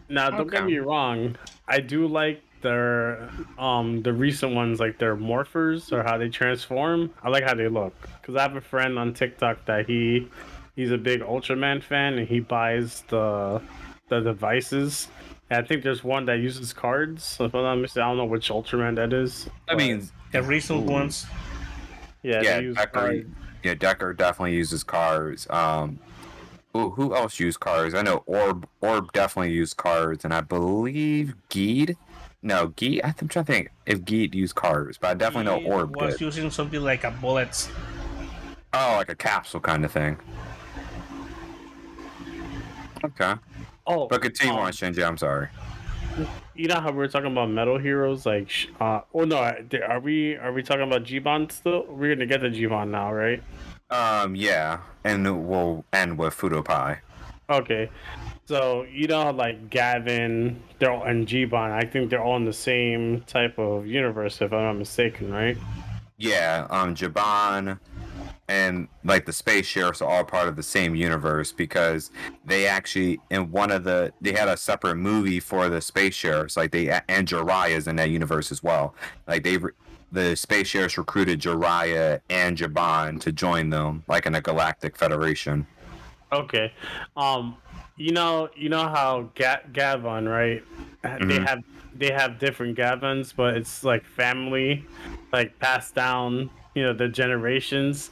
Now, 0.09 0.31
don't 0.31 0.51
get 0.51 0.65
me 0.65 0.77
wrong. 0.79 1.37
I 1.69 1.79
do 1.81 2.07
like 2.09 2.43
their 2.63 3.31
um 3.59 4.03
the 4.03 4.13
recent 4.13 4.55
ones, 4.55 4.81
like 4.81 4.99
their 4.99 5.17
morphers 5.17 5.93
or 5.93 6.03
how 6.03 6.19
they 6.19 6.29
transform. 6.29 7.11
I 7.23 7.29
like 7.29 7.45
how 7.45 7.55
they 7.55 7.69
look 7.69 7.95
because 8.21 8.37
I 8.37 8.43
have 8.43 8.57
a 8.57 8.61
friend 8.61 8.99
on 8.99 9.15
TikTok 9.15 9.65
that 9.67 9.87
he 9.87 10.29
he's 10.77 10.91
a 10.91 10.99
big 10.99 11.21
Ultraman 11.21 11.83
fan 11.83 12.19
and 12.19 12.29
he 12.29 12.41
buys 12.41 13.03
the 13.09 13.61
the 14.09 14.21
devices. 14.21 15.09
And 15.51 15.65
I 15.65 15.67
think 15.67 15.83
there's 15.83 16.05
one 16.05 16.27
that 16.27 16.39
uses 16.39 16.73
cards. 16.73 17.37
If 17.41 17.55
I'm 17.55 17.63
not 17.63 17.77
mistaken, 17.77 18.03
I 18.03 18.09
don't 18.09 18.19
know 18.19 18.25
which 18.25 18.51
Ultraman 18.51 18.97
that 18.97 19.13
is. 19.13 19.49
I 19.69 19.75
mean, 19.75 20.09
the 20.33 20.43
recent 20.43 20.85
ones 20.85 21.27
yeah, 22.23 22.43
yeah, 22.43 22.57
they 22.59 22.65
use 22.65 22.77
Decker, 22.77 22.93
cards. 22.93 23.27
yeah, 23.63 23.75
Decker 23.75 24.13
definitely 24.13 24.55
uses 24.55 24.85
cars. 24.85 25.47
Um, 25.51 25.99
who, 26.73 26.91
who 26.91 27.15
else 27.15 27.41
used 27.41 27.61
cars? 27.61 27.95
I 27.95 28.03
know 28.03 28.23
Orb. 28.27 28.69
Orb 28.81 29.13
definitely 29.13 29.53
used 29.53 29.77
cars, 29.77 30.25
and 30.25 30.33
I 30.33 30.41
believe 30.41 31.35
Geed. 31.49 31.97
No, 32.43 32.69
Geed. 32.69 33.01
I'm 33.05 33.29
trying 33.29 33.45
to 33.45 33.53
think 33.53 33.71
if 33.87 34.01
Geed 34.03 34.35
used 34.35 34.55
cars, 34.55 34.97
but 34.99 35.09
I 35.09 35.15
definitely 35.15 35.61
He 35.61 35.69
know 35.69 35.75
Orb 35.75 35.97
was 35.97 36.15
did. 36.15 36.23
using 36.23 36.51
something 36.51 36.81
like 36.81 37.05
a 37.05 37.11
bullet. 37.11 37.71
Oh, 38.73 38.95
like 38.97 39.11
a 39.11 39.15
capsule 39.15 39.61
kind 39.61 39.85
of 39.85 39.93
thing. 39.93 40.17
Okay, 43.05 43.35
Oh, 43.87 44.07
but 44.09 44.21
continue 44.23 44.53
um, 44.55 44.61
on, 44.61 44.73
ShinJay. 44.73 45.07
I'm 45.07 45.17
sorry. 45.17 45.49
you 46.55 46.69
know 46.69 46.81
how 46.81 46.91
we 46.93 47.03
are 47.03 47.09
talking 47.09 47.33
about 47.33 47.49
metal 47.49 47.79
heroes 47.79 48.27
like 48.27 48.51
uh 48.81 49.01
oh 49.15 49.25
no 49.25 49.37
are 49.39 50.01
we 50.01 50.37
are 50.37 50.53
we 50.53 50.63
talking 50.63 50.83
about 50.83 51.05
Jiban 51.05 51.51
still 51.51 51.87
we're 51.89 52.15
gonna 52.15 52.27
get 52.27 52.41
the 52.43 52.49
Jiban 52.49 52.91
now 52.91 53.13
right 53.13 53.43
Um, 53.91 54.35
yeah, 54.37 54.81
and 55.05 55.47
we'll 55.49 55.85
end 55.93 56.19
with 56.19 56.35
Fuuto 56.37 56.63
Pi. 56.65 56.99
okay 57.49 57.89
so 58.51 58.85
you 58.93 59.07
know 59.07 59.31
like 59.31 59.71
Gavan 59.71 60.61
they're 60.81 60.91
all 60.91 61.05
and 61.05 61.25
Jiban 61.25 61.71
I 61.71 61.85
think 61.85 62.11
they're 62.11 62.23
all 62.23 62.37
in 62.37 62.45
the 62.45 62.53
same 62.53 63.21
type 63.29 63.57
of 63.61 63.87
universe 63.87 64.43
if 64.43 64.53
I'm 64.53 64.65
not 64.65 64.73
mistaken 64.73 65.33
right 65.33 65.57
Yeah, 66.19 66.67
um, 66.69 66.97
Jiban 66.97 67.79
and 68.49 68.89
like 69.05 69.25
the 69.25 69.33
space 69.33 69.67
sheriffs 69.67 70.03
are 70.03 70.11
all 70.11 70.25
part 70.25 70.49
of 70.49 70.57
the 70.57 70.65
same 70.65 70.97
universe 70.97 71.53
because 71.53 72.11
they 72.45 72.67
actually 72.67 73.21
in 73.31 73.53
one 73.53 73.71
of 73.71 73.85
the 73.85 74.13
they 74.21 74.33
had 74.33 74.49
a 74.49 74.57
separate 74.57 74.97
movie 74.97 75.39
for 75.39 75.69
the 75.69 75.81
space 75.81 76.15
sheriffs 76.15 76.57
like 76.57 76.73
they 76.73 76.89
and 77.09 77.29
Jiraiya's 77.29 77.87
in 77.87 77.95
that 77.97 78.11
universe 78.11 78.51
as 78.51 78.65
well. 78.65 78.97
Like 79.29 79.45
they 79.45 79.59
the 80.11 80.35
space 80.35 80.67
sheriffs 80.67 80.99
recruited 80.99 81.41
Jiraiya 81.41 82.21
and 82.29 82.57
Jiban 82.57 83.21
to 83.21 83.31
join 83.31 83.71
them 83.71 84.03
like 84.09 84.27
in 84.27 84.35
a 84.35 84.41
galactic 84.41 84.97
federation. 84.97 85.69
okay 86.33 86.73
um 87.17 87.57
you 87.97 88.13
know, 88.13 88.49
you 88.57 88.69
know 88.69 88.89
how 88.89 89.31
Ga- 89.35 89.63
Gavan, 89.73 90.29
right? 90.29 90.63
They 91.03 91.09
Mhm. 91.09 91.47
have 91.47 91.59
they 91.95 92.13
have 92.13 92.39
different 92.39 92.77
Gavans, 92.79 93.35
but 93.35 93.57
it's 93.57 93.83
like 93.85 94.05
family, 94.05 94.85
like 95.33 95.59
passed 95.59 95.95
down, 95.95 96.51
you 96.75 96.83
know, 96.83 96.93
the 96.93 97.09
generations. 97.09 98.11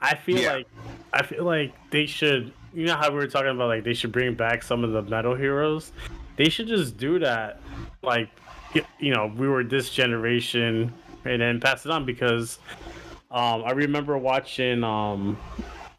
I 0.00 0.14
feel 0.16 0.42
Yeah. 0.42 0.52
like 0.52 0.66
I 1.12 1.22
feel 1.22 1.44
like 1.44 1.74
they 1.90 2.06
should. 2.06 2.52
You 2.74 2.86
know 2.86 2.96
how 2.96 3.10
we 3.10 3.16
were 3.16 3.26
talking 3.26 3.50
about 3.50 3.68
like 3.68 3.84
they 3.84 3.92
should 3.92 4.12
bring 4.12 4.34
back 4.34 4.62
some 4.62 4.82
of 4.82 4.92
the 4.92 5.02
metal 5.02 5.34
heroes. 5.34 5.92
They 6.36 6.48
should 6.48 6.68
just 6.68 6.96
do 6.96 7.18
that. 7.18 7.60
Like, 8.02 8.30
you 8.98 9.12
know, 9.12 9.26
we 9.36 9.46
were 9.46 9.62
this 9.62 9.90
generation, 9.90 10.92
and 11.26 11.42
then 11.42 11.60
pass 11.60 11.84
it 11.84 11.92
on 11.92 12.06
because 12.06 12.58
um, 13.30 13.62
I 13.64 13.72
remember 13.72 14.16
watching 14.16 14.82
um, 14.82 15.36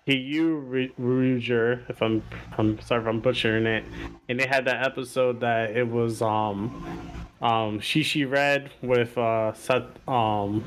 Kyuranger, 0.08 1.90
if 1.90 2.02
I'm 2.02 2.24
I'm 2.58 2.80
sorry 2.82 3.02
if 3.02 3.08
I'm 3.08 3.20
butchering 3.20 3.66
it, 3.66 3.84
and 4.30 4.40
they 4.40 4.48
had 4.48 4.66
that 4.66 4.86
episode 4.86 5.40
that 5.42 5.72
it 5.72 5.88
was 5.88 6.22
um 6.22 7.10
um 7.42 7.80
Shishi 7.80 8.30
Red 8.30 8.72
with 8.82 9.18
uh 9.18 9.54
Sat 9.54 9.86
um 10.08 10.64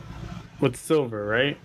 with 0.60 0.76
Silver, 0.76 1.26
right? 1.26 1.58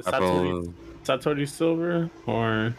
Satori, 0.00 0.74
Satori 1.04 1.48
Silver 1.48 2.10
or 2.26 2.74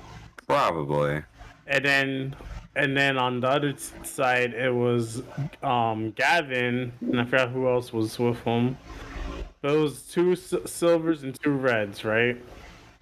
Probably. 0.47 1.23
and 1.65 1.83
then 1.85 2.35
and 2.75 2.95
then 2.95 3.17
on 3.17 3.39
the 3.39 3.47
other 3.49 3.73
side 4.03 4.53
it 4.53 4.73
was 4.73 5.23
um 5.63 6.11
Gavan 6.11 6.93
and 7.01 7.19
I 7.21 7.25
forgot 7.25 7.49
who 7.49 7.67
else 7.67 7.91
was 7.91 8.17
with 8.19 8.39
him. 8.41 8.77
Was 9.63 10.03
two 10.03 10.31
s- 10.33 10.53
silvers 10.65 11.23
and 11.23 11.37
two 11.41 11.51
reds, 11.51 12.05
right? 12.05 12.37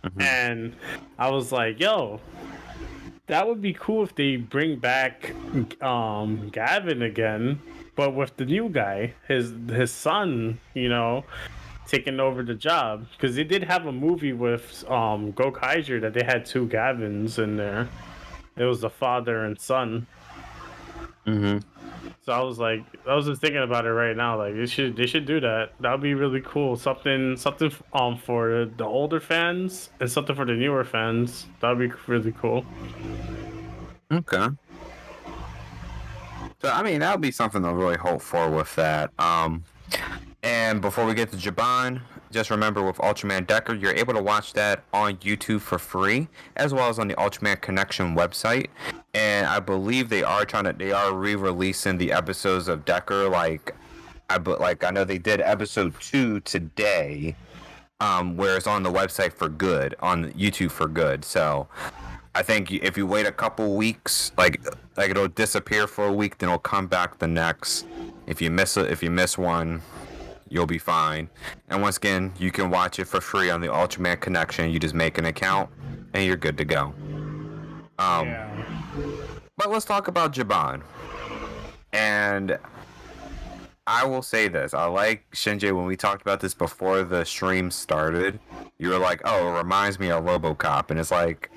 Mhm. 0.05 0.21
And 0.21 0.75
I 1.17 1.29
was 1.31 1.51
like, 1.51 1.79
yo, 1.79 2.19
that 3.27 3.47
would 3.47 3.61
be 3.61 3.73
cool 3.73 4.03
if 4.03 4.13
they 4.15 4.35
bring 4.37 4.77
back 4.77 5.33
um 5.81 6.49
Gavan 6.49 7.01
again, 7.01 7.59
but 7.95 8.13
with 8.13 8.35
the 8.37 8.45
new 8.45 8.69
guy, 8.69 9.13
his 9.27 9.53
his 9.69 9.91
son, 9.91 10.59
you 10.73 10.89
know, 10.89 11.23
taking 11.87 12.19
over 12.19 12.43
the 12.43 12.53
job 12.55 13.05
because 13.11 13.35
they 13.35 13.43
did 13.43 13.63
have 13.63 13.85
a 13.87 13.91
movie 13.91 14.33
with 14.33 14.83
um 14.89 15.33
Gokaiger 15.33 15.99
that 16.01 16.13
they 16.13 16.23
had 16.23 16.45
two 16.45 16.67
Gavans 16.67 17.39
in 17.39 17.57
there. 17.57 17.87
It 18.57 18.63
was 18.63 18.81
the 18.81 18.89
father 18.89 19.43
and 19.45 19.59
son. 19.59 20.07
Mm-hmm. 21.25 21.57
So 22.25 22.33
I 22.33 22.41
was 22.41 22.57
like, 22.57 22.83
I 23.07 23.13
was 23.13 23.27
just 23.27 23.39
thinking 23.39 23.61
about 23.61 23.85
it 23.85 23.91
right 23.91 24.17
now. 24.17 24.35
Like, 24.35 24.55
they 24.55 24.65
should 24.65 24.95
they 24.95 25.05
should 25.05 25.27
do 25.27 25.39
that. 25.41 25.73
That 25.79 25.91
would 25.91 26.01
be 26.01 26.15
really 26.15 26.41
cool. 26.41 26.75
Something 26.75 27.37
something 27.37 27.71
um 27.93 28.17
for 28.17 28.65
the 28.77 28.83
older 28.83 29.19
fans 29.19 29.91
and 29.99 30.09
something 30.09 30.35
for 30.35 30.43
the 30.43 30.53
newer 30.53 30.83
fans. 30.83 31.45
That 31.59 31.69
would 31.69 31.91
be 31.91 31.95
really 32.07 32.31
cool. 32.31 32.65
Okay. 34.11 34.47
So 36.63 36.71
I 36.71 36.81
mean 36.81 37.01
that 37.01 37.13
would 37.13 37.21
be 37.21 37.31
something 37.31 37.61
to 37.61 37.71
really 37.71 37.97
hope 37.97 38.23
for 38.23 38.49
with 38.49 38.75
that. 38.75 39.11
Um, 39.19 39.63
and 40.41 40.81
before 40.81 41.05
we 41.05 41.13
get 41.13 41.29
to 41.29 41.37
Jiban, 41.37 42.01
just 42.35 42.51
remember 42.51 42.83
with 42.83 42.97
Ultraman 42.97 43.47
Decker, 43.47 43.73
you're 43.75 43.95
able 43.95 44.13
to 44.13 44.21
watch 44.21 44.51
that 44.53 44.83
on 44.93 45.15
YouTube 45.17 45.61
for 45.61 45.79
free, 45.79 46.27
as 46.57 46.73
well 46.73 46.89
as 46.89 46.99
on 46.99 47.07
the 47.07 47.15
Ultraman 47.15 47.61
Connection 47.61 48.13
website. 48.13 48.67
And 49.13 49.47
I 49.47 49.61
believe 49.61 50.09
they 50.09 50.21
are 50.21 50.43
trying 50.43 50.65
to 50.65 50.73
they 50.73 50.91
are 50.91 51.13
re-releasing 51.13 51.97
the 51.97 52.11
episodes 52.11 52.67
of 52.67 52.83
Decker. 52.83 53.29
Like 53.29 53.73
I 54.29 54.37
but 54.37 54.59
like 54.59 54.83
I 54.83 54.89
know 54.89 55.05
they 55.05 55.17
did 55.17 55.39
episode 55.39 55.97
two 56.01 56.41
today, 56.41 57.37
um, 58.01 58.35
where 58.35 58.57
it's 58.57 58.67
on 58.67 58.83
the 58.83 58.91
website 58.91 59.31
for 59.31 59.47
good 59.47 59.95
on 60.01 60.33
YouTube 60.33 60.71
for 60.71 60.89
good. 60.89 61.23
So 61.23 61.69
I 62.35 62.43
think 62.43 62.69
if 62.69 62.97
you 62.97 63.07
wait 63.07 63.25
a 63.25 63.31
couple 63.31 63.75
weeks, 63.75 64.33
like 64.37 64.61
like 64.97 65.09
it'll 65.09 65.29
disappear 65.29 65.87
for 65.87 66.07
a 66.07 66.13
week, 66.13 66.39
then 66.39 66.49
it'll 66.49 66.59
come 66.59 66.87
back 66.87 67.17
the 67.17 67.27
next. 67.27 67.85
If 68.27 68.41
you 68.41 68.51
miss 68.51 68.75
it, 68.75 68.91
if 68.91 69.01
you 69.01 69.09
miss 69.09 69.37
one, 69.37 69.81
you'll 70.49 70.65
be 70.65 70.77
fine. 70.77 71.29
And 71.69 71.81
once 71.81 71.97
again, 71.97 72.33
you 72.37 72.51
can 72.51 72.69
watch 72.69 72.99
it 72.99 73.05
for 73.05 73.21
free 73.21 73.49
on 73.49 73.61
the 73.61 73.67
Ultraman 73.67 74.19
Connection. 74.19 74.71
You 74.71 74.79
just 74.79 74.93
make 74.93 75.17
an 75.17 75.25
account, 75.25 75.69
and 76.13 76.25
you're 76.25 76.37
good 76.37 76.57
to 76.57 76.65
go. 76.65 76.93
Um, 77.97 78.27
yeah. 78.27 78.65
but 79.57 79.69
let's 79.69 79.85
talk 79.85 80.07
about 80.07 80.33
Jiban. 80.33 80.81
And 81.93 82.57
I 83.87 84.05
will 84.05 84.21
say 84.21 84.47
this: 84.47 84.73
I 84.73 84.85
like 84.85 85.29
ShinJay. 85.31 85.75
When 85.75 85.85
we 85.85 85.95
talked 85.95 86.21
about 86.21 86.39
this 86.39 86.53
before 86.53 87.03
the 87.03 87.23
stream 87.23 87.71
started, 87.71 88.39
you 88.79 88.89
were 88.89 88.97
like, 88.97 89.21
"Oh, 89.25 89.53
it 89.53 89.57
reminds 89.57 89.99
me 89.99 90.11
of 90.11 90.23
RoboCop," 90.23 90.91
and 90.91 90.99
it's 90.99 91.11
like. 91.11 91.51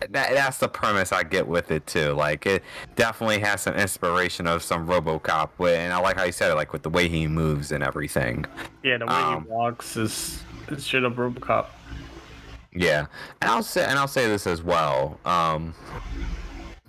That, 0.00 0.10
that's 0.34 0.58
the 0.58 0.68
premise 0.68 1.12
I 1.12 1.22
get 1.22 1.46
with 1.46 1.70
it 1.70 1.86
too. 1.86 2.12
Like 2.12 2.46
it 2.46 2.62
definitely 2.96 3.40
has 3.40 3.62
some 3.62 3.74
inspiration 3.74 4.46
of 4.46 4.62
some 4.62 4.86
RoboCop, 4.86 5.50
and 5.68 5.92
I 5.92 5.98
like 5.98 6.16
how 6.16 6.24
you 6.24 6.32
said 6.32 6.50
it, 6.50 6.54
like 6.54 6.72
with 6.72 6.82
the 6.82 6.90
way 6.90 7.08
he 7.08 7.26
moves 7.26 7.72
and 7.72 7.82
everything. 7.82 8.44
Yeah, 8.82 8.98
the 8.98 9.06
way 9.06 9.12
Um, 9.12 9.44
he 9.44 9.50
walks 9.50 9.96
is 9.96 10.42
is 10.68 10.84
straight 10.84 11.04
up 11.04 11.14
RoboCop. 11.14 11.66
Yeah, 12.72 13.06
and 13.40 13.50
I'll 13.50 13.62
say 13.62 13.84
and 13.84 13.98
I'll 13.98 14.08
say 14.08 14.28
this 14.28 14.46
as 14.46 14.62
well. 14.62 15.18
Um, 15.24 15.74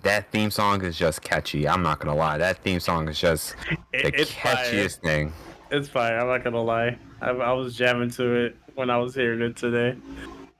that 0.02 0.30
theme 0.30 0.50
song 0.50 0.84
is 0.84 0.96
just 0.98 1.22
catchy. 1.22 1.66
I'm 1.66 1.82
not 1.82 1.98
gonna 2.00 2.14
lie. 2.16 2.38
That 2.38 2.58
theme 2.58 2.78
song 2.80 3.08
is 3.08 3.18
just 3.18 3.56
the 3.92 4.06
It- 4.06 4.14
it's 4.14 4.32
fire. 4.32 4.54
catchiest 4.56 5.00
thing. 5.00 5.32
It's 5.70 5.88
fine. 5.88 6.12
I'm 6.14 6.26
not 6.28 6.44
gonna 6.44 6.62
lie. 6.62 6.96
I, 7.20 7.30
I 7.30 7.52
was 7.52 7.74
jamming 7.76 8.10
to 8.12 8.34
it 8.46 8.56
when 8.74 8.90
I 8.90 8.96
was 8.98 9.14
hearing 9.14 9.40
it 9.42 9.56
today. 9.56 9.98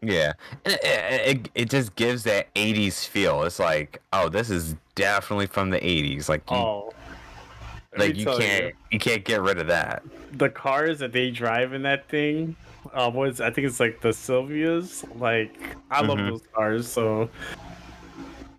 Yeah, 0.01 0.33
and 0.65 0.75
it, 0.83 1.37
it, 1.37 1.51
it, 1.55 1.71
just 1.71 1.97
gives 1.97 2.23
that 2.25 2.53
'80s 2.55 3.05
feel. 3.07 3.43
It's 3.43 3.59
like, 3.59 4.01
oh, 4.13 4.29
this 4.29 4.49
is 4.49 4.77
definitely 4.95 5.47
from 5.47 5.71
the 5.71 5.81
'80s. 5.81 6.29
Like, 6.29 6.49
you, 6.51 6.57
Oh, 6.57 6.93
like 7.97 8.17
you 8.17 8.27
can't 8.27 8.75
you 8.93 8.99
can't 9.01 9.25
get 9.25 9.41
rid 9.43 9.59
of 9.59 9.67
that. 9.67 10.03
the 10.33 10.49
cars 10.51 11.01
that 11.01 11.13
they 11.13 11.31
drive 11.31 11.73
in 11.73 11.83
that 11.83 12.09
thing. 12.09 12.55
Uh, 12.93 13.11
what 13.11 13.29
is 13.29 13.41
I 13.41 13.51
think 13.51 13.67
it's 13.67 13.81
like 13.81 14.01
the 14.01 14.11
Sylvias. 14.11 15.05
Like 15.19 15.57
I 15.91 16.01
love 16.01 16.19
Mhm. 16.19 16.31
those 16.31 16.43
cars. 16.55 16.87
So 16.87 17.29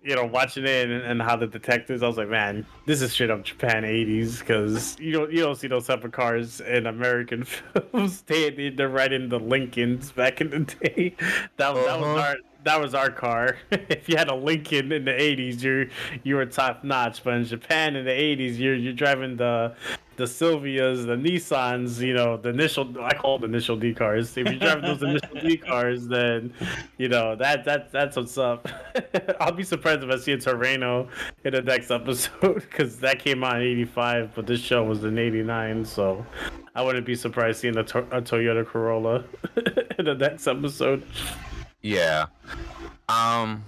you 0.03 0.15
know, 0.15 0.25
watching 0.25 0.63
it 0.65 0.89
and, 0.89 1.03
and 1.03 1.21
how 1.21 1.35
the 1.35 1.47
detectives, 1.47 2.01
I 2.03 2.07
was 2.07 2.17
like, 2.17 2.29
man, 2.29 2.65
this 2.85 3.01
is 3.01 3.11
straight 3.11 3.29
up 3.29 3.43
Japan 3.43 3.83
'80s 3.83 4.39
because 4.39 4.97
you 4.99 5.11
don't 5.11 5.31
you 5.31 5.39
don't 5.39 5.55
see 5.55 5.67
those 5.67 5.87
type 5.87 6.03
of 6.03 6.11
cars 6.11 6.61
in 6.61 6.85
American 6.87 7.43
films. 7.91 8.21
They 8.23 8.49
they- 8.49 8.69
they're 8.69 8.89
right 8.89 9.11
in 9.11 9.29
the 9.29 9.39
Lincolns 9.39 10.11
back 10.11 10.39
in 10.41 10.49
the 10.51 10.59
day. 10.83 11.15
That 11.57 11.73
was 11.73 11.85
that 11.85 11.99
was 11.99 12.07
Uh-huh. 12.07 12.19
our 12.29 12.35
that 12.63 12.79
was 12.79 12.93
our 12.93 13.09
car. 13.09 13.57
if 13.71 14.09
you 14.09 14.17
had 14.17 14.29
a 14.29 14.35
Lincoln 14.35 14.91
in 14.91 15.05
the 15.05 15.11
'80s, 15.11 15.61
you're 15.61 15.87
you 16.23 16.35
were 16.35 16.45
top 16.45 16.83
notch. 16.83 17.23
But 17.23 17.35
in 17.35 17.45
Japan 17.45 17.95
in 17.95 18.05
the 18.05 18.11
'80s, 18.11 18.57
you're 18.57 18.75
you're 18.75 18.93
driving 18.93 19.37
the 19.37 19.75
the 20.17 20.25
Sylvias, 20.25 21.05
the 21.05 21.15
Nissans, 21.15 22.05
you 22.05 22.13
know, 22.13 22.35
the 22.35 22.49
initial 22.49 22.93
I 23.01 23.13
call 23.15 23.39
them 23.39 23.53
initial 23.53 23.77
D 23.77 23.93
cars. 23.93 24.35
If 24.35 24.47
you're 24.47 24.59
driving 24.59 24.83
those 24.83 25.01
initial 25.01 25.39
D 25.39 25.57
cars, 25.57 26.07
then 26.07 26.53
you 26.97 27.07
know 27.07 27.35
that 27.35 27.63
that 27.65 27.91
that's 27.91 28.17
what's 28.17 28.37
up. 28.37 28.67
I'll 29.39 29.53
be 29.53 29.63
surprised 29.63 30.03
if 30.03 30.09
I 30.09 30.17
see 30.17 30.33
a 30.33 30.37
Trueno 30.37 31.07
in 31.45 31.53
the 31.53 31.61
next 31.61 31.89
episode 31.89 32.55
because 32.69 32.97
that 32.97 33.19
came 33.19 33.43
out 33.43 33.55
in 33.55 33.61
'85, 33.61 34.31
but 34.35 34.45
this 34.45 34.59
show 34.59 34.83
was 34.83 35.03
in 35.05 35.17
'89, 35.17 35.85
so 35.85 36.25
I 36.75 36.83
wouldn't 36.83 37.05
be 37.05 37.15
surprised 37.15 37.61
seeing 37.61 37.77
a, 37.77 37.81
a 37.81 38.21
Toyota 38.21 38.65
Corolla 38.65 39.23
in 39.97 40.05
the 40.05 40.15
next 40.15 40.47
episode. 40.47 41.03
Yeah. 41.81 42.27
Um. 43.07 43.63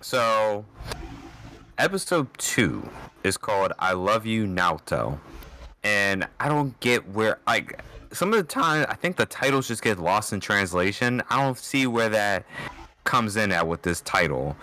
So, 0.00 0.64
episode 1.78 2.28
two 2.38 2.88
is 3.22 3.36
called 3.36 3.72
"I 3.78 3.92
Love 3.92 4.24
You, 4.24 4.46
Naoto," 4.46 5.18
and 5.84 6.26
I 6.38 6.48
don't 6.48 6.78
get 6.80 7.06
where 7.10 7.38
like 7.46 7.82
some 8.12 8.32
of 8.32 8.38
the 8.38 8.44
time 8.44 8.86
I 8.88 8.94
think 8.94 9.16
the 9.16 9.26
titles 9.26 9.68
just 9.68 9.82
get 9.82 9.98
lost 9.98 10.32
in 10.32 10.40
translation. 10.40 11.22
I 11.28 11.42
don't 11.42 11.58
see 11.58 11.86
where 11.86 12.08
that 12.08 12.46
comes 13.04 13.36
in 13.36 13.52
at 13.52 13.66
with 13.66 13.82
this 13.82 14.00
title, 14.00 14.56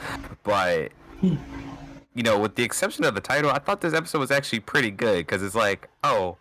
but 0.44 0.92
you 1.22 2.24
know, 2.24 2.40
with 2.40 2.56
the 2.56 2.64
exception 2.64 3.04
of 3.06 3.14
the 3.14 3.22
title, 3.22 3.52
I 3.52 3.60
thought 3.60 3.82
this 3.82 3.94
episode 3.94 4.20
was 4.20 4.32
actually 4.32 4.62
pretty 4.62 4.90
good 4.90 5.18
because 5.20 5.44
it's 5.44 5.56
like, 5.56 5.88
oh, 6.04 6.38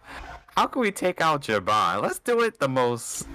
how 0.56 0.66
can 0.66 0.80
we 0.80 0.90
take 0.90 1.20
out 1.20 1.42
Jiban? 1.42 2.00
Let's 2.00 2.18
do 2.18 2.40
it 2.40 2.58
the 2.58 2.68
most 2.68 3.28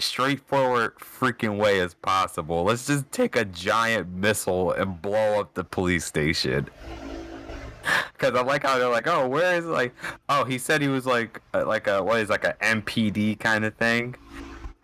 straightforward 0.00 0.96
freaking 0.98 1.58
way 1.58 1.80
as 1.80 1.94
possible. 1.94 2.64
Let's 2.64 2.86
just 2.86 3.10
take 3.12 3.36
a 3.36 3.44
giant 3.44 4.08
missile 4.08 4.72
and 4.72 5.00
blow 5.00 5.40
up 5.40 5.54
the 5.54 5.64
police 5.64 6.04
station. 6.04 6.68
Cause 8.18 8.34
I 8.34 8.42
like 8.42 8.64
how 8.64 8.78
they're 8.78 8.90
like, 8.90 9.06
oh, 9.06 9.26
where 9.26 9.56
is 9.56 9.64
like, 9.64 9.94
oh, 10.28 10.44
he 10.44 10.58
said 10.58 10.82
he 10.82 10.88
was 10.88 11.06
like, 11.06 11.40
uh, 11.54 11.64
like 11.66 11.86
a 11.86 12.02
what 12.02 12.20
is 12.20 12.28
like 12.28 12.44
a 12.44 12.54
MPD 12.60 13.38
kind 13.38 13.64
of 13.64 13.74
thing. 13.76 14.14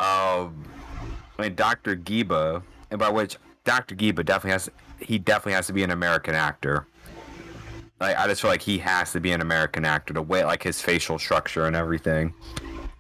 Um, 0.00 0.64
I 1.38 1.42
mean, 1.42 1.54
Dr. 1.54 1.96
Giba, 1.96 2.62
and 2.90 2.98
by 2.98 3.10
which 3.10 3.36
Dr. 3.64 3.94
Giba 3.94 4.24
definitely 4.24 4.52
has, 4.52 4.70
he 5.00 5.18
definitely 5.18 5.52
has 5.52 5.66
to 5.66 5.72
be 5.72 5.82
an 5.82 5.90
American 5.90 6.34
actor. 6.34 6.86
Like, 8.00 8.16
I 8.18 8.26
just 8.26 8.42
feel 8.42 8.50
like 8.50 8.62
he 8.62 8.78
has 8.78 9.12
to 9.12 9.20
be 9.20 9.32
an 9.32 9.40
American 9.40 9.84
actor. 9.84 10.14
The 10.14 10.22
way, 10.22 10.44
like 10.44 10.62
his 10.62 10.80
facial 10.80 11.18
structure 11.18 11.64
and 11.64 11.74
everything. 11.74 12.34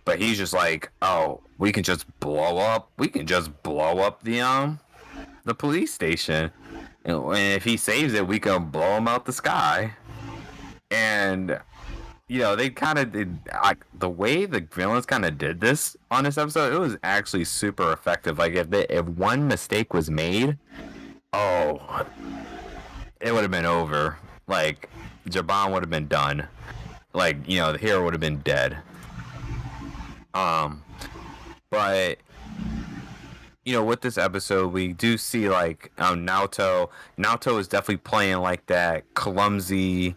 But 0.04 0.20
he's 0.20 0.38
just 0.38 0.52
like, 0.52 0.90
oh, 1.02 1.40
we 1.58 1.72
can 1.72 1.82
just 1.82 2.06
blow 2.20 2.58
up. 2.58 2.90
We 2.98 3.08
can 3.08 3.26
just 3.26 3.62
blow 3.62 3.98
up 3.98 4.22
the 4.22 4.40
um, 4.40 4.80
the 5.44 5.54
police 5.54 5.92
station. 5.92 6.50
and 7.04 7.36
if 7.36 7.64
he 7.64 7.76
saves 7.76 8.14
it, 8.14 8.26
we 8.26 8.38
can 8.38 8.66
blow 8.66 8.96
him 8.96 9.08
out 9.08 9.24
the 9.24 9.32
sky. 9.32 9.92
And 10.90 11.58
you 12.28 12.40
know, 12.40 12.56
they 12.56 12.70
kind 12.70 12.98
of 12.98 13.12
did 13.12 13.38
like 13.62 13.84
the 13.94 14.08
way 14.08 14.46
the 14.46 14.60
villains 14.60 15.06
kind 15.06 15.24
of 15.24 15.38
did 15.38 15.60
this 15.60 15.96
on 16.10 16.24
this 16.24 16.38
episode. 16.38 16.74
It 16.74 16.78
was 16.78 16.96
actually 17.02 17.44
super 17.44 17.92
effective. 17.92 18.38
Like 18.38 18.54
if 18.54 18.68
they, 18.70 18.84
if 18.86 19.06
one 19.06 19.46
mistake 19.46 19.94
was 19.94 20.10
made, 20.10 20.58
oh, 21.32 22.06
it 23.20 23.32
would 23.32 23.42
have 23.42 23.50
been 23.50 23.66
over. 23.66 24.16
Like 24.48 24.90
Jiban 25.28 25.72
would 25.72 25.82
have 25.82 25.90
been 25.90 26.08
done. 26.08 26.46
Like 27.12 27.36
you 27.48 27.58
know, 27.60 27.72
the 27.72 27.78
hero 27.78 28.04
would 28.04 28.12
have 28.12 28.20
been 28.20 28.38
dead. 28.38 28.76
Um, 30.34 30.82
but 31.70 32.18
you 33.66 33.72
know, 33.72 33.82
with 33.84 34.00
this 34.00 34.16
episode, 34.16 34.72
we 34.72 34.92
do 34.92 35.18
see 35.18 35.48
like 35.48 35.90
um, 35.98 36.24
Naoto. 36.24 36.88
Naoto 37.18 37.58
is 37.58 37.66
definitely 37.66 37.96
playing 37.96 38.36
like 38.36 38.64
that 38.66 39.12
clumsy, 39.14 40.14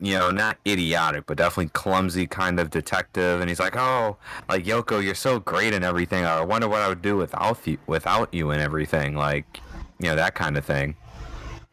you 0.00 0.18
know, 0.18 0.30
not 0.30 0.56
idiotic, 0.66 1.26
but 1.26 1.36
definitely 1.36 1.68
clumsy 1.68 2.26
kind 2.26 2.58
of 2.58 2.70
detective. 2.70 3.42
And 3.42 3.50
he's 3.50 3.60
like, 3.60 3.76
"Oh, 3.76 4.16
like 4.48 4.64
Yoko, 4.64 5.04
you're 5.04 5.14
so 5.14 5.38
great 5.38 5.74
and 5.74 5.84
everything. 5.84 6.24
I 6.24 6.40
wonder 6.42 6.66
what 6.66 6.80
I 6.80 6.88
would 6.88 7.02
do 7.02 7.18
without 7.18 7.58
you, 7.66 7.76
without 7.86 8.32
you 8.32 8.50
and 8.50 8.62
everything. 8.62 9.16
Like, 9.16 9.60
you 9.98 10.08
know, 10.08 10.16
that 10.16 10.34
kind 10.34 10.56
of 10.56 10.64
thing." 10.64 10.96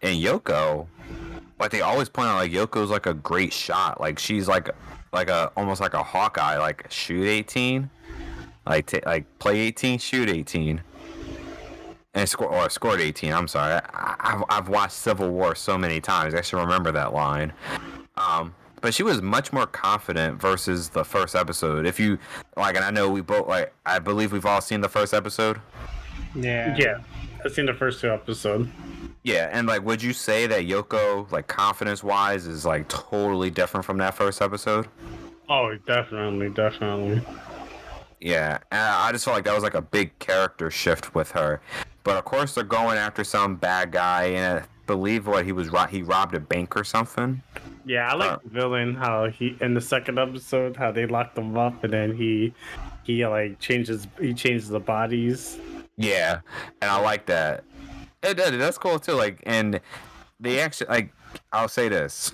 And 0.01 0.21
Yoko, 0.21 0.85
like 1.61 1.71
they 1.71 1.79
always 1.79 2.09
point 2.09 2.27
out, 2.27 2.35
like 2.35 2.51
Yoko's 2.51 2.89
like 2.89 3.05
a 3.05 3.13
great 3.13 3.53
shot. 3.53 4.01
Like 4.01 4.19
she's 4.19 4.49
like, 4.49 4.69
like 5.13 5.29
a 5.29 5.49
almost 5.55 5.79
like 5.79 5.93
a 5.93 6.03
Hawkeye. 6.03 6.57
Like 6.57 6.91
shoot 6.91 7.25
18, 7.25 7.89
like 8.69 8.85
t- 8.85 9.01
like 9.05 9.25
play 9.39 9.59
18, 9.59 9.99
shoot 9.99 10.29
18 10.29 10.81
and 12.13 12.29
score 12.29 12.47
or 12.47 12.69
scored 12.69 13.01
18. 13.01 13.33
I'm 13.33 13.47
sorry. 13.47 13.81
I, 13.93 14.15
have 14.19 14.43
I've 14.49 14.69
watched 14.69 14.93
Civil 14.93 15.31
War 15.31 15.55
so 15.55 15.77
many 15.77 15.99
times. 15.99 16.33
I 16.33 16.41
should 16.41 16.59
remember 16.59 16.91
that 16.91 17.13
line. 17.13 17.51
Um, 18.15 18.53
but 18.81 18.93
she 18.93 19.03
was 19.03 19.21
much 19.21 19.51
more 19.51 19.65
confident 19.65 20.39
versus 20.39 20.89
the 20.89 21.03
first 21.03 21.35
episode. 21.35 21.85
If 21.85 21.99
you 21.99 22.17
like, 22.55 22.75
and 22.75 22.85
I 22.85 22.91
know 22.91 23.09
we 23.09 23.21
both 23.21 23.47
like, 23.47 23.73
I 23.85 23.99
believe 23.99 24.31
we've 24.31 24.45
all 24.45 24.61
seen 24.61 24.81
the 24.81 24.89
first 24.89 25.13
episode. 25.13 25.59
Yeah. 26.35 26.75
Yeah, 26.77 26.99
I've 27.43 27.51
seen 27.51 27.65
the 27.65 27.73
first 27.73 27.99
two 27.99 28.09
episodes. 28.11 28.69
Yeah, 29.23 29.49
and 29.51 29.67
like, 29.67 29.83
would 29.83 30.01
you 30.01 30.13
say 30.13 30.47
that 30.47 30.61
Yoko, 30.61 31.29
like 31.31 31.47
confidence 31.47 32.03
wise, 32.03 32.45
is 32.47 32.65
like 32.65 32.87
totally 32.87 33.49
different 33.49 33.85
from 33.85 33.97
that 33.97 34.13
first 34.13 34.41
episode? 34.41 34.87
Oh, 35.49 35.75
definitely, 35.85 36.49
definitely. 36.49 37.21
Yeah, 38.19 38.59
I 38.71 39.11
just 39.11 39.23
felt 39.25 39.35
like 39.37 39.45
that 39.45 39.53
was 39.53 39.63
like 39.63 39.75
a 39.75 39.81
big 39.81 40.17
character 40.19 40.69
shift 40.69 41.15
with 41.15 41.31
her. 41.31 41.61
But 42.03 42.17
of 42.17 42.25
course, 42.25 42.53
they're 42.55 42.63
going 42.63 42.97
after 42.97 43.23
some 43.23 43.55
bad 43.55 43.91
guy, 43.91 44.23
and 44.25 44.59
I 44.59 44.65
believe 44.87 45.27
what 45.27 45.45
he 45.45 45.51
was 45.51 45.69
ro- 45.69 45.85
he 45.85 46.01
robbed 46.01 46.35
a 46.35 46.39
bank 46.39 46.75
or 46.75 46.83
something. 46.83 47.41
Yeah, 47.85 48.11
I 48.11 48.15
like 48.15 48.31
Uh, 48.31 48.37
the 48.43 48.49
villain 48.49 48.95
how 48.95 49.29
he 49.29 49.55
in 49.61 49.73
the 49.73 49.81
second 49.81 50.19
episode 50.19 50.75
how 50.75 50.91
they 50.91 51.05
locked 51.05 51.37
him 51.37 51.57
up 51.57 51.83
and 51.83 51.93
then 51.93 52.15
he 52.15 52.53
he 53.03 53.25
like 53.25 53.59
changes 53.59 54.07
he 54.19 54.33
changes 54.33 54.67
the 54.67 54.79
bodies. 54.79 55.57
Yeah, 55.95 56.41
and 56.81 56.91
I 56.91 56.99
like 57.01 57.25
that. 57.27 57.63
It, 58.21 58.35
that- 58.37 58.57
that's 58.57 58.77
cool 58.77 58.99
too. 58.99 59.13
Like, 59.13 59.41
and 59.45 59.79
they 60.39 60.59
actually 60.59 60.87
like. 60.89 61.13
I'll 61.53 61.67
say 61.69 61.89
this. 61.89 62.31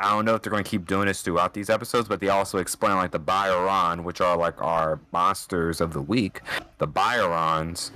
I 0.00 0.10
don't 0.14 0.24
know 0.24 0.34
if 0.34 0.40
they're 0.40 0.50
going 0.50 0.64
to 0.64 0.70
keep 0.70 0.86
doing 0.86 1.08
this 1.08 1.20
throughout 1.20 1.52
these 1.52 1.68
episodes, 1.68 2.08
but 2.08 2.20
they 2.20 2.30
also 2.30 2.56
explain 2.56 2.96
like 2.96 3.10
the 3.10 3.20
Bioron, 3.20 4.02
which 4.02 4.22
are 4.22 4.34
like 4.34 4.60
our 4.62 4.98
monsters 5.12 5.82
of 5.82 5.92
the 5.92 6.00
week. 6.00 6.40
The 6.78 6.88
Biorons, 6.88 7.90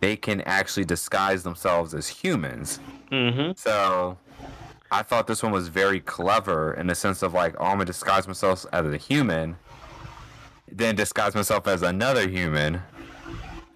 they 0.00 0.16
can 0.16 0.40
actually 0.42 0.86
disguise 0.86 1.42
themselves 1.42 1.92
as 1.92 2.08
humans. 2.08 2.80
Mm-hmm. 3.12 3.52
So 3.56 4.16
I 4.90 5.02
thought 5.02 5.26
this 5.26 5.42
one 5.42 5.52
was 5.52 5.68
very 5.68 6.00
clever 6.00 6.72
in 6.74 6.86
the 6.86 6.94
sense 6.94 7.22
of 7.22 7.34
like, 7.34 7.54
oh, 7.58 7.66
I'm 7.66 7.72
gonna 7.72 7.84
disguise 7.84 8.26
myself 8.26 8.64
as 8.72 8.86
a 8.86 8.96
human, 8.96 9.56
then 10.72 10.94
disguise 10.96 11.34
myself 11.34 11.68
as 11.68 11.82
another 11.82 12.26
human. 12.26 12.80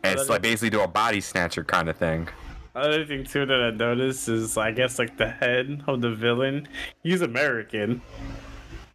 And 0.02 0.18
it's 0.18 0.30
like 0.30 0.40
basically 0.40 0.70
do 0.70 0.80
a 0.80 0.88
body 0.88 1.20
snatcher 1.20 1.64
kind 1.64 1.90
of 1.90 1.96
thing. 1.96 2.28
Other 2.74 3.04
thing 3.06 3.24
too 3.24 3.46
that 3.46 3.60
I 3.60 3.70
noticed 3.70 4.28
is 4.28 4.56
I 4.58 4.72
guess 4.72 4.98
like 4.98 5.16
the 5.16 5.28
head 5.28 5.82
of 5.86 6.00
the 6.00 6.10
villain, 6.10 6.66
he's 7.02 7.22
American. 7.22 8.02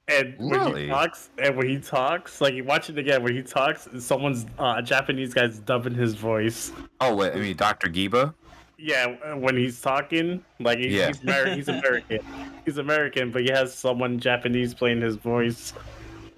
And 0.09 0.35
when 0.39 0.49
Really? 0.49 0.83
he 0.83 0.87
talks, 0.89 1.29
and 1.37 1.55
when 1.55 1.67
he 1.69 1.79
talks, 1.79 2.41
like 2.41 2.55
you 2.55 2.63
watch 2.63 2.89
it 2.89 2.97
again, 2.97 3.21
when 3.23 3.35
he 3.35 3.43
talks, 3.43 3.87
someone's 3.99 4.45
uh, 4.57 4.75
a 4.77 4.81
Japanese 4.81 5.33
guy's 5.33 5.59
dubbing 5.59 5.93
his 5.93 6.15
voice. 6.15 6.71
Oh, 6.99 7.15
wait, 7.15 7.33
I 7.33 7.35
mean 7.35 7.55
Dr. 7.55 7.87
Giba. 7.89 8.33
Yeah, 8.77 9.35
when 9.35 9.55
he's 9.55 9.79
talking, 9.81 10.43
like 10.59 10.79
he- 10.79 10.97
Yeah. 10.97 11.07
he's, 11.07 11.21
Amer- 11.23 11.55
he's 11.55 11.67
American. 11.67 12.19
He's 12.65 12.77
American, 12.79 13.31
but 13.31 13.43
he 13.43 13.51
has 13.51 13.73
someone 13.73 14.19
Japanese 14.19 14.73
playing 14.73 15.01
his 15.01 15.15
voice. 15.15 15.73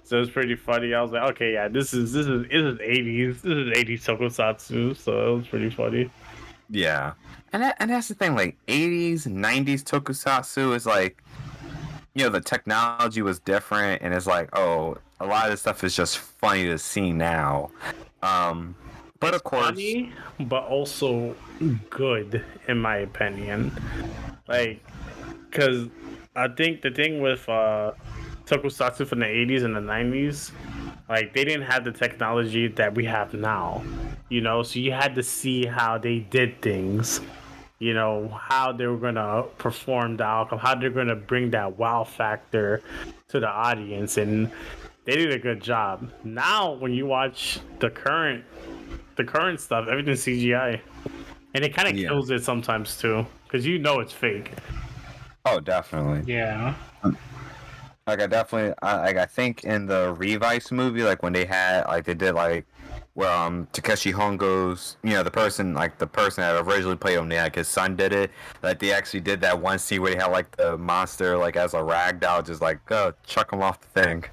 So 0.04 0.20
it's 0.20 0.30
pretty 0.30 0.56
funny. 0.56 0.92
I 0.92 1.00
was 1.00 1.12
like, 1.12 1.22
okay, 1.30 1.52
yeah, 1.54 1.68
this 1.68 1.94
is 1.94 2.12
this 2.12 2.26
is 2.26 2.42
this 2.50 2.74
is 2.74 2.78
eighties. 2.82 3.40
This 3.42 3.52
is 3.56 3.72
eighties 3.78 4.04
tokusatsu, 4.06 4.96
so 4.96 5.32
it 5.34 5.36
was 5.38 5.46
pretty 5.48 5.70
funny. 5.70 6.10
Yeah, 6.68 7.12
and 7.52 7.62
that, 7.62 7.76
and 7.78 7.90
that's 7.90 8.08
the 8.08 8.14
thing. 8.14 8.34
Like 8.34 8.56
'80s, 8.66 9.26
'90s 9.26 9.82
tokusatsu 9.82 10.74
is 10.74 10.86
like, 10.86 11.22
you 12.14 12.24
know, 12.24 12.30
the 12.30 12.40
technology 12.40 13.22
was 13.22 13.38
different, 13.40 14.02
and 14.02 14.14
it's 14.14 14.26
like, 14.26 14.56
oh, 14.56 14.96
a 15.20 15.26
lot 15.26 15.44
of 15.44 15.52
this 15.52 15.60
stuff 15.60 15.84
is 15.84 15.94
just 15.94 16.18
funny 16.18 16.64
to 16.64 16.78
see 16.78 17.12
now. 17.12 17.70
Um, 18.22 18.74
but 19.20 19.34
of 19.34 19.44
course, 19.44 19.66
funny, 19.66 20.12
but 20.40 20.64
also 20.64 21.36
good 21.90 22.44
in 22.68 22.78
my 22.78 22.98
opinion. 22.98 23.72
Like, 24.48 24.84
cause 25.50 25.88
I 26.34 26.48
think 26.48 26.82
the 26.82 26.90
thing 26.90 27.20
with 27.20 27.48
uh, 27.48 27.92
tokusatsu 28.46 29.06
from 29.06 29.20
the 29.20 29.26
'80s 29.26 29.64
and 29.64 29.76
the 29.76 29.80
'90s, 29.80 30.52
like 31.08 31.34
they 31.34 31.44
didn't 31.44 31.66
have 31.66 31.84
the 31.84 31.92
technology 31.92 32.68
that 32.68 32.94
we 32.94 33.04
have 33.04 33.34
now. 33.34 33.82
You 34.30 34.40
know, 34.40 34.62
so 34.62 34.78
you 34.78 34.92
had 34.92 35.14
to 35.16 35.22
see 35.22 35.66
how 35.66 35.98
they 35.98 36.20
did 36.20 36.62
things. 36.62 37.20
You 37.82 37.94
know 37.94 38.28
how 38.28 38.70
they 38.70 38.86
were 38.86 38.96
gonna 38.96 39.42
perform 39.58 40.16
the 40.16 40.22
outcome, 40.22 40.60
how 40.60 40.76
they're 40.76 40.88
gonna 40.90 41.16
bring 41.16 41.50
that 41.50 41.78
wow 41.78 42.04
factor 42.04 42.80
to 43.26 43.40
the 43.40 43.48
audience, 43.48 44.18
and 44.18 44.52
they 45.04 45.16
did 45.16 45.32
a 45.32 45.38
good 45.38 45.60
job. 45.60 46.08
Now, 46.22 46.74
when 46.74 46.92
you 46.92 47.06
watch 47.06 47.58
the 47.80 47.90
current 47.90 48.44
the 49.16 49.24
current 49.24 49.58
stuff, 49.60 49.88
everything's 49.90 50.20
CGI, 50.20 50.80
and 51.54 51.64
it 51.64 51.74
kind 51.74 51.88
of 51.88 51.96
Yeah. 51.96 52.10
kills 52.10 52.30
it 52.30 52.44
sometimes 52.44 52.96
too, 52.98 53.26
because 53.48 53.66
you 53.66 53.80
know 53.80 53.98
it's 53.98 54.12
fake. 54.12 54.52
oh, 55.44 55.58
definitely. 55.58 56.22
Yeah. 56.32 56.74
Like 58.06 58.20
I 58.20 58.26
definitely, 58.28 58.74
I, 58.80 58.96
like 59.06 59.16
I 59.16 59.26
think 59.26 59.64
in 59.64 59.86
the 59.86 60.14
Revice 60.16 60.70
movie, 60.70 61.02
like 61.02 61.22
when 61.24 61.32
they 61.32 61.44
had, 61.46 61.84
like 61.86 62.04
they 62.04 62.14
did, 62.14 62.34
like 62.36 62.64
where 63.14 63.30
um 63.30 63.68
Takeshi 63.72 64.10
Hongo's, 64.12 64.96
you 65.02 65.10
know, 65.10 65.22
the 65.22 65.30
person, 65.30 65.74
like 65.74 65.98
the 65.98 66.06
person 66.06 66.42
that 66.42 66.56
originally 66.66 66.96
played 66.96 67.18
like 67.18 67.54
his 67.56 67.68
son 67.68 67.96
did 67.96 68.12
it. 68.12 68.30
Like 68.62 68.78
they 68.78 68.92
actually 68.92 69.20
did 69.20 69.40
that 69.42 69.60
one 69.60 69.78
scene 69.78 70.00
where 70.00 70.12
they 70.14 70.18
had 70.18 70.30
like 70.30 70.56
the 70.56 70.78
monster, 70.78 71.36
like 71.36 71.56
as 71.56 71.74
a 71.74 71.82
rag 71.82 72.20
doll, 72.20 72.42
just 72.42 72.60
like 72.62 72.84
go 72.86 73.12
chuck 73.26 73.52
him 73.52 73.62
off 73.62 73.80
the 73.80 74.02
thing. 74.02 74.24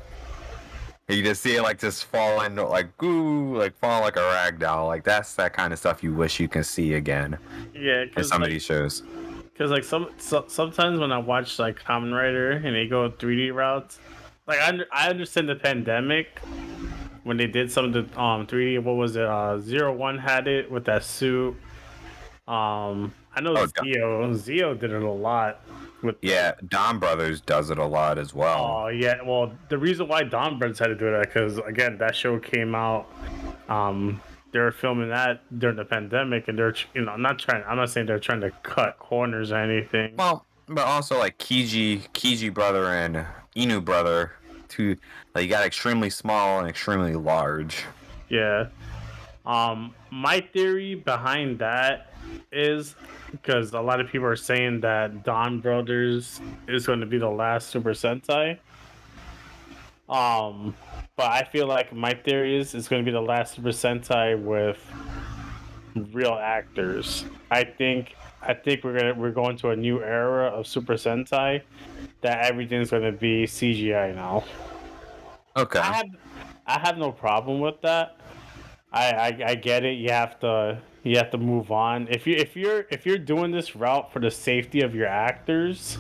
And 1.08 1.18
you 1.18 1.24
just 1.24 1.42
see 1.42 1.56
it 1.56 1.64
like 1.64 1.80
just 1.80 2.06
falling, 2.06 2.56
like 2.56 2.96
goo, 2.98 3.58
like 3.58 3.76
falling 3.78 4.04
like 4.04 4.16
a 4.16 4.22
rag 4.22 4.60
doll. 4.60 4.88
Like 4.88 5.04
that's 5.04 5.36
that 5.36 5.54
kind 5.54 5.74
of 5.74 5.80
stuff 5.80 6.04
you 6.04 6.14
wish 6.14 6.40
you 6.40 6.48
can 6.48 6.64
see 6.64 6.94
again 6.94 7.38
Yeah, 7.74 8.04
in 8.04 8.10
because 8.10 8.30
some 8.30 8.44
of 8.44 8.50
these 8.50 8.64
shows. 8.64 9.04
Cause 9.58 9.72
like 9.72 9.84
some 9.84 10.10
so, 10.18 10.46
sometimes 10.48 11.02
when 11.02 11.12
I 11.12 11.18
watch 11.18 11.60
like 11.60 11.84
Kamen 11.84 12.16
Rider 12.16 12.52
and 12.52 12.74
they 12.74 12.88
go 12.88 13.10
3D 13.10 13.54
routes, 13.54 14.00
like 14.48 14.60
I, 14.60 14.80
I 14.94 15.10
understand 15.10 15.50
the 15.50 15.56
pandemic 15.56 16.40
when 17.24 17.38
they 17.38 17.48
did 17.48 17.72
some 17.72 17.86
of 17.86 17.94
the 17.94 18.20
um 18.22 18.48
3D. 18.48 18.84
What 18.84 18.96
was 18.96 19.16
it? 19.16 19.26
Uh, 19.26 19.60
Zero 19.60 19.94
One 19.94 20.18
had 20.18 20.48
it 20.48 20.72
with 20.72 20.86
that 20.86 21.04
suit. 21.04 21.56
Um, 22.48 23.14
I 23.36 23.42
know 23.42 23.54
Oh, 23.56 23.68
Zi-O 23.68 24.34
Zi-O 24.34 24.74
did 24.74 24.92
it 24.92 25.04
a 25.04 25.12
lot 25.12 25.62
with 26.02 26.16
Yeah, 26.22 26.54
Don 26.68 26.98
Brothers 26.98 27.42
does 27.42 27.70
it 27.70 27.78
a 27.78 27.86
lot 27.86 28.18
as 28.18 28.34
well. 28.34 28.84
Oh 28.86 28.88
yeah, 28.88 29.22
well 29.24 29.52
the 29.70 29.78
reason 29.78 30.08
why 30.08 30.24
Don 30.24 30.58
Brothers 30.58 30.80
had 30.80 30.88
to 30.88 30.96
do 30.96 31.12
that 31.12 31.28
because 31.28 31.58
again 31.60 31.98
that 32.00 32.16
show 32.16 32.40
came 32.40 32.74
out. 32.74 33.12
Um, 33.68 34.20
they 34.52 34.60
were 34.60 34.72
filming 34.72 35.10
that 35.10 35.42
during 35.60 35.76
the 35.76 35.86
pandemic, 35.86 36.48
and 36.48 36.58
they're 36.58 36.74
you 36.96 37.02
know 37.02 37.12
I'm 37.12 37.22
not 37.22 37.38
trying. 37.38 37.64
I'm 37.68 37.78
not 37.78 37.90
saying 37.92 38.08
they're 38.08 38.18
trying 38.20 38.42
to 38.42 38.50
cut 38.64 38.98
corners 38.98 39.52
or 39.52 39.58
anything. 39.58 40.16
Well, 40.18 40.46
but 40.68 40.86
also 40.88 41.20
like 41.20 41.38
Kiji, 41.38 42.10
Kiji 42.14 42.52
brother 42.52 42.86
and 42.86 43.26
Inu 43.56 43.86
brother, 43.86 44.32
two 44.68 44.98
like 45.36 45.44
you 45.44 45.50
got 45.50 45.66
extremely 45.66 46.10
small 46.10 46.60
and 46.60 46.68
extremely 46.68 47.16
large. 47.16 47.84
Yeah. 48.30 48.68
Um, 49.46 49.96
my 50.12 50.42
theory 50.42 50.96
behind 50.96 51.60
that 51.60 52.14
is 52.52 52.96
because 53.32 53.74
a 53.74 53.80
lot 53.80 54.00
of 54.00 54.08
people 54.08 54.28
are 54.28 54.36
saying 54.36 54.82
that 54.82 55.24
Don 55.24 55.60
Brothers 55.60 56.42
is 56.68 56.86
going 56.86 57.00
to 57.00 57.06
be 57.06 57.18
the 57.18 57.30
last 57.30 57.70
Super 57.70 57.92
Sentai. 57.92 58.58
Um, 60.08 60.76
but 61.16 61.32
I 61.32 61.44
feel 61.44 61.68
like 61.68 61.94
my 61.94 62.14
theory 62.14 62.58
is 62.58 62.74
it's 62.74 62.88
going 62.88 63.04
to 63.04 63.06
be 63.06 63.12
the 63.12 63.22
last 63.22 63.56
Super 63.56 63.70
Sentai 63.70 64.42
with 64.42 64.78
real 66.12 66.34
actors. 66.34 67.26
I 67.52 67.64
think 67.64 68.16
I 68.42 68.54
think 68.54 68.84
we're 68.84 68.98
gonna 68.98 69.14
we're 69.14 69.32
going 69.32 69.58
to 69.58 69.70
a 69.70 69.76
new 69.76 70.02
era 70.02 70.48
of 70.48 70.66
Super 70.66 70.94
Sentai 70.94 71.62
that 72.22 72.46
everything's 72.46 72.92
gonna 72.92 73.12
be 73.12 73.46
CGI 73.46 74.16
now. 74.16 74.44
Okay. 75.60 75.80
I 75.80 75.94
have 75.94 76.08
I 76.66 76.80
have 76.80 76.98
no 76.98 77.12
problem 77.12 77.60
with 77.60 77.82
that. 77.82 78.16
I, 78.94 79.12
I 79.12 79.40
I 79.48 79.56
get 79.56 79.84
it. 79.84 79.98
You 79.98 80.10
have 80.12 80.40
to 80.40 80.82
you 81.04 81.18
have 81.18 81.32
to 81.32 81.38
move 81.38 81.72
on. 81.72 82.08
If 82.10 82.26
you 82.26 82.36
if 82.36 82.56
you're 82.56 82.86
if 82.90 83.06
you're 83.06 83.18
doing 83.18 83.52
this 83.52 83.76
route 83.76 84.12
for 84.14 84.20
the 84.20 84.32
safety 84.32 84.82
of 84.82 84.96
your 84.96 85.08
actors, 85.08 85.98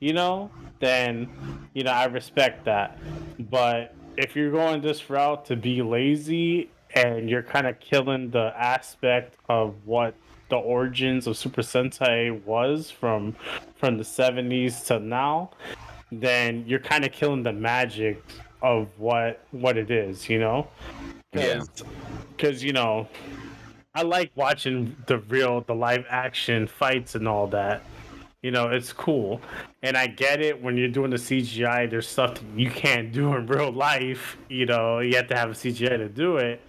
you 0.00 0.12
know, 0.12 0.50
then 0.80 1.28
you 1.74 1.84
know 1.84 1.92
I 1.92 2.06
respect 2.06 2.64
that. 2.64 2.98
But 3.38 3.94
if 4.16 4.34
you're 4.34 4.50
going 4.50 4.80
this 4.80 5.08
route 5.08 5.44
to 5.46 5.54
be 5.54 5.80
lazy 5.80 6.70
and 6.94 7.30
you're 7.30 7.42
kind 7.42 7.68
of 7.68 7.78
killing 7.78 8.30
the 8.30 8.52
aspect 8.56 9.36
of 9.48 9.74
what 9.84 10.14
the 10.48 10.56
origins 10.56 11.28
of 11.28 11.36
Super 11.36 11.62
Sentai 11.62 12.42
was 12.44 12.90
from 12.90 13.36
from 13.76 13.96
the 13.96 14.02
70s 14.02 14.84
to 14.86 14.98
now, 14.98 15.50
then 16.10 16.64
you're 16.66 16.80
kind 16.80 17.04
of 17.04 17.12
killing 17.12 17.44
the 17.44 17.52
magic 17.52 18.20
of 18.62 18.88
what 18.98 19.44
what 19.50 19.76
it 19.76 19.90
is, 19.90 20.28
you 20.28 20.38
know? 20.38 20.68
Yeah. 21.32 21.62
Cuz 22.38 22.62
you 22.62 22.72
know, 22.72 23.08
I 23.94 24.02
like 24.02 24.30
watching 24.34 24.96
the 25.06 25.18
real 25.18 25.62
the 25.62 25.74
live 25.74 26.04
action 26.08 26.66
fights 26.66 27.14
and 27.14 27.26
all 27.26 27.46
that. 27.48 27.82
You 28.42 28.52
know, 28.52 28.68
it's 28.68 28.92
cool. 28.92 29.40
And 29.82 29.96
I 29.96 30.06
get 30.06 30.40
it 30.40 30.62
when 30.62 30.76
you're 30.76 30.88
doing 30.88 31.10
the 31.10 31.16
CGI, 31.16 31.90
there's 31.90 32.06
stuff 32.06 32.34
that 32.34 32.44
you 32.56 32.70
can't 32.70 33.10
do 33.10 33.34
in 33.34 33.46
real 33.46 33.72
life. 33.72 34.36
You 34.48 34.66
know, 34.66 35.00
you 35.00 35.16
have 35.16 35.26
to 35.28 35.36
have 35.36 35.50
a 35.50 35.54
CGI 35.54 35.96
to 35.96 36.08
do 36.08 36.36
it. 36.36 36.60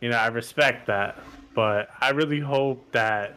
You 0.00 0.10
know, 0.10 0.16
I 0.18 0.26
respect 0.26 0.86
that. 0.88 1.18
But 1.54 1.88
I 2.02 2.10
really 2.10 2.38
hope 2.38 2.84
that 2.92 3.34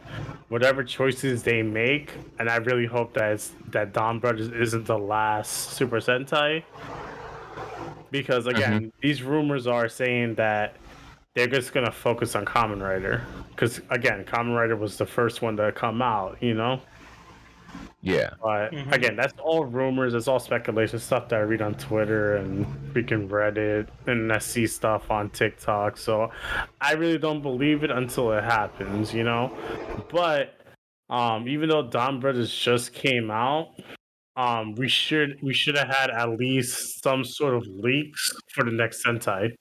whatever 0.50 0.84
choices 0.84 1.42
they 1.42 1.62
make, 1.62 2.12
and 2.38 2.50
I 2.50 2.56
really 2.56 2.84
hope 2.84 3.14
that 3.14 3.32
it's, 3.32 3.52
that 3.70 3.94
Don 3.94 4.18
Brothers 4.18 4.48
isn't 4.50 4.84
the 4.84 4.98
last 4.98 5.70
Super 5.70 6.00
Sentai. 6.00 6.62
Because 8.10 8.46
again, 8.46 8.92
these 9.00 9.22
rumors 9.22 9.66
are 9.66 9.88
saying 9.88 10.34
that 10.36 10.76
they're 11.34 11.46
just 11.46 11.72
gonna 11.72 11.92
focus 11.92 12.34
on 12.34 12.44
Kamen 12.44 12.82
Rider. 12.82 13.22
Because 13.50 13.80
again, 13.90 14.24
Kamen 14.24 14.56
Rider 14.56 14.76
was 14.76 14.96
the 14.98 15.06
first 15.06 15.42
one 15.42 15.56
to 15.56 15.70
come 15.72 16.02
out, 16.02 16.38
you 16.40 16.54
know. 16.54 16.80
Yeah. 18.02 18.30
But 18.42 18.72
Mhm. 18.72 18.92
again, 18.92 19.16
that's 19.16 19.34
all 19.38 19.64
rumors. 19.64 20.14
It's 20.14 20.26
all 20.26 20.40
speculation 20.40 20.98
stuff 20.98 21.28
that 21.28 21.36
I 21.36 21.42
read 21.42 21.62
on 21.62 21.74
Twitter 21.74 22.36
and 22.36 22.66
freaking 22.92 23.28
Reddit, 23.28 23.88
and 24.06 24.32
I 24.32 24.38
see 24.38 24.66
stuff 24.66 25.10
on 25.10 25.28
TikTok. 25.30 25.96
So 25.98 26.30
I 26.80 26.94
really 26.94 27.18
don't 27.18 27.42
believe 27.42 27.84
it 27.84 27.90
until 27.90 28.32
it 28.32 28.42
happens, 28.42 29.12
you 29.14 29.22
know. 29.22 29.56
But 30.10 30.54
um, 31.10 31.48
even 31.48 31.68
though 31.68 31.82
Don 31.82 32.20
Brothers 32.20 32.54
just 32.56 32.92
came 32.94 33.30
out, 33.30 33.68
um, 34.40 34.74
we 34.74 34.88
should 34.88 35.38
we 35.42 35.52
should 35.52 35.76
have 35.76 35.88
had 35.88 36.10
at 36.10 36.30
least 36.38 37.02
some 37.02 37.24
sort 37.24 37.54
of 37.54 37.66
leaks 37.66 38.32
for 38.54 38.64
the 38.64 38.70
next 38.70 39.04
Sentai. 39.04 39.54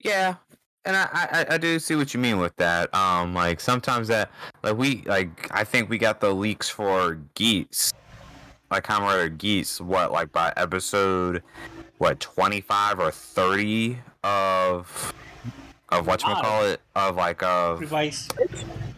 Yeah, 0.00 0.34
and 0.84 0.96
I, 0.96 1.06
I 1.12 1.46
I 1.50 1.58
do 1.58 1.78
see 1.78 1.94
what 1.94 2.12
you 2.14 2.18
mean 2.18 2.38
with 2.38 2.56
that. 2.56 2.92
Um, 2.92 3.32
like 3.32 3.60
sometimes 3.60 4.08
that 4.08 4.30
like 4.64 4.76
we 4.76 5.02
like 5.06 5.48
I 5.52 5.62
think 5.62 5.88
we 5.88 5.98
got 5.98 6.20
the 6.20 6.34
leaks 6.34 6.68
for 6.68 7.20
Geats, 7.34 7.92
like 8.72 8.88
Rider 8.88 9.28
Geats. 9.28 9.80
What 9.80 10.10
like 10.10 10.32
by 10.32 10.52
episode 10.56 11.44
what 11.98 12.18
twenty 12.18 12.60
five 12.60 12.98
or 12.98 13.12
thirty 13.12 13.98
of 14.24 15.14
of 15.90 16.06
what 16.06 16.22
you 16.22 16.34
call 16.34 16.64
it 16.64 16.80
of 16.94 17.16
like 17.16 17.42
of 17.42 17.80
Revice. 17.80 18.28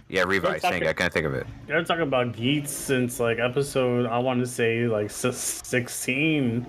yeah 0.08 0.22
Revice. 0.24 0.62
Thank 0.62 0.82
you. 0.82 0.88
I 0.88 0.92
can't 0.94 1.12
think 1.12 1.26
of 1.26 1.34
it. 1.34 1.46
They're 1.66 1.84
talking 1.84 2.02
about 2.02 2.32
Geats 2.34 2.70
since 2.70 3.20
like 3.20 3.38
episode 3.38 4.06
I 4.06 4.18
want 4.18 4.40
to 4.40 4.46
say 4.46 4.86
like 4.86 5.06
s- 5.06 5.60
16, 5.64 6.66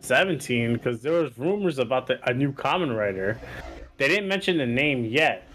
17, 0.00 0.72
because 0.74 1.00
there 1.02 1.12
was 1.12 1.36
rumors 1.38 1.78
about 1.78 2.06
the, 2.06 2.18
a 2.28 2.34
new 2.34 2.52
Kamen 2.52 2.96
Rider. 2.96 3.38
They 3.96 4.08
didn't 4.08 4.28
mention 4.28 4.58
the 4.58 4.66
name 4.66 5.04
yet 5.04 5.46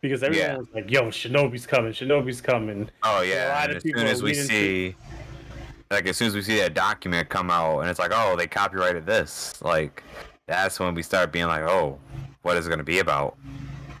because 0.00 0.22
everyone 0.22 0.48
Yeah. 0.50 0.56
was 0.58 0.66
like, 0.74 0.90
"Yo, 0.90 1.02
Shinobi's 1.04 1.66
coming! 1.66 1.92
Shinobi's 1.92 2.40
coming!" 2.40 2.88
Oh 3.02 3.20
yeah, 3.22 3.62
and 3.64 3.74
as 3.74 3.82
soon 3.82 3.98
as 3.98 4.22
we 4.22 4.30
leading 4.30 4.42
to- 4.42 4.48
see, 4.48 4.96
like 5.90 6.06
as 6.06 6.16
soon 6.16 6.28
as 6.28 6.34
we 6.34 6.42
see 6.42 6.56
that 6.58 6.74
document 6.74 7.28
come 7.28 7.50
out, 7.50 7.80
and 7.80 7.90
it's 7.90 7.98
like, 7.98 8.12
oh, 8.14 8.34
they 8.36 8.46
copyrighted 8.46 9.04
this, 9.06 9.60
like 9.62 10.02
that's 10.48 10.80
when 10.80 10.94
we 10.94 11.02
start 11.02 11.30
being 11.32 11.46
like, 11.46 11.62
oh, 11.62 11.98
what 12.42 12.56
is 12.56 12.66
it 12.66 12.70
gonna 12.70 12.84
be 12.84 12.98
about? 12.98 13.36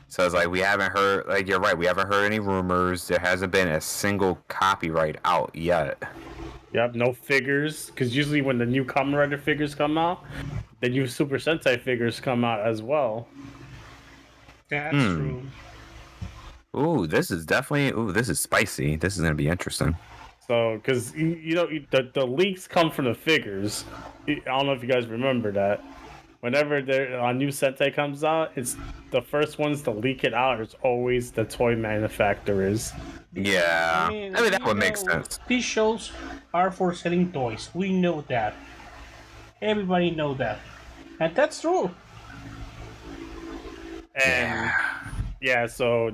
So 0.08 0.24
it's 0.26 0.34
like 0.34 0.48
we 0.48 0.60
haven't 0.60 0.92
heard, 0.92 1.26
like 1.26 1.48
you're 1.48 1.60
right, 1.60 1.76
we 1.76 1.86
haven't 1.86 2.08
heard 2.12 2.24
any 2.24 2.38
rumors. 2.38 3.08
There 3.08 3.18
hasn't 3.18 3.50
been 3.50 3.68
a 3.68 3.80
single 3.80 4.38
copyright 4.48 5.16
out 5.24 5.50
yet. 5.54 6.02
Yep, 6.74 6.94
no 6.94 7.12
figures 7.12 7.86
because 7.86 8.14
usually 8.14 8.42
when 8.42 8.58
the 8.58 8.66
new 8.66 8.84
Kamen 8.84 9.16
Rider 9.16 9.38
figures 9.38 9.74
come 9.74 9.96
out, 9.96 10.24
the 10.80 10.88
new 10.88 11.06
Super 11.06 11.36
Sentai 11.36 11.80
figures 11.80 12.20
come 12.20 12.44
out 12.44 12.60
as 12.60 12.82
well. 12.82 13.26
That's 14.68 14.94
Hmm. 14.94 15.16
true. 15.16 15.42
Ooh, 16.74 17.06
this 17.06 17.30
is 17.30 17.44
definitely, 17.44 17.98
ooh, 17.98 18.12
this 18.12 18.28
is 18.30 18.40
spicy. 18.40 18.96
This 18.96 19.16
is 19.16 19.22
gonna 19.22 19.34
be 19.34 19.48
interesting. 19.48 19.96
So, 20.46 20.76
because 20.76 21.14
you, 21.14 21.28
you 21.28 21.54
know, 21.54 21.68
the, 21.90 22.10
the 22.14 22.26
leaks 22.26 22.66
come 22.66 22.90
from 22.90 23.04
the 23.04 23.14
figures. 23.14 23.84
I 24.26 24.40
don't 24.46 24.66
know 24.66 24.72
if 24.72 24.82
you 24.82 24.88
guys 24.88 25.06
remember 25.06 25.52
that. 25.52 25.82
Whenever 26.42 26.82
there 26.82 27.20
a 27.20 27.32
new 27.32 27.50
Sentai 27.50 27.94
comes 27.94 28.24
out, 28.24 28.50
it's 28.56 28.76
the 29.12 29.22
first 29.22 29.60
ones 29.60 29.80
to 29.82 29.92
leak 29.92 30.24
it 30.24 30.34
out. 30.34 30.60
Is 30.60 30.74
always 30.82 31.30
the 31.30 31.44
toy 31.44 31.76
manufacturers. 31.76 32.92
Yeah, 33.32 34.08
I 34.08 34.12
mean, 34.12 34.32
that 34.32 34.60
we 34.60 34.66
would 34.66 34.76
make 34.76 34.96
sense. 34.96 35.38
These 35.46 35.62
shows 35.62 36.10
are 36.52 36.72
for 36.72 36.94
selling 36.94 37.30
toys. 37.30 37.70
We 37.74 37.92
know 37.92 38.22
that. 38.22 38.56
Everybody 39.62 40.10
know 40.10 40.34
that, 40.34 40.58
and 41.20 41.32
that's 41.32 41.60
true. 41.60 41.92
And 44.16 44.68
yeah, 45.40 45.68
so 45.68 46.10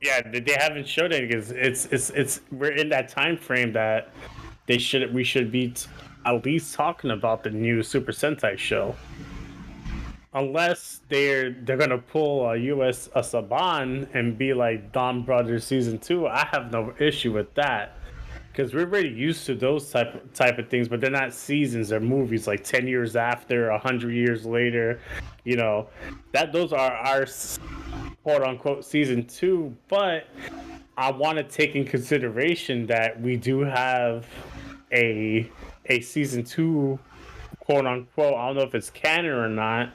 yeah, 0.00 0.28
they 0.28 0.40
they 0.40 0.56
haven't 0.58 0.88
showed 0.88 1.12
it 1.12 1.28
because 1.28 1.52
it's 1.52 1.86
it's 1.92 2.10
it's 2.10 2.40
we're 2.50 2.72
in 2.72 2.88
that 2.88 3.10
time 3.10 3.36
frame 3.36 3.72
that 3.74 4.10
they 4.66 4.78
should 4.78 5.14
we 5.14 5.22
should 5.22 5.52
be 5.52 5.68
t- 5.68 5.88
at 6.26 6.44
least 6.44 6.74
talking 6.74 7.12
about 7.12 7.44
the 7.44 7.50
new 7.50 7.84
Super 7.84 8.10
Sentai 8.10 8.58
show. 8.58 8.96
Unless 10.34 11.02
they're 11.08 11.50
they're 11.50 11.76
gonna 11.76 11.98
pull 11.98 12.48
a 12.48 12.56
US 12.56 13.08
a 13.14 13.20
Saban 13.20 14.08
and 14.14 14.38
be 14.38 14.54
like 14.54 14.92
Don 14.92 15.22
Brothers 15.22 15.64
season 15.64 15.98
two, 15.98 16.26
I 16.26 16.48
have 16.52 16.72
no 16.72 16.94
issue 16.98 17.32
with 17.32 17.52
that. 17.54 17.96
Because 18.50 18.74
we're 18.74 18.82
already 18.82 19.08
used 19.08 19.46
to 19.46 19.54
those 19.54 19.90
type 19.90 20.32
type 20.34 20.58
of 20.58 20.68
things, 20.68 20.88
but 20.88 21.00
they're 21.00 21.10
not 21.10 21.32
seasons; 21.32 21.88
they're 21.88 22.00
movies. 22.00 22.46
Like 22.46 22.64
ten 22.64 22.86
years 22.86 23.16
after, 23.16 23.70
hundred 23.78 24.12
years 24.12 24.44
later, 24.44 25.00
you 25.44 25.56
know, 25.56 25.88
that 26.32 26.52
those 26.52 26.72
are 26.72 26.92
our 26.92 27.26
quote 28.22 28.42
unquote 28.42 28.84
season 28.84 29.26
two. 29.26 29.74
But 29.88 30.26
I 30.96 31.10
want 31.10 31.38
to 31.38 31.44
take 31.44 31.74
in 31.74 31.84
consideration 31.84 32.86
that 32.86 33.20
we 33.20 33.36
do 33.36 33.60
have 33.60 34.26
a 34.92 35.50
a 35.86 36.00
season 36.00 36.44
two, 36.44 36.98
quote 37.72 37.86
unquote. 37.86 38.34
I 38.34 38.46
don't 38.48 38.56
know 38.56 38.62
if 38.62 38.74
it's 38.74 38.90
canon 38.90 39.30
or 39.32 39.48
not, 39.48 39.90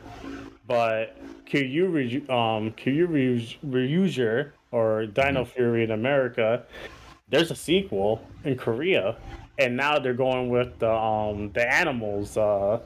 but 0.66 1.16
Kyu 1.46 1.88
Ryu- 1.88 2.30
um 2.30 2.72
Kyu 2.72 3.06
Ryu- 3.06 3.40
Ryuger 3.66 4.52
or 4.72 5.06
Dino 5.06 5.46
Fury 5.46 5.84
in 5.84 5.92
America. 5.92 6.64
There's 7.30 7.52
a 7.52 7.56
sequel 7.56 8.22
in 8.44 8.56
Korea, 8.58 9.18
and 9.60 9.76
now 9.78 10.00
they're 10.00 10.14
going 10.14 10.50
with 10.50 10.80
the 10.80 10.92
um 10.92 11.52
the 11.54 11.72
animals. 11.72 12.38
Uh, 12.38 12.80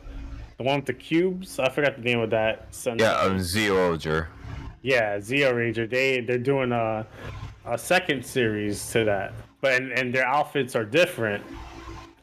the 0.58 0.64
one 0.64 0.78
with 0.78 0.86
the 0.86 0.94
cubes. 0.94 1.58
I 1.58 1.70
forgot 1.70 1.96
the 1.96 2.04
name 2.04 2.20
of 2.20 2.30
that. 2.32 2.68
Yeah, 2.86 3.14
um, 3.14 3.38
Zyuohger. 3.38 4.28
Yeah, 4.84 5.18
Zeo 5.18 5.56
Ranger. 5.56 5.88
They 5.88 6.22
they're 6.22 6.38
doing 6.38 6.72
a 6.72 7.06
a 7.66 7.78
second 7.78 8.26
series 8.26 8.92
to 8.92 9.06
that, 9.06 9.34
but 9.62 9.74
and, 9.74 9.92
and 9.92 10.14
their 10.14 10.26
outfits 10.26 10.76
are 10.76 10.86
different. 10.86 11.44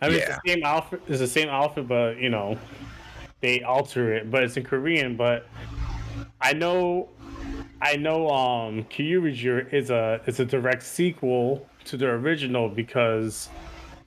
I 0.00 0.08
mean, 0.08 0.18
Yeah. 0.18 0.24
it's 0.26 0.38
the 0.44 0.50
same 0.52 0.64
outfit. 0.64 1.02
It's 1.08 1.18
the 1.18 1.26
same 1.26 1.48
outfit, 1.48 1.88
but 1.88 2.18
you 2.18 2.28
know, 2.30 2.56
they 3.40 3.62
alter 3.62 4.14
it. 4.14 4.30
But 4.30 4.42
it's 4.44 4.56
in 4.56 4.64
Korean. 4.64 5.16
But 5.16 5.46
I 6.40 6.52
know, 6.52 7.08
I 7.82 7.96
know. 7.96 8.28
Um, 8.30 8.84
Kyoryuger 8.84 9.72
is 9.72 9.90
a 9.90 10.20
is 10.26 10.40
a 10.40 10.44
direct 10.44 10.82
sequel 10.82 11.66
to 11.86 11.96
the 11.96 12.06
original 12.06 12.68
because 12.68 13.48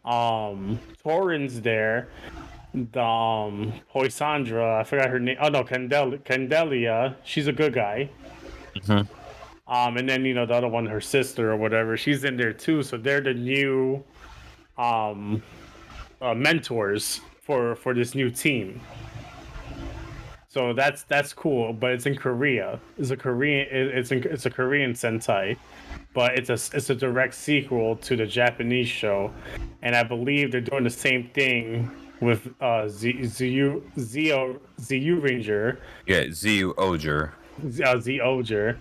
um 0.05 0.79
Torin's 1.03 1.61
there. 1.61 2.07
The 2.73 3.01
um 3.03 3.73
Poisandra, 3.93 4.79
I 4.79 4.83
forgot 4.85 5.09
her 5.09 5.19
name. 5.19 5.37
Oh 5.41 5.49
no, 5.49 5.63
Candel- 5.63 6.17
Candelia. 6.23 7.15
She's 7.23 7.47
a 7.47 7.53
good 7.53 7.73
guy. 7.73 8.09
Mhm. 8.77 9.07
Um, 9.67 9.97
and 9.97 10.07
then 10.07 10.23
you 10.25 10.33
know 10.33 10.45
the 10.45 10.53
other 10.53 10.67
one, 10.69 10.85
her 10.85 11.01
sister 11.01 11.51
or 11.51 11.55
whatever, 11.57 11.97
she's 11.97 12.23
in 12.23 12.37
there 12.37 12.53
too. 12.53 12.81
So 12.83 12.97
they're 12.97 13.19
the 13.21 13.33
new 13.33 14.03
um 14.77 15.43
uh, 16.21 16.33
mentors 16.33 17.21
for 17.41 17.75
for 17.75 17.93
this 17.93 18.15
new 18.15 18.29
team. 18.29 18.81
So 20.47 20.73
that's 20.73 21.03
that's 21.03 21.33
cool, 21.33 21.71
but 21.71 21.91
it's 21.91 22.05
in 22.05 22.15
Korea. 22.15 22.79
It's 22.97 23.09
a 23.11 23.17
Korean. 23.17 23.67
It's 23.71 24.11
in, 24.11 24.23
it's 24.23 24.45
a 24.45 24.49
Korean 24.49 24.91
Sentai, 24.93 25.57
but 26.13 26.37
it's 26.37 26.49
a 26.49 26.75
it's 26.75 26.89
a 26.89 26.95
direct 26.95 27.33
sequel 27.35 27.95
to 27.97 28.17
the 28.17 28.25
Japanese 28.25 28.89
show, 28.89 29.33
and 29.81 29.95
I 29.95 30.03
believe 30.03 30.51
they're 30.51 30.59
doing 30.59 30.83
the 30.83 30.89
same 30.89 31.29
thing 31.29 31.89
with 32.19 32.53
uh 32.61 32.89
Z 32.89 33.23
Z 33.23 33.81
Z 33.97 34.55
Z 34.79 35.11
Ranger, 35.11 35.79
Yeah, 36.05 36.25
Zyuohger. 36.25 37.31
Uh, 37.85 37.99
Z 37.99 38.19
Oger. 38.21 38.77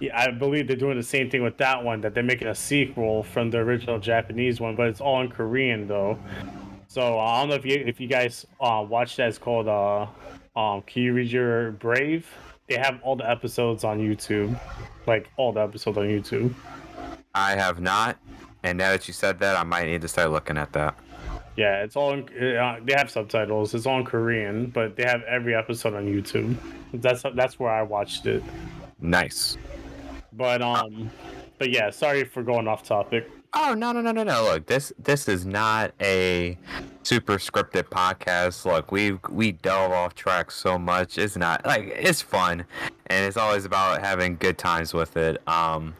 Yeah, 0.00 0.16
I 0.16 0.30
believe 0.30 0.68
they're 0.68 0.76
doing 0.76 0.96
the 0.96 1.02
same 1.02 1.28
thing 1.30 1.42
with 1.42 1.56
that 1.58 1.82
one. 1.82 2.00
That 2.00 2.14
they're 2.14 2.22
making 2.22 2.48
a 2.48 2.54
sequel 2.54 3.24
from 3.24 3.50
the 3.50 3.58
original 3.58 3.98
Japanese 3.98 4.60
one, 4.60 4.76
but 4.76 4.86
it's 4.88 5.00
all 5.00 5.20
in 5.20 5.30
Korean 5.30 5.88
though. 5.88 6.18
So 6.88 7.18
uh, 7.18 7.22
I 7.22 7.40
don't 7.40 7.50
know 7.50 7.54
if 7.54 7.66
you 7.66 7.84
if 7.86 8.00
you 8.00 8.08
guys 8.08 8.46
uh, 8.60 8.84
watch 8.88 9.16
that. 9.16 9.28
It's 9.28 9.38
called 9.38 9.68
uh, 9.68 10.02
um, 10.56 10.82
Kyoryuger 10.82 11.78
Brave. 11.78 12.26
They 12.66 12.76
have 12.76 12.98
all 13.02 13.14
the 13.14 13.28
episodes 13.28 13.84
on 13.84 13.98
YouTube, 13.98 14.58
like 15.06 15.28
all 15.36 15.52
the 15.52 15.60
episodes 15.60 15.98
on 15.98 16.04
YouTube. 16.04 16.54
I 17.34 17.54
have 17.56 17.80
not, 17.80 18.16
and 18.62 18.78
now 18.78 18.90
that 18.92 19.06
you 19.06 19.12
said 19.12 19.38
that, 19.40 19.56
I 19.56 19.64
might 19.64 19.86
need 19.86 20.00
to 20.00 20.08
start 20.08 20.30
looking 20.30 20.56
at 20.56 20.72
that. 20.72 20.98
Yeah, 21.56 21.82
it's 21.82 21.94
all. 21.94 22.14
In, 22.14 22.26
uh, 22.56 22.80
they 22.82 22.94
have 22.94 23.10
subtitles. 23.10 23.74
It's 23.74 23.84
all 23.84 23.98
in 23.98 24.04
Korean, 24.06 24.70
but 24.70 24.96
they 24.96 25.04
have 25.04 25.22
every 25.24 25.54
episode 25.54 25.92
on 25.92 26.06
YouTube. 26.06 26.56
That's 26.94 27.22
that's 27.34 27.58
where 27.58 27.70
I 27.70 27.82
watched 27.82 28.24
it. 28.24 28.42
Nice. 28.98 29.58
But 30.32 30.62
um, 30.62 31.10
but 31.58 31.70
yeah, 31.70 31.90
sorry 31.90 32.24
for 32.24 32.42
going 32.42 32.66
off 32.66 32.82
topic. 32.82 33.28
Oh 33.54 33.74
no 33.74 33.92
no 33.92 34.00
no 34.02 34.12
no 34.12 34.24
no! 34.24 34.44
Look, 34.44 34.66
this 34.66 34.92
this 34.98 35.26
is 35.26 35.46
not 35.46 35.92
a 36.00 36.58
super 37.02 37.38
scripted 37.38 37.84
podcast. 37.84 38.64
Look, 38.66 38.92
we 38.92 39.18
we 39.30 39.52
delve 39.52 39.92
off 39.92 40.14
track 40.14 40.50
so 40.50 40.78
much. 40.78 41.16
It's 41.16 41.36
not 41.36 41.64
like 41.64 41.86
it's 41.86 42.20
fun, 42.20 42.66
and 43.06 43.24
it's 43.24 43.38
always 43.38 43.64
about 43.64 44.00
having 44.00 44.36
good 44.36 44.58
times 44.58 44.92
with 44.92 45.16
it. 45.16 45.40
Um, 45.48 45.94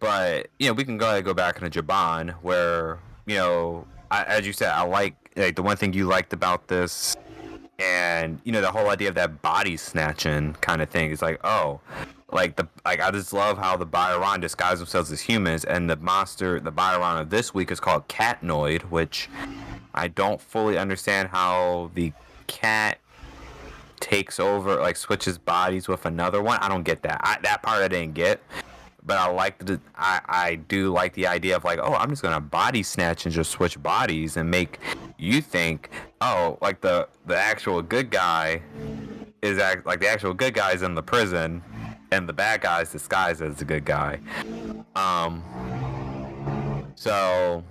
but 0.00 0.48
you 0.58 0.66
know, 0.66 0.74
we 0.74 0.84
can 0.84 0.98
go 0.98 1.06
ahead 1.06 1.18
and 1.18 1.26
go 1.26 1.34
back 1.34 1.62
into 1.62 1.82
Jiban, 1.82 2.32
where 2.42 2.98
you 3.26 3.36
know, 3.36 3.86
I, 4.10 4.24
as 4.24 4.46
you 4.46 4.52
said, 4.52 4.70
I 4.70 4.82
like 4.82 5.14
like 5.34 5.56
the 5.56 5.62
one 5.62 5.78
thing 5.78 5.94
you 5.94 6.04
liked 6.04 6.34
about 6.34 6.68
this, 6.68 7.16
and 7.78 8.38
you 8.44 8.52
know, 8.52 8.60
the 8.60 8.70
whole 8.70 8.90
idea 8.90 9.08
of 9.08 9.14
that 9.14 9.40
body 9.40 9.78
snatching 9.78 10.54
kind 10.60 10.82
of 10.82 10.90
thing 10.90 11.10
is 11.10 11.22
like, 11.22 11.40
oh, 11.42 11.80
like 12.30 12.56
the 12.56 12.68
like 12.84 13.00
I 13.00 13.10
just 13.10 13.32
love 13.32 13.58
how 13.58 13.76
the 13.76 13.86
Bioron 13.86 14.40
disguise 14.40 14.78
themselves 14.78 15.10
as 15.10 15.20
humans, 15.20 15.64
and 15.64 15.88
the 15.88 15.96
monster, 15.96 16.60
the 16.60 16.72
Bioron 16.72 17.20
of 17.20 17.30
this 17.30 17.54
week 17.54 17.70
is 17.70 17.80
called 17.80 18.06
Catnoid, 18.08 18.82
which 18.82 19.28
I 19.94 20.08
don't 20.08 20.40
fully 20.40 20.76
understand 20.76 21.28
how 21.28 21.90
the 21.94 22.12
cat 22.46 22.98
takes 24.00 24.38
over, 24.38 24.76
like 24.76 24.96
switches 24.96 25.38
bodies 25.38 25.88
with 25.88 26.04
another 26.06 26.42
one. 26.42 26.58
I 26.60 26.68
don't 26.68 26.82
get 26.82 27.02
that. 27.02 27.20
I, 27.24 27.38
that 27.42 27.62
part 27.62 27.82
I 27.82 27.88
didn't 27.88 28.14
get, 28.14 28.42
but 29.04 29.16
I 29.16 29.30
like 29.30 29.64
the 29.64 29.80
I 29.96 30.20
I 30.26 30.54
do 30.56 30.92
like 30.92 31.14
the 31.14 31.26
idea 31.26 31.56
of 31.56 31.64
like, 31.64 31.78
oh, 31.82 31.94
I'm 31.94 32.10
just 32.10 32.20
gonna 32.20 32.40
body 32.40 32.82
snatch 32.82 33.24
and 33.24 33.34
just 33.34 33.52
switch 33.52 33.82
bodies 33.82 34.36
and 34.36 34.50
make 34.50 34.78
you 35.18 35.40
think, 35.40 35.88
oh, 36.20 36.58
like 36.60 36.82
the 36.82 37.08
the 37.26 37.36
actual 37.36 37.80
good 37.80 38.10
guy 38.10 38.60
is 39.40 39.58
act 39.58 39.86
like 39.86 40.00
the 40.00 40.08
actual 40.08 40.34
good 40.34 40.52
guy 40.52 40.72
is 40.72 40.82
in 40.82 40.94
the 40.94 41.02
prison 41.02 41.62
and 42.10 42.28
the 42.28 42.32
bad 42.32 42.60
guy's 42.60 42.92
disguised 42.92 43.42
as 43.42 43.56
the 43.56 43.64
good 43.64 43.84
guy. 43.84 44.20
Um 44.96 45.42
so 46.94 47.64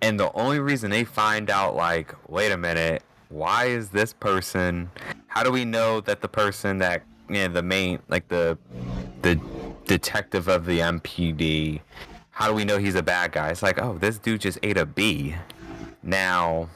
and 0.00 0.18
the 0.18 0.32
only 0.32 0.58
reason 0.58 0.90
they 0.90 1.04
find 1.04 1.50
out 1.50 1.74
like, 1.76 2.14
wait 2.28 2.52
a 2.52 2.56
minute, 2.56 3.02
why 3.28 3.66
is 3.66 3.90
this 3.90 4.12
person 4.12 4.90
how 5.26 5.42
do 5.42 5.50
we 5.50 5.64
know 5.64 6.00
that 6.00 6.20
the 6.20 6.28
person 6.28 6.78
that 6.78 7.02
you 7.28 7.36
know, 7.36 7.48
the 7.48 7.62
main 7.62 7.98
like 8.08 8.28
the 8.28 8.58
the 9.22 9.40
detective 9.86 10.48
of 10.48 10.66
the 10.66 10.80
MPD 10.80 11.80
how 12.32 12.48
do 12.48 12.54
we 12.54 12.64
know 12.64 12.78
he's 12.78 12.94
a 12.94 13.02
bad 13.02 13.32
guy? 13.32 13.50
It's 13.50 13.62
like, 13.62 13.80
oh, 13.80 13.98
this 13.98 14.18
dude 14.18 14.40
just 14.40 14.58
ate 14.62 14.78
a 14.78 14.86
bee. 14.86 15.36
Now 16.02 16.68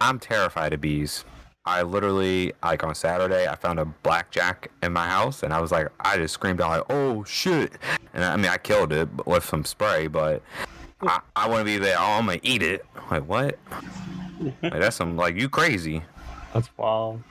I'm 0.00 0.18
terrified 0.18 0.72
of 0.72 0.80
bees. 0.80 1.24
I 1.66 1.82
literally 1.82 2.52
like 2.62 2.84
on 2.84 2.94
Saturday 2.94 3.48
I 3.48 3.54
found 3.56 3.78
a 3.78 3.86
blackjack 3.86 4.70
in 4.82 4.92
my 4.92 5.08
house 5.08 5.42
and 5.42 5.52
I 5.52 5.60
was 5.60 5.72
like 5.72 5.88
I 5.98 6.18
just 6.18 6.34
screamed 6.34 6.60
out 6.60 6.70
like 6.70 6.84
oh 6.90 7.24
shit. 7.24 7.72
And 8.12 8.22
I 8.22 8.36
mean 8.36 8.46
I 8.50 8.58
killed 8.58 8.92
it 8.92 9.08
with 9.26 9.44
some 9.44 9.64
spray 9.64 10.06
but 10.06 10.42
I, 11.00 11.20
I 11.34 11.48
want 11.48 11.60
to 11.60 11.64
be 11.64 11.78
there. 11.78 11.96
Oh 11.98 12.18
I'm 12.18 12.26
gonna 12.26 12.40
eat 12.42 12.62
it. 12.62 12.84
Like 13.10 13.26
what? 13.26 13.58
Like 14.62 14.72
that's 14.80 14.96
some 14.96 15.16
like 15.16 15.36
you 15.36 15.48
crazy. 15.48 16.02
That's 16.52 16.68
wild. 16.76 17.22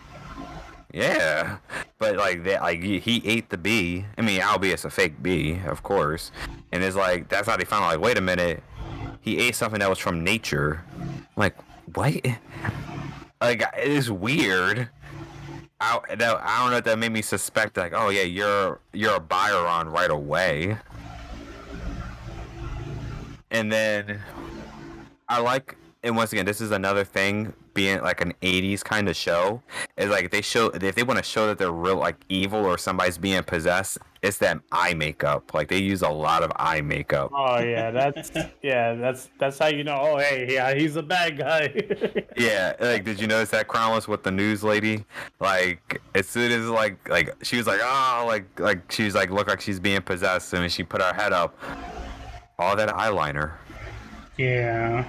yeah. 0.94 1.58
But 2.00 2.16
like 2.16 2.44
that 2.46 2.62
like 2.64 2.82
he 2.82 2.98
he 2.98 3.22
ate 3.26 3.50
the 3.50 3.58
bee. 3.58 4.06
I 4.18 4.22
mean 4.22 4.42
albeit 4.42 4.76
it's 4.76 4.86
a 4.86 4.90
fake 4.90 5.22
bee 5.22 5.60
of 5.68 5.84
course. 5.84 6.32
And 6.72 6.84
it's 6.84 6.96
like 6.96 7.30
that's 7.30 7.48
how 7.48 7.56
they 7.58 7.66
found 7.66 7.84
out 7.84 7.90
like 7.90 8.00
wait 8.00 8.18
a 8.18 8.22
minute. 8.22 8.64
He 9.22 9.38
ate 9.38 9.54
something 9.56 9.80
that 9.80 9.90
was 9.90 10.00
from 10.00 10.24
nature. 10.24 10.84
I'm 11.04 11.26
like 11.36 11.56
what 11.94 12.16
like 13.44 13.62
it 13.78 13.88
is 13.88 14.10
weird. 14.10 14.90
I, 15.80 16.00
that, 16.16 16.40
I 16.42 16.62
don't 16.62 16.72
know 16.72 16.78
if 16.78 16.86
that 16.86 16.98
made 16.98 17.12
me 17.12 17.22
suspect 17.22 17.76
like, 17.76 17.94
oh 17.94 18.10
yeah, 18.10 18.24
you're 18.24 18.80
you're 18.94 19.16
a 19.16 19.20
Bioron 19.20 19.92
right 19.92 20.10
away. 20.10 20.78
And 23.52 23.72
then 23.72 24.20
I 25.28 25.40
like, 25.42 25.76
and 26.02 26.16
once 26.16 26.32
again, 26.34 26.46
this 26.46 26.62
is 26.62 26.72
another 26.72 27.04
thing 27.04 27.54
being 27.74 28.02
like 28.02 28.22
an 28.22 28.34
'80s 28.42 28.84
kind 28.84 29.10
of 29.10 29.16
show. 29.16 29.62
Is 29.98 30.10
like 30.10 30.32
they 30.32 30.42
show 30.42 30.68
if 30.68 30.96
they 30.96 31.04
want 31.04 31.18
to 31.18 31.24
show 31.24 31.48
that 31.48 31.58
they're 31.58 31.72
real 31.72 31.98
like 31.98 32.16
evil 32.30 32.66
or 32.66 32.78
somebody's 32.78 33.18
being 33.18 33.44
possessed, 33.44 33.98
it's 34.24 34.38
that 34.40 34.60
eye 34.72 34.94
makeup. 34.94 35.54
Like 35.54 35.68
they 35.68 35.78
use 35.80 36.02
a 36.02 36.10
lot 36.10 36.42
of 36.44 36.52
eye 36.56 36.82
makeup. 36.82 37.30
Oh 37.36 37.60
yeah, 37.60 37.92
that's 37.92 38.32
yeah, 38.64 38.96
that's 38.96 39.30
that's 39.38 39.60
how 39.60 39.68
you 39.68 39.84
know. 39.84 40.00
Oh 40.02 40.18
hey, 40.18 40.48
yeah, 40.50 40.74
he's 40.74 40.96
a 40.96 41.04
bad 41.04 41.38
guy. 41.38 41.74
Yeah, 42.36 42.74
like 42.80 43.04
did 43.04 43.20
you 43.20 43.28
notice 43.28 43.52
that 43.52 43.68
crown 43.68 43.92
was 43.92 44.08
with 44.08 44.24
the 44.24 44.32
news 44.32 44.64
lady? 44.64 45.06
Like 45.40 46.02
as 46.16 46.28
soon 46.28 46.52
as 46.52 46.68
like 46.68 47.08
like 47.08 47.36
she 47.44 47.58
was 47.58 47.68
like 47.68 47.80
oh 47.84 48.26
like 48.28 48.60
like 48.60 48.92
she 48.92 49.04
was 49.04 49.14
like 49.14 49.30
look 49.30 49.48
like 49.48 49.62
she's 49.62 49.80
being 49.80 50.02
possessed 50.02 50.52
and 50.54 50.72
she 50.72 50.84
put 50.84 51.02
her 51.02 51.14
head 51.14 51.32
up, 51.32 51.56
all 52.58 52.76
that 52.76 52.90
eyeliner, 52.90 53.54
Yeah. 54.38 55.06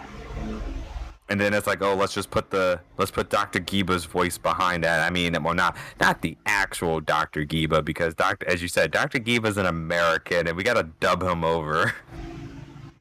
And 1.29 1.41
then 1.41 1.55
it's 1.55 1.67
like 1.67 1.83
oh 1.83 1.95
let's 1.95 2.15
just 2.15 2.31
put 2.31 2.51
the 2.51 2.81
let's 2.99 3.11
put 3.11 3.31
Dr. 3.31 3.61
Giba's 3.61 4.05
voice 4.05 4.39
behind 4.39 4.85
that. 4.85 5.07
I 5.07 5.11
mean 5.11 5.41
well 5.43 5.55
not 5.55 5.77
not 6.01 6.23
the 6.23 6.37
actual 6.47 7.01
Dr. 7.01 7.45
Giba 7.45 7.85
because 7.85 8.15
Doctor 8.15 8.49
as 8.49 8.63
you 8.63 8.69
said 8.69 8.91
Dr. 8.91 9.19
Giba's 9.19 9.57
an 9.57 9.67
American 9.67 10.47
and 10.47 10.57
we 10.57 10.63
gotta 10.63 10.89
dub 11.01 11.23
him 11.23 11.45
over. 11.45 11.95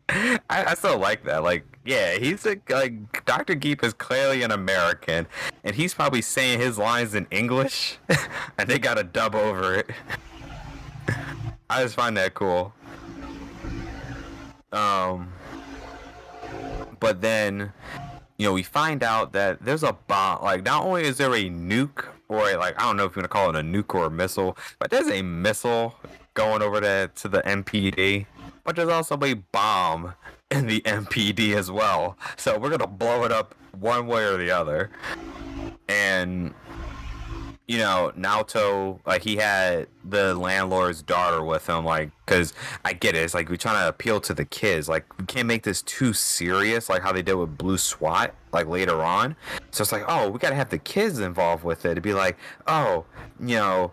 I, 0.10 0.40
I 0.50 0.74
still 0.76 0.98
like 0.98 1.24
that. 1.24 1.44
Like, 1.44 1.66
yeah, 1.86 2.18
he's 2.18 2.46
a 2.46 2.58
like 2.70 3.26
Dr. 3.26 3.56
Geep 3.56 3.84
is 3.84 3.94
clearly 3.94 4.44
an 4.44 4.52
American, 4.52 5.28
and 5.64 5.76
he's 5.76 5.94
probably 5.94 6.22
saying 6.22 6.60
his 6.60 6.78
lines 6.78 7.16
in 7.16 7.26
English, 7.32 7.98
and 8.58 8.70
they 8.70 8.80
got 8.80 8.96
to 8.96 9.04
dub 9.04 9.36
over 9.36 9.76
it. 9.76 9.90
I 11.70 11.84
just 11.84 11.96
find 11.96 12.16
that 12.18 12.34
cool. 12.34 12.74
Um, 14.72 15.32
but 17.00 17.22
then, 17.22 17.72
you 18.44 18.50
know, 18.50 18.54
we 18.54 18.64
find 18.64 19.04
out 19.04 19.32
that 19.34 19.64
there's 19.64 19.84
a 19.84 19.94
bomb. 19.94 20.44
Like, 20.44 20.64
not 20.64 20.84
only 20.84 21.04
is 21.04 21.18
there 21.18 21.34
a 21.34 21.50
nuke, 21.50 22.06
or 22.28 22.50
a, 22.50 22.58
like 22.58 22.80
I 22.80 22.86
don't 22.86 22.98
know 22.98 23.06
if 23.06 23.16
you 23.16 23.22
want 23.22 23.26
to 23.26 23.30
call 23.30 23.50
it 23.50 23.56
a 23.56 23.64
nuke 23.64 23.96
or 23.96 24.06
a 24.06 24.12
missile, 24.12 24.58
but 24.80 24.92
there's 24.92 25.08
a 25.08 25.22
missile 25.22 25.96
going 26.34 26.62
over 26.62 26.80
there 26.80 27.08
to 27.08 27.28
the 27.28 27.42
MPD 27.44 28.26
but 28.64 28.76
there's 28.76 28.90
also 28.90 29.18
a 29.22 29.34
bomb 29.34 30.14
in 30.52 30.68
the 30.68 30.82
MPD 30.82 31.56
as 31.56 31.72
well. 31.72 32.18
So 32.38 32.58
we're 32.58 32.70
gonna 32.70 32.88
blow 32.88 33.24
it 33.24 33.32
up 33.32 33.56
one 33.78 34.08
way 34.08 34.24
or 34.24 34.38
the 34.38 34.52
other. 34.52 34.90
And 35.90 36.54
you 37.74 37.80
know, 37.80 38.12
Naoto, 38.16 39.00
like 39.04 39.24
he 39.24 39.36
had 39.36 39.88
the 40.06 40.36
landlord's 40.36 41.02
daughter 41.02 41.44
with 41.44 41.68
him, 41.68 41.84
like, 41.84 42.12
cause 42.28 42.54
I 42.86 42.94
get 42.94 43.16
it. 43.16 43.24
It's 43.24 43.34
like 43.34 43.50
we're 43.50 43.56
trying 43.56 43.82
to 43.82 43.88
appeal 43.88 44.22
to 44.22 44.34
the 44.36 44.46
kids. 44.46 44.88
Like 44.88 45.06
we 45.18 45.26
can't 45.26 45.48
make 45.48 45.64
this 45.64 45.82
too 45.82 46.14
serious, 46.14 46.88
like 46.88 47.02
how 47.02 47.12
they 47.12 47.24
did 47.24 47.34
with 47.34 47.58
Blue 47.58 47.80
SWAT, 47.80 48.36
like 48.52 48.68
later 48.68 49.02
on. 49.02 49.36
So 49.72 49.82
it's 49.82 49.92
like, 49.92 50.04
oh, 50.08 50.30
we 50.30 50.38
gotta 50.38 50.54
have 50.54 50.70
the 50.70 50.78
kids 50.78 51.18
involved 51.18 51.64
with 51.64 51.84
it 51.84 51.96
to 51.96 52.02
be 52.02 52.14
like, 52.14 52.38
oh, 52.68 53.06
you 53.40 53.56
know, 53.56 53.92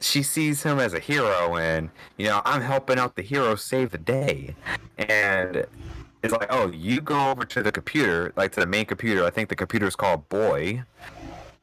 she 0.00 0.24
sees 0.24 0.64
him 0.64 0.80
as 0.80 0.92
a 0.92 1.00
hero 1.00 1.56
and 1.56 1.90
you 2.18 2.26
know 2.26 2.40
i'm 2.44 2.62
helping 2.62 3.00
out 3.00 3.16
the 3.16 3.22
hero 3.22 3.56
save 3.56 3.90
the 3.90 3.98
day 3.98 4.54
and 4.96 5.66
it's 6.22 6.32
like 6.32 6.46
oh 6.50 6.70
you 6.70 7.00
go 7.00 7.32
over 7.32 7.44
to 7.44 7.64
the 7.64 7.72
computer 7.72 8.32
like 8.36 8.52
to 8.52 8.60
the 8.60 8.66
main 8.66 8.86
computer 8.86 9.24
i 9.24 9.30
think 9.30 9.48
the 9.48 9.56
computer 9.56 9.88
is 9.88 9.96
called 9.96 10.28
boy 10.28 10.80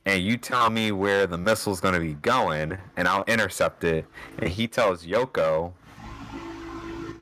and 0.05 0.23
you 0.23 0.37
tell 0.37 0.69
me 0.69 0.91
where 0.91 1.25
the 1.27 1.37
missile's 1.37 1.79
going 1.79 1.93
to 1.93 1.99
be 1.99 2.13
going 2.13 2.77
and 2.97 3.07
i'll 3.07 3.23
intercept 3.25 3.83
it 3.83 4.05
and 4.39 4.49
he 4.49 4.67
tells 4.67 5.05
yoko 5.05 5.71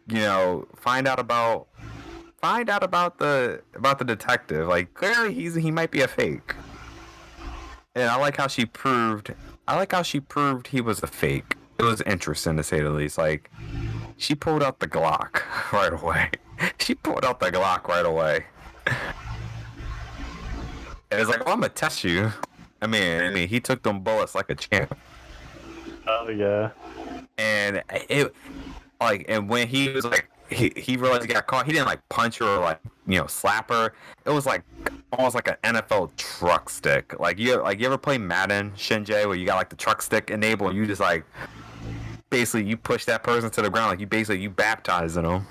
you 0.07 0.19
know 0.19 0.67
find 0.75 1.07
out 1.07 1.19
about 1.19 1.67
find 2.41 2.69
out 2.69 2.83
about 2.83 3.17
the 3.19 3.61
about 3.75 3.99
the 3.99 4.05
detective 4.05 4.67
like 4.67 4.93
clearly 4.93 5.33
he's 5.33 5.55
he 5.55 5.71
might 5.71 5.91
be 5.91 6.01
a 6.01 6.07
fake 6.07 6.55
and 7.95 8.09
i 8.09 8.15
like 8.15 8.37
how 8.37 8.47
she 8.47 8.65
proved 8.65 9.33
I 9.67 9.77
like 9.77 9.93
how 9.93 10.01
she 10.01 10.19
proved 10.19 10.67
he 10.67 10.81
was 10.81 11.01
a 11.03 11.07
fake. 11.07 11.55
it 11.79 11.83
was 11.83 12.01
interesting 12.01 12.57
to 12.57 12.63
say 12.63 12.81
the 12.81 12.89
least. 12.89 13.17
Like 13.17 13.49
she 14.17 14.35
pulled 14.35 14.61
out 14.61 14.79
the 14.79 14.87
Glock 14.87 15.41
right 15.71 15.93
away. 15.93 16.29
She 16.79 16.95
pulled 16.95 17.23
out 17.25 17.39
the 17.39 17.51
Glock 17.51 17.87
right 17.87 18.05
away. 18.05 18.45
And 21.11 21.21
it's 21.21 21.29
like, 21.29 21.41
oh, 21.45 21.51
I'm 21.51 21.59
gonna 21.59 21.69
test 21.69 22.03
you. 22.03 22.31
I 22.83 22.87
mean, 22.87 23.21
I 23.21 23.29
mean, 23.29 23.47
he 23.47 23.61
took 23.61 23.81
them 23.83 24.01
bullets 24.01 24.35
like 24.35 24.49
a 24.49 24.55
champ. 24.55 24.97
Oh 26.05 26.29
yeah. 26.29 26.71
And 27.37 27.81
it, 28.09 28.35
like, 28.99 29.25
and 29.29 29.47
when 29.47 29.69
he 29.69 29.87
was 29.89 30.03
like, 30.03 30.29
he, 30.49 30.73
he 30.75 30.97
realized 30.97 31.23
he 31.23 31.33
got 31.33 31.47
caught. 31.47 31.65
He 31.65 31.71
didn't 31.71 31.87
like 31.87 32.07
punch 32.09 32.39
her 32.39 32.45
or 32.45 32.59
like 32.59 32.79
you 33.07 33.17
know 33.17 33.27
slap 33.27 33.69
her. 33.69 33.93
It 34.25 34.29
was 34.31 34.45
like 34.45 34.63
almost 35.13 35.33
like 35.33 35.47
an 35.47 35.55
NFL 35.63 36.15
truck 36.17 36.69
stick. 36.69 37.17
Like 37.19 37.39
you 37.39 37.61
like 37.61 37.79
you 37.79 37.85
ever 37.85 37.97
play 37.97 38.17
Madden 38.17 38.71
ShinJay 38.71 39.25
where 39.25 39.35
you 39.35 39.45
got 39.45 39.55
like 39.55 39.69
the 39.69 39.77
truck 39.77 40.01
stick 40.01 40.29
enabled 40.29 40.71
and 40.71 40.79
you 40.79 40.85
just 40.85 41.01
like 41.01 41.23
basically 42.29 42.67
you 42.67 42.75
push 42.75 43.05
that 43.05 43.23
person 43.23 43.49
to 43.49 43.61
the 43.61 43.69
ground 43.69 43.91
like 43.91 43.99
you 44.01 44.07
basically 44.07 44.41
you 44.41 44.49
baptizing 44.49 45.23
them. 45.23 45.47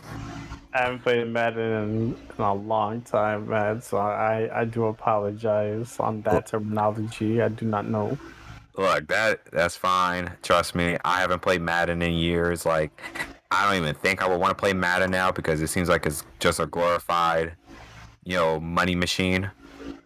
I 0.74 0.78
haven't 0.82 1.00
played 1.00 1.28
Madden 1.28 1.72
in, 1.72 2.16
in 2.38 2.44
a 2.44 2.54
long 2.54 3.02
time, 3.02 3.48
man. 3.48 3.82
So 3.82 3.98
I, 3.98 4.60
I 4.60 4.64
do 4.64 4.86
apologize 4.86 6.00
on 6.00 6.22
that 6.22 6.46
terminology. 6.46 7.42
I 7.42 7.48
do 7.48 7.66
not 7.66 7.86
know. 7.86 8.16
Look, 8.76 9.06
that 9.08 9.44
that's 9.52 9.76
fine. 9.76 10.32
Trust 10.42 10.74
me, 10.74 10.96
I 11.04 11.20
haven't 11.20 11.40
played 11.40 11.60
Madden 11.60 12.00
in 12.00 12.14
years. 12.14 12.64
Like, 12.64 12.90
I 13.50 13.66
don't 13.66 13.82
even 13.82 13.94
think 13.94 14.22
I 14.22 14.28
would 14.28 14.40
want 14.40 14.56
to 14.56 14.60
play 14.60 14.72
Madden 14.72 15.10
now 15.10 15.30
because 15.30 15.60
it 15.60 15.66
seems 15.66 15.90
like 15.90 16.06
it's 16.06 16.24
just 16.40 16.58
a 16.58 16.66
glorified, 16.66 17.52
you 18.24 18.36
know, 18.36 18.58
money 18.58 18.94
machine. 18.94 19.50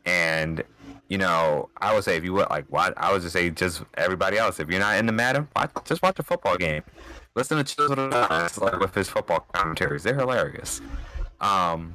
And 0.05 0.65
you 1.09 1.19
know, 1.19 1.69
I 1.81 1.95
would 1.95 2.03
say 2.03 2.17
if 2.17 2.25
you 2.25 2.33
would 2.33 2.51
like, 2.51 2.67
what 2.69 2.93
I 2.97 3.13
would 3.13 3.23
just 3.23 3.33
say, 3.33 3.51
just 3.51 3.85
everybody 3.95 4.39
else, 4.39 4.59
if 4.59 4.69
you're 4.69 4.81
not 4.81 4.97
into 4.99 5.13
Madden, 5.13 5.47
watch, 5.55 5.71
just 5.85 6.03
watch 6.03 6.19
a 6.19 6.25
football 6.25 6.57
game. 6.57 6.83
Listen 7.37 7.59
to 7.59 7.65
Chisel 7.65 8.09
like 8.65 8.81
with 8.81 8.95
his 8.95 9.11
football 9.11 9.47
commentaries; 9.53 10.03
they're 10.03 10.19
hilarious. 10.19 10.81
Um, 11.39 11.93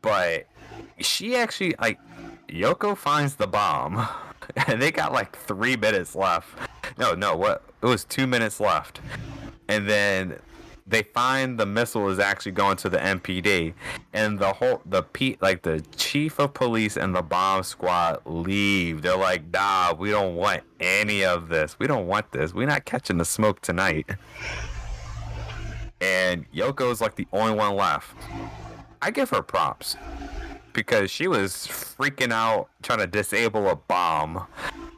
but 0.00 0.48
she 0.98 1.36
actually 1.36 1.74
like 1.78 2.00
Yoko 2.48 2.96
finds 2.96 3.36
the 3.36 3.46
bomb, 3.46 4.08
and 4.66 4.80
they 4.80 4.90
got 4.90 5.12
like 5.12 5.36
three 5.36 5.76
minutes 5.76 6.16
left. 6.16 6.48
No, 6.96 7.14
no, 7.14 7.36
what? 7.36 7.64
It 7.82 7.86
was 7.86 8.04
two 8.04 8.26
minutes 8.26 8.60
left, 8.60 9.00
and 9.68 9.86
then 9.86 10.38
they 10.86 11.02
find 11.02 11.58
the 11.58 11.66
missile 11.66 12.08
is 12.08 12.18
actually 12.18 12.52
going 12.52 12.76
to 12.78 12.88
the 12.88 12.98
MPD, 12.98 13.74
and 14.12 14.38
the 14.38 14.52
whole 14.52 14.82
the 14.86 15.02
P 15.02 15.36
like 15.40 15.62
the 15.62 15.80
chief 15.96 16.38
of 16.38 16.54
police 16.54 16.96
and 16.96 17.14
the 17.14 17.22
bomb 17.22 17.62
squad 17.62 18.20
leave. 18.24 19.02
They're 19.02 19.16
like, 19.16 19.42
nah, 19.52 19.94
we 19.94 20.10
don't 20.10 20.34
want 20.36 20.62
any 20.80 21.24
of 21.24 21.48
this. 21.48 21.78
We 21.78 21.86
don't 21.86 22.06
want 22.06 22.32
this. 22.32 22.52
We're 22.52 22.66
not 22.66 22.84
catching 22.84 23.18
the 23.18 23.24
smoke 23.24 23.60
tonight. 23.60 24.06
And 26.00 26.50
Yoko's 26.52 27.00
like 27.00 27.14
the 27.14 27.28
only 27.32 27.54
one 27.54 27.76
left. 27.76 28.16
I 29.00 29.10
give 29.10 29.30
her 29.30 29.42
props 29.42 29.96
because 30.72 31.10
she 31.10 31.28
was 31.28 31.52
freaking 31.52 32.32
out 32.32 32.68
trying 32.82 32.98
to 32.98 33.06
disable 33.06 33.68
a 33.68 33.76
bomb 33.76 34.46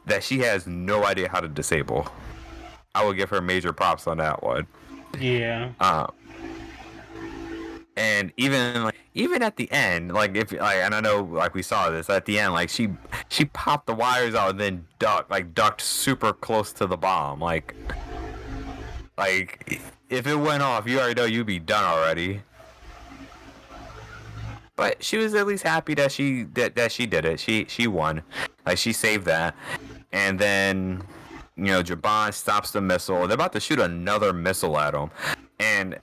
that 0.05 0.23
she 0.23 0.39
has 0.39 0.65
no 0.67 1.05
idea 1.05 1.29
how 1.29 1.39
to 1.39 1.47
disable. 1.47 2.07
I 2.93 3.03
will 3.03 3.13
give 3.13 3.29
her 3.29 3.41
major 3.41 3.73
props 3.73 4.07
on 4.07 4.17
that 4.17 4.41
one. 4.41 4.67
Yeah. 5.19 5.71
Um, 5.79 6.11
and 7.97 8.31
even 8.37 8.83
like 8.83 8.95
even 9.13 9.41
at 9.41 9.55
the 9.55 9.71
end, 9.71 10.13
like 10.13 10.35
if 10.35 10.51
like 10.51 10.77
and 10.77 10.93
I 10.93 10.99
know 10.99 11.21
like 11.23 11.53
we 11.53 11.61
saw 11.61 11.89
this 11.89 12.09
at 12.09 12.25
the 12.25 12.39
end, 12.39 12.53
like 12.53 12.69
she 12.69 12.89
she 13.29 13.45
popped 13.45 13.87
the 13.87 13.95
wires 13.95 14.35
out 14.35 14.51
and 14.51 14.59
then 14.59 14.85
ducked 14.99 15.31
like 15.31 15.53
ducked 15.53 15.81
super 15.81 16.33
close 16.33 16.73
to 16.73 16.87
the 16.87 16.97
bomb, 16.97 17.39
like 17.39 17.73
like 19.17 19.81
if 20.09 20.27
it 20.27 20.35
went 20.35 20.61
off, 20.61 20.87
you 20.87 20.99
already 20.99 21.19
know 21.19 21.25
you'd 21.25 21.47
be 21.47 21.59
done 21.59 21.83
already. 21.85 22.41
But 24.75 25.01
she 25.01 25.17
was 25.17 25.33
at 25.35 25.47
least 25.47 25.63
happy 25.63 25.93
that 25.93 26.11
she 26.11 26.43
that, 26.53 26.75
that 26.75 26.91
she 26.91 27.05
did 27.05 27.23
it. 27.23 27.39
She 27.39 27.65
she 27.69 27.87
won, 27.87 28.21
like 28.65 28.77
she 28.77 28.91
saved 28.91 29.25
that, 29.25 29.55
and 30.11 30.37
then 30.37 31.01
you 31.57 31.65
know, 31.65 31.81
Jiban 31.81 32.33
stops 32.33 32.71
the 32.71 32.81
missile. 32.81 33.27
They're 33.27 33.35
about 33.35 33.53
to 33.53 33.59
shoot 33.59 33.79
another 33.79 34.33
missile 34.33 34.77
at 34.77 34.93
him. 34.93 35.09
And 35.59 35.99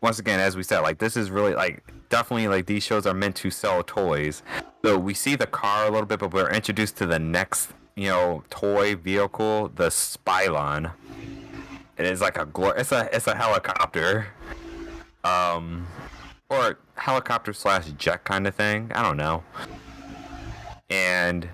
once 0.00 0.18
again, 0.18 0.40
as 0.40 0.56
we 0.56 0.62
said, 0.62 0.80
like 0.80 0.98
this 0.98 1.16
is 1.16 1.30
really 1.30 1.54
like 1.54 1.84
definitely 2.08 2.48
like 2.48 2.66
these 2.66 2.82
shows 2.82 3.06
are 3.06 3.14
meant 3.14 3.36
to 3.36 3.50
sell 3.50 3.82
toys. 3.82 4.42
So 4.84 4.98
we 4.98 5.14
see 5.14 5.36
the 5.36 5.46
car 5.46 5.86
a 5.86 5.90
little 5.90 6.06
bit, 6.06 6.18
but 6.18 6.32
we're 6.34 6.50
introduced 6.50 6.96
to 6.98 7.06
the 7.06 7.18
next, 7.18 7.70
you 7.94 8.08
know, 8.08 8.42
toy 8.50 8.96
vehicle, 8.96 9.70
the 9.74 9.88
Spylon. 9.88 10.92
It 11.96 12.06
is 12.06 12.20
like 12.20 12.36
a 12.36 12.46
glor- 12.46 12.76
it's 12.76 12.90
a 12.90 13.08
it's 13.14 13.28
a 13.28 13.36
helicopter. 13.36 14.26
Um 15.22 15.86
or 16.48 16.78
helicopter 16.96 17.52
slash 17.52 17.86
jet 17.92 18.24
kind 18.24 18.46
of 18.46 18.54
thing. 18.54 18.90
I 18.94 19.02
don't 19.02 19.16
know. 19.16 19.44
And 20.90 21.48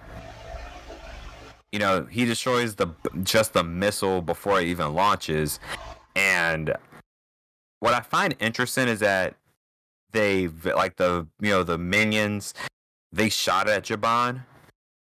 you 1.72 1.78
know, 1.78 2.04
he 2.04 2.24
destroys 2.24 2.74
the 2.74 2.88
just 3.22 3.52
the 3.52 3.64
missile 3.64 4.22
before 4.22 4.60
it 4.60 4.66
even 4.66 4.94
launches. 4.94 5.60
And 6.16 6.74
what 7.80 7.94
I 7.94 8.00
find 8.00 8.34
interesting 8.40 8.88
is 8.88 9.00
that 9.00 9.34
they 10.12 10.48
like 10.48 10.96
the 10.96 11.26
you 11.40 11.50
know 11.50 11.62
the 11.62 11.78
minions 11.78 12.54
they 13.12 13.28
shot 13.28 13.68
at 13.68 13.84
Jiban 13.84 14.42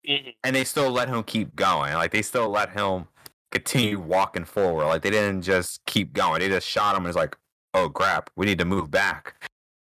Mm-hmm. 0.08 0.30
and 0.42 0.56
they 0.56 0.64
still 0.64 0.90
let 0.90 1.08
him 1.08 1.22
keep 1.22 1.54
going. 1.54 1.92
Like 1.94 2.12
they 2.12 2.22
still 2.22 2.48
let 2.48 2.70
him 2.70 3.06
continue 3.50 4.00
walking 4.00 4.44
forward. 4.44 4.86
Like 4.86 5.02
they 5.02 5.10
didn't 5.10 5.42
just 5.42 5.84
keep 5.84 6.14
going. 6.14 6.40
They 6.40 6.48
just 6.48 6.66
shot 6.66 6.96
him 6.96 7.02
and 7.02 7.08
it's 7.08 7.16
like, 7.16 7.36
oh 7.74 7.90
crap, 7.90 8.30
we 8.34 8.46
need 8.46 8.58
to 8.58 8.64
move 8.64 8.90
back. 8.90 9.46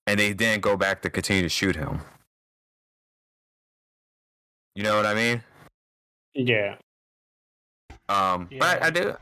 And 0.06 0.20
they 0.20 0.34
didn't 0.34 0.62
go 0.62 0.78
back 0.78 1.02
to 1.02 1.10
continue 1.10 1.42
to 1.42 1.50
shoot 1.50 1.76
him. 1.76 2.02
You 4.76 4.84
know 4.84 4.96
what 4.96 5.06
I 5.06 5.16
mean? 5.16 5.44
Yeah. 6.34 6.76
Um, 8.10 8.50
but 8.60 8.78
Yeah. 8.80 8.86
I 8.86 8.90
do, 8.90 9.16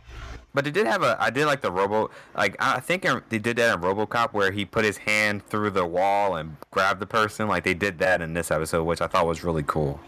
but 0.54 0.66
they 0.66 0.72
did 0.72 0.88
have 0.88 1.04
a. 1.04 1.16
I 1.20 1.30
did 1.30 1.46
like 1.46 1.62
the 1.62 1.72
Robo. 1.72 2.10
Like 2.36 2.56
I 2.60 2.80
think 2.80 3.06
they 3.30 3.38
did 3.40 3.58
that 3.58 3.76
in 3.76 3.82
RoboCop 3.82 4.34
where 4.34 4.52
he 4.52 4.66
put 4.66 4.84
his 4.86 4.98
hand 4.98 5.46
through 5.48 5.70
the 5.72 5.86
wall 5.86 6.36
and 6.36 6.58
grabbed 6.72 7.00
the 7.00 7.06
person. 7.06 7.48
Like 7.48 7.64
they 7.64 7.74
did 7.74 8.00
that 8.00 8.22
in 8.22 8.34
this 8.34 8.50
episode, 8.52 8.84
which 8.84 9.02
I 9.02 9.08
thought 9.08 9.28
was 9.28 9.44
really 9.44 9.64
cool. 9.64 10.00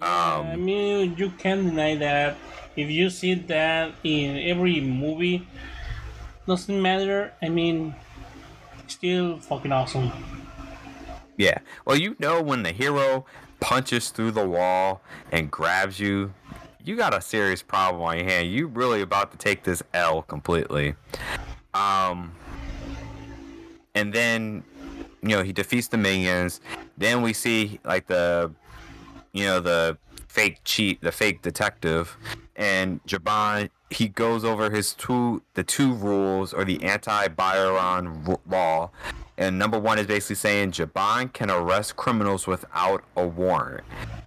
I 0.00 0.52
Um, 0.52 0.64
mean, 0.64 1.14
you 1.16 1.30
can't 1.30 1.64
deny 1.64 1.94
that. 1.96 2.36
If 2.74 2.90
you 2.90 3.10
see 3.10 3.34
that 3.34 3.92
in 4.02 4.36
every 4.38 4.80
movie, 4.80 5.46
doesn't 6.46 6.80
matter. 6.82 7.32
I 7.42 7.48
mean, 7.50 7.94
still 8.88 9.38
fucking 9.38 9.70
awesome. 9.70 10.10
yeah. 11.36 11.58
Well, 11.86 11.96
you 11.96 12.16
know 12.18 12.42
when 12.42 12.62
the 12.62 12.72
hero 12.72 13.26
punches 13.62 14.10
through 14.10 14.32
the 14.32 14.46
wall 14.46 15.00
and 15.30 15.50
grabs 15.50 15.98
you, 15.98 16.34
you 16.84 16.96
got 16.96 17.14
a 17.14 17.20
serious 17.20 17.62
problem 17.62 18.02
on 18.02 18.18
your 18.18 18.26
hand. 18.26 18.50
You 18.50 18.66
really 18.66 19.00
about 19.00 19.30
to 19.32 19.38
take 19.38 19.62
this 19.62 19.82
L 19.94 20.22
completely. 20.22 20.94
Um, 21.72 22.32
and 23.94 24.12
then 24.12 24.64
you 25.22 25.30
know 25.30 25.42
he 25.42 25.52
defeats 25.52 25.88
the 25.88 25.96
minions. 25.96 26.60
Then 26.98 27.22
we 27.22 27.32
see 27.32 27.78
like 27.84 28.06
the 28.08 28.52
you 29.32 29.44
know 29.44 29.60
the 29.60 29.96
fake 30.28 30.58
cheat, 30.64 31.00
the 31.00 31.12
fake 31.12 31.42
detective, 31.42 32.16
and 32.56 33.02
Jiban. 33.04 33.70
He 33.90 34.08
goes 34.08 34.44
over 34.44 34.70
his 34.70 34.94
two 34.94 35.42
the 35.54 35.62
two 35.62 35.92
rules 35.94 36.52
or 36.52 36.64
the 36.64 36.82
anti-Bioron 36.82 38.28
r- 38.28 38.40
law, 38.48 38.90
and 39.42 39.58
number 39.58 39.78
one 39.78 39.98
is 39.98 40.06
basically 40.06 40.36
saying 40.36 40.72
Jiban 40.72 41.32
can 41.32 41.50
arrest 41.50 41.96
criminals 41.96 42.46
without 42.46 43.02
a 43.16 43.26
warrant, 43.26 43.84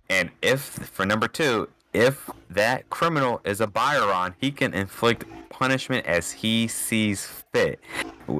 and 0.10 0.30
if 0.42 0.62
for 0.62 1.06
number 1.06 1.28
two, 1.28 1.70
if 1.94 2.30
that 2.50 2.90
criminal 2.90 3.40
is 3.46 3.62
a 3.62 3.68
Bioron, 3.68 4.34
he 4.38 4.52
can 4.52 4.74
inflict 4.74 5.24
punishment 5.50 6.06
as 6.06 6.32
he 6.32 6.68
sees 6.68 7.26
fit. 7.54 7.80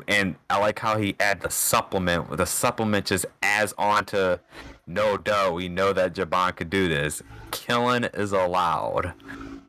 And 0.10 0.36
I 0.50 0.60
like 0.60 0.80
how 0.80 0.98
he 0.98 1.16
add 1.22 1.40
the 1.40 1.50
supplement. 1.50 2.36
The 2.36 2.46
supplement 2.46 3.06
just 3.06 3.26
adds 3.42 3.74
on 3.78 4.04
to 4.06 4.42
no 4.88 5.16
duh, 5.18 5.52
we 5.54 5.70
know 5.70 5.94
that 5.94 6.14
Jiban 6.14 6.56
could 6.56 6.70
do 6.70 6.90
this. 6.90 7.24
Killing 7.52 8.04
is 8.04 8.34
allowed. 8.34 9.14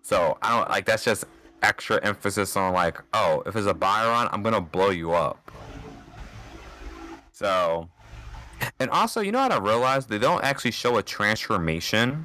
So 0.03 0.37
I 0.43 0.59
don't 0.59 0.69
like 0.69 0.85
that's 0.87 1.05
just 1.05 1.25
extra 1.63 2.05
emphasis 2.05 2.57
on 2.57 2.73
like, 2.73 3.01
oh, 3.13 3.43
if 3.47 3.55
it's 3.55 3.67
a 3.67 3.75
Bioron, 3.75 4.29
I'm 4.33 4.43
gonna 4.43 4.61
blow 4.61 4.91
you 4.91 5.13
up. 5.13 5.51
So 7.37 7.91
and 8.81 8.89
also, 8.89 9.21
you 9.21 9.31
know 9.31 9.43
what 9.43 9.53
I 9.53 9.59
realized? 9.59 10.09
They 10.09 10.19
don't 10.19 10.43
actually 10.43 10.71
show 10.71 10.97
a 10.97 11.03
transformation. 11.03 12.25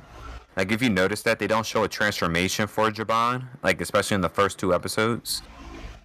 Like 0.55 0.71
if 0.71 0.81
you 0.81 0.89
notice 0.89 1.21
that 1.23 1.37
they 1.37 1.47
don't 1.47 1.65
show 1.65 1.83
a 1.83 1.89
transformation 1.89 2.65
for 2.65 2.89
Jiban, 2.89 3.45
like 3.61 3.81
especially 3.81 4.15
in 4.15 4.21
the 4.21 4.29
first 4.29 4.57
two 4.57 4.73
episodes. 4.73 5.41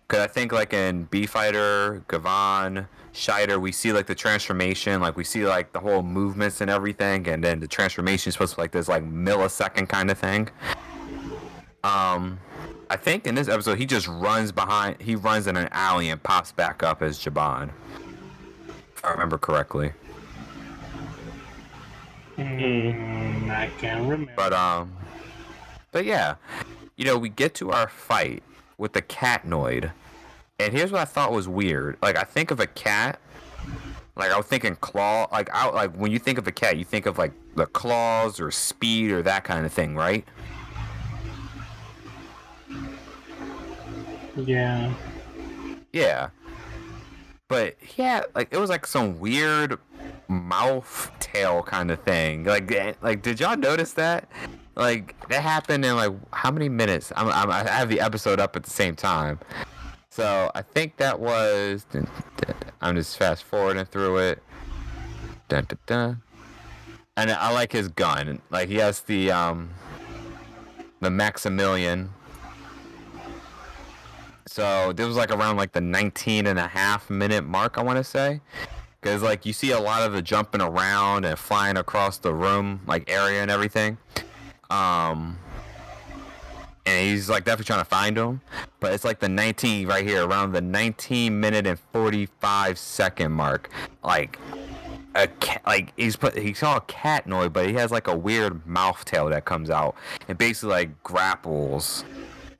Cause 0.08 0.18
I 0.20 0.26
think 0.26 0.50
like 0.50 0.72
in 0.72 1.04
B 1.04 1.24
Fighter, 1.24 2.02
Gavan, 2.08 2.88
Shaider, 3.12 3.60
we 3.60 3.70
see 3.70 3.92
like 3.92 4.06
the 4.06 4.14
transformation, 4.14 5.00
like 5.00 5.16
we 5.16 5.22
see 5.22 5.46
like 5.46 5.72
the 5.72 5.80
whole 5.80 6.02
movements 6.02 6.60
and 6.60 6.68
everything, 6.68 7.28
and 7.28 7.42
then 7.42 7.60
the 7.60 7.68
transformation 7.68 8.30
is 8.30 8.34
supposed 8.34 8.52
to 8.52 8.56
be 8.56 8.62
like 8.62 8.72
this 8.72 8.88
like 8.88 9.04
millisecond 9.04 9.88
kind 9.88 10.10
of 10.10 10.18
thing. 10.18 10.48
Um, 11.84 12.40
I 12.90 12.96
think 12.96 13.26
in 13.28 13.36
this 13.36 13.48
episode 13.48 13.78
he 13.78 13.86
just 13.86 14.08
runs 14.08 14.50
behind. 14.50 15.00
He 15.00 15.14
runs 15.14 15.46
in 15.46 15.56
an 15.56 15.68
alley 15.70 16.10
and 16.10 16.20
pops 16.20 16.50
back 16.50 16.82
up 16.82 17.02
as 17.02 17.18
Jiban. 17.18 17.70
If 18.96 19.04
I 19.04 19.10
remember 19.10 19.36
correctly. 19.36 19.92
Mm, 22.38 23.50
I 23.50 23.68
can't 23.78 24.02
remember. 24.02 24.32
But 24.34 24.52
um, 24.54 24.92
but 25.92 26.06
yeah, 26.06 26.36
you 26.96 27.04
know, 27.04 27.18
we 27.18 27.28
get 27.28 27.54
to 27.56 27.72
our 27.72 27.88
fight 27.88 28.42
with 28.78 28.94
the 28.94 29.02
catnoid, 29.02 29.92
and 30.58 30.72
here's 30.72 30.90
what 30.90 31.02
I 31.02 31.04
thought 31.04 31.30
was 31.32 31.46
weird. 31.46 31.98
Like 32.00 32.16
I 32.16 32.24
think 32.24 32.50
of 32.50 32.58
a 32.58 32.66
cat, 32.66 33.20
like 34.16 34.30
I 34.30 34.36
was 34.36 34.46
thinking 34.46 34.76
claw. 34.76 35.28
Like 35.30 35.50
I 35.52 35.68
like 35.68 35.94
when 35.94 36.10
you 36.10 36.18
think 36.18 36.38
of 36.38 36.46
a 36.46 36.52
cat, 36.52 36.78
you 36.78 36.84
think 36.84 37.04
of 37.04 37.18
like 37.18 37.32
the 37.54 37.66
claws 37.66 38.40
or 38.40 38.50
speed 38.50 39.10
or 39.10 39.22
that 39.22 39.44
kind 39.44 39.66
of 39.66 39.72
thing, 39.72 39.94
right? 39.94 40.24
yeah. 44.36 44.92
Yeah. 45.92 46.28
But 47.48 47.76
yeah, 47.96 48.22
like 48.34 48.48
it 48.50 48.58
was 48.58 48.70
like 48.70 48.86
some 48.86 49.20
weird 49.20 49.78
mouth 50.28 51.10
tail 51.20 51.62
kind 51.62 51.90
of 51.90 52.02
thing. 52.02 52.44
Like, 52.44 52.70
eh, 52.72 52.94
like 53.02 53.22
did 53.22 53.38
y'all 53.38 53.56
notice 53.56 53.92
that? 53.92 54.28
Like 54.74 55.14
that 55.28 55.42
happened 55.42 55.84
in 55.84 55.94
like 55.94 56.12
how 56.32 56.50
many 56.50 56.68
minutes? 56.68 57.12
I'm, 57.16 57.28
I'm 57.28 57.50
I 57.50 57.68
have 57.70 57.88
the 57.88 58.00
episode 58.00 58.40
up 58.40 58.56
at 58.56 58.64
the 58.64 58.70
same 58.70 58.96
time, 58.96 59.38
so 60.10 60.50
I 60.54 60.62
think 60.62 60.96
that 60.96 61.20
was. 61.20 61.86
I'm 62.80 62.96
just 62.96 63.16
fast 63.16 63.44
forwarding 63.44 63.84
through 63.86 64.18
it. 64.18 64.42
Dun, 65.48 65.64
dun, 65.64 65.78
dun. 65.86 66.22
And 67.16 67.30
I 67.30 67.52
like 67.52 67.72
his 67.72 67.88
gun. 67.88 68.42
Like 68.50 68.68
he 68.68 68.76
has 68.76 69.00
the 69.00 69.30
um, 69.30 69.70
the 71.00 71.10
Maximilian 71.10 72.10
so 74.56 74.90
this 74.94 75.06
was 75.06 75.18
like 75.18 75.30
around 75.30 75.58
like 75.58 75.72
the 75.72 75.82
19 75.82 76.46
and 76.46 76.58
a 76.58 76.66
half 76.66 77.10
minute 77.10 77.44
mark, 77.44 77.76
I 77.76 77.82
want 77.82 77.98
to 77.98 78.04
say. 78.04 78.40
Because 78.98 79.20
like 79.20 79.44
you 79.44 79.52
see 79.52 79.72
a 79.72 79.78
lot 79.78 80.00
of 80.00 80.14
the 80.14 80.22
jumping 80.22 80.62
around 80.62 81.26
and 81.26 81.38
flying 81.38 81.76
across 81.76 82.16
the 82.16 82.32
room, 82.32 82.80
like 82.86 83.10
area 83.10 83.42
and 83.42 83.50
everything. 83.50 83.98
Um, 84.70 85.38
and 86.86 87.06
he's 87.06 87.28
like 87.28 87.44
definitely 87.44 87.66
trying 87.66 87.80
to 87.80 87.84
find 87.84 88.16
him. 88.16 88.40
But 88.80 88.94
it's 88.94 89.04
like 89.04 89.20
the 89.20 89.28
19 89.28 89.88
right 89.88 90.06
here, 90.06 90.26
around 90.26 90.52
the 90.52 90.62
19 90.62 91.38
minute 91.38 91.66
and 91.66 91.78
45 91.92 92.78
second 92.78 93.32
mark. 93.32 93.68
Like 94.02 94.38
a 95.14 95.26
cat, 95.26 95.60
like 95.66 95.92
he's 95.98 96.16
put 96.16 96.34
he 96.34 96.54
saw 96.54 96.78
a 96.78 96.80
cat 96.80 97.26
noise, 97.26 97.50
but 97.50 97.66
he 97.66 97.74
has 97.74 97.90
like 97.90 98.08
a 98.08 98.16
weird 98.16 98.66
mouth 98.66 99.04
tail 99.04 99.28
that 99.28 99.44
comes 99.44 99.68
out 99.68 99.96
and 100.28 100.38
basically 100.38 100.70
like 100.70 101.02
grapples 101.02 102.04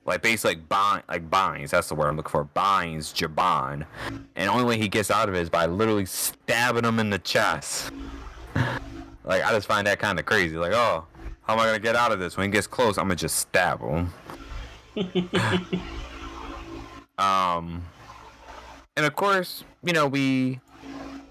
like 0.07 0.21
basically 0.21 0.55
like 0.55 0.69
bind 0.69 1.03
like 1.09 1.29
binds 1.29 1.71
that's 1.71 1.89
the 1.89 1.95
word 1.95 2.07
i'm 2.07 2.15
looking 2.15 2.31
for. 2.31 2.45
Binds 2.45 3.13
Jiban. 3.13 3.85
And 4.09 4.25
the 4.35 4.47
only 4.47 4.63
way 4.63 4.77
he 4.77 4.87
gets 4.87 5.11
out 5.11 5.29
of 5.29 5.35
it 5.35 5.41
is 5.41 5.49
by 5.49 5.65
literally 5.65 6.05
stabbing 6.05 6.85
him 6.85 6.99
in 6.99 7.09
the 7.11 7.19
chest. 7.19 7.91
Like 9.23 9.43
i 9.43 9.51
just 9.51 9.67
find 9.67 9.85
that 9.87 9.99
kind 9.99 10.17
of 10.19 10.25
crazy. 10.25 10.55
Like 10.55 10.71
oh 10.71 11.05
how 11.41 11.53
am 11.53 11.59
i 11.59 11.65
gonna 11.65 11.79
get 11.79 11.97
out 11.97 12.13
of 12.13 12.19
this? 12.19 12.37
When 12.37 12.45
he 12.47 12.51
gets 12.51 12.65
close 12.65 12.97
i'm 12.97 13.05
gonna 13.05 13.15
just 13.15 13.37
stab 13.37 13.81
him. 13.81 14.13
Um 17.19 17.83
and 18.95 19.05
of 19.05 19.15
course 19.15 19.63
you 19.83 19.91
know 19.91 20.07
we 20.07 20.59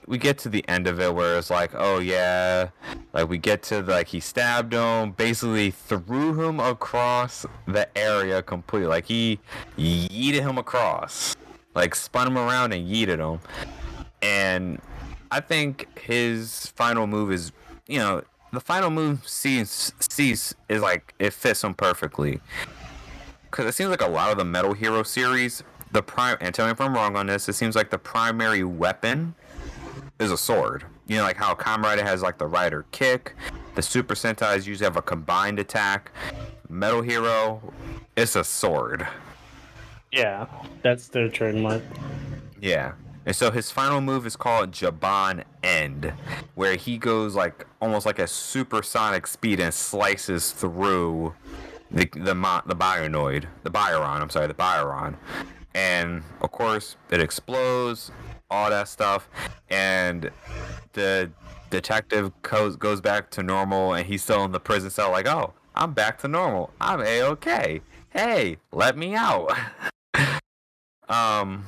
we 0.06 0.18
get 0.18 0.38
to 0.38 0.48
the 0.48 0.66
end 0.68 0.86
of 0.86 1.00
it 1.00 1.14
where 1.14 1.36
it's 1.38 1.50
like, 1.50 1.72
oh 1.74 1.98
yeah, 1.98 2.68
like 3.12 3.28
we 3.28 3.38
get 3.38 3.62
to 3.64 3.82
like 3.82 4.08
he 4.08 4.20
stabbed 4.20 4.72
him, 4.72 5.12
basically 5.12 5.72
threw 5.72 6.40
him 6.40 6.60
across 6.60 7.44
the 7.66 7.88
area 7.98 8.42
completely. 8.42 8.88
Like 8.88 9.04
he 9.04 9.40
yeeted 9.76 10.40
him 10.40 10.58
across, 10.58 11.36
like 11.74 11.94
spun 11.94 12.28
him 12.28 12.38
around 12.38 12.72
and 12.72 12.88
yeeted 12.88 13.18
him. 13.18 13.40
And 14.22 14.80
I 15.30 15.40
think 15.40 15.98
his 15.98 16.66
final 16.76 17.06
move 17.06 17.32
is, 17.32 17.52
you 17.88 17.98
know, 17.98 18.22
the 18.52 18.60
final 18.60 18.90
move 18.90 19.28
sees 19.28 19.92
sees 19.98 20.54
is 20.68 20.82
like 20.82 21.14
it 21.18 21.32
fits 21.32 21.64
him 21.64 21.74
perfectly. 21.74 22.40
Cause 23.50 23.66
it 23.66 23.74
seems 23.74 23.90
like 23.90 24.02
a 24.02 24.08
lot 24.08 24.30
of 24.30 24.38
the 24.38 24.44
Metal 24.44 24.74
Hero 24.74 25.02
series, 25.02 25.62
the 25.90 26.02
prime 26.02 26.36
and 26.40 26.54
tell 26.54 26.66
me 26.66 26.72
if 26.72 26.80
I'm 26.80 26.94
wrong 26.94 27.16
on 27.16 27.26
this, 27.26 27.48
it 27.48 27.54
seems 27.54 27.74
like 27.74 27.90
the 27.90 27.98
primary 27.98 28.62
weapon 28.62 29.34
is 30.18 30.30
a 30.30 30.36
sword. 30.36 30.84
You 31.06 31.16
know, 31.16 31.22
like 31.22 31.36
how 31.36 31.54
Kamen 31.54 31.82
Rider 31.82 32.04
has 32.04 32.22
like 32.22 32.38
the 32.38 32.46
Rider 32.46 32.84
kick. 32.90 33.34
The 33.74 33.82
Super 33.82 34.14
Sentais 34.14 34.66
usually 34.66 34.86
have 34.86 34.96
a 34.96 35.02
combined 35.02 35.58
attack. 35.58 36.10
Metal 36.68 37.02
Hero, 37.02 37.62
it's 38.16 38.36
a 38.36 38.44
sword. 38.44 39.06
Yeah, 40.12 40.46
that's 40.82 41.08
their 41.08 41.28
trademark. 41.28 41.82
Yeah. 42.60 42.92
And 43.26 43.34
so 43.34 43.50
his 43.50 43.70
final 43.72 44.00
move 44.00 44.24
is 44.24 44.36
called 44.36 44.70
Jiban 44.70 45.42
End, 45.62 46.12
where 46.54 46.76
he 46.76 46.96
goes 46.96 47.34
like 47.34 47.66
almost 47.82 48.06
like 48.06 48.20
a 48.20 48.26
supersonic 48.26 49.26
speed 49.26 49.58
and 49.58 49.74
slices 49.74 50.52
through 50.52 51.34
the 51.90 52.06
the 52.14 52.62
the 52.66 52.76
Bionoid, 52.76 53.46
the 53.64 53.70
Bioron. 53.70 54.20
I'm 54.20 54.30
sorry, 54.30 54.46
the 54.46 54.54
Bioron, 54.54 55.16
and 55.74 56.22
of 56.40 56.52
course 56.52 56.96
it 57.10 57.20
explodes 57.20 58.12
all 58.50 58.70
that 58.70 58.88
stuff, 58.88 59.28
and 59.68 60.30
the 60.92 61.30
detective 61.70 62.30
goes 62.42 62.76
goes 62.76 63.00
back 63.00 63.30
to 63.30 63.42
normal, 63.42 63.94
and 63.94 64.06
he's 64.06 64.22
still 64.22 64.44
in 64.44 64.52
the 64.52 64.60
prison 64.60 64.90
cell. 64.90 65.10
Like, 65.10 65.26
oh, 65.26 65.52
I'm 65.74 65.92
back 65.92 66.18
to 66.18 66.28
normal. 66.28 66.70
I'm 66.80 67.00
a 67.00 67.22
okay. 67.22 67.80
Hey, 68.10 68.58
let 68.72 68.96
me 68.96 69.14
out. 69.14 69.52
um. 71.08 71.66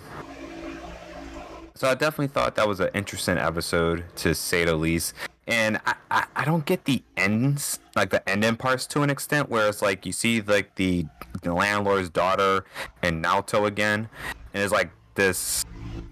So 1.74 1.88
I 1.88 1.94
definitely 1.94 2.28
thought 2.28 2.56
that 2.56 2.66
was 2.66 2.80
an 2.80 2.90
interesting 2.92 3.38
episode 3.38 4.04
to 4.16 4.34
say 4.34 4.64
the 4.64 4.74
least. 4.74 5.14
And 5.46 5.78
I, 5.86 5.94
I, 6.10 6.26
I 6.34 6.44
don't 6.44 6.64
get 6.66 6.84
the 6.86 7.02
ends, 7.16 7.78
like 7.94 8.10
the 8.10 8.28
end 8.28 8.44
ending 8.44 8.56
parts 8.56 8.84
to 8.88 9.02
an 9.02 9.10
extent, 9.10 9.48
where 9.48 9.68
it's 9.68 9.80
like 9.80 10.04
you 10.04 10.10
see 10.10 10.40
like 10.40 10.74
the, 10.74 11.06
the 11.42 11.54
landlord's 11.54 12.10
daughter 12.10 12.64
and 13.02 13.24
Naoto 13.24 13.66
again, 13.66 14.08
and 14.52 14.62
it's 14.62 14.72
like 14.72 14.90
this 15.14 15.64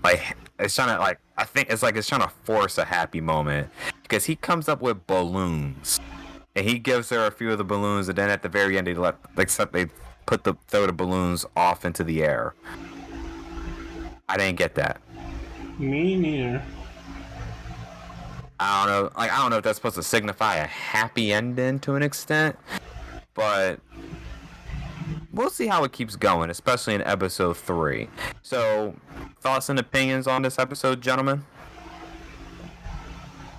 like 0.05 0.37
it's 0.59 0.75
trying 0.75 0.95
to 0.95 1.01
like 1.01 1.19
I 1.37 1.45
think 1.45 1.71
it's 1.71 1.83
like 1.83 1.97
it's 1.97 2.09
trying 2.09 2.23
to 2.23 2.33
force 2.45 2.79
a 2.79 2.85
happy 2.85 3.21
moment 3.21 3.69
because 4.03 4.25
he 4.25 4.37
comes 4.37 4.69
up 4.69 4.81
with 4.81 5.07
balloons 5.07 6.01
and 6.55 6.67
he 6.67 6.79
gives 6.79 7.11
her 7.11 7.27
a 7.27 7.31
few 7.31 7.51
of 7.53 7.59
the 7.59 7.65
balloons 7.65 8.09
and 8.09 8.17
then 8.17 8.31
at 8.31 8.43
the 8.43 8.49
very 8.49 8.79
end 8.79 8.87
they 8.87 8.95
let 8.95 9.17
except 9.37 9.73
they 9.73 9.87
put 10.25 10.45
the 10.45 10.55
throw 10.69 10.87
the 10.87 10.93
balloons 10.93 11.45
off 11.57 11.85
into 11.85 12.05
the 12.05 12.23
air. 12.23 12.55
I 14.29 14.37
didn't 14.37 14.59
get 14.59 14.75
that. 14.75 15.01
Me 15.79 16.17
neither. 16.17 16.63
I 18.59 18.87
don't 18.87 18.95
know. 18.95 19.11
Like 19.17 19.31
I 19.31 19.37
don't 19.37 19.51
know 19.51 19.59
if 19.59 19.65
that's 19.65 19.77
supposed 19.77 19.97
to 19.97 20.03
signify 20.03 20.57
a 20.57 20.67
happy 20.67 21.33
ending 21.33 21.79
to 21.81 21.95
an 21.95 22.03
extent, 22.03 22.57
but 23.35 23.81
we'll 25.37 25.51
see 25.51 25.67
how 25.69 25.85
it 25.85 25.93
keeps 25.93 26.17
going, 26.17 26.51
especially 26.51 26.95
in 26.95 27.03
episode 27.03 27.57
three. 27.57 28.09
So, 28.43 28.95
thoughts 29.41 29.69
and 29.69 29.79
opinions 29.79 30.27
on 30.27 30.43
this 30.43 30.59
episode, 30.59 31.01
gentlemen? 31.01 31.45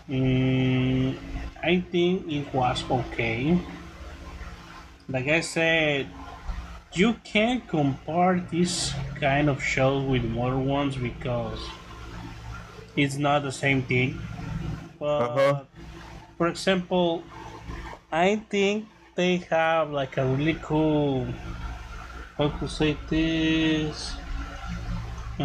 Mm, 0.10 1.18
I 1.64 1.80
think 1.92 2.32
it 2.32 2.54
was 2.54 2.84
okay. 2.90 3.60
Like 5.10 5.28
I 5.28 5.42
said, 5.42 6.08
you 6.94 7.14
can't 7.24 7.68
compare 7.68 8.40
this 8.52 8.94
kind 9.20 9.50
of 9.50 9.62
shows 9.64 10.06
with 10.08 10.24
modern 10.24 10.66
ones 10.66 10.96
because 10.96 11.60
it's 12.96 13.18
not 13.18 13.44
the 13.44 13.52
same 13.52 13.84
thing. 13.84 14.20
But 15.00 15.06
Uh-huh. 15.30 15.64
for 16.38 16.48
example, 16.48 17.24
I 18.12 18.38
think 18.50 18.88
they 19.16 19.38
have 19.50 19.92
like 19.92 20.18
a 20.18 20.26
really 20.26 20.56
cool 20.62 21.28
how 22.38 22.50
to 22.50 22.68
say 22.68 22.98
this 23.10 24.16
uh, 25.40 25.44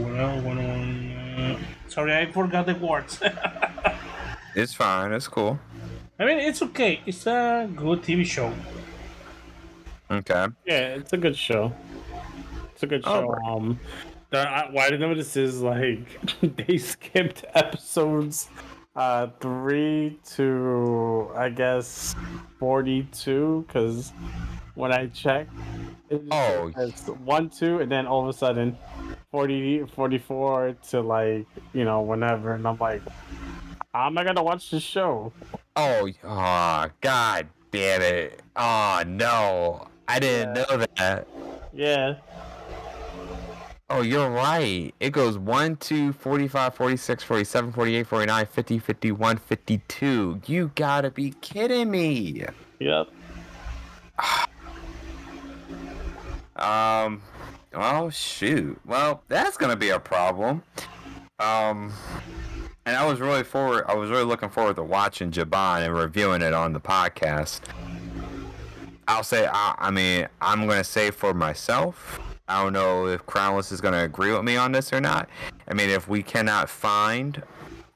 well, 0.00 0.40
well, 0.42 0.58
uh, 0.58 1.56
sorry 1.88 2.14
i 2.16 2.30
forgot 2.30 2.66
the 2.66 2.74
words 2.74 3.20
It's 4.56 4.74
fine. 4.74 5.12
It's 5.12 5.28
cool. 5.28 5.58
i 6.18 6.24
mean 6.24 6.38
it's 6.38 6.60
okay 6.60 7.00
it's 7.06 7.26
a 7.26 7.68
good 7.76 8.02
tv 8.02 8.24
show 8.26 8.52
Okay. 10.10 10.46
Yeah, 10.66 10.96
it's 10.98 11.12
a 11.12 11.16
good 11.16 11.36
show. 11.36 11.72
It's 12.72 12.82
a 12.82 12.86
good 12.88 13.02
Oh, 13.06 13.20
show. 13.20 13.28
right. 13.28 13.48
Um, 13.52 13.78
the, 14.30 14.38
I, 14.40 14.68
what 14.68 14.92
I 14.92 14.96
noticed 14.96 15.36
is 15.36 15.62
like 15.62 16.02
they 16.66 16.78
skipped 16.78 17.44
episodes 17.54 18.48
uh 18.96 19.28
three 19.40 20.18
to 20.34 21.30
I 21.36 21.48
guess 21.50 22.16
forty 22.58 23.04
two 23.12 23.64
because 23.68 24.12
when 24.80 24.92
I 24.92 25.06
check. 25.08 25.46
Oh. 26.32 26.72
says 26.74 27.06
one 27.24 27.48
two 27.50 27.78
and 27.78 27.90
then 27.90 28.06
all 28.06 28.22
of 28.22 28.28
a 28.28 28.32
sudden 28.32 28.76
40, 29.30 29.84
44 29.94 30.74
to 30.90 31.00
like 31.02 31.46
you 31.72 31.84
know 31.84 32.00
whenever 32.00 32.54
and 32.54 32.66
I'm 32.66 32.78
like, 32.78 33.02
how 33.94 34.06
am 34.06 34.18
I 34.18 34.24
gonna 34.24 34.42
watch 34.42 34.70
this 34.70 34.82
show? 34.82 35.32
Oh, 35.76 36.08
oh, 36.24 36.86
god 37.00 37.46
damn 37.70 38.02
it. 38.02 38.42
Oh, 38.56 39.04
no. 39.06 39.86
I 40.08 40.18
didn't 40.18 40.56
Yeah. 40.56 40.64
know 40.68 40.86
that. 40.96 41.28
Yeah. 41.72 42.14
Oh, 43.88 44.02
you're 44.02 44.30
right. 44.30 44.92
It 45.00 45.10
goes 45.10 45.36
1, 45.38 45.76
2, 45.76 46.12
45, 46.12 46.74
46, 46.74 47.22
47, 47.24 47.72
48, 47.72 48.06
49, 48.06 48.46
50, 48.46 48.78
51, 48.78 49.36
52. 49.36 50.40
You 50.46 50.70
gotta 50.74 51.10
be 51.10 51.30
kidding 51.40 51.90
me. 51.90 52.44
Yep. 52.80 53.08
Ah, 54.18 54.46
Um, 56.60 57.22
oh 57.74 58.10
shoot. 58.10 58.78
Well, 58.84 59.22
that's 59.28 59.56
gonna 59.56 59.76
be 59.76 59.90
a 59.90 59.98
problem. 59.98 60.62
Um, 61.38 61.92
and 62.84 62.96
I 62.96 63.06
was 63.06 63.20
really 63.20 63.44
forward. 63.44 63.84
I 63.88 63.94
was 63.94 64.10
really 64.10 64.24
looking 64.24 64.50
forward 64.50 64.76
to 64.76 64.82
watching 64.82 65.30
Jiban 65.30 65.84
and 65.86 65.94
reviewing 65.94 66.42
it 66.42 66.52
on 66.52 66.72
the 66.72 66.80
podcast. 66.80 67.60
I'll 69.08 69.24
say. 69.24 69.48
I, 69.50 69.74
I 69.78 69.90
mean, 69.90 70.28
I'm 70.40 70.66
gonna 70.66 70.84
say 70.84 71.10
for 71.10 71.32
myself. 71.34 72.20
I 72.48 72.62
don't 72.62 72.72
know 72.72 73.06
if 73.06 73.24
Krownless 73.26 73.72
is 73.72 73.80
gonna 73.80 74.02
agree 74.04 74.32
with 74.32 74.42
me 74.42 74.56
on 74.56 74.72
this 74.72 74.92
or 74.92 75.00
not. 75.00 75.28
I 75.68 75.74
mean, 75.74 75.88
if 75.88 76.08
we 76.08 76.22
cannot 76.22 76.68
find, 76.68 77.42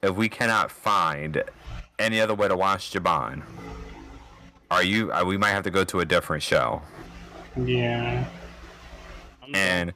if 0.02 0.14
we 0.14 0.28
cannot 0.28 0.70
find 0.70 1.42
any 1.98 2.20
other 2.20 2.34
way 2.34 2.48
to 2.48 2.56
watch 2.56 2.92
Jiban, 2.92 3.42
are 4.70 4.82
you? 4.82 5.12
Uh, 5.12 5.24
we 5.24 5.36
might 5.36 5.50
have 5.50 5.64
to 5.64 5.70
go 5.70 5.84
to 5.84 6.00
a 6.00 6.04
different 6.04 6.42
show. 6.42 6.82
Yeah. 7.56 8.24
And 9.52 9.92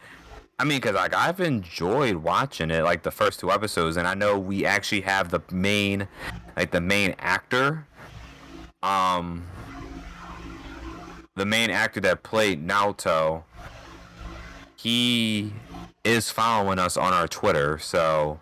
I 0.59 0.65
mean, 0.65 0.79
because 0.79 0.97
like 0.97 1.15
I've 1.15 1.41
enjoyed 1.41 2.17
watching 2.17 2.71
it, 2.71 2.83
like 2.83 3.03
the 3.03 3.11
first 3.11 3.41
two 3.41 3.51
episodes, 3.51 3.97
and 3.97 4.07
I 4.09 4.15
know 4.15 4.39
we 4.39 4.67
actually 4.67 5.03
have 5.03 5.31
the 5.31 5.41
main, 5.53 6.09
like 6.57 6.73
the 6.73 6.81
main 6.81 7.15
actor, 7.19 7.87
um, 8.83 9.45
the 11.37 11.47
main 11.47 11.71
actor 11.71 12.01
that 12.01 12.23
played 12.23 12.67
Naoto. 12.67 13.45
He 14.77 15.53
is 16.05 16.31
following 16.31 16.79
us 16.79 16.97
on 16.97 17.13
our 17.13 17.29
Twitter, 17.29 17.79
so. 17.79 18.41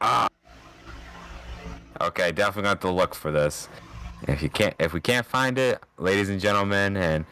Ah. 0.00 0.28
Okay, 2.00 2.32
definitely 2.32 2.68
gonna 2.68 2.80
to 2.80 2.90
look 2.90 3.14
for 3.14 3.30
this. 3.30 3.68
If 4.26 4.42
you 4.42 4.48
can't, 4.48 4.74
if 4.78 4.92
we 4.92 5.00
can't 5.00 5.24
find 5.24 5.58
it, 5.58 5.80
ladies 5.98 6.28
and 6.28 6.40
gentlemen, 6.40 6.96
and 6.96 7.24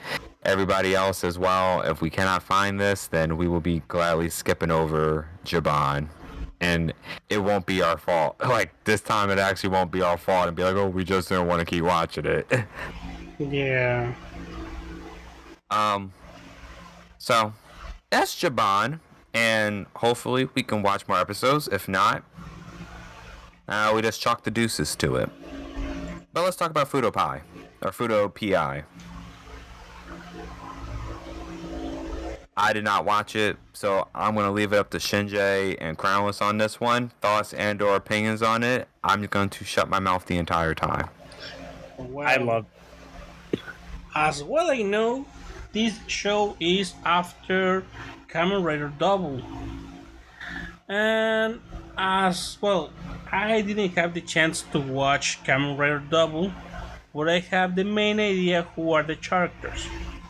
everybody 0.44 0.94
else 0.94 1.24
as 1.24 1.38
well, 1.38 1.82
if 1.82 2.00
we 2.00 2.10
cannot 2.10 2.42
find 2.42 2.80
this, 2.80 3.06
then 3.06 3.36
we 3.36 3.48
will 3.48 3.60
be 3.60 3.80
gladly 3.88 4.28
skipping 4.28 4.70
over 4.70 5.28
Jiban. 5.44 6.08
And 6.60 6.92
it 7.28 7.38
won't 7.38 7.66
be 7.66 7.82
our 7.82 7.98
fault. 7.98 8.36
Like 8.46 8.72
this 8.84 9.00
time, 9.00 9.30
it 9.30 9.38
actually 9.38 9.70
won't 9.70 9.90
be 9.90 10.02
our 10.02 10.16
fault, 10.16 10.48
and 10.48 10.56
be 10.56 10.62
like, 10.62 10.76
oh, 10.76 10.88
we 10.88 11.04
just 11.04 11.28
didn't 11.28 11.46
want 11.46 11.60
to 11.60 11.64
keep 11.66 11.84
watching 11.84 12.26
it. 12.26 12.46
Yeah. 13.38 14.14
um, 15.70 16.12
so 17.18 17.52
that's 18.10 18.36
Jiban, 18.36 19.00
and 19.34 19.86
hopefully 19.96 20.48
we 20.54 20.62
can 20.62 20.82
watch 20.82 21.08
more 21.08 21.18
episodes. 21.18 21.66
If 21.66 21.88
not, 21.88 22.22
uh, 23.66 23.90
we 23.94 24.02
just 24.02 24.20
chalk 24.20 24.44
the 24.44 24.50
deuces 24.52 24.94
to 24.96 25.16
it. 25.16 25.30
But 26.32 26.44
let's 26.44 26.56
talk 26.56 26.70
about 26.70 26.88
Fuuto 26.88 27.12
Pi, 27.12 27.40
or 27.80 27.90
Fuuto 27.90 28.32
Pi. 28.32 28.84
I 32.56 32.74
did 32.74 32.84
not 32.84 33.06
watch 33.06 33.34
it, 33.34 33.56
so 33.72 34.08
I'm 34.14 34.34
gonna 34.34 34.52
leave 34.52 34.74
it 34.74 34.76
up 34.76 34.90
to 34.90 34.98
ShinJay 34.98 35.78
and 35.80 35.96
Krownless 35.96 36.42
on 36.42 36.58
this 36.58 36.80
one. 36.80 37.10
Thoughts 37.22 37.54
and 37.54 37.80
or 37.80 37.96
opinions 37.96 38.42
on 38.42 38.62
it. 38.62 38.88
I'm 39.02 39.24
going 39.26 39.48
to 39.48 39.64
shut 39.64 39.88
my 39.88 39.98
mouth 39.98 40.26
the 40.26 40.36
entire 40.36 40.74
time. 40.74 41.08
Well, 41.96 42.26
I 42.26 42.36
love. 42.36 42.66
As 44.14 44.44
well 44.44 44.70
I 44.70 44.82
know, 44.82 45.24
this 45.72 45.98
show 46.06 46.54
is 46.60 46.92
after 47.04 47.84
Kamen 48.28 48.62
Rider 48.62 48.92
Double. 48.98 49.40
And 50.88 51.60
as 51.96 52.58
well, 52.60 52.92
I 53.30 53.62
didn't 53.62 53.96
have 53.96 54.12
the 54.12 54.20
chance 54.20 54.60
to 54.72 54.78
watch 54.78 55.42
Kamen 55.44 55.78
Rider 55.78 56.00
Double, 56.00 56.52
but 57.14 57.30
I 57.30 57.38
have 57.38 57.76
the 57.76 57.84
main 57.84 58.20
idea 58.20 58.64
who 58.76 58.92
are 58.92 59.02
the 59.02 59.16
characters. 59.16 59.86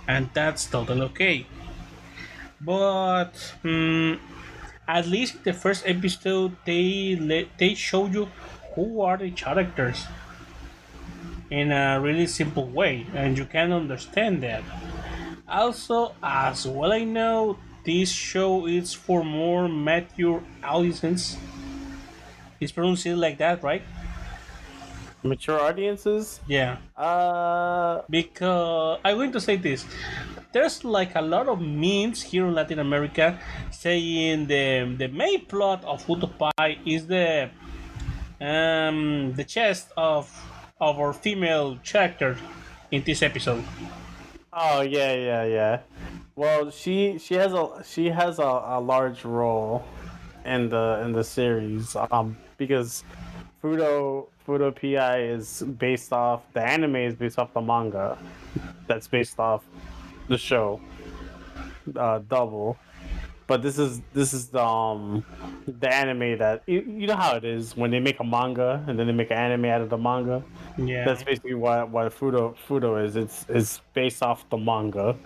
And 0.06 0.30
that's 0.32 0.66
totally 0.66 1.00
okay. 1.02 1.46
But 2.64 3.32
hmm, 3.62 4.14
at 4.88 5.06
least 5.06 5.44
the 5.44 5.52
first 5.52 5.84
episode, 5.86 6.56
they 6.64 7.14
they 7.58 7.74
show 7.74 8.06
you 8.06 8.28
who 8.74 9.00
are 9.02 9.16
the 9.18 9.30
characters 9.32 10.06
in 11.50 11.70
a 11.72 12.00
really 12.00 12.26
simple 12.26 12.66
way, 12.68 13.06
and 13.14 13.36
you 13.36 13.44
can 13.44 13.72
understand 13.72 14.42
that. 14.42 14.62
Also, 15.48 16.14
as 16.22 16.66
well 16.66 16.92
I 16.92 17.04
know, 17.04 17.58
this 17.84 18.10
show 18.10 18.66
is 18.66 18.94
for 18.94 19.24
more 19.24 19.68
mature 19.68 20.42
audiences. 20.64 21.36
It's 22.60 22.72
pronounced 22.72 23.06
like 23.06 23.38
that, 23.38 23.62
right? 23.62 23.82
Mature 25.22 25.60
audiences. 25.60 26.40
Yeah. 26.48 26.78
Uh. 26.96 28.02
Because 28.10 28.98
I'm 29.04 29.16
going 29.16 29.32
to 29.32 29.40
say 29.40 29.56
this. 29.56 29.84
There's 30.52 30.84
like 30.84 31.14
a 31.14 31.22
lot 31.22 31.48
of 31.48 31.60
memes 31.60 32.22
here 32.22 32.46
in 32.46 32.54
Latin 32.54 32.78
America 32.78 33.38
saying 33.70 34.46
the 34.46 34.94
the 34.98 35.08
main 35.08 35.46
plot 35.46 35.84
of 35.84 36.04
Fuuto 36.04 36.28
Pi 36.28 36.78
is 36.84 37.06
the 37.06 37.48
um 38.40 39.32
the 39.34 39.44
chest 39.44 39.88
of 39.96 40.28
of 40.80 40.98
our 40.98 41.12
female 41.12 41.78
character 41.84 42.36
in 42.90 43.02
this 43.04 43.22
episode. 43.22 43.64
Oh 44.52 44.82
yeah, 44.82 45.14
yeah, 45.14 45.44
yeah. 45.44 45.80
Well, 46.36 46.70
she 46.70 47.18
she 47.18 47.34
has 47.34 47.52
a 47.54 47.82
she 47.84 48.10
has 48.10 48.38
a, 48.38 48.76
a 48.76 48.80
large 48.80 49.24
role 49.24 49.84
in 50.44 50.68
the 50.68 51.00
in 51.04 51.12
the 51.12 51.24
series. 51.24 51.96
Um, 52.10 52.36
because 52.58 53.04
Fuuto 53.62 54.26
Fuuto 54.46 54.74
Pi 54.74 55.20
is 55.20 55.62
based 55.78 56.12
off 56.12 56.42
the 56.52 56.60
anime 56.60 56.96
is 56.96 57.14
based 57.14 57.38
off 57.38 57.52
the 57.54 57.60
manga. 57.60 58.18
That's 58.88 59.06
based 59.06 59.38
off 59.38 59.64
the 60.28 60.36
show. 60.36 60.80
Uh, 61.96 62.20
double. 62.28 62.76
But 63.46 63.62
this 63.62 63.78
is 63.78 64.00
this 64.14 64.32
is 64.32 64.48
the 64.48 64.64
um 64.64 65.24
the 65.66 65.92
anime 65.92 66.38
that 66.38 66.62
you, 66.66 66.80
you 66.80 67.06
know 67.06 67.16
how 67.16 67.36
it 67.36 67.44
is 67.44 67.76
when 67.76 67.90
they 67.90 68.00
make 68.00 68.18
a 68.20 68.24
manga 68.24 68.82
and 68.86 68.98
then 68.98 69.06
they 69.06 69.12
make 69.12 69.30
an 69.30 69.36
anime 69.36 69.66
out 69.66 69.80
of 69.82 69.90
the 69.90 69.98
manga. 69.98 70.42
Yeah. 70.78 71.04
That's 71.04 71.22
basically 71.22 71.54
what 71.54 71.90
what 71.90 72.12
Fuuto 72.18 72.56
Fuuto 72.66 73.04
is. 73.04 73.14
It's 73.16 73.46
it's 73.48 73.80
based 73.94 74.22
off 74.22 74.48
the 74.50 74.56
manga. 74.56 75.16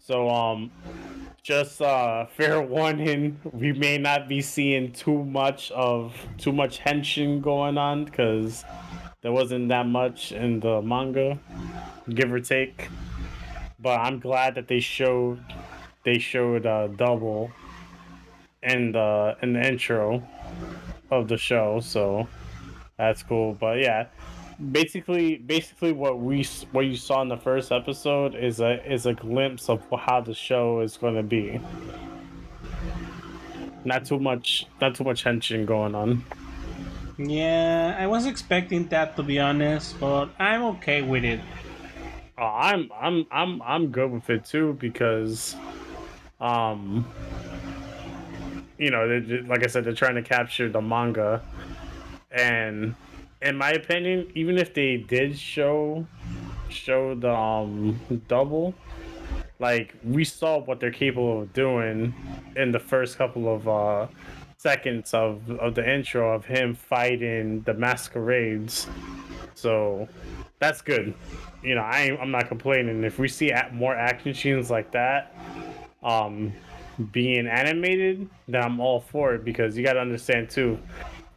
So 0.00 0.28
um 0.28 0.70
just 1.42 1.80
uh 1.82 2.26
fair 2.26 2.60
warning, 2.76 3.40
we 3.52 3.72
may 3.72 3.98
not 3.98 4.28
be 4.28 4.40
seeing 4.40 4.92
too 4.92 5.24
much 5.24 5.70
of 5.72 6.14
too 6.38 6.52
much 6.52 6.78
henshin 6.80 7.40
going 7.40 7.78
on 7.78 8.04
because 8.04 8.64
there 9.22 9.32
wasn't 9.32 9.68
that 9.68 9.86
much 9.86 10.32
in 10.32 10.60
the 10.60 10.80
manga, 10.82 11.38
give 12.08 12.32
or 12.32 12.40
take. 12.40 12.88
But 13.78 14.00
I'm 14.00 14.18
glad 14.18 14.54
that 14.56 14.68
they 14.68 14.80
showed 14.80 15.42
they 16.04 16.18
showed 16.18 16.66
uh 16.66 16.88
double 16.88 17.50
in 18.62 18.92
the 18.92 19.36
in 19.42 19.54
the 19.54 19.66
intro 19.66 20.22
of 21.10 21.28
the 21.28 21.36
show, 21.36 21.80
so 21.80 22.28
that's 22.96 23.22
cool. 23.22 23.54
But 23.54 23.78
yeah, 23.78 24.06
basically 24.60 25.36
basically 25.38 25.92
what 25.92 26.18
we 26.18 26.44
what 26.72 26.82
you 26.82 26.96
saw 26.96 27.22
in 27.22 27.28
the 27.28 27.36
first 27.36 27.72
episode 27.72 28.34
is 28.34 28.60
a 28.60 28.92
is 28.92 29.06
a 29.06 29.14
glimpse 29.14 29.68
of 29.68 29.82
how 29.98 30.20
the 30.20 30.34
show 30.34 30.80
is 30.80 30.96
going 30.96 31.14
to 31.14 31.22
be. 31.22 31.60
Not 33.84 34.04
too 34.04 34.18
much 34.18 34.66
not 34.80 34.94
too 34.94 35.04
much 35.04 35.22
tension 35.22 35.64
going 35.64 35.94
on. 35.94 36.24
Yeah, 37.16 37.96
I 37.98 38.06
was 38.06 38.26
expecting 38.26 38.88
that 38.88 39.16
to 39.16 39.22
be 39.22 39.38
honest, 39.38 39.98
but 39.98 40.30
I'm 40.38 40.62
okay 40.76 41.02
with 41.02 41.24
it. 41.24 41.40
Oh, 42.38 42.44
I'm 42.44 42.90
I'm 42.98 43.26
I'm 43.30 43.62
I'm 43.62 43.86
good 43.88 44.10
with 44.10 44.28
it 44.30 44.44
too 44.44 44.76
because, 44.80 45.56
um, 46.40 47.06
you 48.78 48.90
know, 48.90 49.22
like 49.46 49.64
I 49.64 49.66
said, 49.66 49.84
they're 49.84 49.92
trying 49.92 50.14
to 50.14 50.22
capture 50.22 50.70
the 50.70 50.80
manga, 50.80 51.42
and 52.30 52.94
in 53.42 53.56
my 53.56 53.70
opinion, 53.70 54.30
even 54.34 54.58
if 54.58 54.74
they 54.74 54.96
did 54.96 55.38
show 55.38 56.06
show 56.68 57.14
the 57.14 57.32
um 57.32 58.00
double, 58.28 58.74
like 59.58 59.94
we 60.04 60.24
saw 60.24 60.58
what 60.58 60.80
they're 60.80 60.90
capable 60.90 61.42
of 61.42 61.52
doing 61.52 62.14
in 62.56 62.70
the 62.70 62.78
first 62.78 63.18
couple 63.18 63.52
of 63.52 63.68
uh 63.68 64.06
seconds 64.56 65.14
of 65.14 65.50
of 65.50 65.74
the 65.74 65.94
intro 65.94 66.34
of 66.34 66.44
him 66.44 66.74
fighting 66.74 67.62
the 67.62 67.74
masquerades, 67.74 68.86
so 69.54 70.08
that's 70.58 70.82
good 70.82 71.14
you 71.62 71.74
know, 71.74 71.82
I 71.82 72.16
I'm 72.20 72.30
not 72.30 72.48
complaining. 72.48 73.04
If 73.04 73.18
we 73.18 73.28
see 73.28 73.52
more 73.72 73.94
action 73.94 74.34
scenes 74.34 74.70
like 74.70 74.90
that, 74.92 75.34
um, 76.02 76.52
being 77.12 77.46
animated, 77.46 78.28
then 78.48 78.62
I'm 78.62 78.80
all 78.80 79.00
for 79.00 79.34
it 79.34 79.44
because 79.44 79.76
you 79.76 79.84
got 79.84 79.94
to 79.94 80.00
understand 80.00 80.50
too. 80.50 80.78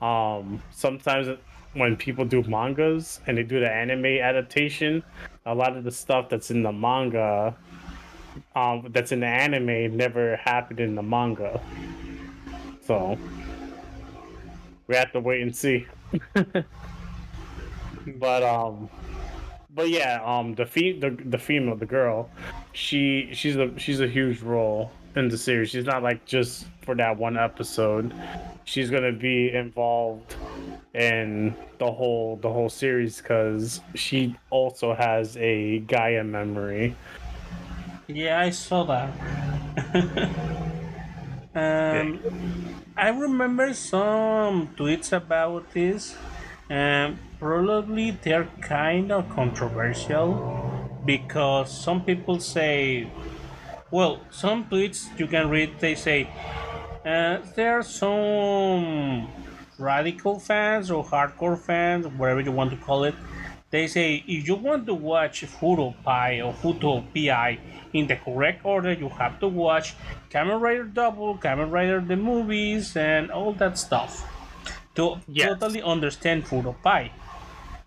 Um, 0.02 0.62
sometimes 0.72 1.28
when 1.74 1.95
people 1.95 2.26
do 2.26 2.44
mangas 2.44 3.20
and 3.28 3.38
they 3.38 3.44
do 3.44 3.60
the 3.60 3.72
anime 3.72 4.06
adaptation, 4.06 5.04
a 5.45 5.54
lot 5.54 5.76
of 5.76 5.84
the 5.84 5.91
stuff 5.91 6.30
that's 6.30 6.52
in 6.52 6.64
the 6.64 6.72
manga, 6.72 7.56
um, 8.56 8.88
that's 8.91 9.12
in 9.12 9.20
the 9.20 9.28
anime, 9.28 9.98
never 9.98 10.38
happened 10.38 10.80
in 10.80 10.95
the 10.95 11.04
manga. 11.04 11.60
So 12.86 13.18
we 14.88 14.95
have 14.95 15.12
to 15.14 15.20
wait 15.20 15.41
and 15.41 15.56
see. 15.56 15.88
but 18.18 18.44
um, 18.44 18.90
but 19.74 19.90
yeah, 19.90 20.22
um, 20.24 20.54
the 20.56 20.66
fe- 20.66 21.00
the 21.00 21.10
the 21.26 21.38
female, 21.38 21.76
the 21.76 21.86
girl, 21.86 22.30
she 22.74 23.30
she's 23.34 23.56
a 23.56 23.78
she's 23.80 24.00
a 24.00 24.08
huge 24.08 24.41
role 24.41 24.91
in 25.15 25.30
the 25.30 25.38
series. 25.38 25.69
She's 25.69 25.85
not 25.85 26.03
like 26.03 26.26
just 26.26 26.65
for 26.81 26.95
that 26.95 27.18
one 27.18 27.38
episode. 27.38 28.14
She's 28.65 28.90
gonna 28.90 29.11
be 29.11 29.52
involved 29.52 30.35
in 30.94 31.56
the 31.80 31.91
whole 31.91 32.38
the 32.38 32.49
whole 32.52 32.69
series 32.69 33.18
because 33.18 33.81
she 33.95 34.35
also 34.49 34.94
has 34.94 35.38
a 35.38 35.80
Gaia 35.80 36.23
memory. 36.23 36.95
Yeah, 38.07 38.40
I 38.40 38.49
saw 38.49 38.84
that. 38.84 39.10
um, 41.56 42.19
I 42.98 43.10
remember 43.10 43.73
some 43.73 44.69
tweets 44.76 45.14
about 45.14 45.72
this, 45.73 46.15
and 46.69 47.18
probably 47.40 48.11
they're 48.11 48.49
kind 48.61 49.11
of 49.11 49.30
controversial 49.30 50.99
because 51.06 51.72
some 51.72 52.03
people 52.03 52.40
say, 52.40 53.10
well, 53.94 54.22
some 54.32 54.65
tweets 54.65 55.07
you 55.20 55.28
can 55.28 55.52
read, 55.52 55.80
they 55.80 55.94
say, 55.94 56.28
uh, 57.06 57.38
there 57.56 57.78
are 57.78 57.84
some 57.84 59.28
radical 59.78 60.40
fans 60.40 60.90
or 60.90 61.06
hardcore 61.06 61.60
fans, 61.60 62.07
whatever 62.07 62.41
you 62.41 62.52
want 62.52 62.72
to 62.72 62.78
call 62.78 63.03
it. 63.03 63.14
They 63.70 63.86
say 63.86 64.24
if 64.28 64.48
you 64.48 64.56
want 64.56 64.88
to 64.88 64.95
watch 64.95 65.45
Fuuto 65.45 65.94
Pi 66.03 66.41
or 66.41 66.53
Fuuto 66.53 67.03
Pi 67.14 67.60
in 67.94 68.07
the 68.07 68.15
correct 68.15 68.65
order, 68.65 68.94
you 68.94 69.10
have 69.10 69.40
to 69.41 69.48
watch 69.48 69.94
Kamen 70.32 70.60
Rider 70.60 70.86
Double, 70.86 71.38
Kamen 71.38 71.70
Rider 71.72 72.02
the 72.02 72.15
movies, 72.15 72.98
and 72.98 73.30
all 73.30 73.53
that 73.53 73.78
stuff 73.78 74.28
to 74.95 75.18
Yes. 75.28 75.49
totally 75.49 75.84
understand 75.84 76.45
Fuuto 76.45 76.76
Pi. 76.82 77.11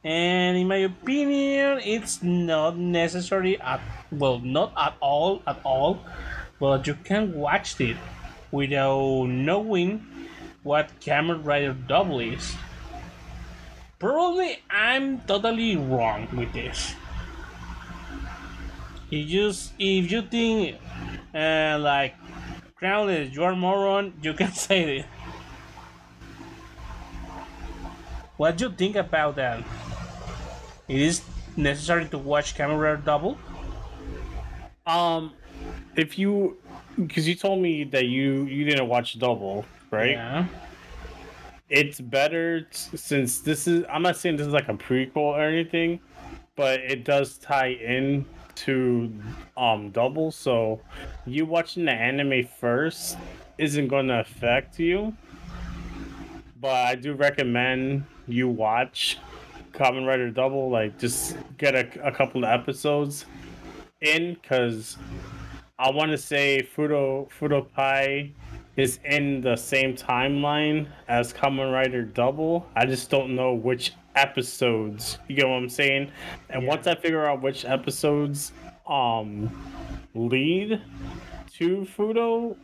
And 0.06 0.56
in 0.56 0.68
my 0.68 0.86
opinion, 0.86 1.80
it's 1.84 2.22
not 2.22 2.78
necessary 2.78 3.60
at 3.60 3.80
well, 4.12 4.38
not 4.38 4.72
at 4.78 4.94
all, 5.00 5.42
at 5.46 5.58
all, 5.64 5.98
but 6.60 6.86
you 6.86 6.94
can 7.02 7.34
watch 7.34 7.80
it 7.80 7.96
without 8.52 9.26
knowing 9.26 10.06
what 10.62 10.88
Kamen 11.00 11.44
Rider 11.44 11.74
Double 11.74 12.20
is. 12.20 12.54
Probably 13.98 14.62
I'm 14.70 15.20
totally 15.26 15.76
wrong 15.76 16.28
with 16.32 16.52
this. 16.52 16.94
You 19.10 19.48
s- 19.48 19.72
if 19.78 20.10
you 20.12 20.22
think 20.22 20.76
uh, 21.34 21.78
like 21.80 22.14
Krownless, 22.80 23.32
you 23.34 23.42
are 23.42 23.56
moron, 23.56 24.12
you 24.22 24.34
can 24.34 24.52
say 24.52 24.98
it. 24.98 25.06
What 28.36 28.56
do 28.56 28.66
you 28.66 28.70
think 28.72 28.96
about 28.96 29.36
that? 29.36 29.62
It 30.88 31.00
is 31.00 31.22
necessary 31.56 32.06
to 32.06 32.18
watch 32.18 32.58
Rider 32.58 33.00
Double? 33.04 33.36
Um, 34.86 35.32
if 35.96 36.18
you, 36.18 36.56
because 36.96 37.26
you 37.26 37.34
told 37.34 37.60
me 37.60 37.84
that 37.84 38.06
you 38.06 38.44
you 38.44 38.64
didn't 38.64 38.88
watch 38.88 39.18
Double, 39.18 39.64
right? 39.90 40.12
Yeah. 40.12 40.46
It's 41.68 42.00
better 42.00 42.60
t- 42.60 42.96
since 42.96 43.40
this 43.40 43.66
is. 43.66 43.84
I'm 43.90 44.02
not 44.02 44.16
saying 44.16 44.36
this 44.36 44.46
is 44.46 44.52
like 44.52 44.68
a 44.68 44.74
prequel 44.74 45.16
or 45.16 45.42
anything, 45.42 45.98
but 46.54 46.80
it 46.80 47.04
does 47.04 47.38
tie 47.38 47.70
in 47.72 48.24
to 48.56 49.12
um 49.56 49.90
Double. 49.90 50.30
So 50.30 50.80
you 51.26 51.46
watching 51.46 51.84
the 51.84 51.92
anime 51.92 52.46
first 52.60 53.18
isn't 53.58 53.88
going 53.88 54.06
to 54.08 54.20
affect 54.20 54.78
you. 54.78 55.16
But 56.60 56.86
I 56.86 56.94
do 56.94 57.14
recommend 57.14 58.04
you 58.28 58.48
watch 58.48 59.18
Kamen 59.76 60.06
Rider 60.06 60.30
Double. 60.30 60.70
Like, 60.70 60.98
just 60.98 61.36
get 61.58 61.74
a, 61.74 62.06
a 62.06 62.12
couple 62.12 62.44
of 62.44 62.50
episodes 62.50 63.26
in 64.00 64.34
because 64.34 64.96
I 65.78 65.90
want 65.90 66.10
to 66.10 66.18
say 66.18 66.68
Fuuto 66.76 67.28
Fuuto 67.30 67.70
Pi 67.72 68.32
is 68.76 68.98
in 69.04 69.40
the 69.40 69.56
same 69.56 69.94
timeline 69.94 70.86
as 71.08 71.32
Kamen 71.32 71.72
Rider 71.72 72.02
Double. 72.02 72.66
I 72.76 72.84
just 72.86 73.08
don't 73.10 73.34
know 73.34 73.54
which 73.54 73.92
episodes. 74.14 75.18
You 75.28 75.36
get 75.36 75.46
what 75.48 75.56
I'm 75.56 75.68
saying? 75.68 76.10
And 76.50 76.62
Yeah. 76.62 76.68
once 76.68 76.86
I 76.86 76.94
figure 76.94 77.24
out 77.26 77.42
which 77.42 77.64
episodes 77.64 78.52
um 78.86 79.50
lead 80.14 80.80
to 81.58 81.86
Fuuto 81.96 82.56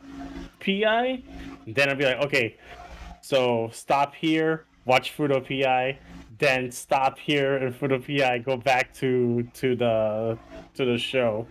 Pi, 0.61 1.23
then 1.67 1.89
I'll 1.89 1.97
be 1.97 2.05
like, 2.05 2.23
okay, 2.25 2.57
so 3.23 3.71
stop 3.73 4.15
here, 4.15 4.65
watch 4.85 5.17
Fuuto 5.17 5.41
Pi, 5.47 5.99
then 6.39 6.71
stop 6.71 7.19
here 7.19 7.57
and 7.57 7.75
Fuuto 7.75 7.99
Pi 8.05 8.39
go 8.39 8.57
back 8.57 8.95
to 8.95 9.43
to 9.55 9.77
the 9.77 10.39
to 10.75 10.85
the 10.85 10.99
show. 10.99 11.47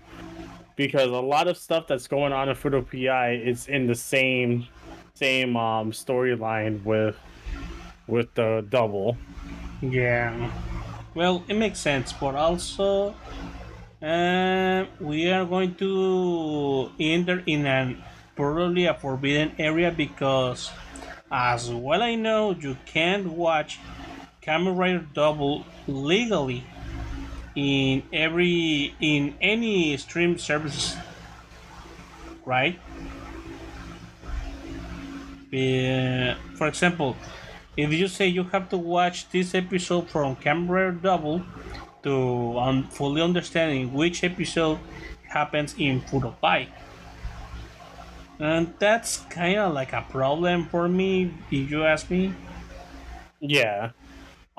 Because 0.76 1.08
a 1.08 1.20
lot 1.20 1.48
of 1.48 1.58
stuff 1.58 1.86
that's 1.88 2.08
going 2.08 2.34
on 2.34 2.50
in 2.50 2.56
Fuuto 2.56 2.82
Pi 2.82 3.34
is 3.34 3.68
in 3.68 3.88
the 3.88 3.96
same 3.96 4.68
same 5.14 5.56
um 5.56 5.92
storyline 5.92 6.84
with 6.84 7.18
with 8.08 8.34
the 8.36 8.66
double. 8.70 9.18
Yeah. 9.82 10.52
Well, 11.14 11.44
it 11.48 11.56
makes 11.56 11.80
sense, 11.80 12.14
but 12.14 12.36
also 12.36 13.16
uh, 14.02 14.86
we 15.00 15.30
are 15.30 15.46
going 15.46 15.76
to 15.76 16.92
enter 17.00 17.44
in 17.46 17.66
an 17.66 18.04
probably 18.36 18.86
a 18.86 18.94
forbidden 18.94 19.52
area 19.60 19.92
because, 19.92 20.72
as 21.32 21.70
well 21.70 22.02
I 22.02 22.16
know, 22.16 22.52
you 22.52 22.78
can't 22.86 23.28
watch 23.28 23.80
Kamen 24.52 25.14
Double 25.14 25.64
legally 25.88 26.64
in 27.56 28.04
every 28.12 28.94
in 29.00 29.34
any 29.40 29.96
stream 29.96 30.38
service, 30.38 30.98
right? 32.44 32.78
Uh, 35.54 36.36
for 36.56 36.68
example, 36.68 37.16
if 37.78 37.94
you 37.94 38.08
say 38.08 38.28
you 38.28 38.44
have 38.44 38.68
to 38.70 38.78
watch 38.78 39.30
this 39.30 39.56
episode 39.56 40.10
from 40.10 40.36
Kamen 40.36 41.02
Double 41.02 41.42
to 42.04 42.84
fully 42.92 43.22
understanding 43.22 43.94
which 43.94 44.24
episode 44.24 44.80
happens 45.30 45.76
in 45.78 46.02
Fuuto 46.02 46.36
Pi. 46.42 46.68
And 48.40 48.74
that's 48.80 49.20
kind 49.30 49.60
of 49.60 49.74
like 49.74 49.94
a 49.94 50.02
problem 50.10 50.66
for 50.66 50.90
me, 50.90 51.32
if 51.52 51.70
you 51.70 51.86
ask 51.86 52.10
me. 52.10 52.34
Yeah. 53.40 53.92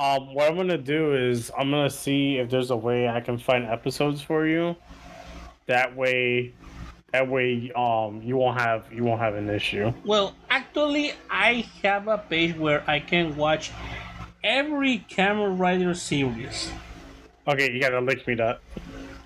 Um, 0.03 0.35
what 0.35 0.51
I'm 0.51 0.57
gonna 0.57 0.77
do 0.77 1.15
is 1.15 1.53
I'm 1.57 1.71
gonna 1.71 1.89
see 1.89 2.39
if 2.39 2.51
there's 2.51 2.73
a 2.73 2.77
way 2.77 3.09
I 3.09 3.21
can 3.21 3.39
find 3.39 3.65
episodes 3.65 4.21
for 4.21 4.49
you. 4.49 4.75
That 5.67 5.95
way, 5.95 6.55
that 7.13 7.29
way, 7.29 7.71
um, 7.77 8.21
you 8.21 8.37
won't 8.37 8.61
have 8.61 8.93
you 8.93 9.05
won't 9.05 9.21
have 9.21 9.37
an 9.37 9.49
issue. 9.49 9.93
Well, 10.05 10.35
actually, 10.51 11.13
I 11.31 11.69
have 11.85 12.09
a 12.09 12.19
page 12.19 12.57
where 12.57 12.83
I 12.91 12.99
can 12.99 13.37
watch 13.37 13.71
every 14.43 15.07
Kamen 15.09 15.57
Rider 15.57 15.95
series. 15.95 16.73
Okay, 17.47 17.71
you 17.71 17.81
gotta 17.81 18.01
link 18.01 18.27
me 18.27 18.35
that. 18.35 18.59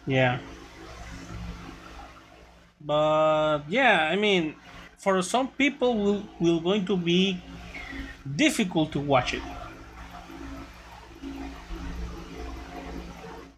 Yeah. 0.07 0.40
But 2.82 3.61
yeah, 3.66 4.11
I 4.12 4.16
mean, 4.16 4.55
for 4.98 5.23
some 5.23 5.48
people, 5.48 5.97
will 5.97 6.23
will 6.39 6.61
going 6.61 6.85
to 6.85 6.98
be 6.98 7.40
difficult 8.36 8.93
to 8.93 9.01
watch 9.01 9.32
it. 9.32 9.43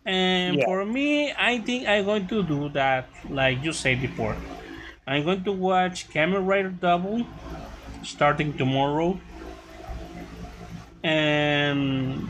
And 0.08 0.56
Yeah. 0.56 0.64
for 0.64 0.86
me, 0.88 1.32
I 1.36 1.60
think 1.60 1.84
I'm 1.86 2.04
going 2.08 2.26
to 2.32 2.42
do 2.42 2.70
that, 2.70 3.12
like 3.28 3.60
you 3.62 3.72
said 3.76 4.00
before. 4.00 4.36
I'm 5.06 5.24
going 5.24 5.44
to 5.44 5.52
watch 5.52 6.08
Kamen 6.08 6.48
Rider 6.48 6.70
Double 6.72 7.26
starting 8.02 8.56
tomorrow. 8.56 9.20
And 11.04 12.28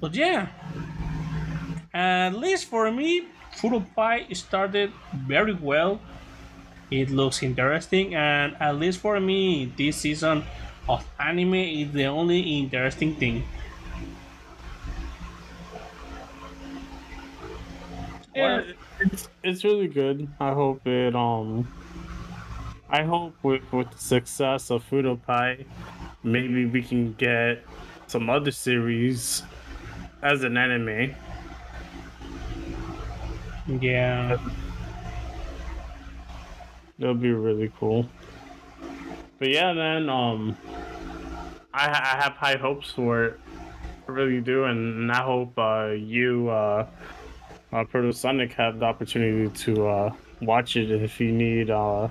but 0.00 0.14
yeah, 0.14 0.48
at 1.94 2.30
least 2.34 2.66
for 2.66 2.90
me, 2.92 3.26
Fuuto 3.56 3.82
Pi 3.94 4.26
started 4.32 4.92
very 5.12 5.54
well. 5.54 6.00
It 6.90 7.10
looks 7.10 7.42
interesting, 7.42 8.14
and 8.14 8.54
at 8.60 8.76
least 8.76 9.00
for 9.00 9.18
me, 9.18 9.72
this 9.76 9.96
season 9.96 10.44
of 10.88 11.04
anime 11.18 11.54
is 11.54 11.90
the 11.92 12.06
only 12.06 12.40
interesting 12.62 13.16
thing. 13.16 13.42
Yeah, 18.36 18.62
it's 19.00 19.28
it's 19.42 19.64
really 19.64 19.88
good. 19.88 20.28
I 20.38 20.52
hope 20.52 20.86
it 20.86 21.16
um. 21.16 21.66
I 22.90 23.02
hope 23.02 23.34
with 23.42 23.62
with 23.72 23.90
the 23.90 23.98
success 23.98 24.70
of 24.70 24.88
Fuuto 24.88 25.20
Pi, 25.20 25.64
maybe 26.22 26.66
we 26.66 26.82
can 26.82 27.14
get 27.14 27.64
some 28.06 28.28
other 28.28 28.50
series 28.50 29.42
as 30.22 30.44
an 30.44 30.56
anime. 30.56 31.14
Yeah. 33.80 34.36
That 36.98 37.08
would 37.08 37.20
be 37.20 37.32
really 37.32 37.72
cool. 37.78 38.08
But 39.38 39.48
yeah, 39.50 39.72
man, 39.72 40.08
um, 40.08 40.56
I, 41.74 41.88
I 41.88 42.22
have 42.22 42.32
high 42.32 42.56
hopes 42.56 42.90
for 42.90 43.24
it. 43.24 43.40
I 44.08 44.12
really 44.12 44.40
do, 44.40 44.64
and 44.64 45.10
I 45.10 45.22
hope 45.22 45.58
uh, 45.58 45.88
you, 45.88 46.48
uh, 46.48 46.86
uh, 47.72 47.84
Proto 47.84 48.12
Sonic, 48.12 48.52
have 48.52 48.78
the 48.78 48.86
opportunity 48.86 49.48
to 49.64 49.86
uh, 49.86 50.12
watch 50.42 50.76
it 50.76 50.90
if 50.90 51.20
you 51.20 51.32
need, 51.32 51.70
uh, 51.70 52.08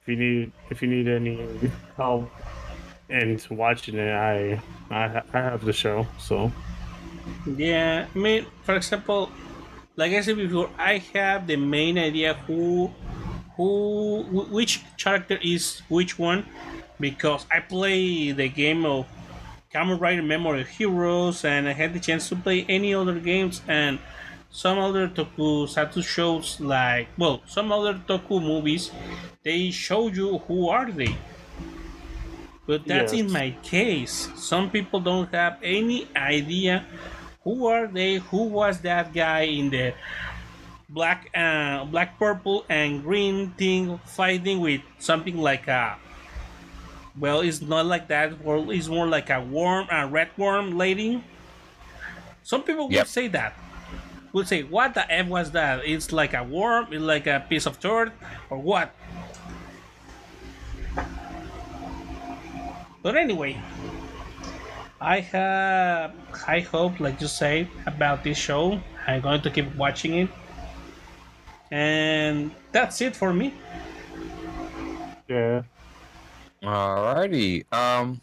if 0.00 0.08
you 0.08 0.16
need, 0.16 0.52
if 0.70 0.82
you 0.82 0.88
need 0.88 1.08
any 1.08 1.70
help 1.96 2.30
into 3.08 3.54
watching 3.54 3.96
it. 3.96 4.10
I, 4.10 4.60
I, 4.90 5.22
I 5.32 5.38
have 5.38 5.64
the 5.64 5.72
show, 5.72 6.06
so 6.18 6.50
Yeah, 7.56 8.06
I 8.14 8.18
mean, 8.18 8.46
for 8.64 8.74
example, 8.74 9.30
like 9.96 10.12
I 10.12 10.20
said 10.22 10.36
before, 10.36 10.70
I 10.78 10.98
have 11.14 11.46
the 11.46 11.56
main 11.56 11.98
idea 11.98 12.34
who, 12.34 12.90
who, 13.56 14.22
which 14.50 14.82
character 14.96 15.38
is 15.42 15.82
which 15.88 16.18
one, 16.18 16.46
because 16.98 17.46
I 17.52 17.60
play 17.60 18.32
the 18.32 18.48
game 18.48 18.84
of 18.84 19.06
Kamen 19.72 20.00
Rider 20.00 20.22
Memory 20.22 20.64
Heroes, 20.64 21.44
and 21.44 21.68
I 21.68 21.72
had 21.72 21.94
the 21.94 22.00
chance 22.00 22.28
to 22.30 22.36
play 22.36 22.64
any 22.68 22.94
other 22.94 23.18
games 23.18 23.62
and 23.68 23.98
some 24.52 24.78
other 24.78 25.08
tokusatsu 25.08 26.04
shows, 26.04 26.60
like 26.60 27.08
well, 27.18 27.42
some 27.46 27.72
other 27.72 27.94
toku 28.06 28.40
movies. 28.40 28.92
They 29.42 29.70
show 29.72 30.06
you 30.08 30.38
who 30.46 30.68
are 30.68 30.90
they. 30.92 31.16
But 32.66 32.86
that's 32.86 33.12
in 33.12 33.32
my 33.32 33.56
case. 33.62 34.30
Some 34.36 34.70
people 34.70 35.00
don't 35.00 35.30
have 35.34 35.58
any 35.62 36.06
idea 36.14 36.86
who 37.42 37.66
are 37.66 37.88
they, 37.88 38.16
who 38.16 38.44
was 38.44 38.80
that 38.82 39.12
guy 39.12 39.42
in 39.50 39.70
the 39.70 39.94
black, 40.88 41.28
uh, 41.34 41.84
black, 41.86 42.18
purple, 42.18 42.64
and 42.68 43.02
green 43.02 43.50
thing 43.58 43.98
fighting 44.06 44.60
with 44.60 44.80
something 44.98 45.38
like 45.38 45.66
a. 45.66 45.98
Well, 47.18 47.40
it's 47.40 47.60
not 47.60 47.86
like 47.86 48.08
that. 48.08 48.40
Well, 48.44 48.70
it's 48.70 48.88
more 48.88 49.06
like 49.06 49.28
a 49.30 49.42
worm, 49.42 49.88
a 49.90 50.06
red 50.06 50.30
worm 50.38 50.78
lady. 50.78 51.22
Some 52.44 52.62
people 52.62 52.90
Yep. 52.90 53.00
would 53.02 53.08
say 53.08 53.28
that. 53.28 53.54
Would 54.32 54.48
say, 54.48 54.62
"What 54.62 54.94
the 54.94 55.04
f 55.10 55.26
was 55.28 55.50
that? 55.52 55.84
It's 55.84 56.12
like 56.12 56.32
a 56.34 56.42
worm, 56.42 56.88
it's 56.92 57.02
like 57.02 57.26
a 57.26 57.44
piece 57.48 57.66
of 57.66 57.78
dirt, 57.80 58.12
or 58.50 58.58
what?" 58.58 58.94
But 63.02 63.16
anyway, 63.16 63.60
I 65.00 65.20
have 65.20 66.14
high 66.30 66.60
hope, 66.60 67.00
like 67.00 67.20
you 67.20 67.26
say, 67.26 67.66
about 67.86 68.22
this 68.22 68.38
show. 68.38 68.80
I'm 69.06 69.20
going 69.20 69.42
to 69.42 69.50
keep 69.50 69.74
watching 69.74 70.14
it. 70.14 70.28
And 71.72 72.52
that's 72.70 73.00
it 73.00 73.16
for 73.16 73.32
me. 73.32 73.52
yeah. 75.28 75.62
Alrighty. 76.62 77.64
Um. 77.72 78.20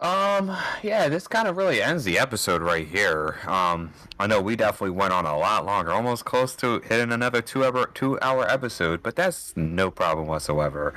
Um. 0.00 0.56
Yeah, 0.82 1.08
this 1.08 1.26
kind 1.26 1.48
of 1.48 1.56
really 1.56 1.82
ends 1.82 2.04
the 2.04 2.18
episode 2.18 2.62
right 2.62 2.86
here. 2.86 3.38
Um. 3.46 3.92
I 4.18 4.26
know 4.26 4.40
we 4.40 4.54
definitely 4.54 4.96
went 4.96 5.12
on 5.12 5.26
a 5.26 5.36
lot 5.36 5.64
longer, 5.64 5.92
almost 5.92 6.24
close 6.24 6.54
to 6.56 6.80
hitting 6.80 7.12
another 7.12 7.42
two-hour 7.42 7.90
two-hour 7.94 8.48
episode, 8.48 9.02
but 9.02 9.16
that's 9.16 9.56
no 9.56 9.90
problem 9.90 10.26
whatsoever. 10.26 10.94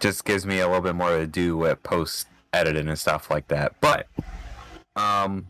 Just 0.00 0.24
gives 0.24 0.46
me 0.46 0.60
a 0.60 0.66
little 0.66 0.80
bit 0.80 0.94
more 0.94 1.10
to 1.10 1.26
do 1.26 1.56
with 1.56 1.82
post 1.82 2.26
editing 2.52 2.88
and 2.88 2.98
stuff 2.98 3.30
like 3.30 3.46
that. 3.48 3.74
But, 3.80 4.08
um, 4.96 5.46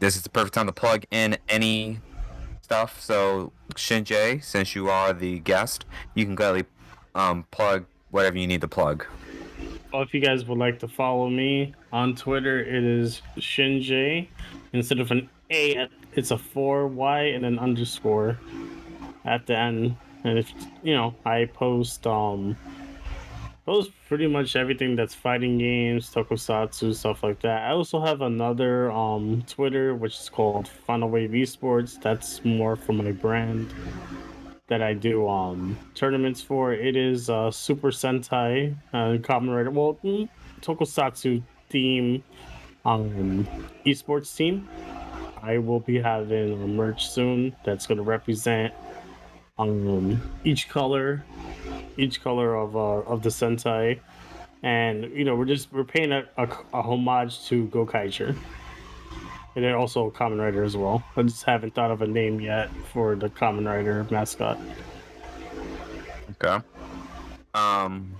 this 0.00 0.16
is 0.16 0.22
the 0.22 0.30
perfect 0.30 0.54
time 0.54 0.66
to 0.66 0.72
plug 0.72 1.04
in 1.10 1.38
any 1.48 2.00
stuff. 2.60 3.00
So, 3.00 3.52
ShinJay, 3.74 4.42
since 4.42 4.74
you 4.74 4.90
are 4.90 5.12
the 5.12 5.38
guest, 5.38 5.84
you 6.14 6.24
can 6.24 6.34
gladly 6.34 6.64
um, 7.14 7.46
plug 7.50 7.86
whatever 8.10 8.36
you 8.36 8.46
need 8.46 8.60
to 8.62 8.68
plug. 8.68 9.06
Well, 9.92 10.02
if 10.02 10.14
you 10.14 10.20
guys 10.20 10.44
would 10.44 10.58
like 10.58 10.78
to 10.80 10.88
follow 10.88 11.28
me 11.28 11.74
on 11.92 12.14
Twitter, 12.14 12.60
it 12.60 12.84
is 12.84 13.22
ShinJay. 13.38 14.28
Instead 14.72 15.00
of 15.00 15.10
an 15.10 15.28
A, 15.50 15.88
it's 16.14 16.30
a 16.30 16.36
4Y 16.36 17.34
and 17.34 17.44
an 17.44 17.58
underscore 17.58 18.38
at 19.24 19.46
the 19.46 19.56
end. 19.56 19.96
And 20.22 20.38
if, 20.38 20.52
you 20.84 20.94
know, 20.94 21.16
I 21.24 21.46
post, 21.46 22.06
um, 22.06 22.56
post 23.66 23.90
pretty 24.06 24.28
much 24.28 24.54
everything 24.54 24.94
that's 24.94 25.14
fighting 25.14 25.58
games, 25.58 26.08
tokusatsu, 26.14 26.94
stuff 26.94 27.24
like 27.24 27.40
that. 27.40 27.68
I 27.68 27.72
also 27.72 28.00
have 28.00 28.20
another, 28.20 28.92
um, 28.92 29.42
Twitter, 29.48 29.96
which 29.96 30.16
is 30.20 30.28
called 30.28 30.68
Final 30.68 31.10
Wave 31.10 31.30
Esports. 31.30 32.00
That's 32.00 32.44
more 32.44 32.76
for 32.76 32.92
my 32.92 33.10
brand 33.10 33.74
that 34.70 34.82
I 34.82 34.94
do 34.94 35.28
um 35.28 35.76
tournaments 35.94 36.40
for. 36.40 36.72
It 36.72 36.96
is 36.96 37.28
uh 37.28 37.50
Super 37.50 37.90
Sentai 37.90 38.74
uh 38.94 39.18
Kamen 39.18 39.54
Rider 39.54 39.70
well 39.70 39.98
mm, 40.02 40.28
Tokusatsu 40.62 41.42
theme 41.68 42.22
um 42.86 43.46
esports 43.84 44.34
team. 44.34 44.66
I 45.42 45.58
will 45.58 45.80
be 45.80 45.98
having 46.00 46.52
a 46.52 46.66
merch 46.68 47.08
soon 47.10 47.54
that's 47.64 47.86
gonna 47.86 48.02
represent 48.02 48.72
um 49.58 50.22
each 50.44 50.68
color 50.68 51.24
each 51.98 52.22
color 52.22 52.54
of 52.54 52.76
uh 52.76 53.02
of 53.12 53.22
the 53.22 53.28
Sentai. 53.30 53.98
And 54.62 55.04
you 55.16 55.24
know 55.24 55.34
we're 55.34 55.46
just 55.46 55.72
we're 55.72 55.84
paying 55.84 56.12
a, 56.12 56.28
a, 56.36 56.48
a 56.72 56.82
homage 56.82 57.44
to 57.48 57.66
Gokaiger. 57.66 58.36
And 59.56 59.64
then 59.64 59.74
also 59.74 60.06
a 60.06 60.10
Kamen 60.10 60.38
Rider 60.38 60.62
as 60.62 60.76
well. 60.76 61.02
I 61.16 61.22
just 61.22 61.44
haven't 61.44 61.74
thought 61.74 61.90
of 61.90 62.02
a 62.02 62.06
name 62.06 62.40
yet 62.40 62.70
for 62.92 63.16
the 63.16 63.28
Kamen 63.28 63.66
Rider 63.66 64.06
mascot. 64.10 64.58
Okay. 66.42 66.64
Um, 67.54 68.14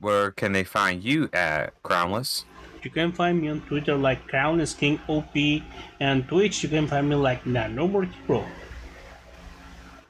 where 0.00 0.30
can 0.30 0.52
they 0.52 0.64
find 0.64 1.02
you 1.02 1.28
at, 1.32 1.80
Krownless? 1.82 2.44
You 2.82 2.90
can 2.90 3.12
find 3.12 3.40
me 3.40 3.48
on 3.48 3.60
Twitter 3.62 3.94
like 3.94 4.26
Krownlessking 4.28 5.00
OP, 5.08 5.62
and 6.00 6.26
Twitch 6.26 6.62
you 6.62 6.68
can 6.68 6.86
find 6.88 7.08
me 7.08 7.14
like 7.14 7.46
No 7.46 7.86
More 7.86 8.04
Hero. 8.04 8.44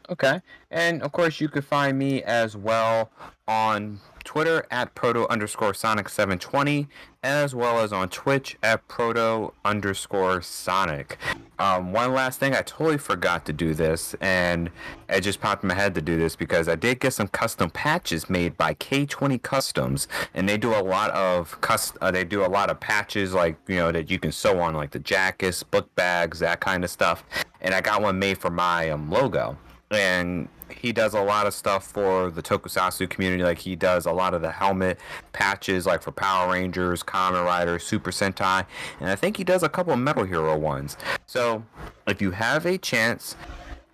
Okay. 0.09 0.41
And 0.71 1.03
of 1.03 1.13
course, 1.13 1.41
you 1.41 1.49
can 1.49 1.63
find 1.63 1.99
me 1.99 2.23
as 2.23 2.57
well 2.57 3.11
on 3.47 4.01
Twitter 4.25 4.65
at 4.71 4.95
proto 4.95 5.27
underscore 5.29 5.75
sonic 5.75 6.09
720, 6.09 6.89
as 7.23 7.55
well 7.55 7.79
as 7.79 7.93
on 7.93 8.09
Twitch 8.09 8.57
at 8.63 8.87
proto 8.89 9.53
underscore 9.65 10.43
sonic. 10.43 11.19
Um, 11.59 11.93
one 11.93 12.13
last 12.13 12.41
thing, 12.41 12.55
I 12.55 12.63
totally 12.63 12.99
forgot 12.99 13.45
to 13.47 13.53
do 13.53 13.75
this, 13.75 14.17
and 14.21 14.71
it 15.09 15.21
just 15.21 15.41
popped 15.41 15.63
in 15.63 15.69
my 15.69 15.75
head 15.75 15.95
to 15.95 16.03
do 16.03 16.19
this 16.19 16.35
because 16.35 16.69
I 16.69 16.75
did 16.75 16.99
get 16.99 17.13
some 17.13 17.29
custom 17.29 17.71
patches 17.71 18.29
made 18.29 18.57
by 18.57 18.75
K20 18.75 19.41
Customs, 19.43 20.09
and 20.35 20.49
they 20.49 20.59
do 20.59 20.75
a 20.75 20.83
lot 20.83 21.11
of 21.13 21.61
cust- 21.61 21.97
uh, 22.01 22.11
they 22.11 22.25
do 22.25 22.45
a 22.45 22.49
lot 22.49 22.71
of 22.71 22.81
patches 22.81 23.33
like 23.33 23.57
you 23.69 23.77
know 23.77 23.93
that 23.93 24.11
you 24.11 24.19
can 24.19 24.33
sew 24.33 24.61
on 24.61 24.75
like 24.75 24.91
the 24.91 24.99
jackets, 24.99 25.63
book 25.63 25.95
bags, 25.95 26.41
that 26.41 26.61
kind 26.61 26.83
of 26.83 26.91
stuff. 26.91 27.25
And 27.61 27.73
I 27.75 27.81
got 27.81 28.03
one 28.03 28.19
made 28.19 28.39
for 28.39 28.51
my 28.51 28.91
um, 28.91 29.09
logo 29.09 29.57
and 29.93 30.49
he 30.75 30.93
does 30.93 31.15
a 31.15 31.21
lot 31.21 31.47
of 31.47 31.55
stuff 31.55 31.87
for 31.87 32.31
the 32.31 32.43
tokusatsu 32.43 33.09
community 33.09 33.43
like 33.43 33.59
he 33.59 33.77
does 33.77 34.07
a 34.07 34.13
lot 34.13 34.35
of 34.35 34.43
the 34.43 34.51
helmet 34.51 34.99
patches 35.33 35.87
like 35.87 36.03
for 36.03 36.13
power 36.13 36.53
rangers 36.53 37.03
kamen 37.03 37.45
rider 37.45 37.79
super 37.79 38.11
sentai 38.11 38.65
and 39.01 39.09
i 39.09 39.17
think 39.17 39.37
he 39.37 39.45
does 39.45 39.63
a 39.63 39.69
couple 39.69 39.93
of 39.93 39.99
metal 39.99 40.25
hero 40.25 40.57
ones. 40.57 40.97
So 41.27 41.65
if 42.07 42.21
you 42.21 42.31
have 42.33 42.67
a 42.67 42.79
chance 42.79 43.37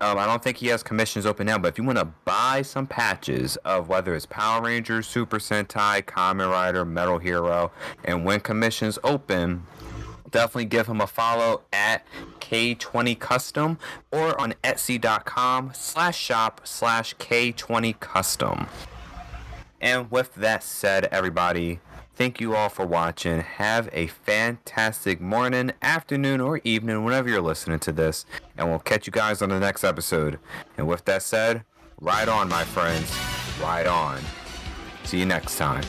um, 0.01 0.17
I 0.17 0.27
don't 0.27 0.41
think 0.43 0.59
he 0.59 0.69
has 0.69 0.85
commissions 0.85 1.27
open 1.27 1.47
now, 1.47 1.59
but 1.59 1.69
if 1.69 1.79
you 1.79 1.83
want 1.83 1.99
to 1.99 2.05
buy 2.25 2.63
some 2.63 2.87
patches 2.87 3.57
of 3.65 3.89
whether 3.89 4.15
it's 4.15 4.27
Power 4.27 4.63
Rangers, 4.63 5.09
Super 5.09 5.39
Sentai, 5.39 6.03
Kamen 6.03 6.49
Rider, 6.49 6.85
Metal 6.85 7.19
Hero, 7.19 7.73
and 8.05 8.25
when 8.25 8.39
commissions 8.39 8.97
open, 9.03 9.65
definitely 10.31 10.67
give 10.67 10.87
him 10.87 11.01
a 11.01 11.07
follow 11.07 11.63
at 11.73 12.05
K20 12.41 13.19
Custom 13.19 13.79
or 14.11 14.39
on 14.41 14.55
Etsy.com 14.65 15.73
slash 15.75 16.19
shop 16.19 16.63
slash 16.65 17.15
K20 17.17 17.99
Custom. 18.01 18.67
And 19.81 20.11
with 20.11 20.35
that 20.35 20.63
said, 20.63 21.07
everybody, 21.13 21.81
thank 22.15 22.41
you 22.41 22.57
all 22.57 22.69
for 22.69 22.85
watching. 22.85 23.41
Have 23.41 23.89
a 23.93 24.09
fantastic 24.09 25.21
morning, 25.21 25.73
afternoon, 25.83 26.41
or 26.41 26.61
evening 26.65 27.05
whenever 27.05 27.29
you're 27.29 27.41
listening 27.41 27.79
to 27.81 27.93
this. 27.93 28.27
And 28.57 28.69
we'll 28.69 28.81
catch 28.81 29.07
you 29.07 29.13
guys 29.13 29.41
on 29.41 29.51
the 29.51 29.61
next 29.61 29.85
episode. 29.85 30.39
And 30.77 30.89
with 30.89 31.05
that 31.05 31.23
said, 31.23 31.65
ride 32.01 32.29
on, 32.29 32.49
my 32.49 32.65
friends. 32.65 33.17
Ride 33.61 33.87
on. 33.87 34.21
See 35.05 35.19
you 35.19 35.27
next 35.27 35.57
time. 35.57 35.85